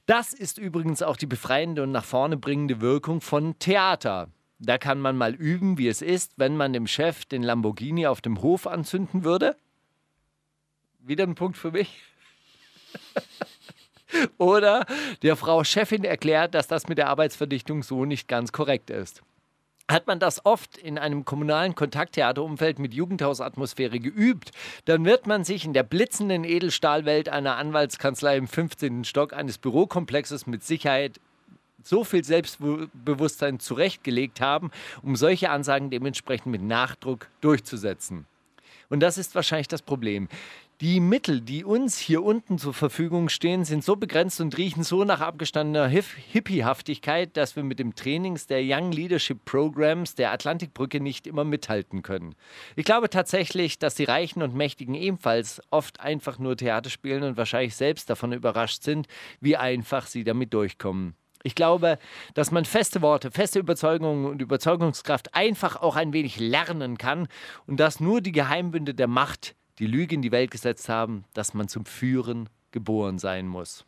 Das 0.05 0.33
ist 0.33 0.57
übrigens 0.57 1.01
auch 1.01 1.17
die 1.17 1.25
befreiende 1.25 1.83
und 1.83 1.91
nach 1.91 2.05
vorne 2.05 2.37
bringende 2.37 2.79
Wirkung 2.79 3.19
von 3.19 3.59
Theater. 3.59 4.29
Da 4.59 4.77
kann 4.77 4.99
man 5.01 5.17
mal 5.17 5.35
üben, 5.35 5.77
wie 5.77 5.87
es 5.87 6.01
ist, 6.01 6.33
wenn 6.37 6.55
man 6.55 6.71
dem 6.71 6.87
Chef 6.87 7.25
den 7.25 7.43
Lamborghini 7.43 8.07
auf 8.07 8.21
dem 8.21 8.41
Hof 8.41 8.65
anzünden 8.65 9.25
würde. 9.25 9.57
Wieder 10.99 11.25
ein 11.25 11.35
Punkt 11.35 11.57
für 11.57 11.71
mich. 11.71 12.01
Oder 14.37 14.85
der 15.21 15.35
Frau 15.35 15.63
Chefin 15.63 16.03
erklärt, 16.03 16.55
dass 16.55 16.67
das 16.67 16.87
mit 16.87 16.97
der 16.97 17.07
Arbeitsverdichtung 17.09 17.83
so 17.83 18.05
nicht 18.05 18.27
ganz 18.27 18.51
korrekt 18.51 18.89
ist. 18.89 19.21
Hat 19.89 20.05
man 20.05 20.19
das 20.19 20.45
oft 20.45 20.77
in 20.77 20.99
einem 20.99 21.25
kommunalen 21.25 21.73
Kontakttheaterumfeld 21.73 22.77
mit 22.77 22.93
Jugendhausatmosphäre 22.93 23.99
geübt, 23.99 24.51
dann 24.85 25.03
wird 25.03 25.25
man 25.25 25.43
sich 25.43 25.65
in 25.65 25.73
der 25.73 25.81
blitzenden 25.81 26.43
Edelstahlwelt 26.43 27.27
einer 27.27 27.55
Anwaltskanzlei 27.55 28.37
im 28.37 28.47
15. 28.47 29.03
Stock 29.03 29.33
eines 29.33 29.57
Bürokomplexes 29.57 30.45
mit 30.45 30.63
Sicherheit 30.63 31.19
so 31.83 32.03
viel 32.03 32.23
Selbstbewusstsein 32.23 33.59
zurechtgelegt 33.59 34.41
haben, 34.41 34.69
um 35.01 35.15
solche 35.15 35.49
Ansagen 35.49 35.89
dementsprechend 35.89 36.47
mit 36.47 36.61
Nachdruck 36.61 37.27
durchzusetzen. 37.41 38.27
Und 38.89 38.99
das 39.01 39.17
ist 39.17 39.33
wahrscheinlich 39.33 39.67
das 39.67 39.81
Problem. 39.81 40.29
Die 40.81 41.01
Mittel, 41.01 41.41
die 41.41 41.65
uns 41.65 41.97
hier 41.97 42.23
unten 42.23 42.57
zur 42.57 42.73
Verfügung 42.73 43.27
stehen, 43.27 43.65
sind 43.65 43.83
so 43.83 43.97
begrenzt 43.97 44.39
und 44.39 44.57
riechen 44.57 44.83
so 44.83 45.03
nach 45.03 45.19
abgestandener 45.19 45.89
Hippiehaftigkeit, 45.89 47.35
dass 47.35 47.57
wir 47.57 47.63
mit 47.63 47.79
dem 47.79 47.95
Trainings 47.95 48.47
der 48.47 48.61
Young 48.63 48.93
Leadership 48.93 49.43
Programs 49.43 50.15
der 50.15 50.31
Atlantikbrücke 50.31 51.01
nicht 51.01 51.27
immer 51.27 51.43
mithalten 51.43 52.01
können. 52.01 52.33
Ich 52.77 52.85
glaube 52.85 53.09
tatsächlich, 53.09 53.77
dass 53.77 53.95
die 53.95 54.05
Reichen 54.05 54.41
und 54.41 54.55
Mächtigen 54.55 54.95
ebenfalls 54.95 55.61
oft 55.69 55.99
einfach 55.99 56.39
nur 56.39 56.55
Theater 56.55 56.89
spielen 56.89 57.23
und 57.23 57.35
wahrscheinlich 57.35 57.75
selbst 57.75 58.09
davon 58.09 58.31
überrascht 58.31 58.81
sind, 58.81 59.07
wie 59.41 59.57
einfach 59.57 60.07
sie 60.07 60.23
damit 60.23 60.53
durchkommen. 60.53 61.13
Ich 61.43 61.55
glaube, 61.55 61.99
dass 62.35 62.51
man 62.51 62.63
feste 62.63 63.01
Worte, 63.01 63.31
feste 63.31 63.59
Überzeugungen 63.59 64.25
und 64.25 64.41
Überzeugungskraft 64.41 65.35
einfach 65.35 65.75
auch 65.75 65.97
ein 65.97 66.13
wenig 66.13 66.39
lernen 66.39 66.97
kann 66.97 67.27
und 67.67 67.81
dass 67.81 67.99
nur 67.99 68.21
die 68.21 68.31
Geheimbünde 68.31 68.93
der 68.93 69.07
Macht 69.07 69.55
die 69.79 69.87
Lüge 69.87 70.15
in 70.15 70.21
die 70.21 70.31
Welt 70.31 70.51
gesetzt 70.51 70.89
haben, 70.89 71.23
dass 71.33 71.53
man 71.53 71.67
zum 71.67 71.85
Führen 71.85 72.49
geboren 72.71 73.17
sein 73.17 73.47
muss. 73.47 73.85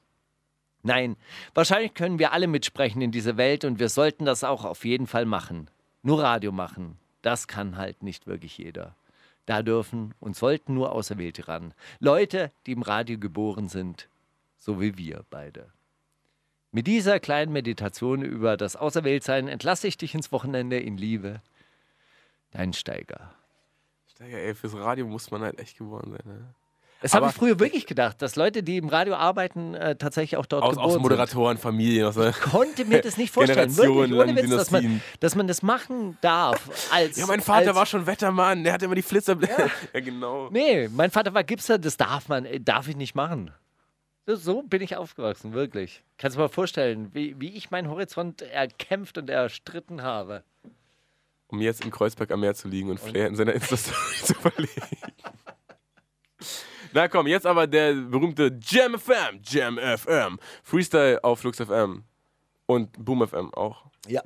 Nein, 0.83 1.15
wahrscheinlich 1.53 1.93
können 1.93 2.17
wir 2.17 2.31
alle 2.31 2.47
mitsprechen 2.47 3.01
in 3.01 3.11
dieser 3.11 3.37
Welt 3.37 3.65
und 3.65 3.79
wir 3.79 3.89
sollten 3.89 4.25
das 4.25 4.43
auch 4.43 4.65
auf 4.65 4.83
jeden 4.83 5.05
Fall 5.05 5.25
machen. 5.25 5.69
Nur 6.01 6.23
Radio 6.23 6.51
machen, 6.51 6.97
das 7.21 7.47
kann 7.47 7.77
halt 7.77 8.01
nicht 8.01 8.25
wirklich 8.25 8.57
jeder. 8.57 8.95
Da 9.45 9.61
dürfen 9.61 10.13
und 10.19 10.35
sollten 10.35 10.73
nur 10.73 10.91
Auserwählte 10.91 11.47
ran. 11.47 11.73
Leute, 11.99 12.51
die 12.65 12.71
im 12.71 12.81
Radio 12.81 13.19
geboren 13.19 13.69
sind, 13.69 14.07
so 14.57 14.81
wie 14.81 14.97
wir 14.97 15.25
beide. 15.29 15.71
Mit 16.71 16.87
dieser 16.87 17.19
kleinen 17.19 17.51
Meditation 17.51 18.21
über 18.21 18.55
das 18.55 18.75
Auserwähltsein 18.75 19.47
entlasse 19.47 19.87
ich 19.87 19.97
dich 19.97 20.15
ins 20.15 20.31
Wochenende 20.31 20.79
in 20.79 20.97
Liebe. 20.97 21.41
Dein 22.51 22.73
Steiger. 22.73 23.33
Steiger, 24.21 24.37
ey, 24.37 24.53
fürs 24.53 24.75
Radio 24.75 25.07
muss 25.07 25.31
man 25.31 25.41
halt 25.41 25.57
echt 25.59 25.77
geboren 25.77 26.11
sein. 26.11 26.21
Ne? 26.25 26.53
Das 27.01 27.15
habe 27.15 27.25
ich 27.25 27.33
früher 27.33 27.59
wirklich 27.59 27.87
gedacht, 27.87 28.21
dass 28.21 28.35
Leute, 28.35 28.61
die 28.61 28.77
im 28.77 28.87
Radio 28.87 29.15
arbeiten, 29.15 29.73
äh, 29.73 29.95
tatsächlich 29.95 30.37
auch 30.37 30.45
dort 30.45 30.61
aus, 30.61 30.75
geboren 30.75 30.89
aus 30.91 30.99
Moderatoren, 30.99 31.57
sind. 31.57 31.63
Familien. 31.63 32.05
Aus, 32.05 32.17
ich 32.17 32.39
konnte 32.39 32.85
mir 32.85 33.01
das 33.01 33.17
nicht 33.17 33.33
vorstellen. 33.33 33.75
Wirklich, 33.77 34.13
ohne 34.13 34.35
Witz, 34.35 34.49
dass 34.51 34.69
man, 34.69 35.01
dass 35.19 35.33
man 35.33 35.47
das 35.47 35.63
machen 35.63 36.19
darf. 36.21 36.69
Als, 36.91 37.17
ja, 37.17 37.25
mein 37.25 37.41
Vater 37.41 37.69
als, 37.69 37.75
war 37.75 37.85
schon 37.87 38.05
Wettermann, 38.05 38.63
der 38.63 38.73
hat 38.73 38.83
immer 38.83 38.93
die 38.93 39.01
Flitzer. 39.01 39.35
Ja. 39.41 39.67
ja, 39.93 39.99
genau. 39.99 40.51
Nee, 40.51 40.87
mein 40.89 41.09
Vater 41.09 41.33
war 41.33 41.43
Gipser, 41.43 41.79
das 41.79 41.97
darf 41.97 42.27
man, 42.27 42.45
äh, 42.45 42.59
darf 42.59 42.87
ich 42.87 42.95
nicht 42.95 43.15
machen. 43.15 43.51
So 44.27 44.61
bin 44.61 44.83
ich 44.83 44.95
aufgewachsen, 44.95 45.53
wirklich. 45.53 46.03
Kannst 46.19 46.35
du 46.35 46.37
dir 46.37 46.43
mal 46.43 46.49
vorstellen, 46.49 47.09
wie, 47.13 47.35
wie 47.41 47.49
ich 47.55 47.71
meinen 47.71 47.89
Horizont 47.89 48.43
erkämpft 48.43 49.17
und 49.17 49.27
erstritten 49.31 50.03
habe. 50.03 50.43
Um 51.51 51.61
jetzt 51.61 51.83
im 51.83 51.91
Kreuzberg 51.91 52.31
am 52.31 52.39
Meer 52.39 52.55
zu 52.55 52.67
liegen 52.67 52.89
und 52.89 52.99
Flair 52.99 53.27
in 53.27 53.35
seiner 53.35 53.53
Insta-Story 53.53 54.23
zu 54.23 54.33
verlegen. 54.33 54.71
Na 56.93 57.07
komm, 57.07 57.27
jetzt 57.27 57.45
aber 57.45 57.67
der 57.67 57.93
berühmte 57.93 58.57
Jam 58.65 58.97
FM, 58.97 59.41
Jam 59.43 59.77
FM. 59.77 60.39
Freestyle 60.63 61.23
auf 61.23 61.39
Flux 61.39 61.57
FM. 61.57 62.03
Und 62.65 62.91
Boom 63.03 63.27
FM 63.27 63.53
auch. 63.53 63.85
Ja. 64.07 64.21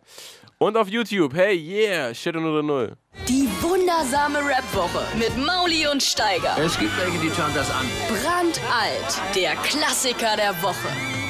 Und 0.57 0.77
auf 0.77 0.87
YouTube, 0.87 1.33
hey, 1.33 1.55
yeah, 1.55 2.13
Shit 2.13 2.35
unter 2.35 2.63
Null. 2.63 2.95
Die 3.27 3.47
wundersame 3.61 4.39
Rap-Woche 4.39 5.05
mit 5.17 5.35
Mauli 5.37 5.87
und 5.87 6.01
Steiger. 6.01 6.55
Es 6.57 6.79
gibt 6.79 6.97
welche, 6.97 7.19
die 7.19 7.29
schauen 7.29 7.53
das 7.53 7.69
an. 7.71 7.85
Brandalt, 8.07 9.35
der 9.35 9.55
Klassiker 9.57 10.37
der 10.37 10.61
Woche. 10.61 11.24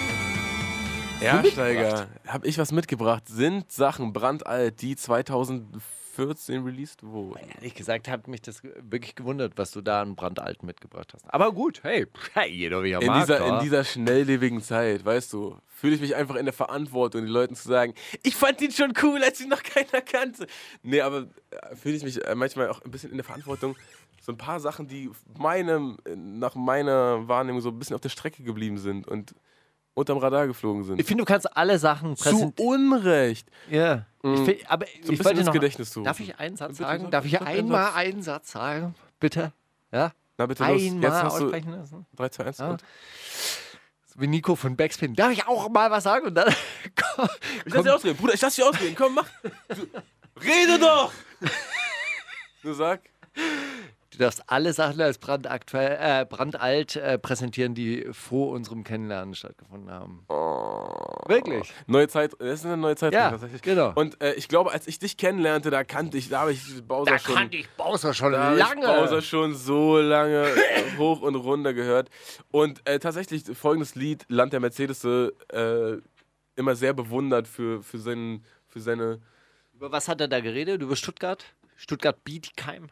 Ja, 1.21 1.43
Steiger, 1.43 2.07
hab 2.27 2.45
ich 2.45 2.57
was 2.57 2.71
mitgebracht. 2.71 3.23
Sind 3.27 3.71
Sachen 3.71 4.13
brandalt, 4.13 4.81
die 4.81 4.95
2014 4.95 6.63
released 6.63 7.03
wurden? 7.03 7.39
Ehrlich 7.55 7.73
gesagt 7.73 8.07
hat 8.07 8.27
mich 8.27 8.41
das 8.41 8.61
wirklich 8.63 9.15
gewundert, 9.15 9.53
was 9.55 9.71
du 9.71 9.81
da 9.81 10.01
an 10.01 10.15
brandalt 10.15 10.63
mitgebracht 10.63 11.13
hast. 11.13 11.25
Aber 11.33 11.51
gut, 11.51 11.81
hey, 11.83 12.05
hey 12.33 12.51
jeder 12.51 12.83
wie 12.83 12.91
er 12.91 13.01
in 13.01 13.07
mag. 13.07 13.21
Dieser, 13.21 13.45
in 13.47 13.59
dieser 13.63 13.83
schnelllebigen 13.83 14.61
Zeit, 14.61 15.05
weißt 15.05 15.31
du, 15.33 15.57
fühle 15.67 15.95
ich 15.95 16.01
mich 16.01 16.15
einfach 16.15 16.35
in 16.35 16.45
der 16.45 16.53
Verantwortung, 16.53 17.21
den 17.21 17.31
Leuten 17.31 17.55
zu 17.55 17.67
sagen, 17.67 17.93
ich 18.21 18.35
fand 18.35 18.61
ihn 18.61 18.71
schon 18.71 18.93
cool, 19.01 19.23
als 19.23 19.39
ihn 19.41 19.49
noch 19.49 19.63
keiner 19.63 20.01
kannte. 20.01 20.47
Nee, 20.83 21.01
aber 21.01 21.27
äh, 21.49 21.75
fühle 21.75 21.95
ich 21.95 22.03
mich 22.03 22.23
äh, 22.25 22.35
manchmal 22.35 22.69
auch 22.69 22.81
ein 22.83 22.91
bisschen 22.91 23.11
in 23.11 23.17
der 23.17 23.25
Verantwortung, 23.25 23.75
so 24.21 24.31
ein 24.31 24.37
paar 24.37 24.59
Sachen, 24.59 24.87
die 24.87 25.09
meinem, 25.37 25.97
nach 26.15 26.55
meiner 26.55 27.27
Wahrnehmung 27.27 27.61
so 27.61 27.69
ein 27.69 27.79
bisschen 27.79 27.95
auf 27.95 28.01
der 28.01 28.09
Strecke 28.09 28.43
geblieben 28.43 28.77
sind 28.77 29.07
und 29.07 29.35
unterm 29.95 30.19
Radar 30.19 30.45
geflogen 30.45 30.83
sind. 30.83 30.99
ich 30.99 31.07
finde, 31.07 31.23
du 31.23 31.25
kannst 31.25 31.57
alle 31.57 31.79
Sachen 31.79 32.15
Zu 32.15 32.23
präsentieren. 32.29 32.69
Unrecht. 32.93 33.47
Ja. 33.71 34.05
Ich 34.21 34.39
find, 34.41 34.71
aber 34.71 34.85
So 35.01 35.07
ein 35.09 35.13
ich 35.13 35.23
wollte 35.25 35.37
ins 35.39 35.45
noch, 35.47 35.53
Gedächtnis 35.53 35.89
zu 35.89 36.01
Darf 36.03 36.19
ich 36.19 36.37
einen 36.39 36.55
Satz 36.57 36.69
Bitte 36.77 36.83
sagen? 36.83 37.01
sag- 37.03 37.11
Darf 37.11 37.25
ich 37.25 37.41
einmal 37.41 37.85
Satz. 37.85 37.95
einen 37.95 38.21
Satz 38.21 38.51
sagen? 38.51 38.95
Bitte? 39.19 39.51
Ja? 39.91 40.11
Na 40.37 40.45
bitte 40.47 40.63
los, 40.65 40.81
jetzt 40.81 40.91
Einmal 40.93 41.11
hast 41.23 41.39
du 41.39 41.43
aussprechen 41.45 41.71
lassen. 41.71 42.05
3, 42.15 42.29
2, 42.29 42.43
1 42.45 42.57
Ja. 42.57 42.69
und 42.71 42.83
So 44.05 44.19
wie 44.21 44.27
Nico 44.27 44.55
von 44.55 44.75
Backspin. 44.75 45.15
Darf 45.15 45.31
ich 45.31 45.47
auch 45.47 45.69
mal 45.69 45.89
was 45.91 46.03
sagen? 46.03 46.27
Und 46.27 46.35
dann 46.35 46.53
komm, 47.15 47.29
Ich 47.65 47.73
lass 47.73 47.83
dich 47.83 47.91
ausreden, 47.93 48.17
Bruder, 48.17 48.33
ich 48.33 48.41
lass 48.41 48.55
dich 48.55 48.63
ausreden, 48.65 48.95
komm, 48.97 49.15
mach. 49.15 49.27
Rede 50.43 50.77
doch! 50.79 51.11
Du 52.63 52.73
sag. 52.73 53.01
Du 54.15 54.23
darfst 54.23 54.43
alle 54.49 54.71
Sachen 54.71 55.01
als 55.01 55.17
brandaktuell, 55.17 55.97
äh, 55.99 56.25
brandalt 56.25 56.95
äh, 56.95 57.17
präsentieren, 57.17 57.75
die 57.75 58.07
vor 58.13 58.51
unserem 58.51 58.85
Kennenlernen 58.85 59.35
stattgefunden 59.35 59.91
haben. 59.91 60.25
Wirklich? 61.27 61.73
Neue 61.87 62.07
Zeit, 62.07 62.31
das 62.39 62.59
ist 62.61 62.65
eine 62.65 62.77
neue 62.77 62.95
Zeit 62.95 63.13
Ja, 63.13 63.31
tatsächlich. 63.31 63.61
genau. 63.61 63.91
Und 63.95 64.21
äh, 64.21 64.33
ich 64.35 64.47
glaube, 64.47 64.71
als 64.71 64.87
ich 64.87 64.99
dich 64.99 65.17
kennenlernte, 65.17 65.69
da 65.69 65.83
kannte 65.83 66.17
ich, 66.17 66.29
da 66.29 66.41
habe 66.41 66.53
ich 66.53 66.81
Bowser 66.87 67.11
Da 67.11 67.19
schon. 67.19 67.35
kannte 67.35 67.57
ich 67.57 67.69
Bowser 67.71 68.13
schon 68.13 68.31
da 68.31 68.43
habe 68.45 68.55
ich 68.55 68.59
lange. 68.61 68.85
Bowser 68.85 69.21
schon 69.21 69.53
so 69.53 69.97
lange 69.99 70.47
hoch 70.97 71.21
und 71.21 71.35
runter 71.35 71.73
gehört. 71.73 72.09
Und 72.51 72.87
äh, 72.87 72.99
tatsächlich 72.99 73.43
folgendes 73.57 73.95
Lied, 73.95 74.25
Land 74.29 74.53
der 74.53 74.61
Mercedes, 74.61 75.03
äh, 75.03 75.97
immer 76.55 76.75
sehr 76.77 76.93
bewundert 76.93 77.49
für, 77.49 77.83
für, 77.83 77.97
seinen, 77.97 78.45
für 78.67 78.79
seine. 78.79 79.19
Über 79.73 79.91
was 79.91 80.07
hat 80.07 80.21
er 80.21 80.29
da 80.29 80.39
geredet? 80.39 80.81
Über 80.81 80.95
Stuttgart? 80.95 81.43
Stuttgart 81.75 82.23
Bietigheim? 82.23 82.87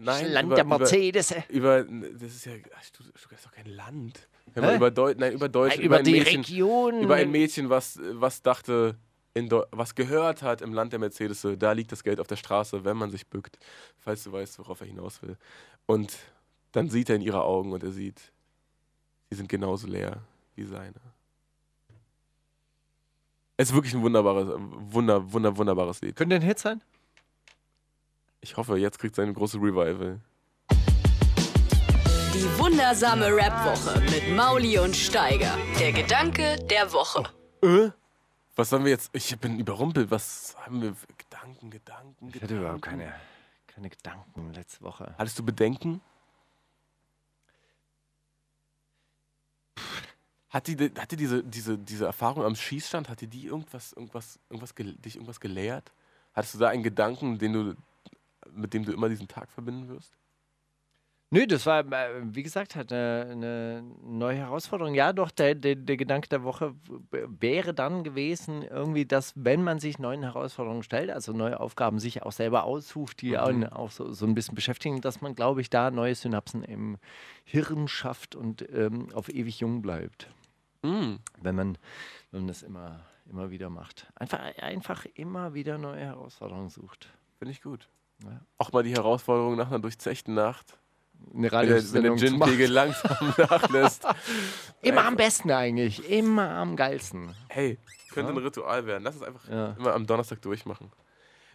Nein, 0.00 0.32
Land 0.32 0.46
über, 0.46 0.54
der 0.54 0.64
Mercedes. 0.64 1.34
Über, 1.48 1.80
über, 1.80 2.08
das 2.10 2.34
ist 2.34 2.46
ja, 2.46 2.52
Stuttgart 2.82 3.38
ist 3.38 3.46
doch 3.46 3.52
kein 3.52 3.66
Land. 3.66 4.28
Wenn 4.54 4.64
man 4.64 4.76
über 4.76 4.90
Deutsch, 4.90 5.18
nein, 5.18 5.32
über 5.32 5.48
Deutsch, 5.48 5.76
Nein, 5.76 5.84
über 5.84 5.98
ein 5.98 6.04
die 6.04 6.12
Mädchen, 6.12 6.40
Region. 6.40 7.02
über 7.02 7.16
ein 7.16 7.30
Mädchen, 7.30 7.68
was, 7.68 7.98
was 8.12 8.42
dachte, 8.42 8.96
in 9.34 9.48
Deu 9.48 9.64
was 9.70 9.94
gehört 9.94 10.42
hat 10.42 10.62
im 10.62 10.72
Land 10.72 10.92
der 10.92 11.00
Mercedes, 11.00 11.46
da 11.58 11.72
liegt 11.72 11.92
das 11.92 12.02
Geld 12.02 12.20
auf 12.20 12.26
der 12.26 12.36
Straße, 12.36 12.84
wenn 12.84 12.96
man 12.96 13.10
sich 13.10 13.26
bückt, 13.26 13.58
falls 13.98 14.24
du 14.24 14.32
weißt, 14.32 14.58
worauf 14.58 14.80
er 14.80 14.86
hinaus 14.86 15.22
will. 15.22 15.36
Und 15.86 16.16
dann 16.72 16.90
sieht 16.90 17.10
er 17.10 17.16
in 17.16 17.22
ihre 17.22 17.42
Augen 17.42 17.72
und 17.72 17.82
er 17.82 17.92
sieht, 17.92 18.20
sie 19.30 19.36
sind 19.36 19.48
genauso 19.48 19.86
leer 19.86 20.22
wie 20.54 20.64
seine. 20.64 21.00
Es 23.56 23.70
ist 23.70 23.74
wirklich 23.74 23.94
ein 23.94 24.02
wunderbares, 24.02 24.48
wunder, 24.56 25.32
wunder, 25.32 25.56
wunderbares 25.56 26.00
Lied. 26.00 26.14
Könnte 26.14 26.36
ein 26.36 26.42
Hit 26.42 26.58
sein? 26.58 26.80
Ich 28.40 28.56
hoffe, 28.56 28.76
jetzt 28.78 28.98
kriegt 28.98 29.14
es 29.18 29.22
eine 29.22 29.32
große 29.32 29.58
Revival. 29.58 30.20
Die 30.70 32.58
wundersame 32.58 33.26
Rap-Woche 33.34 34.00
mit 34.00 34.36
Mauli 34.36 34.78
und 34.78 34.94
Steiger. 34.94 35.56
Der 35.80 35.92
Gedanke 35.92 36.56
der 36.70 36.92
Woche. 36.92 37.24
Äh? 37.62 37.90
Was 38.54 38.70
haben 38.72 38.84
wir 38.84 38.92
jetzt? 38.92 39.10
Ich 39.12 39.36
bin 39.38 39.58
überrumpelt. 39.58 40.10
Was 40.10 40.54
haben 40.58 40.82
wir 40.82 40.94
für 40.94 41.06
Gedanken, 41.16 41.70
Gedanken, 41.70 42.30
Ich 42.34 42.42
hatte 42.42 42.56
überhaupt 42.58 42.82
keine, 42.82 43.12
keine 43.66 43.88
Gedanken 43.90 44.52
letzte 44.52 44.82
Woche. 44.84 45.14
Hattest 45.18 45.38
du 45.38 45.44
Bedenken? 45.44 46.00
Hat 50.50 50.66
die, 50.66 50.76
hat 50.98 51.10
die 51.10 51.16
diese, 51.16 51.44
diese, 51.44 51.76
diese 51.76 52.06
Erfahrung 52.06 52.44
am 52.44 52.54
Schießstand, 52.56 53.08
hat 53.08 53.20
die, 53.20 53.26
die 53.26 53.46
irgendwas, 53.46 53.92
irgendwas, 53.92 54.38
irgendwas, 54.48 54.74
gel- 54.74 54.94
dich 54.96 55.16
irgendwas 55.16 55.40
gelehrt? 55.40 55.92
Hattest 56.34 56.54
du 56.54 56.58
da 56.58 56.68
einen 56.68 56.82
Gedanken, 56.82 57.38
den 57.38 57.52
du, 57.52 57.74
mit 58.52 58.74
dem 58.74 58.84
du 58.84 58.92
immer 58.92 59.08
diesen 59.08 59.28
Tag 59.28 59.50
verbinden 59.50 59.88
wirst? 59.88 60.16
Nö, 61.30 61.46
das 61.46 61.66
war, 61.66 61.80
äh, 61.92 62.22
wie 62.34 62.42
gesagt, 62.42 62.74
halt 62.74 62.90
eine, 62.90 63.28
eine 63.30 63.82
neue 64.02 64.38
Herausforderung. 64.38 64.94
Ja, 64.94 65.12
doch, 65.12 65.30
der, 65.30 65.54
der, 65.54 65.76
der 65.76 65.98
Gedanke 65.98 66.26
der 66.30 66.42
Woche 66.42 66.74
wäre 67.10 67.74
dann 67.74 68.02
gewesen, 68.02 68.62
irgendwie, 68.62 69.04
dass, 69.04 69.34
wenn 69.36 69.62
man 69.62 69.78
sich 69.78 69.98
neuen 69.98 70.22
Herausforderungen 70.22 70.82
stellt, 70.82 71.10
also 71.10 71.34
neue 71.34 71.60
Aufgaben 71.60 71.98
sich 71.98 72.22
auch 72.22 72.32
selber 72.32 72.64
aussucht, 72.64 73.20
die 73.20 73.32
mhm. 73.32 73.64
auch 73.64 73.90
so, 73.90 74.10
so 74.10 74.24
ein 74.24 74.34
bisschen 74.34 74.54
beschäftigen, 74.54 75.02
dass 75.02 75.20
man, 75.20 75.34
glaube 75.34 75.60
ich, 75.60 75.68
da 75.68 75.90
neue 75.90 76.14
Synapsen 76.14 76.62
im 76.62 76.96
Hirn 77.44 77.88
schafft 77.88 78.34
und 78.34 78.66
ähm, 78.72 79.08
auf 79.12 79.28
ewig 79.28 79.60
jung 79.60 79.82
bleibt. 79.82 80.30
Mhm. 80.82 81.18
Wenn, 81.42 81.56
man, 81.56 81.78
wenn 82.30 82.40
man 82.40 82.48
das 82.48 82.62
immer, 82.62 83.00
immer 83.26 83.50
wieder 83.50 83.68
macht. 83.68 84.10
Einfach, 84.14 84.38
einfach 84.62 85.04
immer 85.14 85.52
wieder 85.52 85.76
neue 85.76 86.00
Herausforderungen 86.00 86.70
sucht. 86.70 87.10
Finde 87.38 87.52
ich 87.52 87.60
gut. 87.60 87.86
Ja. 88.24 88.40
Auch 88.58 88.72
mal 88.72 88.82
die 88.82 88.92
Herausforderung 88.92 89.56
nach 89.56 89.68
einer 89.68 89.78
durchzechten 89.78 90.34
Nacht 90.34 90.78
eine 91.34 91.52
Radiosendung 91.52 92.20
Wenn 92.20 92.20
der 92.20 92.30
Gin-Pegel 92.30 92.70
langsam 92.70 93.34
nachlässt. 93.38 94.06
Immer 94.82 95.04
am 95.04 95.16
besten 95.16 95.50
eigentlich. 95.50 96.08
Immer 96.08 96.50
am 96.50 96.76
geilsten. 96.76 97.34
Hey, 97.48 97.78
könnte 98.12 98.32
ja? 98.32 98.38
ein 98.38 98.42
Ritual 98.42 98.86
werden. 98.86 99.04
Lass 99.04 99.16
es 99.16 99.22
einfach 99.22 99.48
ja. 99.48 99.74
immer 99.78 99.94
am 99.94 100.06
Donnerstag 100.06 100.40
durchmachen. 100.42 100.90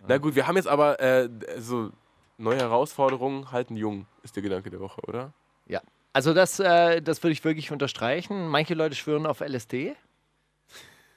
Na 0.08 0.18
gut, 0.18 0.36
wir 0.36 0.48
haben 0.48 0.58
jetzt 0.58 0.68
aber 0.68 1.00
äh, 1.00 1.30
so 1.60 1.92
neue 2.38 2.58
Herausforderungen 2.58 3.52
halten 3.52 3.78
jung, 3.78 4.06
ist 4.22 4.36
der 4.36 4.44
Gedanke 4.44 4.70
der 4.70 4.82
Woche, 4.82 5.02
oder? 5.08 5.34
Ja. 5.66 5.82
Also 6.12 6.34
das, 6.34 6.60
äh, 6.60 7.02
das 7.02 7.24
würde 7.24 7.32
ich 7.32 7.44
wirklich 7.44 7.72
unterstreichen. 7.72 8.48
Manche 8.50 8.74
Leute 8.74 8.96
schwören 8.96 9.26
auf 9.26 9.40
LSD. 9.40 9.96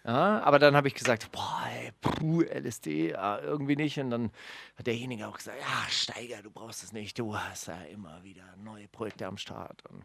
Ja, 0.07 0.41
aber 0.43 0.61
dann 0.61 0.77
habe 0.77 0.87
ich 0.87 0.95
gesagt, 0.95 1.33
boah, 1.33 1.65
ey, 1.69 1.91
puh, 2.01 2.43
LSD, 2.43 3.11
ja, 3.11 3.41
irgendwie 3.41 3.75
nicht. 3.75 3.99
Und 3.99 4.11
dann 4.11 4.31
hat 4.77 4.87
derjenige 4.87 5.27
auch 5.27 5.37
gesagt, 5.37 5.59
ja, 5.61 5.91
Steiger, 5.91 6.43
du 6.43 6.51
brauchst 6.51 6.85
es 6.85 6.93
nicht, 6.93 7.19
du 7.19 7.37
hast 7.37 7.67
ja 7.67 7.83
immer 7.93 8.23
wieder 8.23 8.45
neue 8.63 8.87
Projekte 8.87 9.27
am 9.27 9.37
Start. 9.37 9.83
Und, 9.91 10.05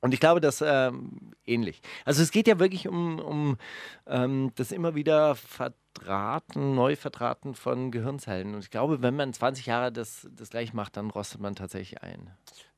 und 0.00 0.14
ich 0.14 0.20
glaube, 0.20 0.40
das 0.40 0.62
ähm, 0.66 1.32
ähnlich. 1.44 1.82
Also 2.06 2.22
es 2.22 2.30
geht 2.30 2.48
ja 2.48 2.58
wirklich 2.58 2.88
um, 2.88 3.18
um 3.18 3.58
ähm, 4.06 4.52
das 4.54 4.72
immer 4.72 4.94
wieder 4.94 5.34
Verdrahten, 5.34 6.74
Neuverdrahten 6.74 7.54
von 7.54 7.90
Gehirnzellen. 7.90 8.54
Und 8.54 8.60
ich 8.60 8.70
glaube, 8.70 9.02
wenn 9.02 9.16
man 9.16 9.34
20 9.34 9.66
Jahre 9.66 9.92
das, 9.92 10.26
das 10.32 10.48
gleich 10.48 10.72
macht, 10.72 10.96
dann 10.96 11.10
rostet 11.10 11.42
man 11.42 11.54
tatsächlich 11.54 12.02
ein. 12.02 12.30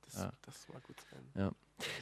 Das, 0.07 0.23
ja. 0.23 0.33
das 0.43 0.67
mag 0.73 0.83
gut 0.83 0.97
sein. 1.09 1.31
Ja. 1.37 1.53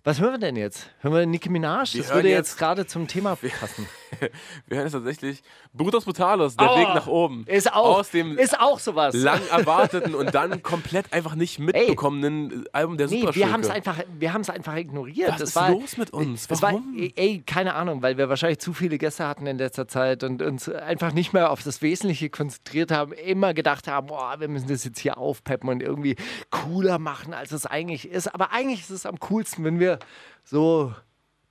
Was 0.05 0.21
hören 0.21 0.33
wir 0.33 0.39
denn 0.39 0.57
jetzt? 0.57 0.89
Hören 1.01 1.15
wir 1.15 1.27
Nicki 1.27 1.51
Minaj? 1.51 1.95
Wir 1.95 2.03
das 2.03 2.15
würde 2.15 2.29
jetzt, 2.29 2.51
jetzt 2.51 2.59
gerade 2.59 2.87
zum 2.87 3.09
Thema 3.09 3.37
passen. 3.37 3.87
wir 4.67 4.77
hören 4.77 4.87
jetzt 4.87 4.93
tatsächlich 4.93 5.43
Brutus 5.75 6.05
Brutalos, 6.05 6.57
der 6.57 6.71
oh, 6.71 6.79
Weg 6.79 6.89
nach 6.89 7.07
oben. 7.07 7.45
Ist 7.47 7.73
auch, 7.73 7.99
aus 7.99 8.11
dem 8.11 8.39
ist 8.39 8.59
auch 8.59 8.79
sowas. 8.79 9.15
lang 9.15 9.41
erwarteten 9.51 10.15
und 10.15 10.35
dann 10.35 10.63
komplett 10.63 11.13
einfach 11.13 11.35
nicht 11.35 11.59
mitbekommenen 11.59 12.65
ey, 12.65 12.71
Album 12.73 12.97
der 12.97 13.09
nee, 13.09 13.27
wir 13.31 13.53
haben 13.53 13.61
es 13.61 13.69
einfach, 13.69 13.99
wir 14.19 14.35
einfach 14.35 14.77
ignoriert. 14.77 15.29
Was 15.29 15.41
das 15.41 15.49
ist 15.51 15.57
war, 15.57 15.71
los 15.71 15.97
mit 15.97 16.11
uns? 16.11 16.49
Warum? 16.49 16.97
War, 16.97 17.11
ey, 17.17 17.43
keine 17.47 17.75
Ahnung, 17.75 18.01
weil 18.01 18.17
wir 18.17 18.29
wahrscheinlich 18.29 18.61
zu 18.61 18.73
viele 18.73 18.97
Gäste 18.97 19.27
hatten 19.27 19.47
in 19.47 19.59
letzter 19.59 19.89
Zeit 19.89 20.25
und 20.25 20.41
uns 20.41 20.69
einfach 20.69 21.13
nicht 21.13 21.33
mehr 21.33 21.51
auf 21.51 21.63
das 21.63 21.83
Wesentliche 21.83 22.31
konzentriert 22.31 22.91
haben, 22.91 23.13
immer 23.13 23.53
gedacht 23.53 23.89
haben, 23.89 24.07
boah, 24.07 24.37
wir 24.39 24.49
müssen 24.49 24.69
das 24.69 24.85
jetzt 24.85 25.01
hier 25.01 25.19
aufpeppen 25.19 25.69
und 25.69 25.83
irgendwie 25.83 26.17
cooler 26.51 26.99
machen, 26.99 27.35
als 27.35 27.53
es 27.53 27.67
eigentlich 27.67 28.09
ist. 28.09 28.33
Aber 28.33 28.53
eigentlich 28.53 28.81
ist 28.81 28.91
es 28.91 29.05
am 29.05 29.19
coolsten, 29.21 29.66
wenn 29.67 29.81
wir 29.81 29.99
so 30.45 30.95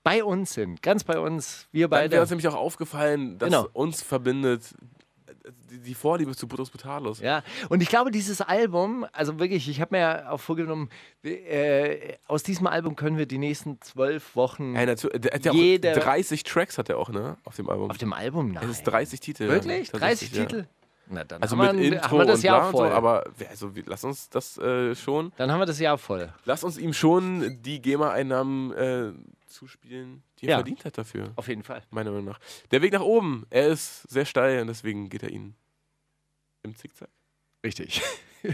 bei 0.03 0.23
uns 0.23 0.53
sind, 0.53 0.81
ganz 0.81 1.03
bei 1.03 1.19
uns, 1.19 1.67
wir 1.71 1.87
beide. 1.87 2.03
Dann 2.03 2.11
wäre 2.11 2.21
uns 2.21 2.29
nämlich 2.31 2.47
auch 2.47 2.55
aufgefallen, 2.55 3.37
dass 3.37 3.49
genau. 3.49 3.67
uns 3.73 4.01
verbindet 4.01 4.73
die, 5.69 5.79
die 5.79 5.93
Vorliebe 5.93 6.35
zu 6.35 6.47
Brutus 6.47 6.69
Brutalos. 6.69 7.19
Ja, 7.19 7.43
und 7.69 7.81
ich 7.81 7.89
glaube, 7.89 8.11
dieses 8.11 8.41
Album, 8.41 9.05
also 9.11 9.39
wirklich, 9.39 9.69
ich 9.69 9.81
habe 9.81 9.95
mir 9.95 10.01
ja 10.01 10.29
auch 10.31 10.39
vorgenommen, 10.39 10.89
äh, 11.23 12.13
aus 12.27 12.43
diesem 12.43 12.67
Album 12.67 12.95
können 12.95 13.17
wir 13.17 13.25
die 13.25 13.37
nächsten 13.37 13.79
zwölf 13.81 14.35
Wochen. 14.35 14.75
Ja, 14.75 14.85
der, 14.85 14.95
der 14.95 15.53
jede 15.53 15.93
30 15.93 16.43
Tracks 16.43 16.77
hat 16.77 16.89
er 16.89 16.97
auch, 16.97 17.09
ne? 17.09 17.37
Auf 17.43 17.55
dem 17.55 17.69
Album. 17.69 17.89
Auf 17.89 17.97
dem 17.97 18.13
Album, 18.13 18.51
nein. 18.51 18.63
Es 18.63 18.79
ist 18.79 18.83
30 18.83 19.19
Titel. 19.19 19.47
Wirklich? 19.47 19.91
30 19.91 20.31
Titel? 20.31 20.65
Na, 21.07 21.23
also 21.39 21.55
mit 21.55 21.77
wir, 21.77 21.93
Intro 21.93 22.19
und 22.19 22.41
Jahr 22.41 22.71
voll. 22.71 22.89
So, 22.89 22.93
aber 22.93 23.25
also, 23.49 23.71
lass 23.85 24.03
uns 24.03 24.29
das 24.29 24.57
äh, 24.57 24.95
schon. 24.95 25.31
Dann 25.37 25.51
haben 25.51 25.59
wir 25.59 25.65
das 25.65 25.79
Jahr 25.79 25.97
voll. 25.97 26.33
Lass 26.45 26.63
uns 26.63 26.77
ihm 26.77 26.93
schon 26.93 27.61
die 27.61 27.81
GEMA-Einnahmen 27.81 28.73
äh, 28.73 29.11
zuspielen, 29.47 30.23
die 30.39 30.47
er 30.47 30.51
ja. 30.51 30.57
verdient 30.57 30.85
hat 30.85 30.97
dafür. 30.97 31.31
Auf 31.35 31.47
jeden 31.47 31.63
Fall. 31.63 31.83
Meiner 31.91 32.11
Meinung 32.11 32.25
nach. 32.25 32.39
Der 32.71 32.81
Weg 32.81 32.93
nach 32.93 33.01
oben, 33.01 33.45
er 33.49 33.67
ist 33.67 34.09
sehr 34.09 34.25
steil 34.25 34.61
und 34.61 34.67
deswegen 34.67 35.09
geht 35.09 35.23
er 35.23 35.29
ihn 35.29 35.55
im 36.63 36.75
Zickzack. 36.75 37.09
Richtig. 37.63 38.01
die 38.43 38.49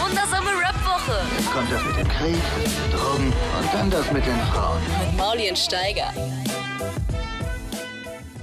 wundersame 0.00 0.50
Rap-Woche. 0.50 1.22
Jetzt 1.36 1.50
kommt 1.50 1.72
das 1.72 1.84
mit 1.84 1.96
dem 1.96 2.08
Krieg, 2.08 2.36
Drogen 2.92 3.26
und 3.26 3.74
dann 3.74 3.90
das 3.90 4.12
mit 4.12 4.26
den 4.26 4.38
Frauen. 4.38 4.80
Mit 5.00 5.16
Maulien 5.16 5.56
Steiger. 5.56 6.12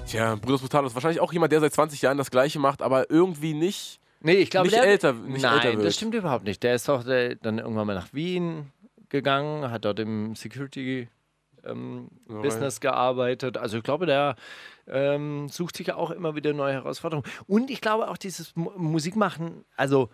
Tja, 0.09 0.35
Brutus 0.35 0.61
Brutalos, 0.61 0.95
wahrscheinlich 0.95 1.19
auch 1.19 1.31
jemand, 1.31 1.51
der 1.51 1.59
seit 1.59 1.73
20 1.73 2.01
Jahren 2.01 2.17
das 2.17 2.31
Gleiche 2.31 2.57
macht, 2.57 2.81
aber 2.81 3.11
irgendwie 3.11 3.53
nicht, 3.53 3.99
nee, 4.21 4.33
ich 4.33 4.49
glaube, 4.49 4.67
nicht, 4.67 4.75
der, 4.75 4.87
älter, 4.87 5.13
nicht 5.13 5.43
nein, 5.43 5.57
älter 5.57 5.77
wird. 5.77 5.85
das 5.85 5.95
stimmt 5.95 6.15
überhaupt 6.15 6.45
nicht. 6.45 6.63
Der 6.63 6.73
ist 6.73 6.89
doch 6.89 7.03
der, 7.03 7.35
dann 7.35 7.59
irgendwann 7.59 7.85
mal 7.85 7.93
nach 7.93 8.11
Wien 8.11 8.71
gegangen, 9.09 9.69
hat 9.69 9.85
dort 9.85 9.99
im 9.99 10.35
Security 10.35 11.07
ähm, 11.63 12.07
oh, 12.27 12.41
Business 12.41 12.79
gearbeitet. 12.79 13.57
Also 13.57 13.77
ich 13.77 13.83
glaube, 13.83 14.07
der 14.07 14.35
ähm, 14.87 15.47
sucht 15.49 15.77
sich 15.77 15.87
ja 15.87 15.95
auch 15.95 16.09
immer 16.09 16.33
wieder 16.35 16.53
neue 16.53 16.73
Herausforderungen. 16.73 17.29
Und 17.45 17.69
ich 17.69 17.79
glaube 17.79 18.07
auch 18.07 18.17
dieses 18.17 18.53
M 18.55 18.69
Musikmachen, 18.77 19.63
also 19.75 20.09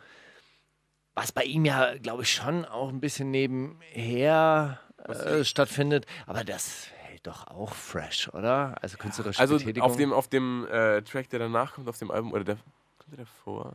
was 1.14 1.32
bei 1.32 1.44
ihm 1.44 1.64
ja, 1.64 1.98
glaube 1.98 2.24
ich, 2.24 2.34
schon 2.34 2.66
auch 2.66 2.90
ein 2.90 3.00
bisschen 3.00 3.32
nebenher 3.32 4.82
äh, 5.08 5.46
stattfindet, 5.46 6.06
aber 6.26 6.44
das 6.44 6.88
doch 7.28 7.48
auch 7.48 7.74
fresh, 7.74 8.30
oder? 8.34 8.76
Also 8.82 8.98
künstlerische 8.98 9.40
Also 9.40 9.58
Betätigung. 9.58 9.90
auf 9.90 9.98
dem, 9.98 10.14
auf 10.14 10.28
dem 10.28 10.66
äh, 10.68 11.02
Track, 11.02 11.30
der 11.30 11.40
danach 11.40 11.74
kommt, 11.76 11.88
auf 11.90 11.98
dem 11.98 12.12
Album, 12.12 12.32
oder 12.34 12.44
der, 12.44 12.56
kommt 12.98 13.12
der 13.18 13.26
davor? 13.26 13.74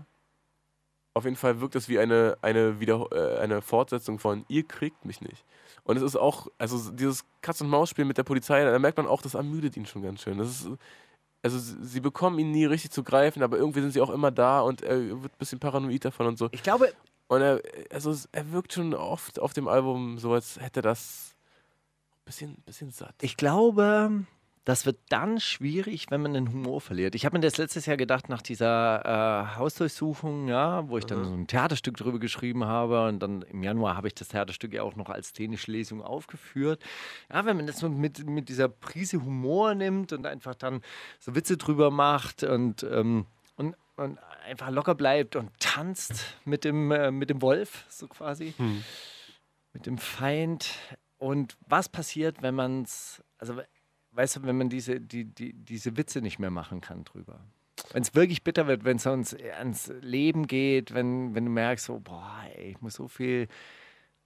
Auf 1.15 1.25
jeden 1.25 1.37
Fall 1.37 1.61
wirkt 1.61 1.75
es 1.75 1.89
wie 1.89 1.99
eine, 1.99 2.37
eine, 2.41 2.79
wieder, 2.81 3.07
äh, 3.13 3.39
eine 3.41 3.63
Fortsetzung 3.63 4.19
von 4.19 4.45
Ihr 4.49 4.63
kriegt 4.63 5.05
mich 5.05 5.21
nicht. 5.21 5.45
Und 5.83 5.97
es 5.97 6.03
ist 6.03 6.17
auch, 6.17 6.47
also 6.59 6.91
dieses 6.93 7.25
Katz-und-Maus-Spiel 7.43 8.05
mit 8.05 8.19
der 8.19 8.23
Polizei, 8.23 8.63
da 8.65 8.79
merkt 8.79 8.97
man 8.99 9.07
auch, 9.09 9.23
das 9.23 9.35
ermüdet 9.35 9.77
ihn 9.77 9.87
schon 9.87 10.03
ganz 10.03 10.23
schön. 10.23 10.39
Das 10.39 10.49
ist, 10.49 10.69
also 11.43 11.59
sie 11.59 12.01
bekommen 12.01 12.39
ihn 12.39 12.51
nie 12.53 12.65
richtig 12.67 12.93
zu 12.93 13.03
greifen, 13.03 13.43
aber 13.43 13.57
irgendwie 13.57 13.81
sind 13.81 13.93
sie 13.93 14.01
auch 14.01 14.11
immer 14.11 14.31
da 14.31 14.61
und 14.61 14.83
er 14.83 15.23
wird 15.23 15.33
ein 15.33 15.39
bisschen 15.39 15.59
paranoid 15.59 16.05
davon 16.05 16.27
und 16.27 16.39
so. 16.39 16.49
Ich 16.53 16.63
glaube. 16.63 16.93
Und 17.29 17.43
er, 17.43 17.61
also 17.91 18.15
er 18.33 18.53
wirkt 18.53 18.73
schon 18.73 18.95
oft 18.95 19.41
auf 19.41 19.53
dem 19.53 19.69
Album 19.69 20.19
so, 20.19 20.33
als 20.33 20.61
hätte 20.61 20.83
das 20.83 21.30
bisschen, 22.31 22.55
bisschen 22.65 22.91
satt. 22.91 23.15
Ich 23.23 23.37
glaube, 23.37 24.25
das 24.65 24.87
wird 24.87 24.99
dann 25.09 25.41
schwierig, 25.41 26.07
wenn 26.11 26.23
man 26.23 26.33
den 26.33 26.53
Humor 26.53 26.81
verliert. 26.81 27.17
Ich 27.17 27.25
habe 27.25 27.37
mir 27.37 27.41
das 27.41 27.57
letztes 27.57 27.87
Jahr 27.87 27.97
gedacht, 27.97 28.29
nach 28.29 28.41
dieser 28.41 29.05
äh, 29.05 29.57
Hausdurchsuchung, 29.57 30.47
ja, 30.47 30.89
wo 30.89 30.97
ich 30.97 31.07
dann 31.07 31.21
mhm. 31.21 31.25
so 31.25 31.35
ein 31.35 31.47
Theaterstück 31.49 31.97
drüber 31.97 32.21
geschrieben 32.21 32.65
habe 32.65 33.09
und 33.09 33.19
dann 33.21 33.43
im 33.43 33.65
Januar 33.65 33.97
habe 33.97 34.07
ich 34.07 34.15
das 34.15 34.29
Theaterstück 34.29 34.73
ja 34.73 34.85
auch 34.85 34.95
noch 34.95 35.09
als 35.09 35.29
szenische 35.29 35.73
Lesung 35.73 36.03
aufgeführt. 36.03 36.81
Ja, 37.33 37.45
wenn 37.47 37.57
man 37.57 37.67
das 37.67 37.83
mit, 37.83 38.25
mit 38.29 38.49
dieser 38.49 38.69
Prise 38.69 39.25
Humor 39.25 39.75
nimmt 39.75 40.13
und 40.13 40.25
einfach 40.25 40.55
dann 40.55 40.83
so 41.19 41.35
Witze 41.35 41.57
drüber 41.57 41.91
macht 41.91 42.45
und, 42.45 42.85
ähm, 42.85 43.27
und, 43.57 43.75
und 43.97 44.21
einfach 44.47 44.71
locker 44.71 44.95
bleibt 44.95 45.35
und 45.35 45.51
tanzt 45.59 46.37
mit 46.45 46.63
dem, 46.63 46.93
äh, 46.93 47.11
mit 47.11 47.29
dem 47.29 47.43
Wolf, 47.43 47.87
so 47.89 48.07
quasi. 48.07 48.55
Hm. 48.57 48.85
Mit 49.73 49.87
dem 49.87 49.99
Feind. 49.99 50.75
Und 51.21 51.59
was 51.67 51.91
passiert, 51.91 52.41
wenn 52.41 52.55
man 52.55 52.83
es, 52.83 53.23
also 53.37 53.61
weißt 54.13 54.37
du, 54.37 54.43
wenn 54.45 54.57
man 54.57 54.71
diese, 54.71 55.03
die, 55.03 55.27
die, 55.27 55.53
diese 55.53 55.99
Witze 55.99 56.23
nicht 56.23 56.39
mehr 56.39 56.51
machen 56.51 56.81
kann 56.81 57.05
drüber? 57.05 57.45
Wenn 57.93 58.03
es 58.03 58.15
wirklich 58.15 58.43
bitter 58.43 58.67
wird, 58.67 58.85
wenn 58.85 58.97
es 58.97 59.05
uns 59.05 59.35
ans 59.35 59.93
Leben 60.01 60.47
geht, 60.47 60.95
wenn, 60.95 61.35
wenn 61.35 61.45
du 61.45 61.51
merkst, 61.51 61.85
so, 61.85 62.01
boah, 62.01 62.43
ey, 62.57 62.71
ich 62.71 62.81
muss 62.81 62.95
so 62.95 63.07
viel 63.07 63.49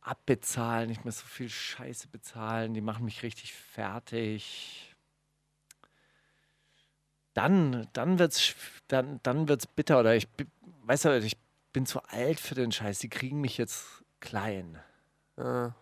abbezahlen, 0.02 0.88
ich 0.88 1.04
muss 1.04 1.18
so 1.18 1.26
viel 1.26 1.48
Scheiße 1.48 2.06
bezahlen, 2.06 2.74
die 2.74 2.80
machen 2.80 3.06
mich 3.06 3.24
richtig 3.24 3.54
fertig. 3.54 4.94
Dann, 7.32 7.88
dann 7.92 8.20
wird 8.20 8.34
es 8.34 8.54
dann, 8.86 9.18
dann 9.24 9.48
wird's 9.48 9.66
bitter 9.66 9.98
oder 9.98 10.14
ich, 10.14 10.28
weißt 10.84 11.06
du, 11.06 11.18
ich 11.18 11.36
bin 11.72 11.86
zu 11.86 12.04
alt 12.04 12.38
für 12.38 12.54
den 12.54 12.70
Scheiß, 12.70 13.00
die 13.00 13.08
kriegen 13.08 13.40
mich 13.40 13.58
jetzt 13.58 14.04
klein. 14.20 14.78
Ja. 15.36 15.74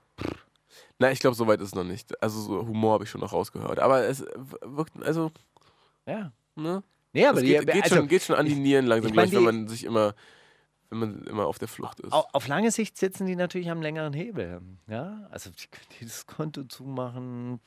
Na, 1.02 1.10
ich 1.10 1.20
glaube, 1.20 1.36
so 1.36 1.46
weit 1.46 1.60
ist 1.60 1.68
es 1.68 1.74
noch 1.74 1.84
nicht. 1.84 2.20
Also 2.22 2.40
so 2.40 2.66
Humor 2.66 2.94
habe 2.94 3.04
ich 3.04 3.10
schon 3.10 3.20
noch 3.20 3.32
rausgehört. 3.32 3.78
Aber 3.78 4.04
es 4.04 4.24
wirkt, 4.64 5.02
also. 5.02 5.30
Ja. 6.06 6.32
Ne? 6.54 6.82
Nee, 7.12 7.26
aber 7.26 7.38
es 7.38 7.44
geht, 7.44 7.66
geht, 7.66 7.84
also, 7.84 7.96
schon, 7.96 8.08
geht 8.08 8.22
schon 8.22 8.36
an 8.36 8.46
die 8.46 8.54
Nieren 8.54 8.86
langsam, 8.86 9.10
ich 9.10 9.16
mein, 9.16 9.30
gleich, 9.30 9.38
wenn 9.38 9.44
man 9.44 9.68
sich 9.68 9.84
immer, 9.84 10.14
wenn 10.90 10.98
man 10.98 11.24
immer 11.24 11.46
auf 11.46 11.58
der 11.58 11.68
Flucht 11.68 12.00
ist. 12.00 12.12
Auf, 12.12 12.26
auf 12.32 12.46
lange 12.48 12.70
Sicht 12.70 12.96
sitzen 12.96 13.26
die 13.26 13.36
natürlich 13.36 13.70
am 13.70 13.82
längeren 13.82 14.12
Hebel. 14.12 14.60
Ja, 14.86 15.26
also 15.30 15.50
die 15.50 15.66
können 15.66 15.86
dieses 16.00 16.26
Konto 16.26 16.64
zumachen, 16.64 17.60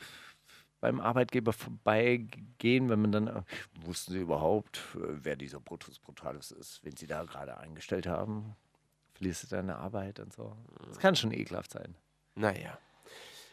beim 0.82 1.00
Arbeitgeber 1.00 1.54
vorbeigehen, 1.54 2.90
wenn 2.90 3.02
man 3.02 3.12
dann 3.12 3.28
äh, 3.28 3.42
wussten 3.84 4.14
sie 4.14 4.20
überhaupt, 4.20 4.78
äh, 4.96 5.00
wer 5.24 5.36
dieser 5.36 5.60
Brutus 5.60 6.00
Brutalis 6.00 6.52
ist, 6.52 6.84
wenn 6.84 6.96
sie 6.96 7.08
da 7.08 7.24
gerade 7.24 7.58
eingestellt 7.58 8.08
haben 8.08 8.56
verlierst 9.16 9.44
du 9.44 9.48
deine 9.48 9.78
Arbeit 9.78 10.20
und 10.20 10.34
so. 10.34 10.56
Das 10.88 11.00
kann 11.00 11.16
schon 11.16 11.32
ekelhaft 11.32 11.72
sein. 11.72 11.96
Naja. 12.36 12.78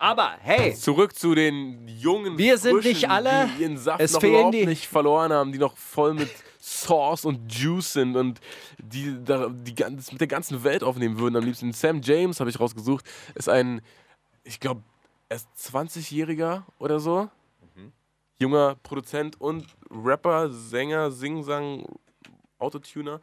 Aber 0.02 0.36
hey, 0.40 0.74
Zurück 0.74 1.14
zu 1.14 1.32
den 1.36 1.86
jungen 1.86 2.36
Wir 2.36 2.58
sind 2.58 2.72
Frischen, 2.74 2.92
nicht 2.92 3.08
alle. 3.08 3.48
die 3.56 3.62
ihren 3.62 3.78
Saft 3.78 4.00
Es 4.00 4.12
noch 4.14 4.20
fehlen 4.20 4.34
überhaupt 4.34 4.54
die- 4.54 4.66
nicht 4.66 4.88
verloren 4.88 5.32
haben, 5.32 5.52
die 5.52 5.58
noch 5.58 5.76
voll 5.76 6.14
mit 6.14 6.28
Sauce 6.58 7.24
und 7.24 7.52
Juice 7.54 7.92
sind 7.92 8.16
und 8.16 8.40
die, 8.82 9.16
da, 9.24 9.48
die 9.48 9.76
ganz, 9.76 10.10
mit 10.10 10.20
der 10.20 10.26
ganzen 10.26 10.64
Welt 10.64 10.82
aufnehmen 10.82 11.20
würden. 11.20 11.36
Am 11.36 11.44
liebsten 11.44 11.72
Sam 11.72 12.00
James, 12.02 12.40
habe 12.40 12.50
ich 12.50 12.58
rausgesucht, 12.58 13.04
ist 13.36 13.48
ein, 13.48 13.80
ich 14.42 14.58
glaube, 14.58 14.82
erst 15.28 15.48
20-Jähriger 15.56 16.64
oder 16.80 16.98
so. 16.98 17.28
Mhm. 17.76 17.92
Junger 18.40 18.74
Produzent 18.82 19.40
und 19.40 19.66
Rapper, 19.88 20.50
Sänger, 20.50 21.12
Singsang, 21.12 21.84
Autotuner, 22.58 23.20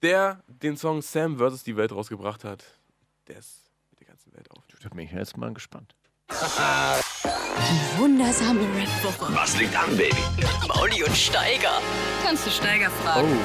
der 0.00 0.44
den 0.46 0.76
Song 0.76 1.02
Sam 1.02 1.38
vs. 1.38 1.64
die 1.64 1.76
Welt 1.76 1.90
rausgebracht 1.90 2.44
hat. 2.44 2.64
Der 3.26 3.38
ist 3.38 3.68
mit 3.90 3.98
der 3.98 4.06
ganzen 4.06 4.32
Welt 4.32 4.48
auf. 4.52 4.62
Da 4.82 4.88
bin 4.88 5.06
ich 5.06 5.12
jetzt 5.12 5.36
mal 5.36 5.52
gespannt. 5.52 5.94
Wundersame 7.96 8.60
Rap-Woche. 8.60 9.34
Was 9.34 9.56
liegt 9.58 9.76
an, 9.76 9.96
Baby? 9.96 10.16
Mauli 10.66 11.04
und 11.04 11.16
Steiger. 11.16 11.80
Kannst 12.24 12.46
du 12.46 12.50
Steiger 12.50 12.90
fragen? 12.90 13.38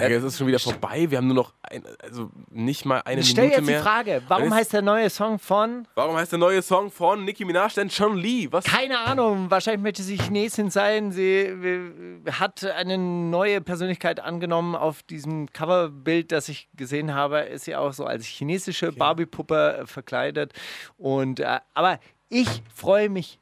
Steiger, 0.00 0.16
es 0.18 0.24
ist 0.24 0.38
schon 0.38 0.46
wieder 0.46 0.58
vorbei. 0.58 1.10
Wir 1.10 1.18
haben 1.18 1.26
nur 1.26 1.36
noch 1.36 1.54
ein, 1.62 1.82
also 2.02 2.30
nicht 2.50 2.84
mal 2.84 3.00
eine 3.04 3.20
Ich 3.20 3.28
stell 3.30 3.44
Minute 3.44 3.60
jetzt 3.60 3.68
die 3.68 3.72
mehr. 3.72 3.82
Frage, 3.82 4.22
warum 4.28 4.48
ist- 4.48 4.54
heißt 4.54 4.72
der 4.72 4.82
neue 4.82 5.08
Song 5.10 5.38
von 5.38 5.86
Warum 5.94 6.16
heißt 6.16 6.32
der 6.32 6.38
neue 6.38 6.62
Song 6.62 6.90
von 6.90 7.24
Nicki 7.24 7.44
Minaj 7.44 7.74
denn 7.74 7.88
John 7.88 8.16
Lee? 8.16 8.48
Was? 8.50 8.64
Keine 8.64 8.98
Ahnung, 8.98 9.50
wahrscheinlich 9.50 9.82
möchte 9.82 10.02
sie 10.02 10.16
Chinesin 10.16 10.70
sein. 10.70 11.12
Sie 11.12 11.22
äh, 11.40 12.32
hat 12.32 12.64
eine 12.64 12.98
neue 12.98 13.60
Persönlichkeit 13.60 14.20
angenommen 14.20 14.74
auf 14.74 15.02
diesem 15.02 15.52
Coverbild, 15.52 16.32
das 16.32 16.48
ich 16.48 16.68
gesehen 16.76 17.14
habe. 17.14 17.40
Ist 17.40 17.64
sie 17.64 17.76
auch 17.76 17.92
so 17.92 18.04
als 18.04 18.24
chinesische 18.26 18.92
Barbie-Puppe 18.92 19.80
äh, 19.82 19.86
verkleidet. 19.86 20.52
Und, 20.98 21.40
äh, 21.40 21.58
aber 21.74 22.00
ich 22.28 22.62
freue 22.74 23.08
mich. 23.08 23.38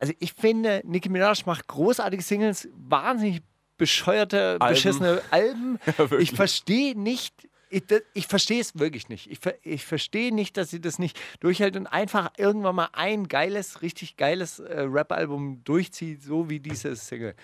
Also 0.00 0.12
ich 0.20 0.32
finde, 0.32 0.80
Nicki 0.84 1.08
Minaj 1.08 1.42
macht 1.44 1.66
großartige 1.66 2.22
Singles, 2.22 2.68
wahnsinnig 2.88 3.42
bescheuerte, 3.78 4.58
Alben. 4.60 4.68
beschissene 4.74 5.22
Alben. 5.30 5.78
wirklich. 5.96 6.30
ich 6.30 6.36
verstehe 6.36 6.98
nicht, 6.98 7.34
ich, 7.70 7.82
ich 8.14 8.26
verstehe 8.26 8.60
es 8.60 8.78
wirklich 8.78 9.08
nicht. 9.08 9.30
Ich, 9.30 9.38
ich 9.62 9.84
verstehe 9.86 10.34
nicht, 10.34 10.56
dass 10.56 10.70
sie 10.70 10.80
das 10.80 10.98
nicht 10.98 11.18
durchhält 11.40 11.76
und 11.76 11.86
einfach 11.86 12.32
irgendwann 12.36 12.74
mal 12.76 12.88
ein 12.92 13.28
geiles, 13.28 13.80
richtig 13.82 14.16
geiles 14.16 14.58
äh, 14.58 14.80
Rap-Album 14.80 15.62
durchzieht, 15.64 16.22
so 16.22 16.48
wie 16.50 16.60
dieses 16.60 17.06
Single. 17.08 17.34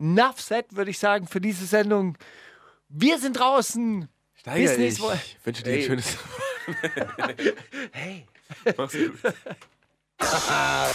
Enough 0.00 0.40
said, 0.40 0.66
würde 0.76 0.90
ich 0.90 0.98
sagen, 0.98 1.26
für 1.26 1.40
diese 1.40 1.66
Sendung. 1.66 2.16
Wir 2.88 3.18
sind 3.18 3.38
draußen. 3.38 4.08
Steiger, 4.34 4.76
Bis 4.76 4.98
ich 4.98 5.36
wünsche 5.44 5.62
dir 5.64 5.72
Hey. 5.72 5.80
ein 5.80 5.86
schönes. 5.86 6.16
Hey. 7.92 8.26
Mach's 8.76 8.92
gut. 8.92 9.18